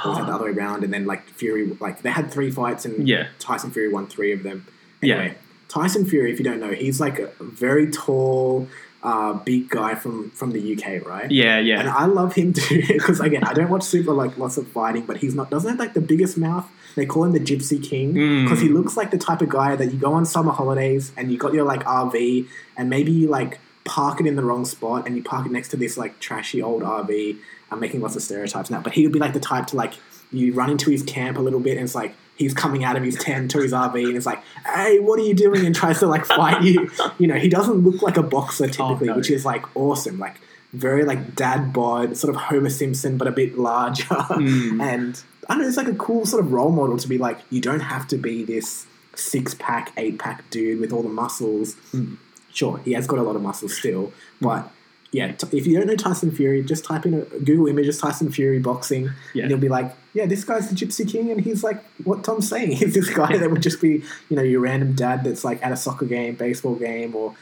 Or 0.05 0.11
was 0.11 0.19
that 0.19 0.27
the 0.27 0.33
Oh, 0.33 0.35
other 0.37 0.45
way 0.47 0.51
around? 0.51 0.83
And 0.85 0.93
then 0.93 1.07
like 1.07 1.25
Fury, 1.29 1.67
like 1.81 2.03
they 2.03 2.11
had 2.11 2.31
three 2.31 2.51
fights, 2.51 2.85
and 2.85 3.09
yeah, 3.09 3.29
Tyson 3.39 3.71
Fury 3.71 3.89
won 3.93 4.07
three 4.09 4.33
of 4.33 4.43
them. 4.43 4.67
Yeah. 5.01 5.15
Anyway, 5.17 5.37
Tyson 5.69 6.05
Fury, 6.05 6.33
if 6.33 6.39
you 6.39 6.45
don't 6.45 6.59
know, 6.61 6.73
he's 6.73 7.01
like 7.01 7.19
a 7.21 7.31
very 7.41 7.91
tall, 7.91 8.67
uh, 9.05 9.35
big 9.35 9.69
guy 9.71 9.95
from 9.95 10.31
from 10.31 10.51
the 10.51 10.73
UK, 10.77 11.07
right? 11.07 11.31
yeah, 11.31 11.59
yeah. 11.61 11.79
And. 11.81 11.89
I 11.89 12.07
love 12.07 12.35
him 12.35 12.53
too 12.65 12.83
because 12.89 13.21
again, 13.21 13.45
I 13.45 13.53
don't 13.55 13.71
watch 13.71 13.85
super 13.85 14.13
like 14.13 14.37
lots 14.37 14.57
of 14.57 14.67
fighting, 14.69 15.07
but 15.07 15.19
he's 15.19 15.35
not 15.35 15.49
doesn't 15.51 15.71
have 15.71 15.79
like 15.79 15.95
the 15.95 16.01
biggest 16.01 16.37
mouth. 16.37 16.67
They 16.97 17.07
call 17.07 17.25
him 17.25 17.33
the 17.33 17.41
Gypsy 17.41 17.83
King 17.83 18.15
Mm. 18.15 18.45
because 18.45 18.61
he 18.61 18.69
looks 18.69 18.97
like 18.97 19.11
the 19.11 19.19
type 19.19 19.41
of 19.43 19.49
guy 19.49 19.77
that 19.77 19.93
you 19.93 19.99
go 19.99 20.13
on 20.13 20.25
summer 20.27 20.53
holidays 20.53 21.13
and 21.17 21.31
you 21.33 21.39
got 21.39 21.53
your 21.55 21.65
like 21.65 21.83
RV 21.85 22.47
and 22.77 22.89
maybe 22.91 23.11
you 23.13 23.29
like 23.29 23.59
park 23.85 24.21
it 24.21 24.27
in 24.27 24.37
the 24.37 24.43
wrong 24.45 24.65
spot 24.65 25.07
and 25.07 25.17
you 25.17 25.23
park 25.23 25.45
it 25.47 25.53
next 25.53 25.69
to 25.69 25.77
this 25.77 25.97
like 25.97 26.19
trashy 26.21 26.63
old 26.63 26.83
RV. 26.83 27.37
I'm 27.71 27.81
making 27.81 28.01
lots 28.01 28.17
of 28.17 28.23
stereotypes 28.23 28.71
now, 28.71 28.81
but 28.81 28.93
he 28.93 29.03
would 29.05 29.13
be 29.13 29.19
like 29.19 29.33
the 29.35 29.41
type 29.41 29.67
to 29.69 29.77
like 29.77 29.95
you 30.33 30.53
run 30.53 30.71
into 30.71 30.91
his 30.91 31.03
camp 31.03 31.37
a 31.39 31.41
little 31.41 31.61
bit 31.61 31.77
and 31.77 31.85
it's 31.85 31.95
like 31.95 32.15
he's 32.37 32.55
coming 32.55 32.83
out 32.83 32.97
of 32.97 33.03
his 33.03 33.17
tent 33.17 33.51
to 33.53 33.59
his 33.61 33.73
RV 33.73 33.95
and 34.09 34.17
it's 34.17 34.27
like, 34.27 34.43
hey, 34.67 34.99
what 34.99 35.19
are 35.19 35.23
you 35.23 35.35
doing? 35.35 35.65
And 35.67 35.75
tries 35.75 35.99
to 36.01 36.07
like 36.07 36.25
fight 36.27 36.63
you. 36.63 36.91
You 37.19 37.27
know, 37.29 37.37
he 37.37 37.49
doesn't 37.49 37.85
look 37.85 38.03
like 38.03 38.17
a 38.17 38.23
boxer 38.23 38.67
typically, 38.69 39.09
no. 39.09 39.17
which 39.17 39.31
is 39.31 39.45
like 39.45 39.65
awesome. 39.77 40.19
Like 40.19 40.37
very 40.73 41.05
like 41.05 41.37
dad 41.37 41.73
bod, 41.73 42.17
sort 42.17 42.35
of 42.35 42.41
Homer 42.43 42.71
Simpson, 42.71 43.17
but 43.17 43.29
a 43.29 43.33
bit 43.33 43.57
larger. 43.59 44.05
Mm. 44.07 44.83
And 44.93 45.23
I 45.49 45.55
don't 45.55 45.63
know, 45.63 45.69
it's 45.69 45.77
like 45.77 45.89
a 45.89 45.95
cool 45.95 46.27
sort 46.27 46.45
of 46.45 46.53
role 46.53 46.71
model 46.73 46.97
to 46.97 47.09
be 47.09 47.19
like, 47.19 47.39
you 47.51 47.61
don't 47.61 47.81
have 47.81 48.07
to 48.09 48.17
be 48.17 48.45
this 48.45 48.87
six 49.15 49.55
pack, 49.55 49.93
eight 49.97 50.19
pack 50.19 50.49
dude 50.51 50.81
with 50.81 50.93
all 50.93 51.03
the 51.03 51.09
muscles. 51.09 51.75
Mm. 51.93 52.17
Sure, 52.53 52.79
he 52.85 52.93
has 52.93 53.07
got 53.07 53.19
a 53.19 53.23
lot 53.23 53.37
of 53.37 53.43
muscles 53.43 53.77
still, 53.77 54.13
but 54.41 54.71
yeah, 55.11 55.31
t- 55.33 55.57
if 55.57 55.67
you 55.67 55.77
don't 55.77 55.87
know 55.87 55.95
Tyson 55.97 56.31
Fury, 56.33 56.63
just 56.65 56.85
type 56.85 57.07
in 57.07 57.15
a 57.15 57.21
Google 57.41 57.69
images 57.69 57.99
Tyson 58.01 58.31
Fury 58.33 58.59
boxing, 58.59 59.11
Yeah. 59.33 59.43
and 59.43 59.51
you'll 59.51 59.61
be 59.61 59.69
like, 59.69 59.95
yeah, 60.13 60.27
this 60.27 60.43
guy's 60.45 60.69
the 60.71 60.75
Gypsy 60.75 61.09
King, 61.09 61.31
and 61.31 61.41
he's 61.41 61.63
like 61.63 61.85
what 62.05 62.25
Tom's 62.25 62.49
saying. 62.49 62.73
He's 62.77 62.95
this 62.95 63.11
guy 63.11 63.37
that 63.37 63.51
would 63.51 63.63
just 63.63 63.81
be, 63.81 64.03
you 64.29 64.37
know, 64.37 64.43
your 64.43 64.61
random 64.61 64.95
dad 64.95 65.23
that's 65.25 65.45
like 65.45 65.65
at 65.65 65.71
a 65.73 65.77
soccer 65.77 66.07
game, 66.07 66.35
baseball 66.35 66.75
game, 66.77 67.15
or 67.15 67.35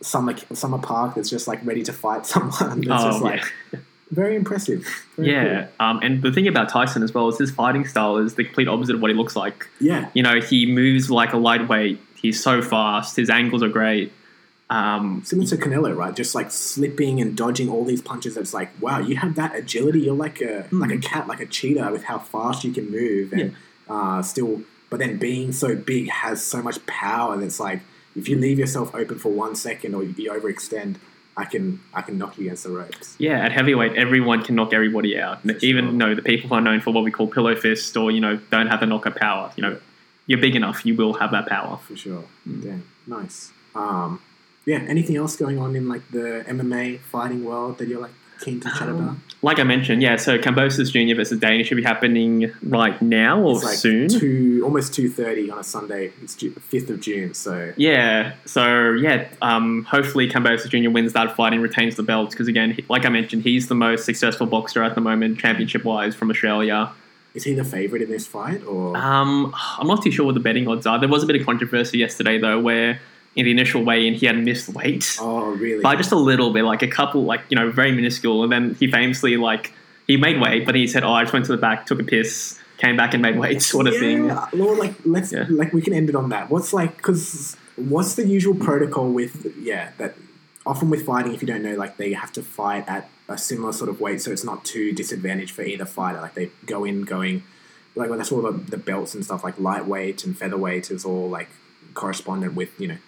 summer 0.00 0.34
summer 0.52 0.78
park 0.78 1.14
that's 1.14 1.30
just 1.30 1.46
like 1.46 1.64
ready 1.64 1.82
to 1.84 1.92
fight 1.92 2.26
someone. 2.32 2.80
That's 2.80 3.02
Oh, 3.04 3.10
just 3.10 3.22
like 3.22 3.42
yeah. 3.72 3.78
Very 4.12 4.36
impressive. 4.36 4.86
Very 5.16 5.32
Yeah, 5.32 5.66
um, 5.80 5.98
and 6.02 6.22
the 6.22 6.30
thing 6.30 6.46
about 6.46 6.68
Tyson 6.68 7.02
as 7.02 7.12
well 7.12 7.28
is 7.28 7.38
his 7.38 7.50
fighting 7.50 7.84
style 7.86 8.18
is 8.18 8.34
the 8.36 8.44
complete 8.44 8.68
opposite 8.68 8.94
of 8.94 9.02
what 9.02 9.10
he 9.10 9.16
looks 9.16 9.34
like. 9.34 9.66
Yeah. 9.80 10.08
You 10.14 10.22
know, 10.22 10.40
he 10.40 10.66
moves 10.66 11.10
like 11.10 11.32
a 11.32 11.38
lightweight. 11.38 11.98
He's 12.14 12.40
so 12.42 12.62
fast. 12.62 13.16
His 13.16 13.28
angles 13.30 13.62
are 13.62 13.68
great. 13.68 14.12
Um, 14.70 15.22
Similar 15.24 15.48
to 15.48 15.56
Canelo, 15.56 15.94
right? 15.96 16.14
Just 16.14 16.34
like 16.34 16.50
slipping 16.50 17.20
and 17.20 17.36
dodging 17.36 17.68
all 17.68 17.84
these 17.84 18.00
punches. 18.00 18.36
It's 18.36 18.54
like, 18.54 18.70
wow, 18.80 19.00
you 19.00 19.16
have 19.16 19.34
that 19.34 19.54
agility. 19.56 20.00
You're 20.00 20.14
like 20.14 20.40
a 20.40 20.66
Mm. 20.70 20.80
like 20.80 20.92
a 20.92 20.98
cat, 20.98 21.26
like 21.26 21.40
a 21.40 21.46
cheetah, 21.46 21.90
with 21.92 22.04
how 22.04 22.18
fast 22.18 22.64
you 22.64 22.72
can 22.72 22.90
move, 22.90 23.32
and 23.32 23.54
uh, 23.88 24.22
still. 24.22 24.62
But 24.88 24.98
then 25.00 25.18
being 25.18 25.52
so 25.52 25.74
big 25.74 26.08
has 26.10 26.42
so 26.44 26.62
much 26.62 26.84
power 26.86 27.36
that's 27.38 27.58
like, 27.60 27.80
if 28.14 28.28
you 28.28 28.36
leave 28.36 28.58
yourself 28.58 28.94
open 28.94 29.18
for 29.18 29.30
one 29.30 29.54
second 29.56 29.94
or 29.94 30.02
you 30.04 30.30
overextend, 30.30 30.96
I 31.36 31.44
can 31.44 31.80
I 31.94 32.02
can 32.02 32.18
knock 32.18 32.36
you 32.36 32.44
against 32.44 32.64
the 32.64 32.70
ropes. 32.70 33.16
yeah, 33.18 33.44
at 33.44 33.52
heavyweight, 33.52 33.94
everyone 33.94 34.42
can 34.42 34.54
knock 34.54 34.72
everybody 34.72 35.18
out. 35.18 35.40
Even 35.62 35.86
sure. 35.86 35.92
know 35.92 36.14
the 36.14 36.22
people 36.22 36.48
who 36.48 36.54
are 36.56 36.60
known 36.60 36.80
for 36.80 36.92
what 36.92 37.04
we 37.04 37.10
call 37.10 37.26
pillow 37.26 37.54
fist 37.56 37.96
or 37.96 38.10
you 38.10 38.20
know 38.20 38.36
don't 38.50 38.66
have 38.66 38.80
the 38.80 38.86
knockout 38.86 39.16
power. 39.16 39.50
You 39.56 39.62
know, 39.62 39.80
you're 40.26 40.40
big 40.40 40.54
enough, 40.54 40.84
you 40.84 40.94
will 40.94 41.14
have 41.14 41.30
that 41.30 41.46
power. 41.46 41.78
For 41.78 41.96
sure. 41.96 42.24
Mm. 42.46 42.62
Damn, 42.62 42.88
nice. 43.06 43.50
Um, 43.74 44.20
yeah. 44.66 44.84
Anything 44.86 45.16
else 45.16 45.36
going 45.36 45.58
on 45.58 45.74
in 45.74 45.88
like 45.88 46.08
the 46.10 46.44
MMA 46.46 47.00
fighting 47.00 47.44
world 47.44 47.78
that 47.78 47.88
you're 47.88 48.00
like 48.00 48.12
keen 48.42 48.60
to 48.60 48.68
chat 48.70 48.88
about? 48.88 49.16
Like 49.44 49.58
I 49.58 49.64
mentioned, 49.64 50.02
yeah. 50.02 50.16
So 50.16 50.38
Kambosos 50.38 50.92
Junior 50.92 51.14
versus 51.16 51.40
Dana 51.40 51.64
should 51.64 51.76
be 51.76 51.82
happening 51.82 52.52
right 52.62 53.00
now 53.02 53.40
or 53.40 53.54
It's 53.56 53.64
like 53.64 53.74
soon. 53.76 54.08
two, 54.08 54.60
almost 54.64 54.94
two 54.94 55.08
thirty 55.10 55.50
on 55.50 55.58
a 55.58 55.64
Sunday. 55.64 56.12
It's 56.22 56.34
fifth 56.34 56.90
of 56.90 57.00
June, 57.00 57.34
so 57.34 57.72
Yeah, 57.76 58.34
so 58.44 58.92
yeah, 58.92 59.28
um, 59.40 59.84
hopefully 59.84 60.28
Kambosos 60.28 60.68
Jr. 60.68 60.90
wins 60.90 61.12
that 61.14 61.34
fight 61.34 61.52
and 61.52 61.62
retains 61.62 61.96
the 61.96 62.02
belt 62.04 62.30
because 62.30 62.46
again, 62.48 62.76
like 62.88 63.04
I 63.04 63.08
mentioned, 63.08 63.42
he's 63.42 63.66
the 63.68 63.74
most 63.74 64.04
successful 64.04 64.46
boxer 64.46 64.82
at 64.82 64.94
the 64.94 65.00
moment, 65.00 65.38
championship 65.38 65.84
wise, 65.84 66.14
from 66.14 66.30
Australia. 66.30 66.90
is 67.34 67.44
he 67.44 67.54
the 67.54 67.64
favorite 67.64 68.02
in 68.02 68.10
this 68.10 68.26
fight? 68.26 68.62
Or 68.64 68.96
Um, 68.96 69.52
I'm 69.78 69.86
not 69.88 70.02
too 70.04 70.10
sure 70.12 70.26
what 70.26 70.34
the 70.34 70.40
betting 70.48 70.68
odds 70.68 70.86
are. 70.86 70.98
There 71.00 71.08
was 71.08 71.22
a 71.22 71.26
bit 71.26 71.34
of 71.40 71.44
controversy 71.46 71.98
yesterday 71.98 72.38
though, 72.38 72.60
where 72.60 73.00
in 73.34 73.44
the 73.46 73.50
initial 73.50 73.82
weigh-in 73.84 74.14
he 74.14 74.26
had 74.26 74.36
missed 74.36 74.68
weight 74.68 75.16
oh, 75.20 75.52
really? 75.52 75.82
by 75.82 75.96
just 75.96 76.12
a 76.12 76.16
little 76.16 76.52
bit, 76.52 76.64
like 76.64 76.82
a 76.82 76.88
couple, 76.88 77.24
like 77.24 77.40
you 77.48 77.56
know, 77.56 77.70
very 77.70 77.92
minuscule, 77.92 78.42
and 78.42 78.52
then 78.52 78.74
he 78.74 78.90
famously 78.90 79.36
like 79.36 79.72
he 80.06 80.16
made 80.16 80.40
weight, 80.40 80.66
but 80.66 80.74
he 80.74 80.86
said, 80.86 81.04
"Oh, 81.04 81.12
I 81.12 81.22
just 81.22 81.32
went 81.32 81.46
to 81.46 81.52
the 81.52 81.58
back, 81.58 81.86
took 81.86 82.00
a 82.00 82.04
piss." 82.04 82.58
Came 82.78 82.96
back 82.96 83.14
and 83.14 83.22
made 83.22 83.38
weight, 83.38 83.62
sort 83.74 83.86
of 83.86 83.96
thing. 83.96 84.24
Yeah, 84.24 84.48
well, 84.54 84.76
like 84.76 84.94
let's 85.04 85.32
Yeah. 85.32 85.46
like 85.48 85.72
we 85.72 85.80
can 85.82 85.92
end 85.92 86.08
it 86.08 86.16
on 86.16 86.30
that. 86.30 86.50
What's 86.50 86.72
like 86.72 86.96
because 86.96 87.56
what's 87.76 88.16
the 88.16 88.26
usual 88.26 88.54
protocol 88.54 89.10
with 89.12 89.46
yeah 89.56 89.92
that 89.98 90.16
often 90.66 90.90
with 90.90 91.06
fighting 91.06 91.32
if 91.32 91.40
you 91.40 91.46
don't 91.46 91.62
know 91.62 91.74
like 91.74 91.96
they 91.96 92.12
have 92.12 92.32
to 92.32 92.42
fight 92.42 92.84
at 92.88 93.08
a 93.28 93.38
similar 93.38 93.72
sort 93.72 93.88
of 93.88 94.00
weight 94.00 94.20
so 94.20 94.30
it's 94.30 94.44
not 94.44 94.64
too 94.64 94.92
disadvantaged 94.92 95.52
for 95.52 95.62
either 95.62 95.84
fighter. 95.84 96.20
Like 96.20 96.34
they 96.34 96.50
go 96.66 96.84
in 96.84 97.02
going 97.02 97.44
like 97.94 98.08
well, 98.08 98.18
that's 98.18 98.32
all 98.32 98.42
the, 98.42 98.50
the 98.52 98.76
belts 98.78 99.14
and 99.14 99.24
stuff 99.24 99.44
like 99.44 99.58
lightweight 99.60 100.24
and 100.24 100.36
featherweight 100.36 100.90
is 100.90 101.04
all 101.04 101.28
like 101.28 101.50
correspondent 101.94 102.54
with 102.54 102.78
you 102.80 102.88
know 102.88 102.98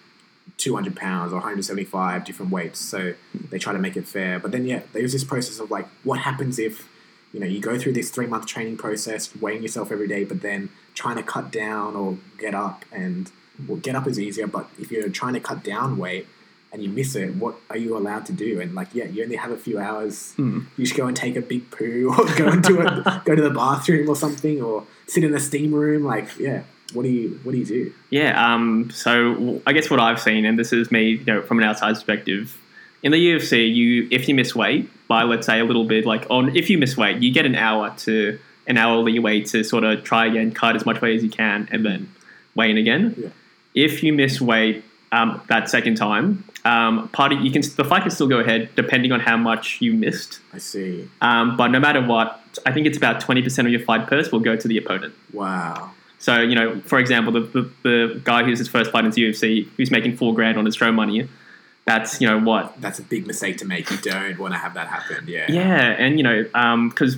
200 0.57 0.95
pounds 0.95 1.33
or 1.33 1.37
175 1.37 2.23
different 2.23 2.51
weights 2.51 2.79
so 2.79 3.13
they 3.49 3.59
try 3.59 3.73
to 3.73 3.79
make 3.79 3.97
it 3.97 4.07
fair. 4.07 4.39
But 4.39 4.51
then 4.51 4.65
yeah 4.65 4.81
there's 4.93 5.11
this 5.11 5.23
process 5.23 5.59
of 5.59 5.71
like 5.71 5.87
what 6.03 6.19
happens 6.19 6.59
if 6.59 6.87
you 7.33 7.39
know 7.39 7.47
you 7.47 7.59
go 7.59 7.77
through 7.77 7.93
this 7.93 8.09
three 8.09 8.27
month 8.27 8.45
training 8.45 8.77
process 8.77 9.35
weighing 9.35 9.61
yourself 9.61 9.91
every 9.91 10.07
day 10.07 10.23
but 10.23 10.41
then 10.41 10.69
trying 10.93 11.17
to 11.17 11.23
cut 11.23 11.51
down 11.51 11.95
or 11.95 12.17
get 12.37 12.55
up 12.55 12.85
and 12.91 13.31
well, 13.67 13.77
get 13.77 13.95
up 13.95 14.07
is 14.07 14.19
easier 14.19 14.47
but 14.47 14.69
if 14.79 14.91
you're 14.91 15.09
trying 15.09 15.33
to 15.33 15.39
cut 15.39 15.63
down 15.63 15.97
weight 15.97 16.27
and 16.71 16.83
you 16.83 16.89
miss 16.89 17.15
it 17.15 17.35
what 17.35 17.55
are 17.69 17.77
you 17.77 17.97
allowed 17.97 18.25
to 18.25 18.33
do? 18.33 18.61
And 18.61 18.75
like 18.75 18.93
yeah 18.93 19.05
you 19.05 19.23
only 19.23 19.35
have 19.35 19.51
a 19.51 19.57
few 19.57 19.79
hours. 19.79 20.33
Hmm. 20.33 20.61
you 20.77 20.85
should 20.85 20.97
go 20.97 21.07
and 21.07 21.15
take 21.15 21.35
a 21.35 21.41
big 21.41 21.71
poo 21.71 22.13
or 22.17 22.25
go 22.35 22.49
into 22.49 22.79
a, 22.79 23.21
go 23.25 23.35
to 23.35 23.41
the 23.41 23.49
bathroom 23.49 24.09
or 24.09 24.15
something 24.15 24.61
or 24.61 24.85
sit 25.07 25.23
in 25.23 25.33
a 25.33 25.39
steam 25.39 25.73
room 25.73 26.03
like 26.03 26.37
yeah 26.39 26.63
what 26.93 27.03
do 27.03 27.09
you 27.09 27.39
what 27.43 27.51
do 27.53 27.57
you 27.57 27.65
do 27.65 27.93
Yeah, 28.09 28.53
um, 28.53 28.89
so 28.91 29.61
I 29.65 29.73
guess 29.73 29.89
what 29.89 29.99
I've 29.99 30.19
seen, 30.19 30.45
and 30.45 30.57
this 30.57 30.71
is 30.71 30.91
me, 30.91 31.11
you 31.11 31.25
know, 31.25 31.41
from 31.41 31.59
an 31.59 31.65
outside 31.65 31.93
perspective, 31.93 32.57
in 33.03 33.11
the 33.11 33.17
UFC, 33.17 33.73
you 33.73 34.07
if 34.11 34.27
you 34.27 34.35
miss 34.35 34.55
weight 34.55 34.89
by 35.07 35.23
let's 35.23 35.45
say 35.45 35.59
a 35.59 35.65
little 35.65 35.85
bit, 35.85 36.05
like 36.05 36.25
on 36.29 36.55
if 36.55 36.69
you 36.69 36.77
miss 36.77 36.95
weight, 36.97 37.21
you 37.21 37.31
get 37.31 37.45
an 37.45 37.55
hour 37.55 37.93
to 37.97 38.39
an 38.67 38.77
hour 38.77 38.97
leeway 38.97 39.41
to 39.41 39.63
sort 39.63 39.83
of 39.83 40.03
try 40.03 40.25
again, 40.25 40.51
cut 40.51 40.75
as 40.75 40.85
much 40.85 41.01
weight 41.01 41.15
as 41.15 41.23
you 41.23 41.29
can, 41.29 41.67
and 41.71 41.85
then 41.85 42.11
weigh 42.55 42.71
in 42.71 42.77
again. 42.77 43.15
Yeah. 43.17 43.29
If 43.75 44.03
you 44.03 44.13
miss 44.13 44.39
weight 44.39 44.83
um, 45.11 45.41
that 45.49 45.69
second 45.69 45.95
time, 45.95 46.43
um, 46.63 47.09
part 47.09 47.31
of, 47.31 47.41
you 47.41 47.51
can 47.51 47.61
the 47.75 47.83
fight 47.83 48.01
can 48.01 48.11
still 48.11 48.27
go 48.27 48.39
ahead 48.39 48.69
depending 48.75 49.11
on 49.11 49.19
how 49.19 49.37
much 49.37 49.81
you 49.81 49.93
missed. 49.93 50.39
i 50.53 50.57
see 50.57 51.07
Um, 51.21 51.57
but 51.57 51.67
no 51.67 51.79
matter 51.79 52.01
what, 52.01 52.41
I 52.65 52.71
think 52.71 52.87
it's 52.87 52.97
about 52.97 53.21
twenty 53.21 53.41
percent 53.41 53.67
of 53.67 53.71
your 53.71 53.81
fight 53.81 54.07
purse 54.07 54.31
will 54.31 54.39
go 54.39 54.55
to 54.55 54.67
the 54.67 54.77
opponent. 54.77 55.13
wow 55.33 55.91
So, 56.25 56.41
you 56.41 56.55
know, 56.55 56.81
for 56.81 56.97
example, 56.97 57.31
the, 57.31 57.41
the, 57.41 57.71
the 57.83 58.21
guy 58.23 58.43
who's 58.43 58.57
his 58.57 58.67
first 58.67 58.89
fight 58.89 59.05
in 59.05 59.11
the 59.11 59.21
UFC, 59.21 59.69
who's 59.77 59.91
making 59.91 60.17
four 60.17 60.33
grand 60.33 60.57
on 60.57 60.65
his 60.65 60.75
show 60.75 60.91
money, 60.91 61.29
that's, 61.85 62.19
you 62.19 62.25
know, 62.25 62.39
what? 62.39 62.73
that's 62.81 62.97
a 62.97 63.03
big 63.03 63.27
mistake 63.27 63.57
to 63.57 63.65
make 63.65 63.91
you 63.91 63.97
don't 63.97 64.39
want 64.39 64.51
to 64.55 64.57
have 64.57 64.73
that 64.73 64.87
happen 64.87 65.23
yeah 65.27 65.45
Yeah, 65.47 65.95
and, 65.99 66.17
you 66.17 66.23
know, 66.23 66.89
because 66.89 67.17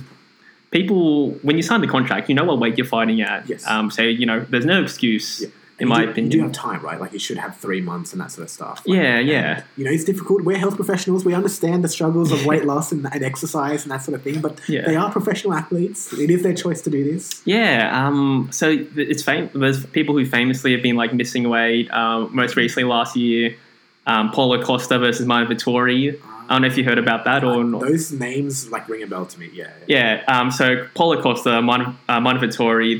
people, 0.72 1.30
when 1.40 1.56
you 1.56 1.62
sign 1.62 1.80
the 1.80 1.86
contract, 1.86 2.28
you 2.28 2.34
know 2.34 2.44
what 2.44 2.58
weight 2.58 2.76
you're 2.76 2.86
fighting 2.86 3.22
at. 3.22 3.48
Yes. 3.48 3.66
Um, 3.66 3.90
so, 3.90 4.02
you 4.02 4.26
know, 4.26 4.40
there's 4.50 4.66
no 4.66 4.82
excuse, 4.82 5.40
Yeah. 5.40 5.48
In 5.80 5.86
my 5.88 6.00
you 6.00 6.06
do, 6.06 6.10
opinion. 6.12 6.32
you 6.32 6.38
do 6.38 6.42
have 6.44 6.52
time, 6.52 6.80
right? 6.82 7.00
Like 7.00 7.12
you 7.12 7.18
should 7.20 7.36
have 7.38 7.56
three 7.56 7.80
months 7.80 8.12
and 8.12 8.20
that 8.20 8.32
sort 8.32 8.44
of 8.44 8.50
stuff. 8.50 8.82
Like, 8.84 8.96
Yeah, 8.98 9.18
yeah. 9.20 9.62
You 9.76 9.84
know, 9.84 9.90
it's 9.92 10.04
difficult. 10.04 10.42
We're 10.42 10.58
health 10.58 10.74
professionals. 10.76 11.24
We 11.24 11.34
understand 11.34 11.84
the 11.84 11.88
struggles 11.88 12.32
of 12.32 12.44
weight 12.46 12.64
loss 12.64 12.90
and, 12.90 13.06
and 13.12 13.22
exercise 13.22 13.84
and 13.84 13.92
that 13.92 14.02
sort 14.02 14.16
of 14.16 14.22
thing. 14.22 14.40
But 14.40 14.60
Yeah. 14.68 14.84
they 14.86 14.96
are 14.96 15.10
professional 15.12 15.54
athletes. 15.54 16.12
It 16.12 16.30
is 16.30 16.42
their 16.42 16.54
choice 16.54 16.80
to 16.82 16.90
do 16.90 17.04
this. 17.04 17.42
Yeah, 17.44 17.90
um, 18.06 18.48
so 18.50 18.76
it's 18.96 19.22
fam- 19.22 19.50
there's 19.54 19.86
people 19.86 20.16
who 20.18 20.26
famously 20.26 20.72
have 20.72 20.82
been 20.82 20.96
like 20.96 21.14
missing 21.14 21.48
weight. 21.48 21.88
Um, 21.92 22.30
most 22.34 22.56
recently 22.56 22.88
last 22.88 23.14
year, 23.16 23.54
um, 24.06 24.32
Paulo 24.32 24.60
Costa 24.62 24.98
versus 24.98 25.26
Marvin 25.26 25.56
Vettori. 25.56 26.18
I 26.48 26.54
don't 26.54 26.62
know 26.62 26.68
if 26.68 26.78
you 26.78 26.84
heard 26.84 26.98
about 26.98 27.24
that 27.24 27.44
or 27.44 27.62
not. 27.62 27.82
Those 27.82 28.10
names 28.10 28.70
like 28.70 28.88
ring 28.88 29.02
a 29.02 29.06
bell 29.06 29.26
to 29.26 29.38
me. 29.38 29.50
Yeah. 29.52 29.70
yeah. 29.86 30.22
Yeah, 30.26 30.40
um, 30.40 30.50
so 30.50 30.86
Paulo 30.94 31.20
Costa, 31.20 31.60
Mon- 31.60 31.98
uh, 32.08 32.20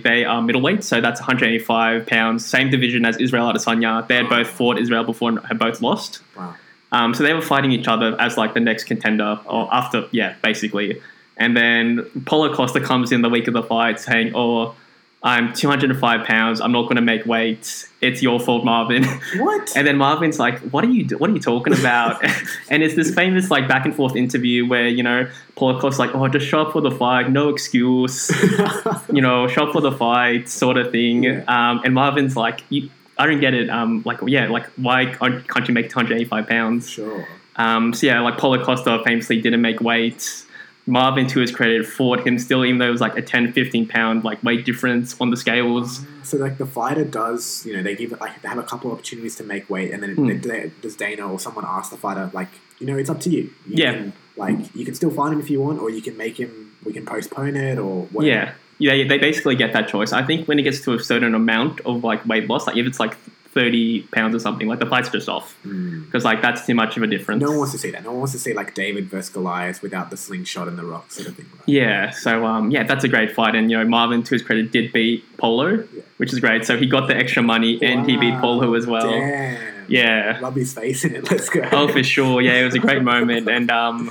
they 0.02 0.24
are 0.24 0.42
middleweight, 0.42 0.84
so 0.84 1.00
that's 1.00 1.20
185 1.20 2.06
pounds, 2.06 2.44
same 2.44 2.70
division 2.70 3.06
as 3.06 3.16
Israel 3.16 3.50
Adesanya. 3.50 4.06
They 4.06 4.16
had 4.16 4.28
both 4.28 4.48
fought 4.48 4.78
Israel 4.78 5.04
before 5.04 5.30
and 5.30 5.38
had 5.46 5.58
both 5.58 5.80
lost. 5.80 6.20
Wow. 6.36 6.54
Um, 6.92 7.14
so 7.14 7.22
they 7.22 7.32
were 7.32 7.42
fighting 7.42 7.72
each 7.72 7.88
other 7.88 8.20
as 8.20 8.36
like 8.36 8.52
the 8.52 8.60
next 8.60 8.84
contender, 8.84 9.40
or 9.46 9.72
after, 9.72 10.06
yeah, 10.10 10.34
basically. 10.42 11.00
And 11.38 11.56
then 11.56 12.04
Paulo 12.26 12.54
Costa 12.54 12.80
comes 12.80 13.12
in 13.12 13.22
the 13.22 13.28
week 13.30 13.46
of 13.46 13.54
the 13.54 13.62
fight 13.62 14.00
saying, 14.00 14.32
"Oh, 14.34 14.74
I'm 15.22 15.52
205 15.52 16.24
pounds. 16.26 16.60
I'm 16.60 16.70
not 16.70 16.82
going 16.82 16.96
to 16.96 17.02
make 17.02 17.26
weight. 17.26 17.88
It's 18.00 18.22
your 18.22 18.38
fault, 18.38 18.64
Marvin." 18.64 19.04
What? 19.36 19.72
And 19.76 19.86
then 19.86 19.96
Marvin's 19.96 20.38
like, 20.38 20.58
"What 20.70 20.84
are 20.84 20.88
you? 20.90 21.04
Do- 21.04 21.18
what 21.18 21.30
are 21.30 21.32
you 21.32 21.40
talking 21.40 21.72
about?" 21.72 22.22
and 22.70 22.82
it's 22.82 22.94
this 22.94 23.12
famous 23.14 23.50
like 23.50 23.66
back 23.68 23.84
and 23.84 23.94
forth 23.94 24.14
interview 24.16 24.66
where 24.66 24.86
you 24.86 25.02
know 25.02 25.28
Paul 25.56 25.78
Costa's 25.80 25.98
like, 25.98 26.14
"Oh, 26.14 26.28
just 26.28 26.46
show 26.46 26.62
up 26.62 26.72
for 26.72 26.80
the 26.80 26.90
fight, 26.92 27.30
no 27.30 27.48
excuse, 27.48 28.30
you 29.12 29.20
know, 29.20 29.48
show 29.48 29.64
up 29.66 29.72
for 29.72 29.80
the 29.80 29.92
fight, 29.92 30.48
sort 30.48 30.76
of 30.76 30.92
thing." 30.92 31.24
Yeah. 31.24 31.42
Um, 31.48 31.80
and 31.84 31.94
Marvin's 31.94 32.36
like, 32.36 32.62
you, 32.70 32.88
"I 33.18 33.26
don't 33.26 33.40
get 33.40 33.54
it. 33.54 33.68
Um, 33.70 34.02
like, 34.04 34.18
yeah, 34.26 34.48
like 34.48 34.66
why 34.76 35.06
can't 35.06 35.46
can't 35.48 35.66
you 35.66 35.74
make 35.74 35.90
285 35.90 36.46
pounds?" 36.48 36.88
sure. 36.88 37.26
Um, 37.56 37.92
so 37.92 38.06
yeah, 38.06 38.20
like 38.20 38.38
Paulo 38.38 38.64
Costa 38.64 39.02
famously 39.04 39.40
didn't 39.40 39.60
make 39.62 39.80
weight. 39.80 40.44
Marvin, 40.88 41.26
to 41.28 41.40
his 41.40 41.50
credit, 41.50 41.86
fought 41.86 42.26
him 42.26 42.38
still, 42.38 42.64
even 42.64 42.78
though 42.78 42.88
it 42.88 42.90
was 42.90 43.00
like 43.00 43.16
a 43.16 43.22
10, 43.22 43.52
15 43.52 43.86
pound 43.88 44.24
like 44.24 44.42
weight 44.42 44.64
difference 44.64 45.14
on 45.20 45.30
the 45.30 45.36
scales. 45.36 46.00
So 46.22 46.36
like 46.38 46.58
the 46.58 46.66
fighter 46.66 47.04
does, 47.04 47.64
you 47.66 47.76
know, 47.76 47.82
they 47.82 47.94
give 47.94 48.12
it 48.12 48.20
like 48.20 48.40
they 48.42 48.48
have 48.48 48.58
a 48.58 48.62
couple 48.62 48.90
opportunities 48.90 49.36
to 49.36 49.44
make 49.44 49.68
weight, 49.68 49.92
and 49.92 50.02
then 50.02 50.14
Hmm. 50.16 50.26
they, 50.26 50.34
they, 50.36 50.72
does 50.80 50.96
Dana 50.96 51.30
or 51.30 51.38
someone 51.38 51.64
ask 51.68 51.90
the 51.90 51.96
fighter 51.96 52.30
like, 52.32 52.48
you 52.78 52.86
know, 52.86 52.96
it's 52.96 53.10
up 53.10 53.20
to 53.20 53.30
you. 53.30 53.50
you 53.66 53.84
Yeah. 53.84 53.92
Can, 53.92 54.12
like 54.36 54.74
you 54.74 54.84
can 54.84 54.94
still 54.94 55.10
fight 55.10 55.32
him 55.32 55.40
if 55.40 55.50
you 55.50 55.60
want, 55.60 55.80
or 55.80 55.90
you 55.90 56.00
can 56.02 56.16
make 56.16 56.38
him. 56.38 56.72
We 56.84 56.92
can 56.92 57.04
postpone 57.04 57.56
it, 57.56 57.76
or 57.76 58.02
whatever. 58.12 58.54
Yeah, 58.78 58.94
yeah, 58.94 59.08
they 59.08 59.18
basically 59.18 59.56
get 59.56 59.72
that 59.72 59.88
choice. 59.88 60.12
I 60.12 60.22
think 60.22 60.46
when 60.46 60.58
it 60.60 60.62
gets 60.62 60.80
to 60.82 60.94
a 60.94 60.98
certain 61.00 61.34
amount 61.34 61.80
of 61.80 62.04
like 62.04 62.24
weight 62.24 62.48
loss, 62.48 62.66
like 62.68 62.76
if 62.76 62.86
it's 62.86 63.00
like 63.00 63.16
thirty 63.54 64.02
pounds 64.12 64.34
or 64.34 64.38
something, 64.38 64.68
like 64.68 64.78
the 64.78 64.86
fight's 64.86 65.08
just 65.08 65.28
off 65.28 65.56
Mm. 65.64 66.04
because 66.06 66.24
like 66.24 66.42
that's 66.42 66.66
too 66.66 66.74
much 66.74 66.96
of 66.96 67.02
a 67.02 67.06
difference. 67.06 67.40
No 67.42 67.48
one 67.50 67.58
wants 67.58 67.72
to 67.72 67.78
see 67.78 67.90
that. 67.90 68.02
No 68.04 68.10
one 68.10 68.18
wants 68.20 68.32
to 68.32 68.38
see 68.38 68.52
like 68.54 68.74
David 68.74 69.06
versus 69.08 69.30
Goliath 69.32 69.82
without 69.82 70.10
the 70.10 70.16
slingshot 70.16 70.68
and 70.68 70.78
the 70.78 70.84
rock 70.84 71.10
sort 71.10 71.28
of 71.28 71.36
thing. 71.36 71.46
Right? 71.52 71.62
Yeah, 71.66 72.10
so 72.10 72.44
um, 72.46 72.70
yeah, 72.70 72.84
that's 72.84 73.04
a 73.04 73.08
great 73.08 73.32
fight, 73.32 73.54
and 73.54 73.70
you 73.70 73.78
know 73.78 73.84
Marvin, 73.84 74.22
to 74.24 74.30
his 74.34 74.42
credit, 74.42 74.70
did 74.72 74.92
beat 74.92 75.24
Paulo, 75.38 75.68
Yeah. 75.92 76.02
which 76.18 76.32
is 76.32 76.40
great. 76.40 76.64
So 76.64 76.76
he 76.76 76.86
got 76.86 77.08
the 77.08 77.16
extra 77.16 77.42
money, 77.42 77.78
and 77.82 78.08
he 78.08 78.16
beat 78.16 78.32
Wow. 78.34 78.40
Paulo 78.40 78.74
as 78.74 78.86
well. 78.86 79.10
Damn. 79.10 79.86
Yeah. 79.88 80.38
Rub 80.40 80.54
his 80.54 80.74
face 80.74 81.04
in 81.04 81.16
it. 81.16 81.28
Let's 81.30 81.48
go. 81.48 81.62
Oh, 81.72 81.88
for 81.88 82.02
sure. 82.02 82.42
Yeah, 82.42 82.60
it 82.60 82.64
was 82.66 82.74
a 82.74 82.78
great 82.78 83.02
moment, 83.02 83.48
and 83.48 83.70
um, 83.70 84.10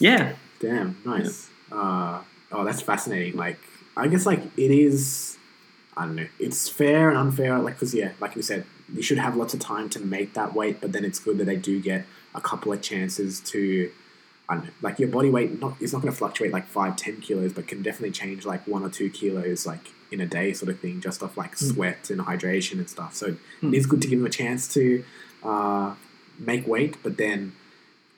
yeah, 0.00 0.32
Damn, 0.60 0.96
nice. 1.04 1.48
Uh, 1.70 2.20
oh, 2.52 2.64
that's 2.64 2.80
fascinating. 2.82 3.36
Like, 3.36 3.58
I 3.96 4.06
guess 4.08 4.26
like 4.26 4.40
it 4.56 4.70
is. 4.70 5.31
I 5.96 6.06
don't 6.06 6.16
know. 6.16 6.28
It's 6.38 6.68
fair 6.68 7.08
and 7.10 7.18
unfair. 7.18 7.58
Like, 7.58 7.74
because 7.74 7.94
yeah, 7.94 8.12
like 8.20 8.34
you 8.36 8.42
said, 8.42 8.64
you 8.92 9.02
should 9.02 9.18
have 9.18 9.36
lots 9.36 9.52
of 9.54 9.60
time 9.60 9.88
to 9.90 10.00
make 10.00 10.34
that 10.34 10.54
weight, 10.54 10.80
but 10.80 10.92
then 10.92 11.04
it's 11.04 11.18
good 11.18 11.38
that 11.38 11.44
they 11.44 11.56
do 11.56 11.80
get 11.80 12.06
a 12.34 12.40
couple 12.40 12.72
of 12.72 12.80
chances 12.82 13.40
to. 13.40 13.90
I 14.48 14.54
don't 14.54 14.64
know. 14.64 14.70
Like 14.82 14.98
your 14.98 15.08
body 15.08 15.30
weight, 15.30 15.60
not 15.60 15.76
it's 15.80 15.92
not 15.92 16.02
going 16.02 16.12
to 16.12 16.18
fluctuate 16.18 16.52
like 16.52 16.66
five, 16.66 16.96
ten 16.96 17.20
kilos, 17.20 17.52
but 17.52 17.66
can 17.68 17.82
definitely 17.82 18.10
change 18.10 18.44
like 18.44 18.66
one 18.66 18.82
or 18.82 18.88
two 18.90 19.08
kilos, 19.10 19.66
like 19.66 19.92
in 20.10 20.20
a 20.20 20.26
day, 20.26 20.52
sort 20.52 20.70
of 20.70 20.80
thing, 20.80 21.00
just 21.00 21.22
off 21.22 21.36
like 21.36 21.56
sweat 21.56 22.10
and 22.10 22.20
hydration 22.20 22.72
and 22.78 22.88
stuff. 22.90 23.14
So 23.14 23.36
Mm. 23.62 23.72
it 23.72 23.76
is 23.76 23.86
good 23.86 24.02
to 24.02 24.08
give 24.08 24.18
them 24.18 24.26
a 24.26 24.30
chance 24.30 24.66
to 24.74 25.04
uh, 25.42 25.94
make 26.38 26.66
weight, 26.66 26.96
but 27.02 27.16
then 27.18 27.52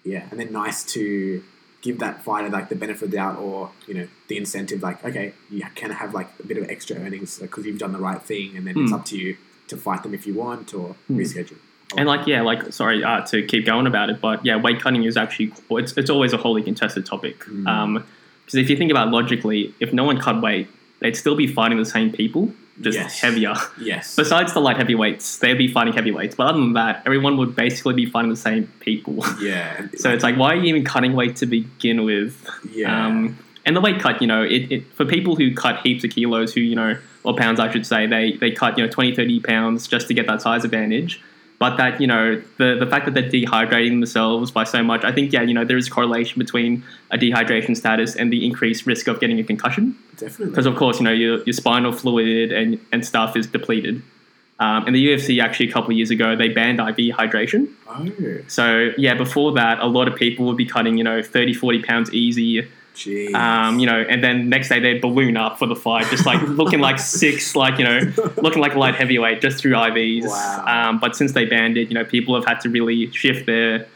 yeah, 0.05 0.27
and 0.31 0.41
then 0.41 0.51
nice 0.53 0.83
to 0.95 1.43
give 1.87 1.99
that 2.05 2.17
fighter 2.27 2.49
like 2.59 2.67
the 2.73 2.79
benefit 2.85 3.05
of 3.07 3.11
the 3.11 3.17
doubt 3.23 3.37
or 3.47 3.71
you 3.89 3.95
know 3.99 4.07
the 4.29 4.37
incentive 4.43 4.81
like 4.89 4.99
okay 5.09 5.27
you 5.51 5.63
can 5.81 5.91
have 6.03 6.11
like 6.19 6.29
a 6.43 6.47
bit 6.51 6.57
of 6.61 6.65
extra 6.75 6.97
earnings 7.05 7.39
because 7.39 7.63
you've 7.67 7.79
done 7.85 7.93
the 7.99 8.05
right 8.09 8.23
thing 8.31 8.49
and 8.57 8.63
then 8.67 8.75
it's 8.81 8.91
Mm. 8.93 8.99
up 8.99 9.05
to 9.13 9.17
you 9.23 9.37
to 9.71 9.77
fight 9.87 10.01
them 10.05 10.13
if 10.19 10.23
you 10.29 10.35
want 10.45 10.67
or 10.79 10.87
Mm. 11.11 11.17
reschedule 11.21 11.59
and 11.99 12.07
like 12.09 12.27
yeah, 12.27 12.41
like 12.51 12.61
sorry 12.81 12.99
uh, 13.05 13.21
to 13.31 13.37
keep 13.51 13.63
going 13.67 13.87
about 13.87 14.07
it, 14.13 14.21
but 14.21 14.45
yeah, 14.49 14.57
weight 14.67 14.81
cutting 14.81 15.05
is 15.05 15.17
actually 15.25 15.49
it's 15.83 15.93
it's 16.01 16.11
always 16.15 16.33
a 16.33 16.37
wholly 16.45 16.63
contested 16.71 17.05
topic. 17.07 17.37
Mm. 17.45 17.67
Um, 17.73 17.93
because 18.45 18.57
if 18.63 18.69
you 18.71 18.77
think 18.81 18.91
about 18.91 19.09
it 19.09 19.11
logically, 19.19 19.61
if 19.85 19.93
no 19.93 20.05
one 20.11 20.19
cut 20.27 20.43
weight, 20.47 20.67
they'd 21.01 21.17
still 21.25 21.37
be 21.37 21.47
fighting 21.59 21.79
the 21.79 21.91
same 21.97 22.11
people. 22.11 22.43
Just 22.81 22.97
Yes. 22.99 23.21
heavier. 23.21 23.55
Yes. 23.81 24.17
Besides 24.23 24.53
the 24.53 24.61
light 24.61 24.77
heavyweights, 24.77 25.39
they'd 25.39 25.55
be 25.59 25.69
fighting 25.69 25.93
heavyweights. 25.95 26.35
But 26.35 26.49
other 26.49 26.59
than 26.59 26.73
that, 26.75 27.03
everyone 27.07 27.37
would 27.37 27.55
basically 27.55 27.95
be 27.95 28.07
fighting 28.07 28.31
the 28.31 28.37
same 28.37 28.67
people. 28.81 29.25
yeah. 29.41 29.87
so 29.97 30.11
it's 30.11 30.23
like, 30.25 30.37
why 30.37 30.53
are 30.53 30.57
you 30.57 30.65
even 30.65 30.85
cutting 30.85 31.13
weight 31.15 31.37
to 31.37 31.47
begin 31.47 32.05
with? 32.05 32.49
yeah. 32.73 33.07
Um, 33.07 33.39
and 33.67 33.75
the 33.75 33.81
weight 33.81 33.99
cut, 33.99 34.21
you 34.21 34.27
know, 34.27 34.43
it, 34.43 34.71
it 34.71 34.93
for 34.93 35.07
people 35.07 35.37
who 35.37 35.55
cut 35.55 35.81
heaps 35.81 36.05
of 36.05 36.11
kilos, 36.11 36.53
who 36.53 36.61
you 36.61 36.75
know, 36.77 36.99
or 37.23 37.35
pounds, 37.35 37.59
I 37.59 37.73
should 37.73 37.87
say, 37.87 38.07
they 38.07 38.33
they 38.33 38.51
cut 38.51 38.77
you 38.77 38.85
know 38.85 38.91
20, 38.91 39.15
30 39.15 39.41
pounds 39.41 39.89
just 39.89 40.07
to 40.09 40.15
get 40.15 40.27
that 40.27 40.43
size 40.43 40.65
advantage. 40.67 41.23
But 41.65 41.79
that 41.79 41.99
you 41.99 42.07
know, 42.07 42.43
the 42.59 42.77
the 42.79 42.87
fact 42.87 43.07
that 43.07 43.15
they're 43.15 43.31
dehydrating 43.31 43.93
themselves 44.01 44.51
by 44.51 44.65
so 44.65 44.83
much, 44.83 45.03
I 45.03 45.13
think 45.13 45.33
yeah, 45.33 45.41
you 45.41 45.55
know, 45.55 45.65
there 45.65 45.79
is 45.79 45.87
a 45.87 45.91
correlation 45.91 46.39
between 46.39 46.85
a 47.11 47.17
dehydration 47.17 47.75
status 47.75 48.15
and 48.17 48.31
the 48.31 48.45
increased 48.45 48.85
risk 48.85 49.09
of 49.09 49.19
getting 49.19 49.39
a 49.39 49.45
concussion. 49.45 49.97
definitely. 50.19 50.51
Because 50.51 50.67
of 50.67 50.77
course, 50.77 50.99
you 50.99 51.05
know, 51.05 51.11
your, 51.11 51.43
your 51.45 51.55
spinal 51.55 51.93
fluid 51.93 52.53
and 52.53 52.79
and 52.93 53.03
stuff 53.07 53.35
is 53.35 53.47
depleted. 53.47 54.03
Um, 54.59 54.87
and 54.87 54.95
the 54.95 55.07
UFC 55.07 55.43
actually 55.43 55.71
a 55.71 55.73
couple 55.73 55.93
of 55.93 55.97
years 55.97 56.11
ago 56.11 56.37
they 56.37 56.49
banned 56.49 56.81
IV 56.81 57.17
hydration. 57.17 57.73
oh, 57.89 58.43
So 58.47 58.91
yeah, 58.99 59.15
before 59.15 59.53
that, 59.53 59.79
a 59.79 59.87
lot 59.87 60.07
of 60.07 60.17
people 60.17 60.45
would 60.45 60.59
be 60.59 60.67
cutting 60.67 60.99
you 60.99 61.05
know 61.05 61.23
30, 61.23 61.55
40 61.55 61.83
pounds 61.83 62.13
easy. 62.13 62.69
Jeez. 62.95 63.35
Um, 63.35 63.79
you 63.79 63.87
know, 63.87 64.01
and 64.09 64.23
then 64.23 64.49
next 64.49 64.69
day 64.69 64.81
they'd 64.81 65.01
balloon 65.01 65.37
up 65.37 65.59
for 65.59 65.67
the 65.67 65.77
fight, 65.77 66.07
just 66.11 66.27
like 66.27 66.41
looking 66.49 66.81
like 66.81 66.99
six, 66.99 67.55
like 67.55 67.79
you 67.79 67.85
know, 67.85 68.01
looking 68.39 68.61
like 68.61 68.75
a 68.75 68.79
light 68.79 68.95
heavyweight 68.95 69.41
just 69.41 69.59
through 69.59 69.73
IVs. 69.73 70.27
Wow. 70.27 70.91
Um, 70.91 70.99
but 70.99 71.17
since 71.17 71.33
they 71.33 71.45
banned 71.45 71.77
it, 71.77 71.89
you 71.89 71.95
know, 71.95 72.05
people 72.05 72.35
have 72.35 72.45
had 72.45 72.61
to 72.61 72.69
really 72.69 73.11
shift 73.11 73.47
their, 73.47 73.87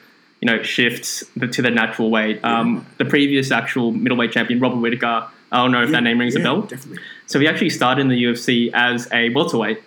you 0.40 0.46
know, 0.46 0.62
shift 0.62 1.24
the, 1.36 1.46
to 1.48 1.62
their 1.62 1.72
natural 1.72 2.10
weight. 2.10 2.44
Um, 2.44 2.86
The 2.98 3.04
previous 3.04 3.50
actual 3.50 3.92
middleweight 3.92 4.32
champion, 4.32 4.60
Robert 4.60 4.78
Whitaker, 4.78 5.28
I 5.50 5.56
don't 5.56 5.72
know 5.72 5.82
if 5.82 5.90
that 5.90 6.02
name 6.02 6.18
rings 6.18 6.34
yeah, 6.34 6.40
a 6.40 6.44
bell. 6.44 6.62
Definitely. 6.62 7.02
So 7.26 7.40
he 7.40 7.46
actually 7.46 7.70
started 7.70 8.02
in 8.02 8.08
the 8.08 8.22
UFC 8.22 8.70
as 8.72 9.08
a 9.12 9.30
welterweight. 9.30 9.82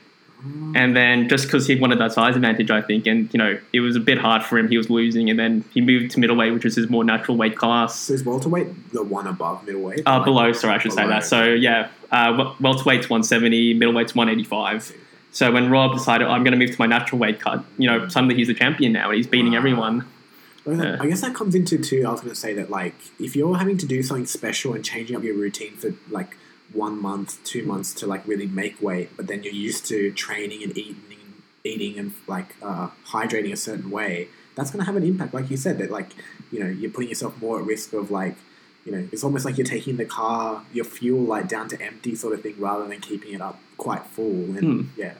And 0.73 0.95
then 0.95 1.29
just 1.29 1.45
because 1.45 1.67
he 1.67 1.75
wanted 1.75 1.99
that 1.99 2.13
size 2.13 2.35
advantage, 2.35 2.71
I 2.71 2.81
think, 2.81 3.05
and 3.05 3.31
you 3.33 3.37
know, 3.37 3.59
it 3.73 3.79
was 3.81 3.95
a 3.95 3.99
bit 3.99 4.17
hard 4.17 4.41
for 4.43 4.57
him. 4.57 4.67
He 4.69 4.77
was 4.77 4.89
losing, 4.89 5.29
and 5.29 5.37
then 5.37 5.63
he 5.73 5.81
moved 5.81 6.11
to 6.11 6.19
middleweight, 6.19 6.53
which 6.53 6.65
is 6.65 6.75
his 6.75 6.89
more 6.89 7.03
natural 7.03 7.37
weight 7.37 7.55
class. 7.57 7.95
So 7.99 8.13
is 8.13 8.23
welterweight 8.23 8.91
the 8.91 9.03
one 9.03 9.27
above 9.27 9.65
middleweight? 9.65 10.01
Uh, 10.07 10.17
Like- 10.17 10.25
below, 10.25 10.51
sorry, 10.53 10.73
I 10.75 10.77
should 10.79 10.93
say 10.93 11.05
that. 11.05 11.25
So 11.25 11.43
yeah, 11.53 11.89
uh, 12.11 12.33
wel- 12.37 12.55
welterweight's 12.59 13.09
170, 13.09 13.73
middleweight's 13.75 14.15
185. 14.15 14.93
So 15.31 15.51
when 15.51 15.69
Rob 15.69 15.93
decided 15.93 16.27
I'm 16.27 16.43
going 16.43 16.51
to 16.53 16.57
move 16.57 16.71
to 16.71 16.79
my 16.79 16.87
natural 16.87 17.19
weight 17.19 17.39
cut, 17.39 17.63
you 17.77 17.87
know, 17.87 18.07
suddenly 18.07 18.35
he's 18.35 18.49
a 18.49 18.53
champion 18.53 18.91
now 18.93 19.09
and 19.09 19.17
he's 19.17 19.27
beating 19.27 19.51
Wow. 19.51 19.57
everyone. 19.59 20.05
Well. 20.65 20.97
I 21.01 21.07
guess 21.07 21.21
that 21.21 21.33
comes 21.33 21.55
into 21.55 21.77
too. 21.77 22.03
I 22.07 22.11
was 22.11 22.21
going 22.21 22.33
to 22.33 22.39
say 22.39 22.53
that 22.55 22.69
like 22.69 22.95
if 23.19 23.35
you're 23.35 23.55
having 23.57 23.77
to 23.77 23.85
do 23.85 24.03
something 24.03 24.25
special 24.25 24.73
and 24.73 24.83
changing 24.83 25.15
up 25.15 25.23
your 25.23 25.35
routine 25.35 25.73
for 25.75 25.93
like 26.09 26.37
one 26.73 27.01
month, 27.01 27.43
two 27.43 27.63
months 27.65 27.93
to 27.95 28.07
like 28.07 28.27
really 28.27 28.47
make 28.47 28.81
weight, 28.81 29.09
but 29.17 29.27
then 29.27 29.43
you're 29.43 29.53
used 29.53 29.85
to 29.87 30.11
training 30.13 30.63
and 30.63 30.77
eating, 30.77 30.95
eating 31.63 31.99
and 31.99 32.13
like 32.27 32.55
uh, 32.61 32.89
hydrating 33.07 33.51
a 33.51 33.57
certain 33.57 33.89
way, 33.89 34.27
that's 34.55 34.71
going 34.71 34.79
to 34.79 34.85
have 34.85 34.95
an 34.95 35.03
impact. 35.03 35.33
Like 35.33 35.49
you 35.49 35.57
said, 35.57 35.77
that 35.79 35.91
like 35.91 36.11
you 36.51 36.59
know 36.59 36.67
you're 36.69 36.91
putting 36.91 37.09
yourself 37.09 37.39
more 37.41 37.59
at 37.59 37.65
risk 37.65 37.93
of 37.93 38.11
like 38.11 38.35
you 38.85 38.91
know 38.91 39.07
it's 39.11 39.23
almost 39.23 39.45
like 39.45 39.57
you're 39.57 39.65
taking 39.67 39.97
the 39.97 40.05
car, 40.05 40.63
your 40.73 40.85
fuel 40.85 41.21
like 41.23 41.47
down 41.47 41.67
to 41.69 41.81
empty 41.81 42.15
sort 42.15 42.33
of 42.33 42.41
thing, 42.41 42.55
rather 42.59 42.87
than 42.87 42.99
keeping 42.99 43.33
it 43.33 43.41
up 43.41 43.59
quite 43.77 44.05
full. 44.05 44.55
And 44.57 44.59
Hmm. 44.59 44.81
yeah, 44.97 45.13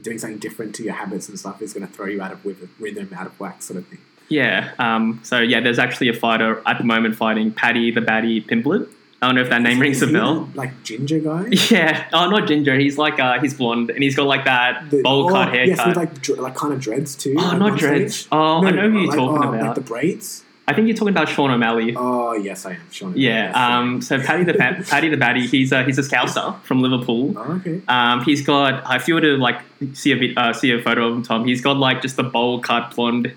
doing 0.00 0.18
something 0.18 0.38
different 0.38 0.74
to 0.76 0.82
your 0.82 0.94
habits 0.94 1.28
and 1.28 1.38
stuff 1.38 1.60
is 1.62 1.72
going 1.74 1.86
to 1.86 1.92
throw 1.92 2.06
you 2.06 2.22
out 2.22 2.32
of 2.32 2.44
rhythm, 2.78 3.10
out 3.14 3.26
of 3.26 3.38
whack, 3.40 3.62
sort 3.62 3.78
of 3.78 3.86
thing. 3.88 3.98
Yeah. 4.28 4.72
Um, 4.78 5.20
so 5.22 5.38
yeah, 5.40 5.60
there's 5.60 5.78
actually 5.78 6.08
a 6.10 6.12
fighter 6.14 6.62
at 6.66 6.78
the 6.78 6.84
moment 6.84 7.16
fighting 7.16 7.50
Paddy 7.52 7.90
the 7.90 8.00
Baddy 8.00 8.46
Pimblett. 8.46 8.88
I 9.20 9.26
don't 9.26 9.34
know 9.34 9.40
if 9.42 9.48
that 9.50 9.62
name 9.62 9.80
rings 9.80 10.00
a 10.00 10.06
bell. 10.06 10.48
Like 10.54 10.82
ginger 10.84 11.18
guy. 11.18 11.46
Yeah. 11.70 12.08
Oh, 12.12 12.30
not 12.30 12.46
ginger. 12.46 12.78
He's 12.78 12.96
like 12.98 13.18
uh, 13.18 13.40
he's 13.40 13.54
blonde 13.54 13.90
and 13.90 14.02
he's 14.02 14.14
got 14.14 14.26
like 14.26 14.44
that 14.44 14.90
The- 14.90 15.02
bowl 15.02 15.26
oh, 15.26 15.32
cut 15.32 15.52
Yes, 15.54 15.68
haircut. 15.78 15.86
with 15.88 15.96
like 15.96 16.22
dr- 16.22 16.38
like 16.38 16.54
kind 16.54 16.72
of 16.72 16.80
dreads 16.80 17.16
too. 17.16 17.34
oh, 17.36 17.52
at 17.52 17.58
not 17.58 17.78
dreads. 17.78 18.14
stage. 18.16 18.28
Oh, 18.30 18.64
I 18.64 18.70
know 18.70 18.88
who 18.90 18.98
you're 19.00 19.08
like, 19.08 19.16
talking 19.18 19.44
oh, 19.44 19.48
about. 19.54 19.66
Like 19.66 19.74
the 19.74 19.80
braids. 19.80 20.44
I 20.68 20.74
think 20.74 20.86
you're 20.86 20.96
talking 20.98 21.14
about 21.14 21.30
Sean 21.30 21.50
O'Malley. 21.50 21.94
Oh 21.96 22.34
yes, 22.34 22.64
I 22.66 22.72
am. 22.74 22.80
Sean. 22.92 23.14
Yeah. 23.16 23.46
Yes, 23.46 23.56
Um, 23.56 24.02
so 24.02 24.20
Paddy 24.20 24.44
the 24.44 24.52
pa- 24.54 24.82
Paddy 24.86 25.08
the 25.08 25.16
Baddy, 25.16 25.48
he's 25.48 25.72
a, 25.72 25.82
he's 25.82 25.98
a 25.98 26.02
Scouser 26.02 26.60
from 26.62 26.80
Liverpool. 26.82 27.32
Oh, 27.38 27.54
okay. 27.54 27.80
Um, 27.88 28.22
he's 28.22 28.46
got. 28.46 28.84
If 28.94 29.08
you 29.08 29.14
were 29.14 29.20
to 29.22 29.36
like 29.38 29.62
see 29.94 30.12
a 30.12 30.16
vid- 30.16 30.36
uh, 30.38 30.52
see 30.52 30.70
a 30.70 30.80
photo 30.80 31.08
of 31.08 31.14
him, 31.14 31.22
Tom, 31.22 31.44
he's 31.46 31.60
got 31.62 31.76
like 31.78 32.02
just 32.02 32.16
the 32.16 32.22
bowl 32.22 32.60
cut 32.60 32.94
blonde 32.94 33.32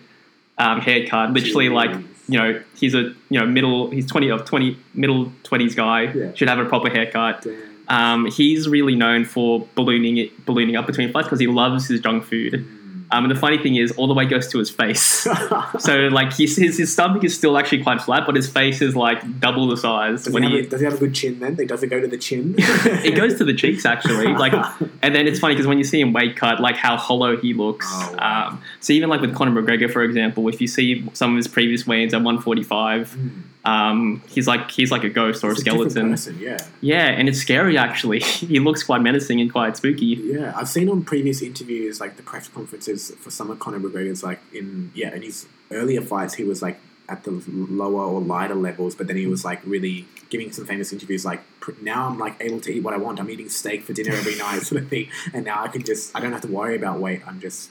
um, 0.58 0.82
haircut. 0.82 1.32
Literally, 1.32 1.70
like 1.70 1.92
Jeez. 1.92 2.06
You 2.32 2.38
know, 2.38 2.62
he's 2.76 2.96
a 2.96 3.14
you 3.30 3.40
know 3.40 3.46
middle. 3.46 3.90
He's 3.92 4.08
twenty 4.08 4.30
of 4.30 4.46
twenty 4.46 4.78
middle 4.94 5.32
twenties 5.44 5.76
guy. 5.76 6.04
Yeah. 6.14 6.34
Should 6.34 6.48
have 6.48 6.60
a 6.60 6.66
proper 6.66 6.90
haircut. 6.90 7.46
Um, 7.88 8.26
he's 8.28 8.70
really 8.70 8.96
known 8.96 9.26
for 9.26 9.68
ballooning 9.76 10.18
it, 10.18 10.46
ballooning 10.46 10.78
up 10.78 10.88
between 10.88 11.12
fights 11.12 11.28
because 11.28 11.40
he 11.40 11.48
loves 11.48 11.88
his 11.88 12.00
junk 12.00 12.24
food. 12.24 12.66
Um, 13.12 13.26
and 13.26 13.32
the 13.36 13.40
funny 13.40 13.58
thing 13.58 13.76
is, 13.76 13.92
all 13.94 14.08
the 14.08 14.14
way 14.14 14.26
goes 14.26 14.48
to 14.50 14.58
his 14.60 14.70
face. 14.70 15.04
so 15.80 15.98
like 16.12 16.34
his, 16.34 16.56
his 16.56 16.78
his 16.78 16.92
stomach 16.94 17.24
is 17.24 17.36
still 17.36 17.58
actually 17.58 17.84
quite 17.84 18.02
flat, 18.02 18.24
but 18.26 18.36
his 18.36 18.50
face 18.50 18.82
is 18.82 18.96
like 18.96 19.40
double 19.40 19.68
the 19.68 19.78
size 19.78 20.24
Does 20.24 20.34
when 20.34 20.44
he, 20.44 20.50
have 20.50 20.60
he 20.62 20.66
a, 20.68 20.70
does 20.70 20.80
he 20.82 20.86
have 20.86 20.94
a 20.96 20.98
good 20.98 21.14
chin 21.14 21.40
then? 21.40 21.56
Does 21.56 21.84
it 21.84 21.88
go 21.88 22.00
to 22.00 22.08
the 22.08 22.18
chin? 22.18 22.56
it 22.58 23.16
goes 23.16 23.36
to 23.38 23.44
the 23.44 23.54
cheeks 23.54 23.86
actually 23.86 24.28
like 24.34 24.54
and 25.02 25.14
then 25.16 25.28
it's 25.28 25.40
funny 25.40 25.54
because 25.56 25.68
when 25.68 25.78
you 25.78 25.84
see 25.84 26.00
him 26.00 26.14
weight 26.14 26.36
cut 26.36 26.60
like 26.60 26.76
how 26.76 26.96
hollow 26.98 27.36
he 27.38 27.54
looks 27.54 27.86
Oh, 27.90 28.16
wow. 28.18 28.48
um, 28.50 28.62
so 28.80 28.94
even 28.94 29.10
like 29.10 29.22
with 29.22 29.36
Conor 29.36 29.62
McGregor 29.62 29.92
for 29.92 30.04
example 30.04 30.48
if 30.48 30.62
you 30.62 30.68
see 30.68 31.08
some 31.14 31.32
of 31.32 31.38
his 31.38 31.48
previous 31.48 31.86
weigh-ins 31.86 32.14
at 32.14 32.22
145 32.22 33.12
Mm. 33.12 33.42
Um, 33.64 34.24
he's 34.28 34.48
like 34.48 34.72
he's 34.72 34.92
like 34.92 35.04
a 35.04 35.10
ghost 35.10 35.44
or 35.44 35.50
a 35.50 35.52
It's 35.52 35.64
different 35.64 35.92
skeleton 35.92 36.12
person, 36.12 36.40
yeah. 36.40 36.58
yeah 36.82 37.08
and 37.08 37.30
it's 37.30 37.38
scary 37.38 37.78
actually 37.78 38.20
he 38.52 38.60
looks 38.60 38.84
quite 38.84 39.02
menacing 39.02 39.40
and 39.40 39.52
quite 39.52 39.78
spooky 39.78 40.06
Yeah, 40.06 40.54
I've 40.56 40.70
seen 40.70 40.90
on 40.90 41.04
previous 41.04 41.42
interviews, 41.42 42.00
like 42.00 42.18
the 42.18 42.24
press 42.24 42.48
conferences 42.48 43.12
for 43.20 43.30
some 43.30 43.52
of 43.52 43.60
Conor 43.60 43.80
McGregor's, 43.80 44.24
like 44.24 44.40
in 44.54 44.92
yeah, 44.96 45.14
in 45.14 45.22
his 45.22 45.48
earlier 45.70 46.02
fights, 46.02 46.34
he 46.36 46.44
was 46.44 46.62
like 46.62 46.80
at 47.08 47.24
the 47.26 47.44
lower 47.50 48.06
or 48.06 48.22
lighter 48.22 48.56
levels, 48.56 48.96
but 48.96 49.06
then 49.08 49.18
he 49.18 49.28
was 49.28 49.44
like 49.46 49.60
really 49.66 50.08
giving 50.30 50.52
some 50.52 50.66
famous 50.66 50.92
interviews, 50.92 51.24
like 51.26 51.42
now 51.82 52.08
I'm 52.08 52.18
like 52.18 52.38
able 52.40 52.62
to 52.62 52.74
eat 52.74 52.82
what 52.82 52.94
I 52.94 52.98
want. 52.98 53.20
I'm 53.20 53.30
eating 53.30 53.50
steak 53.50 53.84
for 53.84 53.94
dinner 53.94 54.14
every 54.14 54.36
night, 54.46 54.62
sort 54.64 54.82
of 54.82 54.90
thing, 54.90 55.10
and 55.34 55.46
now 55.46 55.64
I 55.64 55.68
can 55.68 55.84
just 55.84 56.16
I 56.16 56.20
don't 56.20 56.32
have 56.32 56.42
to 56.42 56.48
worry 56.48 56.76
about 56.76 57.00
weight. 57.00 57.22
I'm 57.28 57.40
just. 57.40 57.70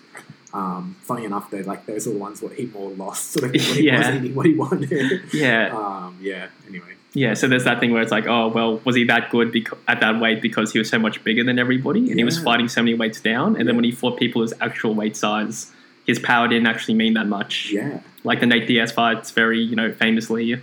Um, 0.53 0.97
funny 1.03 1.25
enough, 1.25 1.51
though, 1.51 1.59
like 1.59 1.87
those 1.87 2.07
are 2.09 2.13
the 2.13 2.19
ones 2.19 2.43
where 2.43 2.53
he 2.53 2.67
more 2.67 2.91
lost, 2.91 3.31
sort 3.33 3.45
of 3.45 3.53
when 3.53 3.61
he 3.77 3.83
Yeah. 3.87 3.99
was 3.99 4.17
eating 4.25 4.35
what 4.35 4.47
he 4.47 4.55
wanted. 4.55 5.23
yeah 5.33 5.69
um, 5.77 6.19
yeah. 6.21 6.49
Anyway, 6.69 6.95
yeah 7.15 7.35
so 7.35 7.47
there's 7.49 7.65
that 7.65 7.79
thing 7.81 7.93
where 7.93 8.03
it's 8.03 8.13
like 8.13 8.27
oh 8.27 8.49
well 8.49 8.79
was 8.85 8.95
he 8.97 9.05
that 9.05 9.31
good 9.31 9.53
beca- 9.53 9.77
at 9.89 10.01
that 10.01 10.21
weight 10.21 10.41
because 10.43 10.73
he 10.73 10.79
was 10.79 10.89
so 10.89 10.99
much 10.99 11.23
bigger 11.25 11.43
than 11.45 11.59
everybody 11.59 12.09
and 12.11 12.19
he 12.19 12.25
was 12.25 12.39
fighting 12.39 12.69
so 12.69 12.81
many 12.83 12.95
weights 12.95 13.21
down 13.21 13.57
and 13.57 13.67
then 13.67 13.75
when 13.75 13.85
he 13.85 13.91
fought 13.91 14.17
people 14.17 14.43
his 14.43 14.55
actual 14.61 14.95
weight 14.95 15.17
size 15.17 15.73
his 16.07 16.19
power 16.21 16.47
didn't 16.47 16.69
actually 16.69 16.95
mean 16.95 17.15
that 17.15 17.27
much 17.27 17.71
yeah, 17.73 17.99
like 18.25 18.39
the 18.41 18.47
Nate 18.47 18.67
Diaz 18.69 18.93
fights, 18.93 19.31
very 19.33 19.61
you 19.61 19.75
know 19.77 19.93
famously. 19.93 20.61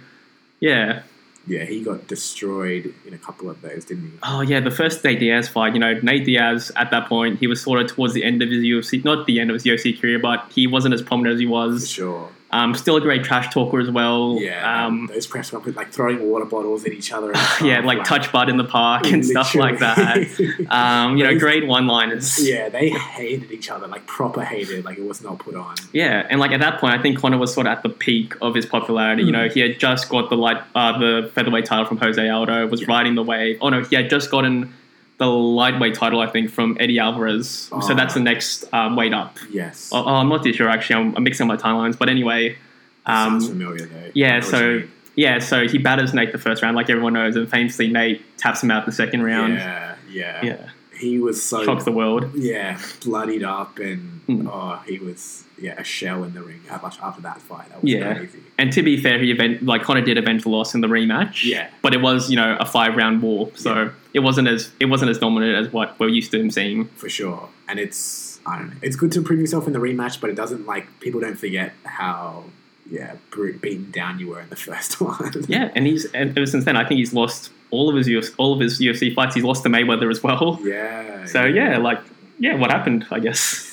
Yeah. 0.59 1.01
Yeah, 1.47 1.63
he 1.63 1.81
got 1.83 2.07
destroyed 2.07 2.93
in 3.05 3.13
a 3.13 3.17
couple 3.17 3.49
of 3.49 3.61
those, 3.61 3.85
didn't 3.85 4.11
he? 4.11 4.17
Oh 4.23 4.41
yeah, 4.41 4.59
the 4.59 4.71
first 4.71 5.03
Nate 5.03 5.19
Diaz 5.19 5.47
fight. 5.47 5.73
You 5.73 5.79
know, 5.79 5.93
Nate 6.01 6.25
Diaz 6.25 6.71
at 6.75 6.91
that 6.91 7.07
point 7.07 7.39
he 7.39 7.47
was 7.47 7.61
sort 7.61 7.81
of 7.81 7.87
towards 7.87 8.13
the 8.13 8.23
end 8.23 8.41
of 8.41 8.49
his 8.49 8.63
UFC, 8.63 9.03
not 9.03 9.25
the 9.27 9.39
end 9.39 9.49
of 9.49 9.53
his 9.55 9.63
UFC 9.63 9.99
career, 9.99 10.19
but 10.19 10.45
he 10.53 10.67
wasn't 10.67 10.93
as 10.93 11.01
prominent 11.01 11.33
as 11.35 11.39
he 11.39 11.45
For 11.45 11.51
was. 11.51 11.89
sure. 11.89 12.29
Um, 12.57 12.73
still 12.75 12.95
a 12.97 13.01
great 13.01 13.23
trash 13.23 13.53
talker 13.53 13.79
as 13.79 13.89
well. 13.91 14.37
Yeah, 14.39 14.85
Um, 14.85 15.07
those 15.13 15.27
press 15.27 15.49
conferences, 15.51 15.75
like 15.77 15.91
throwing 15.91 16.19
water 16.29 16.45
bottles 16.45 16.85
at 16.85 16.91
each 16.93 17.11
other. 17.11 17.27
And 17.27 17.37
yeah, 17.61 17.75
stuff, 17.75 17.85
like 17.85 18.03
touch 18.05 18.31
butt 18.31 18.49
in 18.49 18.57
the 18.57 18.63
park 18.63 19.05
and 19.07 19.25
stuff 19.25 19.53
like 19.55 19.79
that. 19.79 20.17
Um, 20.69 21.17
you 21.17 21.23
know, 21.23 21.37
great 21.37 21.67
one-liners. 21.67 22.39
yeah, 22.47 22.69
they 22.69 22.89
hated 22.89 23.51
each 23.51 23.69
other, 23.69 23.87
like 23.87 24.05
proper 24.07 24.43
hated, 24.43 24.85
like 24.85 24.97
it 24.97 25.05
was 25.05 25.21
not 25.21 25.39
put 25.39 25.55
on. 25.55 25.75
Yeah, 25.93 26.25
and 26.29 26.39
like 26.39 26.51
at 26.51 26.59
that 26.61 26.79
point, 26.79 26.93
I 26.97 27.01
think 27.01 27.19
Conor 27.19 27.37
was 27.37 27.53
sort 27.53 27.67
of 27.67 27.71
at 27.71 27.83
the 27.83 27.89
peak 27.89 28.33
of 28.41 28.55
his 28.55 28.65
popularity. 28.65 29.23
You 29.23 29.29
Mm. 29.29 29.33
know, 29.33 29.49
he 29.49 29.59
had 29.61 29.79
just 29.79 30.09
got 30.09 30.29
the 30.29 30.35
light, 30.37 30.57
uh, 30.75 30.97
the 30.97 31.31
featherweight 31.33 31.65
title 31.65 31.85
from 31.85 31.97
Jose 31.97 32.27
Aldo, 32.29 32.67
was 32.67 32.81
Yeah. 32.81 32.87
riding 32.89 33.15
the 33.15 33.23
wave. 33.23 33.57
Oh 33.61 33.69
no, 33.69 33.81
he 33.83 33.95
had 33.95 34.09
just 34.09 34.29
gotten 34.31 34.73
the 35.17 35.25
lightweight 35.27 35.95
title, 35.95 36.19
I 36.19 36.27
think, 36.27 36.51
from 36.51 36.77
Eddie 36.79 36.99
Alvarez. 36.99 37.69
Oh. 37.71 37.81
So 37.81 37.95
that's 37.95 38.13
the 38.13 38.19
next 38.19 38.65
um, 38.73 38.95
weight 38.95 39.13
up. 39.13 39.37
Yes, 39.49 39.89
Oh, 39.91 40.03
oh, 40.05 40.15
I'm 40.15 40.29
not 40.29 40.43
too 40.43 40.53
sure 40.53 40.69
actually. 40.69 40.97
I'm, 41.01 41.15
I'm 41.15 41.23
mixing 41.23 41.47
my 41.47 41.57
timelines, 41.57 41.97
but 41.97 42.07
anyway, 42.09 42.57
sounds 43.05 43.45
um, 43.45 43.49
familiar 43.51 43.85
though. 43.87 44.11
yeah, 44.13 44.27
I 44.27 44.29
know 44.31 44.35
what 44.45 44.45
so- 44.45 44.83
yeah. 45.15 45.39
So 45.39 45.67
he 45.67 45.79
batters 45.79 46.13
Nate 46.13 46.31
the 46.31 46.37
first 46.37 46.61
round, 46.61 46.75
like 46.75 46.89
everyone 46.91 47.13
knows, 47.13 47.35
and 47.35 47.49
famously 47.49 47.87
Nate 47.87 48.21
taps 48.37 48.61
him 48.61 48.69
out 48.69 48.85
the 48.85 48.91
second 48.91 49.23
round. 49.23 49.53
yeah, 49.55 49.95
yeah, 50.09 50.45
Yeah, 50.45 50.69
he 50.97 51.19
was 51.19 51.41
so 51.43 51.63
shocks 51.63 51.83
the 51.85 51.91
world. 51.91 52.31
yeah 52.35 52.79
bloodied 53.03 53.43
up, 53.43 53.79
and 53.79 54.13
Mm. 54.27 54.45
oh, 54.51 54.81
he 54.85 54.99
was 54.99 55.45
yeah 55.57 55.75
a 55.79 55.83
shell 55.85 56.25
in 56.25 56.33
the 56.33 56.41
ring 56.43 56.59
after, 56.69 57.01
after 57.01 57.21
that 57.21 57.41
fight. 57.41 57.69
That 57.69 57.81
was 57.81 57.89
Yeah. 57.91 58.13
crazy. 58.15 58.39
And 58.57 58.73
to 58.73 58.83
be 58.83 58.97
fair, 59.01 59.19
he 59.19 59.31
event 59.31 59.63
like 59.63 59.83
Conor 59.83 60.01
did 60.01 60.17
avenge 60.17 60.43
the 60.43 60.49
loss 60.49 60.75
in 60.75 60.81
the 60.81 60.87
rematch. 60.87 61.45
Yeah. 61.45 61.69
But 61.81 61.93
it 61.93 62.01
was, 62.01 62.29
you 62.29 62.35
know, 62.35 62.57
a 62.59 62.65
five 62.65 62.97
round 62.97 63.21
war. 63.21 63.49
So 63.55 63.73
Yeah. 63.73 63.89
it 64.13 64.19
wasn't 64.19 64.49
as 64.49 64.69
it 64.81 64.87
wasn't 64.87 65.11
as 65.11 65.17
dominant 65.19 65.55
as 65.55 65.71
what 65.71 65.97
we're 65.97 66.09
used 66.09 66.31
to 66.31 66.39
him 66.41 66.51
seeing. 66.51 66.85
for 66.95 67.07
sure. 67.07 67.47
And 67.69 67.79
it's 67.79 68.39
I 68.45 68.57
don't 68.59 68.67
know. 68.69 68.75
It's 68.81 68.95
good 68.97 69.11
to 69.13 69.21
prove 69.21 69.39
yourself 69.39 69.65
in 69.67 69.71
the 69.73 69.79
rematch, 69.79 70.19
but 70.19 70.29
it 70.29 70.35
doesn't 70.35 70.65
like 70.65 70.87
people 70.99 71.21
don't 71.21 71.39
forget 71.39 71.73
how 71.85 72.43
yeah 72.91 73.13
beaten 73.61 73.91
down 73.91 74.19
you 74.19 74.27
were 74.27 74.41
in 74.41 74.49
the 74.49 74.55
first 74.67 74.99
one. 74.99 75.31
Yeah, 75.47 75.71
and 75.75 75.85
he's 75.87 76.03
and 76.13 76.37
ever 76.37 76.45
since 76.45 76.65
then 76.65 76.75
I 76.75 76.83
think 76.85 76.97
he's 76.99 77.13
lost 77.13 77.49
all 77.71 77.89
of 77.89 77.95
his 77.95 78.07
UFC, 78.07 78.33
all 78.37 78.53
of 78.53 78.59
his 78.59 78.79
UFC 78.79 79.13
fights, 79.13 79.35
he's 79.35 79.43
lost 79.43 79.63
to 79.63 79.69
Mayweather 79.69 80.09
as 80.09 80.23
well. 80.23 80.59
Yeah. 80.67 81.25
So 81.25 81.43
yeah, 81.45 81.77
like 81.77 81.99
yeah, 82.39 82.55
what 82.55 82.71
happened? 82.71 83.05
I 83.11 83.19
guess. 83.19 83.65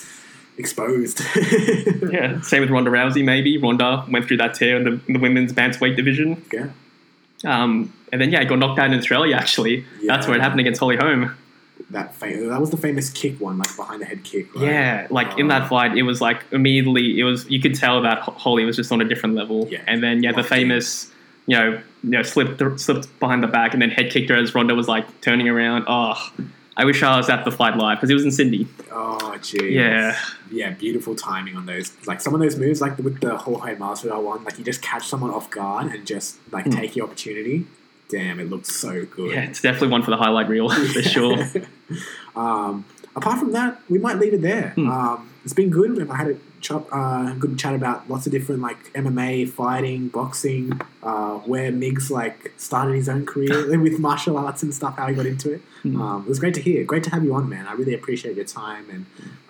Exposed. 0.57 1.21
yeah. 2.11 2.41
Same 2.41 2.61
with 2.61 2.71
Ronda 2.71 2.91
Rousey. 2.91 3.25
Maybe 3.25 3.59
Ronda 3.59 4.05
went 4.09 4.27
through 4.27 4.37
that 4.39 4.55
tear 4.55 4.77
in 4.77 4.85
the, 4.85 5.01
in 5.09 5.13
the 5.15 5.19
women's 5.19 5.53
bantamweight 5.53 5.97
division. 5.97 6.45
Yeah. 6.53 6.69
Um, 7.45 7.93
and 8.13 8.21
then 8.21 8.31
yeah, 8.31 8.41
he 8.41 8.47
got 8.47 8.59
knocked 8.59 8.79
out 8.79 8.93
in 8.93 8.99
Australia. 8.99 9.37
Actually, 9.37 9.85
that's 10.07 10.27
where 10.27 10.37
it 10.37 10.41
happened 10.41 10.61
against 10.61 10.81
Holly 10.81 10.97
Holm. 10.97 11.37
That 11.91 12.15
fam- 12.15 12.49
that 12.49 12.61
was 12.61 12.71
the 12.71 12.77
famous 12.77 13.11
kick 13.11 13.41
one, 13.41 13.59
like 13.59 13.75
behind 13.77 14.01
the 14.01 14.07
head 14.07 14.25
kick. 14.25 14.55
Right? 14.55 14.65
Yeah, 14.65 15.07
like 15.11 15.39
in 15.39 15.49
that 15.49 15.69
fight, 15.69 15.97
it 15.97 16.03
was 16.03 16.21
like 16.21 16.45
immediately 16.53 17.19
it 17.19 17.25
was 17.25 17.49
you 17.51 17.61
could 17.61 17.75
tell 17.75 18.01
that 18.03 18.21
Holly 18.21 18.65
was 18.65 18.77
just 18.77 18.93
on 18.93 19.01
a 19.01 19.05
different 19.05 19.35
level. 19.35 19.69
Yeah. 19.69 19.83
And 19.87 20.03
then 20.03 20.23
yeah, 20.23 20.33
the 20.33 20.43
famous. 20.43 21.07
in. 21.09 21.14
You 21.47 21.57
know 21.57 21.81
you 22.03 22.11
know 22.11 22.23
slipped 22.23 22.61
slipped 22.81 23.21
behind 23.21 23.43
the 23.43 23.47
back 23.49 23.73
and 23.73 23.83
then 23.83 23.91
head 23.91 24.11
kicked 24.11 24.31
her 24.31 24.37
as 24.37 24.55
Ronda 24.55 24.75
was 24.75 24.89
like 24.89 25.21
turning 25.21 25.49
around. 25.49 25.85
Oh, 25.87 26.15
I 26.77 26.85
wish 26.85 27.03
I 27.03 27.17
was 27.17 27.29
at 27.29 27.45
the 27.45 27.53
fight 27.53 27.77
live 27.77 27.99
because 27.99 28.11
it 28.11 28.15
was 28.15 28.25
in 28.25 28.33
Sydney. 28.33 28.67
Oh, 28.91 29.37
geez. 29.41 29.63
Yeah. 29.63 30.19
Yeah, 30.51 30.71
beautiful 30.71 31.15
timing 31.15 31.57
on 31.57 31.67
those. 31.67 31.93
Like 32.07 32.21
some 32.21 32.35
of 32.35 32.41
those 32.41 32.57
moves, 32.57 32.81
like 32.81 32.99
with 32.99 33.21
the 33.21 33.37
whole 33.37 33.59
high 33.59 33.75
Jorge 33.75 34.09
Masvidal 34.09 34.23
one, 34.23 34.43
like 34.45 34.59
you 34.59 34.65
just 34.65 34.83
catch 34.83 35.07
someone 35.07 35.31
off 35.31 35.51
guard 35.51 35.93
and 35.93 36.05
just 36.07 36.37
like 36.51 36.65
Mm. 36.65 36.75
take 36.77 36.95
the 36.95 37.01
opportunity. 37.03 37.67
Damn, 38.09 38.39
it 38.41 38.51
looks 38.51 38.75
so 38.75 39.05
good. 39.07 39.31
Yeah, 39.33 39.43
it's 39.45 39.61
definitely 39.61 39.89
one 39.89 40.03
for 40.03 40.11
the 40.11 40.17
highlight 40.17 40.49
reel 40.49 40.69
for 40.93 41.03
sure. 41.03 41.39
um, 42.37 42.85
apart 43.17 43.39
from 43.39 43.53
that, 43.53 43.81
we 43.89 43.99
might 43.99 44.19
leave 44.19 44.35
it 44.35 44.43
there. 44.43 44.71
Hmm. 44.71 44.91
Um, 44.91 45.31
it's 45.45 45.55
been 45.55 45.71
good. 45.71 45.97
We've 45.97 46.09
had 46.09 46.29
a 46.29 46.37
chop, 46.65 46.89
uh, 46.91 47.35
good 47.35 47.59
chat 47.63 47.75
about 47.75 47.99
lots 48.13 48.25
of 48.27 48.33
different 48.33 48.61
like 48.69 48.81
MMA, 48.95 49.49
fighting, 49.61 50.09
boxing, 50.09 50.65
uh, 51.03 51.35
where 51.51 51.71
Migs 51.71 52.11
like 52.11 52.39
started 52.57 52.95
his 52.97 53.09
own 53.15 53.23
career 53.27 53.79
with 53.87 53.99
martial 54.09 54.37
arts 54.45 54.63
and 54.65 54.73
stuff, 54.75 54.97
how 54.97 55.07
he 55.07 55.15
got 55.15 55.27
into 55.27 55.53
it. 55.53 55.61
Hmm. 55.83 56.01
Um, 56.01 56.23
it 56.27 56.29
was 56.35 56.39
great 56.39 56.55
to 56.55 56.63
hear. 56.69 56.83
Great 56.93 57.05
to 57.05 57.11
have 57.11 57.23
you 57.23 57.35
on, 57.35 57.49
man. 57.55 57.67
I 57.67 57.73
really 57.75 57.95
appreciate 57.95 58.35
your 58.41 58.47
time 58.47 58.85
and 58.95 59.03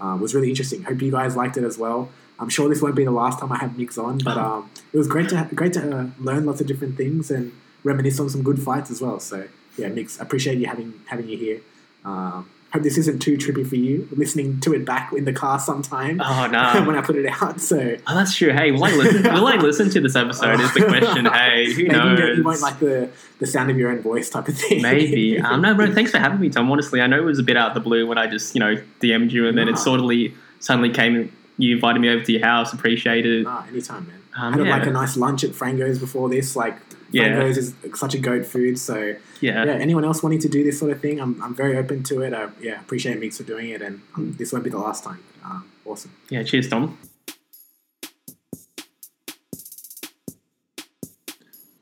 uh, 0.03 0.15
it 0.17 0.21
was 0.21 0.35
really 0.35 0.51
interesting. 0.51 0.83
Hope 0.83 1.01
you 1.01 1.13
guys 1.13 1.37
liked 1.37 1.57
it 1.57 1.65
as 1.65 1.79
well. 1.79 2.01
I'm 2.41 2.49
sure 2.49 2.69
this 2.69 2.83
won't 2.83 2.97
be 2.97 3.05
the 3.05 3.13
last 3.23 3.39
time 3.39 3.53
I 3.53 3.59
have 3.59 3.71
Migs 3.81 3.97
on, 3.97 4.19
but 4.19 4.37
Uh-huh. 4.37 4.55
um, 4.59 4.71
it 4.93 4.99
was 4.99 5.07
great 5.15 5.29
to 5.31 5.49
great 5.55 5.73
to 5.75 5.83
uh, 5.99 6.07
learn 6.19 6.45
lots 6.47 6.61
of 6.61 6.67
different 6.67 6.97
things 6.97 7.31
and 7.31 7.53
reminisce 7.85 8.19
on 8.19 8.29
some 8.29 8.43
good 8.43 8.61
fights 8.61 8.91
as 8.91 9.01
well. 9.01 9.21
So 9.21 9.47
yeah, 9.79 9.89
Migs, 9.89 10.21
appreciate 10.21 10.59
you 10.59 10.67
having 10.67 10.91
having 11.13 11.29
you 11.29 11.39
here. 11.47 11.61
Um, 12.05 12.51
hope 12.75 12.83
this 12.83 12.99
isn't 12.99 13.21
too 13.21 13.37
trippy 13.39 13.67
for 13.67 13.77
you 13.77 14.07
listening 14.13 14.61
to 14.61 14.75
it 14.75 14.85
back 14.85 15.13
in 15.13 15.25
the 15.25 15.33
car 15.33 15.59
sometime 15.59 16.21
Oh 16.23 16.47
no. 16.53 16.85
when 16.87 16.97
I 16.97 17.01
put 17.01 17.17
it 17.17 17.25
out. 17.27 17.61
So 17.61 17.97
Oh, 18.07 18.15
that's 18.15 18.35
true. 18.37 18.53
Hey, 18.53 18.71
will 18.73 18.85
I 18.85 18.91
listen? 18.93 19.23
will 19.33 19.47
I 19.47 19.57
listen 19.57 19.89
to 19.91 20.01
this 20.01 20.17
episode? 20.17 20.61
Is 20.61 20.75
the 20.75 20.85
question. 20.89 21.27
Hey, 21.27 21.73
who 21.73 21.85
maybe 21.85 21.85
you, 21.85 21.89
knows? 21.89 22.37
you 22.39 22.45
won't 22.45 22.61
like 22.61 22.79
the, 22.81 23.09
the 23.39 23.47
sound 23.47 23.71
of 23.71 23.79
your 23.79 23.91
own 23.91 24.01
voice 24.03 24.29
type 24.29 24.49
of 24.49 24.59
thing. 24.59 24.83
Maybe. 24.83 25.39
Um, 25.45 25.61
no, 25.63 25.75
bro. 25.75 25.93
Thanks 25.93 26.11
for 26.11 26.19
having 26.19 26.41
me, 26.41 26.49
Tom. 26.51 26.71
Honestly, 26.71 27.01
I 27.01 27.07
know 27.07 27.19
it 27.19 27.25
was 27.25 27.39
a 27.39 27.43
bit 27.43 27.57
out 27.57 27.69
of 27.69 27.75
the 27.75 27.81
blue 27.81 28.07
when 28.07 28.19
I 28.19 28.27
just, 28.27 28.55
you 28.55 28.61
know, 28.61 28.77
DM'd 29.01 29.33
you, 29.33 29.47
and 29.47 29.57
then 29.59 29.69
it 29.69 29.79
suddenly 29.79 30.35
suddenly 30.61 30.91
came. 30.91 31.31
You 31.59 31.75
invited 31.75 32.01
me 32.01 32.09
over 32.09 32.25
to 32.25 32.33
your 32.33 32.45
house. 32.45 32.73
Appreciate 32.73 33.27
it. 33.27 33.47
Ah, 33.47 33.67
anytime, 33.69 34.07
man. 34.07 34.17
Um, 34.37 34.55
I 34.55 34.57
had 34.59 34.67
yeah. 34.67 34.77
like 34.79 34.87
a 34.87 34.91
nice 34.91 35.17
lunch 35.17 35.45
at 35.45 35.51
Frango's 35.55 35.99
before 35.99 36.29
this. 36.29 36.57
Like 36.57 36.77
Yeah. 37.15 37.35
Frango's 37.37 37.57
is 37.59 37.75
such 37.95 38.15
a 38.15 38.19
goat 38.19 38.45
food. 38.47 38.79
So 38.79 39.15
Yeah. 39.41 39.65
yeah, 39.65 39.73
anyone 39.73 40.05
else 40.05 40.23
wanting 40.23 40.41
to 40.41 40.49
do 40.49 40.65
this 40.65 40.79
sort 40.79 40.91
of 40.91 41.01
thing, 41.01 41.21
I'm, 41.21 41.41
I'm 41.43 41.55
very 41.55 41.77
open 41.77 42.03
to 42.05 42.23
it. 42.23 42.33
I, 42.33 42.49
yeah, 42.61 42.81
appreciate 42.81 43.21
Migs 43.21 43.37
for 43.37 43.45
doing 43.45 43.71
it, 43.71 43.83
and 43.83 44.03
um, 44.17 44.35
this 44.39 44.53
won't 44.53 44.65
be 44.65 44.71
the 44.71 44.79
last 44.79 45.05
time. 45.05 45.21
Um, 45.45 45.71
awesome. 45.85 46.13
Yeah. 46.31 46.43
Cheers, 46.43 46.69
Tom. 46.69 46.99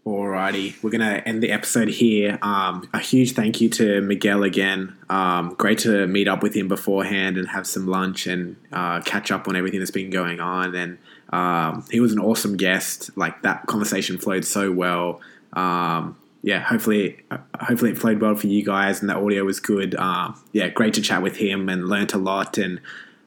Alrighty, 0.04 0.82
we're 0.82 0.90
gonna 0.90 1.22
end 1.24 1.44
the 1.44 1.52
episode 1.52 1.86
here. 1.86 2.36
Um, 2.42 2.88
a 2.92 2.98
huge 2.98 3.32
thank 3.32 3.60
you 3.60 3.68
to 3.70 4.00
Miguel 4.00 4.42
again. 4.42 4.96
Um, 5.08 5.54
great 5.56 5.78
to 5.80 6.08
meet 6.08 6.26
up 6.26 6.42
with 6.42 6.54
him 6.56 6.66
beforehand 6.66 7.38
and 7.38 7.48
have 7.50 7.68
some 7.68 7.86
lunch 7.86 8.26
and 8.26 8.56
uh, 8.72 9.00
catch 9.02 9.30
up 9.30 9.46
on 9.46 9.54
everything 9.54 9.78
that's 9.78 9.92
been 9.92 10.10
going 10.10 10.40
on. 10.40 10.74
And 10.74 10.98
um, 11.32 11.84
he 11.90 12.00
was 12.00 12.12
an 12.12 12.18
awesome 12.18 12.56
guest. 12.56 13.10
Like 13.16 13.42
that 13.42 13.66
conversation 13.66 14.18
flowed 14.18 14.44
so 14.44 14.70
well. 14.70 15.20
Um, 15.52 16.16
yeah, 16.42 16.60
hopefully, 16.60 17.20
uh, 17.30 17.38
hopefully 17.60 17.92
it 17.92 17.98
flowed 17.98 18.20
well 18.20 18.34
for 18.34 18.48
you 18.48 18.64
guys 18.64 19.00
and 19.00 19.08
the 19.08 19.16
audio 19.16 19.44
was 19.44 19.60
good. 19.60 19.94
Um, 19.94 20.40
yeah, 20.52 20.68
great 20.68 20.94
to 20.94 21.00
chat 21.00 21.22
with 21.22 21.36
him 21.36 21.68
and 21.68 21.88
learnt 21.88 22.12
a 22.12 22.18
lot 22.18 22.58
and. 22.58 22.80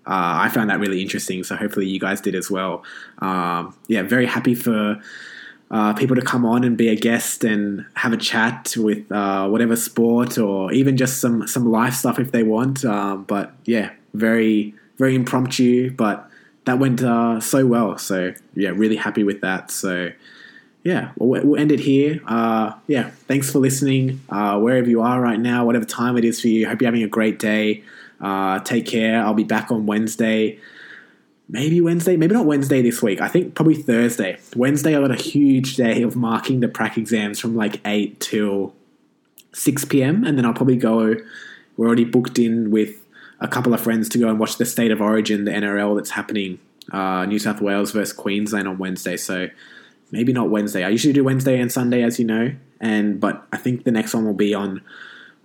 Uh, 0.08 0.46
I 0.46 0.50
found 0.50 0.70
that 0.70 0.80
really 0.80 1.02
interesting, 1.02 1.44
so 1.44 1.56
hopefully 1.56 1.88
you 1.88 2.00
guys 2.00 2.22
did 2.22 2.36
as 2.36 2.52
well. 2.52 2.84
Um, 3.18 3.76
yeah, 3.88 4.04
very 4.04 4.28
happy 4.28 4.54
for 4.54 5.02
uh, 5.72 5.94
people 5.94 6.16
to 6.16 6.22
come 6.22 6.46
on 6.46 6.64
and 6.64 6.78
be 6.78 6.90
a 6.90 6.96
guest 6.96 7.44
and 7.44 7.86
have 7.96 8.14
a 8.14 8.18
chat 8.18 8.76
with 8.78 9.12
uh, 9.12 9.48
whatever 9.48 9.76
sport 9.76 10.38
or 10.38 10.72
even 10.72 10.96
just 10.96 11.20
some 11.20 11.48
some 11.48 11.72
life 11.72 11.94
stuff 11.96 12.20
if 12.20 12.32
they 12.32 12.44
want. 12.44 12.86
Um, 12.86 13.24
but 13.24 13.54
yeah, 13.66 13.92
very 14.14 14.76
very 14.98 15.16
impromptu, 15.16 15.92
but 15.92 16.30
that 16.66 16.80
went 16.80 17.02
uh, 17.04 17.40
so 17.40 17.66
well. 17.66 17.98
So 17.98 18.34
yeah, 18.56 18.70
really 18.70 18.96
happy 18.96 19.24
with 19.24 19.42
that. 19.42 19.72
So 19.72 20.12
yeah, 20.84 21.12
we'll, 21.18 21.46
we'll 21.46 21.60
end 21.60 21.72
it 21.72 21.80
here. 21.80 22.22
Uh, 22.28 22.74
yeah, 22.88 23.10
thanks 23.28 23.52
for 23.52 23.60
listening 23.60 24.22
uh, 24.30 24.60
wherever 24.60 24.90
you 24.90 25.02
are 25.02 25.20
right 25.22 25.40
now, 25.40 25.66
whatever 25.66 25.86
time 25.86 26.18
it 26.18 26.26
is 26.26 26.42
for 26.42 26.48
you. 26.48 26.68
Hope 26.68 26.82
you're 26.82 26.88
having 26.88 27.04
a 27.04 27.08
great 27.08 27.40
day. 27.40 27.84
Uh, 28.20 28.60
take 28.60 28.86
care. 28.86 29.22
I'll 29.24 29.34
be 29.34 29.44
back 29.44 29.72
on 29.72 29.86
Wednesday 29.86 30.60
maybe 31.48 31.82
Wednesday, 31.82 32.18
maybe 32.18 32.34
not 32.34 32.46
Wednesday 32.46 32.82
this 32.82 33.02
week. 33.02 33.22
I 33.22 33.28
think 33.28 33.56
probably 33.56 33.76
Thursday. 33.76 34.38
Wednesday, 34.56 34.96
I 34.96 35.02
got 35.02 35.12
a 35.12 35.22
huge 35.22 35.76
day 35.76 36.02
of 36.02 36.16
marking 36.16 36.60
the 36.60 36.68
prac 36.68 36.98
exams 36.98 37.40
from 37.40 37.56
like 37.56 37.82
8 37.86 38.20
till 38.20 38.74
6 39.54 39.86
p.m. 39.86 40.24
And 40.24 40.38
then 40.38 40.46
I'll 40.46 40.54
probably 40.54 40.78
go, 40.78 41.16
we're 41.78 41.88
already 41.88 42.06
booked 42.06 42.40
in 42.40 42.72
with 42.72 43.05
a 43.40 43.48
couple 43.48 43.74
of 43.74 43.82
friends 43.82 44.10
to 44.10 44.18
go 44.18 44.30
and 44.30 44.40
watch 44.40 44.58
the 44.58 44.66
State 44.66 44.92
of 44.92 45.02
Origin, 45.02 45.46
the 45.46 45.52
NRL 45.52 45.96
that's 45.96 46.12
happening, 46.12 46.60
uh, 46.92 47.26
New 47.26 47.40
South 47.40 47.62
Wales 47.62 47.92
versus 47.92 48.14
Queensland 48.14 48.68
on 48.68 48.78
Wednesday. 48.78 49.18
So 49.18 49.50
maybe 50.12 50.34
not 50.34 50.50
Wednesday. 50.50 50.84
I 50.84 50.90
usually 50.90 51.14
do 51.14 51.24
Wednesday 51.24 51.60
and 51.60 51.72
Sunday, 51.72 52.04
as 52.04 52.20
you 52.20 52.26
know. 52.26 52.54
And 52.80 53.20
but 53.20 53.46
I 53.52 53.58
think 53.58 53.84
the 53.84 53.92
next 53.92 54.14
one 54.14 54.26
will 54.26 54.34
be 54.34 54.54
on 54.54 54.82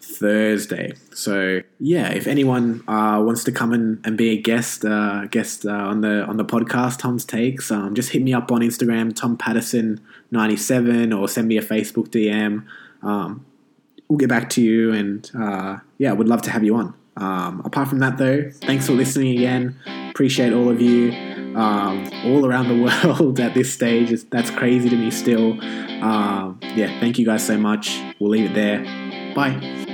Thursday. 0.00 0.94
So 1.14 1.60
yeah, 1.78 2.10
if 2.10 2.26
anyone 2.26 2.82
uh, 2.88 3.22
wants 3.24 3.44
to 3.44 3.52
come 3.52 3.72
and 3.72 4.16
be 4.16 4.30
a 4.30 4.40
guest, 4.40 4.84
uh, 4.84 5.26
guest 5.26 5.66
uh, 5.66 5.70
on 5.70 6.00
the 6.00 6.24
on 6.24 6.36
the 6.36 6.44
podcast, 6.44 6.98
Tom's 6.98 7.24
takes, 7.24 7.70
um, 7.70 7.94
just 7.94 8.10
hit 8.10 8.22
me 8.22 8.34
up 8.34 8.50
on 8.50 8.60
Instagram, 8.60 9.14
Tom 9.14 9.36
Patterson 9.36 10.00
ninety 10.30 10.56
seven, 10.56 11.12
or 11.12 11.28
send 11.28 11.48
me 11.48 11.56
a 11.56 11.62
Facebook 11.62 12.08
DM. 12.08 12.64
Um, 13.02 13.44
we'll 14.08 14.18
get 14.18 14.28
back 14.28 14.50
to 14.50 14.62
you, 14.62 14.92
and 14.92 15.30
uh, 15.38 15.78
yeah, 15.98 16.12
would 16.12 16.28
love 16.28 16.42
to 16.42 16.50
have 16.50 16.64
you 16.64 16.76
on. 16.76 16.94
Um, 17.20 17.62
apart 17.64 17.88
from 17.88 17.98
that, 18.00 18.16
though, 18.16 18.50
thanks 18.50 18.86
for 18.86 18.92
listening 18.92 19.36
again. 19.36 19.76
Appreciate 20.10 20.52
all 20.52 20.68
of 20.68 20.80
you 20.80 21.12
um, 21.56 22.10
all 22.24 22.46
around 22.46 22.68
the 22.68 22.82
world 23.04 23.38
at 23.40 23.54
this 23.54 23.72
stage. 23.72 24.10
It's, 24.12 24.24
that's 24.24 24.50
crazy 24.50 24.88
to 24.88 24.96
me 24.96 25.10
still. 25.10 25.60
Um, 26.02 26.58
yeah, 26.62 26.98
thank 27.00 27.18
you 27.18 27.26
guys 27.26 27.46
so 27.46 27.56
much. 27.56 28.00
We'll 28.18 28.30
leave 28.30 28.50
it 28.50 28.54
there. 28.54 28.84
Bye. 29.34 29.86